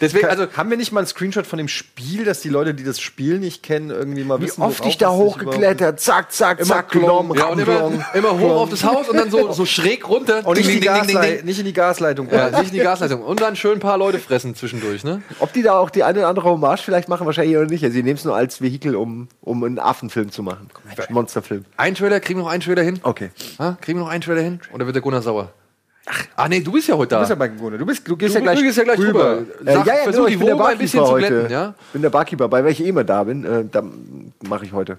Deswegen, 0.00 0.26
also 0.26 0.46
haben 0.56 0.70
wir 0.70 0.76
nicht 0.76 0.92
mal 0.92 1.00
einen 1.00 1.06
Screenshot 1.06 1.46
von 1.46 1.58
dem 1.58 1.68
Spiel, 1.68 2.24
dass 2.24 2.40
die 2.40 2.48
Leute, 2.48 2.74
die 2.74 2.84
das 2.84 3.00
Spiel 3.00 3.38
nicht 3.38 3.62
kennen, 3.62 3.90
irgendwie 3.90 4.24
mal 4.24 4.40
Wie 4.40 4.44
wissen, 4.44 4.62
oft 4.62 4.84
ich 4.86 4.98
da 4.98 5.10
hochgeklettert, 5.10 6.00
zack, 6.00 6.32
zack, 6.32 6.60
Immer 6.60 6.68
zack, 6.68 6.90
genommen, 6.90 7.36
Ja, 7.36 7.46
und 7.46 7.58
immer, 7.60 7.92
immer 8.14 8.38
hoch 8.38 8.62
auf 8.62 8.70
das 8.70 8.84
Haus 8.84 9.08
und 9.08 9.16
dann 9.16 9.30
so, 9.30 9.52
so 9.52 9.66
schräg 9.66 10.08
runter. 10.08 10.46
Und 10.46 10.56
nicht, 10.56 10.68
Ding, 10.68 10.80
ding, 10.80 11.06
ding, 11.06 11.20
ding, 11.20 11.44
nicht 11.44 11.58
in 11.58 11.66
die 11.66 11.72
Gasleitung. 11.72 12.28
Ja, 12.30 12.50
nicht 12.50 12.68
in 12.68 12.78
die 12.78 12.78
Gasleitung. 12.78 13.22
Und 13.22 13.40
dann 13.40 13.56
schön 13.56 13.74
ein 13.74 13.80
paar 13.80 13.98
Leute 13.98 14.18
fressen 14.18 14.54
zwischendurch, 14.54 15.04
ne? 15.04 15.22
Ob 15.38 15.52
die 15.52 15.62
da 15.62 15.78
auch 15.78 15.90
die 15.90 16.02
eine 16.02 16.20
oder 16.20 16.28
andere 16.28 16.48
Hommage 16.48 16.82
vielleicht 16.82 17.08
machen, 17.08 17.26
wahrscheinlich 17.26 17.56
oder 17.56 17.66
nicht. 17.66 17.84
Also, 17.84 17.94
sie 17.94 18.02
nehmen 18.02 18.16
es 18.16 18.24
nur 18.24 18.34
als 18.34 18.60
Vehikel, 18.60 18.96
um, 18.96 19.28
um 19.42 19.62
einen 19.64 19.78
Affenfilm 19.78 20.30
zu 20.30 20.42
machen. 20.42 20.68
Einen 20.96 21.14
Monsterfilm. 21.14 21.64
Ein 21.76 21.94
Trailer, 21.94 22.20
kriegen 22.20 22.40
wir 22.40 22.44
noch 22.44 22.50
einen 22.50 22.62
Trailer 22.62 22.82
hin? 22.82 23.00
Okay. 23.02 23.30
Ha? 23.58 23.76
Kriegen 23.80 23.98
wir 23.98 24.04
noch 24.04 24.10
einen 24.10 24.22
Trailer 24.22 24.42
hin? 24.42 24.60
Oder 24.72 24.86
wird 24.86 24.96
der 24.96 25.02
Gunnar 25.02 25.22
sauer? 25.22 25.52
Ach, 26.06 26.24
ah, 26.36 26.48
nee, 26.48 26.60
du 26.60 26.72
bist 26.72 26.88
ja 26.88 26.96
heute 26.96 27.10
da. 27.10 27.16
Du 27.16 27.20
bist 27.22 27.30
ja 27.30 27.36
bei 27.36 27.48
Gunnar. 27.48 27.78
Du, 27.78 27.86
bist, 27.86 28.06
du 28.08 28.16
gehst 28.16 28.34
Du- 28.34 28.38
ja 28.38 28.42
gleich, 28.44 28.60
gehst 28.60 28.78
ja 28.78 28.84
gleich 28.84 28.98
rüber. 28.98 29.38
rüber. 29.38 29.70
Äh, 29.70 29.74
Sag, 29.74 29.86
ja, 29.86 29.94
ja, 29.96 30.02
versuch 30.04 30.12
genau, 30.12 30.26
die 30.26 30.32
ich 30.32 30.38
bin 30.38 30.46
der 30.46 30.56
Wohnung 30.56 30.68
ein 30.68 30.78
bisschen 30.78 31.00
Barkeeper 31.00 31.06
zu 31.06 31.12
heute. 31.26 31.28
glätten, 31.28 31.52
ja? 31.52 31.74
bin 31.92 32.02
der 32.02 32.10
Barkeeper, 32.10 32.48
bei 32.48 32.64
weil 32.64 32.72
ich 32.72 32.80
eh 32.80 32.88
immer 32.88 33.04
da 33.04 33.22
bin. 33.24 33.44
Äh, 33.44 33.64
da 33.70 33.82
mache 34.48 34.64
ich 34.64 34.72
heute. 34.72 34.98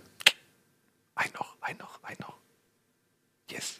Ein 1.15 1.29
noch, 1.37 1.55
ein 1.61 1.75
noch, 1.79 1.99
ein 2.03 2.15
noch. 2.19 2.33
Yes. 3.49 3.79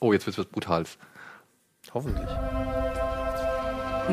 Oh, 0.00 0.12
jetzt 0.12 0.26
wird's 0.26 0.38
was 0.38 0.46
Brutales. 0.46 0.96
Hoffentlich. 1.92 2.28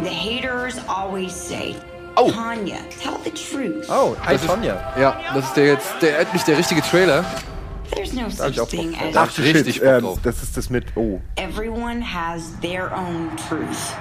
The 0.03 0.09
haters 0.09 0.75
always 0.87 1.33
say, 1.33 1.75
Oh. 2.19 2.31
Tanya, 2.31 2.77
tell 3.01 3.13
the 3.23 3.29
truth. 3.31 3.87
Oh, 3.89 4.15
hi 4.25 4.33
Das 4.33 4.41
ist- 4.41 4.47
Sonja. 4.49 4.93
Ja, 4.99 5.19
das 5.35 5.45
ist 5.45 5.53
der 5.55 5.65
jetzt, 5.67 6.01
der 6.01 6.19
endlich 6.19 6.41
der 6.43 6.57
richtige 6.57 6.81
Trailer. 6.81 7.23
There's 7.95 8.13
no 8.13 8.29
such 8.29 8.57
thing 8.69 8.95
as 8.95 9.13
Da 9.13 9.21
hab 9.21 9.37
richtig 9.37 9.75
Shit, 9.75 10.01
Bock 10.01 10.17
ähm, 10.17 10.19
das 10.23 10.43
ist 10.43 10.57
das 10.57 10.69
mit. 10.69 10.85
Oh. 10.95 11.21
everyone 11.37 12.01
has 12.01 12.55
their 12.61 12.93
own 12.93 13.35
truth. 13.47 13.93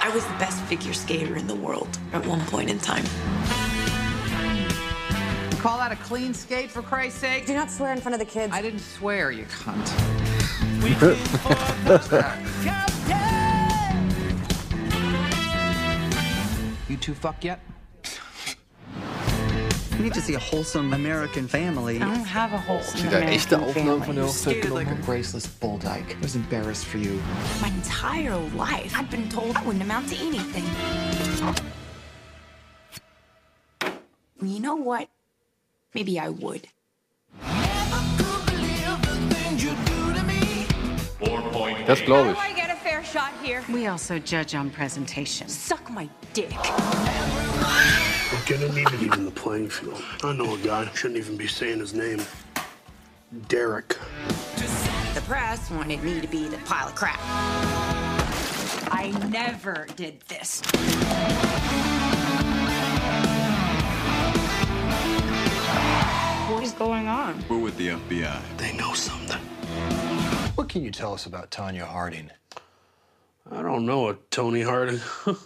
I 0.00 0.10
was 0.14 0.24
the 0.24 0.38
best 0.38 0.60
figure 0.64 0.94
skater 0.94 1.36
in 1.36 1.46
the 1.46 1.54
world 1.54 1.98
at 2.12 2.26
one 2.26 2.40
point 2.46 2.70
in 2.70 2.78
time. 2.78 3.04
Call 5.60 5.78
that 5.78 5.92
a 5.92 5.96
clean 5.96 6.32
skate, 6.32 6.70
for 6.70 6.82
Christ's 6.82 7.20
sake? 7.20 7.46
Do 7.46 7.54
not 7.54 7.70
swear 7.70 7.92
in 7.92 8.00
front 8.00 8.14
of 8.14 8.20
the 8.20 8.26
kids. 8.26 8.52
I 8.52 8.62
didn't 8.62 8.80
swear, 8.80 9.30
you 9.32 9.46
cunt. 9.46 9.90
You 16.88 16.96
two 16.96 17.14
fuck 17.14 17.42
yet? 17.42 17.58
We 19.96 20.04
need 20.04 20.14
to 20.14 20.20
see 20.20 20.34
a 20.34 20.38
wholesome 20.38 20.92
American 20.92 21.48
family. 21.48 21.96
I 21.96 22.00
don't 22.00 22.24
have 22.26 22.52
a 22.52 22.58
wholesome 22.58 23.00
Sind 23.00 23.12
da 23.12 23.20
echte 23.20 23.58
Aufnahmen 23.58 24.02
von 24.02 24.16
der 24.16 24.24
Hochzeit 24.26 24.56
Skated 24.56 24.62
genommen? 24.64 24.86
like 24.86 24.98
a 24.98 25.02
braceless 25.06 25.46
bull 25.46 25.78
dyke. 25.78 26.14
I 26.16 26.20
was 26.22 26.36
embarrassed 26.36 26.84
for 26.84 26.98
you. 26.98 27.18
My 27.62 27.68
entire 27.68 28.36
life, 28.54 28.94
I've 28.94 29.10
been 29.10 29.28
told 29.30 29.56
I 29.56 29.62
wouldn't 29.64 29.82
amount 29.82 30.10
to 30.10 30.16
anything. 30.16 30.64
You 34.42 34.60
know 34.60 34.76
what? 34.76 35.08
Maybe 35.94 36.18
I 36.20 36.28
would. 36.28 36.68
Das 41.86 42.00
glaube 42.04 42.32
ich. 42.32 42.38
I 42.38 42.52
get 42.52 42.70
a 42.70 42.76
fair 42.82 43.02
shot 43.02 43.30
here. 43.42 43.62
We 43.72 43.86
also 43.86 44.18
judge 44.18 44.54
on 44.54 44.70
presentation. 44.70 45.48
Suck 45.48 45.88
my 45.90 46.08
dick. 46.34 46.52
We're 48.32 48.58
gonna 48.58 48.72
need 48.72 48.88
to 48.88 48.98
even 49.04 49.24
the 49.24 49.30
playing 49.30 49.68
field. 49.68 50.02
I 50.24 50.32
know 50.32 50.56
a 50.56 50.58
guy, 50.58 50.90
shouldn't 50.94 51.18
even 51.18 51.36
be 51.36 51.46
saying 51.46 51.78
his 51.78 51.94
name. 51.94 52.20
Derek. 53.46 53.96
The 55.14 55.20
press 55.26 55.70
wanted 55.70 56.02
me 56.02 56.20
to 56.20 56.26
be 56.26 56.48
the 56.48 56.58
pile 56.58 56.88
of 56.88 56.96
crap. 56.96 57.20
I 58.90 59.12
never 59.30 59.86
did 59.94 60.20
this. 60.22 60.60
What 66.50 66.64
is 66.64 66.72
going 66.72 67.06
on? 67.06 67.44
We're 67.48 67.58
with 67.58 67.76
the 67.76 67.88
FBI. 67.90 68.40
They 68.56 68.76
know 68.76 68.92
something. 68.92 69.38
What 70.56 70.68
can 70.68 70.82
you 70.82 70.90
tell 70.90 71.14
us 71.14 71.26
about 71.26 71.52
Tanya 71.52 71.84
Harding? 71.84 72.30
I 73.52 73.62
don't 73.62 73.86
know 73.86 74.08
a 74.08 74.16
Tony 74.30 74.62
Harding. 74.62 75.00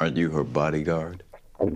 Aren't 0.00 0.16
you 0.16 0.30
her 0.30 0.44
bodyguard? 0.44 1.22
Oh 1.60 1.66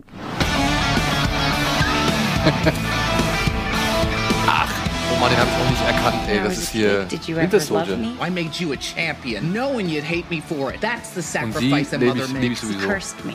Mann, 5.21 5.29
den 5.31 5.39
habe 5.39 5.51
ich 5.51 5.57
auch 5.57 5.71
nicht 5.71 5.85
erkannt, 5.87 6.29
ey. 6.29 6.43
Das 6.43 6.57
ist 6.59 6.71
hier 6.71 7.07
Winter 7.37 7.61
Soldier. 7.61 7.99
I 8.21 8.31
made 8.31 8.59
you 8.59 8.73
a 8.73 8.77
champion, 8.77 9.53
knowing 9.53 9.89
you'd 9.89 10.03
hate 10.05 10.31
me 10.31 10.41
for 10.41 10.73
it. 10.73 10.81
That's 10.81 11.11
the 11.11 11.21
sacrifice 11.23 11.91
die 11.91 11.97
a 11.97 11.99
liebe 11.99 12.15
mother 12.15 12.25
ich, 12.25 12.33
liebe 12.33 12.55
ich 12.55 12.63
makes. 12.63 12.63
sowieso. 12.63 12.87
Cursed 12.87 13.25
me. 13.27 13.35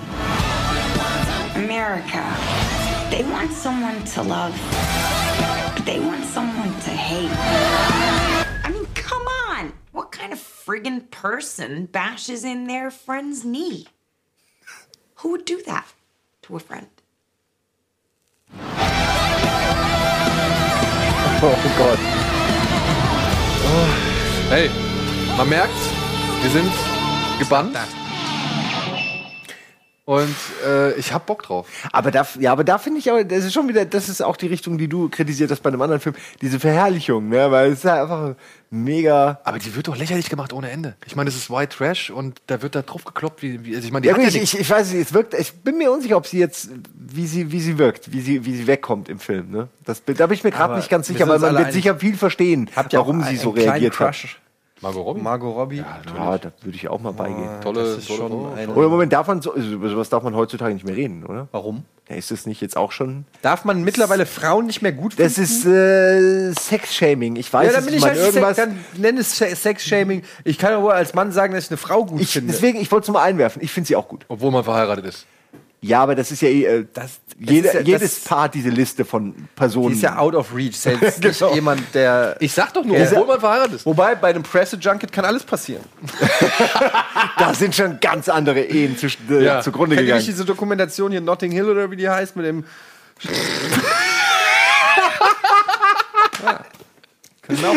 America. 1.56 2.24
They 3.12 3.24
want 3.26 3.52
someone 3.54 4.04
to 4.16 4.24
love, 4.24 4.54
but 5.76 5.86
they 5.86 6.00
want 6.00 6.26
someone 6.26 6.74
to 6.82 6.90
hate. 6.90 7.30
I 8.64 8.72
mean, 8.72 8.88
come 8.96 9.28
on. 9.50 9.72
What 9.92 10.12
kind 10.12 10.34
of 10.34 10.40
friggin' 10.40 11.10
person 11.12 11.86
bashes 11.86 12.44
in 12.44 12.66
their 12.68 12.90
friend's 12.90 13.46
knee? 13.46 13.86
Who 15.18 15.30
would 15.32 15.46
do 15.46 15.62
that 15.64 15.86
to 16.50 16.56
a 16.56 16.60
friend? 16.60 16.88
Oh 21.42 21.56
Gott. 21.78 22.00
Hey, 24.50 24.70
man 25.38 25.48
merkt, 25.48 25.82
wir 26.42 26.50
sind 26.50 26.74
gebannt. 27.38 27.78
Und 30.10 30.36
äh, 30.66 30.94
ich 30.94 31.14
hab 31.14 31.28
Bock 31.28 31.44
drauf. 31.44 31.68
Aber 31.92 32.10
da, 32.10 32.26
ja, 32.40 32.52
aber 32.52 32.64
da 32.64 32.80
finde 32.80 32.98
ich 32.98 33.12
aber, 33.12 33.24
das 33.24 33.46
ist 33.46 33.54
schon 33.54 33.68
wieder, 33.68 33.86
das 33.86 34.10
ist 34.10 34.24
auch 34.24 34.38
die 34.38 34.48
Richtung, 34.48 34.80
die 34.80 34.88
du 34.88 35.08
kritisiert 35.08 35.52
hast 35.52 35.62
bei 35.62 35.68
einem 35.70 35.84
anderen 35.84 36.02
Film, 36.02 36.16
diese 36.42 36.60
Verherrlichung, 36.60 37.30
ne, 37.30 37.52
weil 37.52 37.74
es 37.74 37.78
ist 37.78 37.84
ja 37.84 38.02
einfach 38.02 38.34
mega. 38.72 39.40
Aber 39.44 39.60
die 39.60 39.76
wird 39.76 39.88
doch 39.88 39.96
lächerlich 39.96 40.28
gemacht 40.28 40.52
ohne 40.52 40.72
Ende. 40.72 40.96
Ich 41.06 41.16
meine, 41.16 41.30
das 41.30 41.38
ist 41.38 41.52
White 41.52 41.78
Trash 41.78 42.10
und 42.10 42.42
da 42.48 42.64
wird 42.64 42.74
da 42.74 42.82
drauf 42.82 43.06
gekloppt, 43.06 43.44
wie, 43.44 43.64
wie 43.64 43.76
also 43.76 43.86
ich 43.86 43.94
meine, 43.94 44.02
die 44.02 44.08
Ja, 44.08 44.16
hat 44.16 44.24
gut, 44.24 44.34
ja 44.34 44.42
ich, 44.42 44.56
ich, 44.56 44.60
ich 44.62 44.68
weiß 44.72 44.92
nicht, 44.94 45.00
es 45.00 45.14
wirkt, 45.14 45.36
ich 45.36 45.54
bin 45.54 45.78
mir 45.78 45.92
unsicher, 45.92 46.18
ob 46.18 46.26
sie 46.26 46.40
jetzt, 46.40 46.72
wie 46.96 47.28
sie, 47.28 47.52
wie 47.52 47.62
sie 47.62 47.78
wirkt, 47.78 48.12
wie 48.12 48.22
sie, 48.22 48.44
wie 48.44 48.56
sie 48.56 48.66
wegkommt 48.66 49.10
im 49.10 49.20
Film, 49.20 49.52
ne. 49.52 49.68
Das, 49.86 50.02
da 50.04 50.26
bin 50.26 50.34
ich 50.34 50.44
mir 50.44 50.50
gerade 50.50 50.76
nicht 50.76 50.90
ganz 50.90 51.06
sicher, 51.06 51.28
weil 51.28 51.38
man 51.38 51.56
wird 51.56 51.72
sicher 51.72 51.96
viel 52.00 52.18
verstehen, 52.18 52.68
warum 52.74 53.22
sie 53.22 53.38
so 53.38 53.52
reagiert 53.52 54.00
hat. 54.00 54.16
Margot 54.82 55.06
Robbie? 55.06 55.22
Margot 55.22 55.56
Robbie. 55.56 55.78
Ja, 55.78 56.38
da 56.38 56.52
würde 56.62 56.76
ich 56.78 56.88
auch 56.88 57.00
mal 57.02 57.12
beigehen. 57.12 57.50
Tolle, 57.62 57.82
das 57.84 57.98
ist 58.00 58.08
tolle 58.08 58.30
schon 58.30 58.54
eine- 58.58 58.74
Oder 58.74 58.88
Moment, 58.90 59.12
darf 59.12 59.28
man 59.28 59.42
so, 59.42 59.54
also 59.54 59.68
über 59.70 59.90
sowas 59.90 60.10
darf 60.10 60.24
man 60.24 60.36
heutzutage 60.36 60.74
nicht 60.74 60.86
mehr 60.86 60.96
reden, 60.96 61.26
oder? 61.26 61.48
Warum? 61.52 61.84
Ja, 62.10 62.16
ist 62.16 62.32
das 62.32 62.46
nicht 62.46 62.62
jetzt 62.62 62.76
auch 62.78 62.92
schon? 62.92 63.26
Darf 63.42 63.66
man 63.66 63.84
mittlerweile 63.84 64.26
Frauen 64.26 64.66
nicht 64.66 64.82
mehr 64.82 64.94
gut 64.94 65.20
Das 65.20 65.36
finden? 65.36 65.50
ist 65.52 65.66
äh, 65.66 66.52
Sex-Shaming. 66.54 67.36
Ich 67.36 67.52
weiß 67.54 67.72
ja, 67.74 67.80
es 67.80 67.86
nicht. 67.86 67.96
ich 67.96 68.02
man 68.02 68.10
halt 68.12 68.20
irgendwas. 68.20 68.56
Sex, 68.56 68.70
dann 68.96 69.02
nenn 69.02 69.18
es 69.18 69.38
Se- 69.38 69.56
Sex-Shaming. 69.56 70.24
Ich 70.44 70.58
kann 70.58 70.72
ja 70.72 70.82
wohl 70.82 70.92
als 70.94 71.14
Mann 71.14 71.32
sagen, 71.32 71.54
dass 71.54 71.66
ich 71.66 71.72
eine 71.72 71.78
Frau 71.78 72.06
gut 72.06 72.22
ich, 72.22 72.32
finde. 72.32 72.52
deswegen, 72.54 72.80
ich 72.80 72.92
wollte 72.92 73.12
es 73.12 73.14
mal 73.14 73.22
einwerfen. 73.24 73.62
Ich 73.62 73.72
finde 73.72 73.88
sie 73.88 73.96
auch 73.96 74.08
gut. 74.08 74.26
Obwohl 74.28 74.50
man 74.52 74.64
verheiratet 74.64 75.06
ist. 75.06 75.26
Ja, 75.82 76.02
aber 76.04 76.14
das 76.14 76.30
ist 76.32 76.42
ja, 76.42 76.50
eh, 76.50 76.64
äh, 76.66 76.86
das, 76.94 77.22
jeder, 77.40 77.70
ist 77.70 77.74
ja- 77.76 77.80
jedes 77.82 78.16
das- 78.16 78.24
Paar 78.26 78.50
diese 78.50 78.68
Liste 78.70 79.06
von 79.06 79.34
Personen. 79.56 79.90
Die 79.90 79.94
ist 79.96 80.02
ja 80.02 80.18
out 80.18 80.36
of 80.36 80.54
reach. 80.54 80.78
Selbst 80.78 81.24
nicht 81.24 81.40
Genau. 81.40 81.54
jemand, 81.54 81.82
der. 81.96 82.36
Ich 82.42 82.52
sag 82.52 82.74
doch 82.74 82.84
nur, 82.84 82.98
Ja. 82.98 83.06
obwohl 83.12 83.26
man 83.28 83.40
verheiratet 83.40 83.76
ist. 83.76 83.86
Wobei 83.86 84.14
bei 84.16 84.30
einem 84.32 84.44
Presse-Junket 84.44 85.10
kann 85.14 85.24
alles 85.24 85.44
passieren. 85.44 85.84
da 87.38 87.54
sind 87.54 87.74
schon 87.74 87.98
ganz 88.02 88.28
andere 88.28 88.62
Ehen 88.62 88.98
zu, 88.98 89.08
äh, 89.08 89.44
Ja. 89.44 89.62
zugrunde 89.62 89.96
Kennt 89.96 90.08
gegangen. 90.08 90.26
diese 90.26 90.44
Dokumentation 90.44 91.12
hier 91.12 91.22
Notting 91.22 91.52
Hill 91.54 91.70
oder 91.70 91.90
wie 91.90 91.96
die 91.96 92.10
heißt 92.10 92.36
mit 92.36 92.46
dem. 92.46 92.66
ja. 96.44 96.60
Auch. 97.66 97.76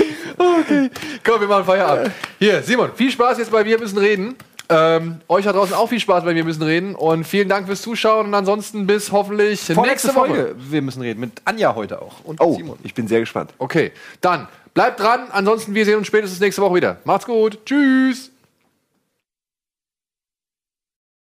Okay. 0.61 0.91
Komm, 1.25 1.41
wir 1.41 1.49
machen 1.49 1.65
Feierabend. 1.65 2.11
Hier, 2.39 2.63
Simon, 2.63 2.91
viel 2.95 3.11
Spaß 3.11 3.39
jetzt 3.39 3.51
bei 3.51 3.65
Wir 3.65 3.79
müssen 3.79 3.97
reden. 3.99 4.35
Ähm, 4.73 5.21
euch 5.29 5.45
da 5.45 5.53
draußen 5.53 5.75
auch 5.75 5.89
viel 5.89 6.01
Spaß 6.01 6.25
bei 6.25 6.35
Wir 6.35 6.45
müssen 6.45 6.63
reden. 6.63 6.95
Und 6.95 7.25
vielen 7.25 7.49
Dank 7.49 7.67
fürs 7.67 7.83
Zuschauen. 7.83 8.27
Und 8.27 8.35
ansonsten 8.35 8.87
bis 8.87 9.13
hoffentlich 9.13 9.61
Vorletzte 9.61 10.09
nächste 10.09 10.15
Woche. 10.15 10.27
Folge. 10.29 10.55
Wir 10.59 10.83
müssen 10.83 11.03
reden 11.03 11.21
mit 11.21 11.33
Anja 11.45 11.75
heute 11.75 12.03
auch. 12.03 12.25
Und 12.25 12.41
Oh, 12.41 12.57
Simon. 12.57 12.79
ich 12.83 12.95
bin 12.95 13.07
sehr 13.07 13.21
gespannt. 13.21 13.53
Okay, 13.59 13.93
dann 14.21 14.49
bleibt 14.75 14.99
dran. 15.01 15.29
Ansonsten, 15.31 15.75
wir 15.75 15.85
sehen 15.85 15.99
uns 15.99 16.07
spätestens 16.09 16.41
nächste 16.41 16.63
Woche 16.63 16.75
wieder. 16.75 16.97
Macht's 17.05 17.27
gut. 17.27 17.59
Tschüss. 17.67 18.32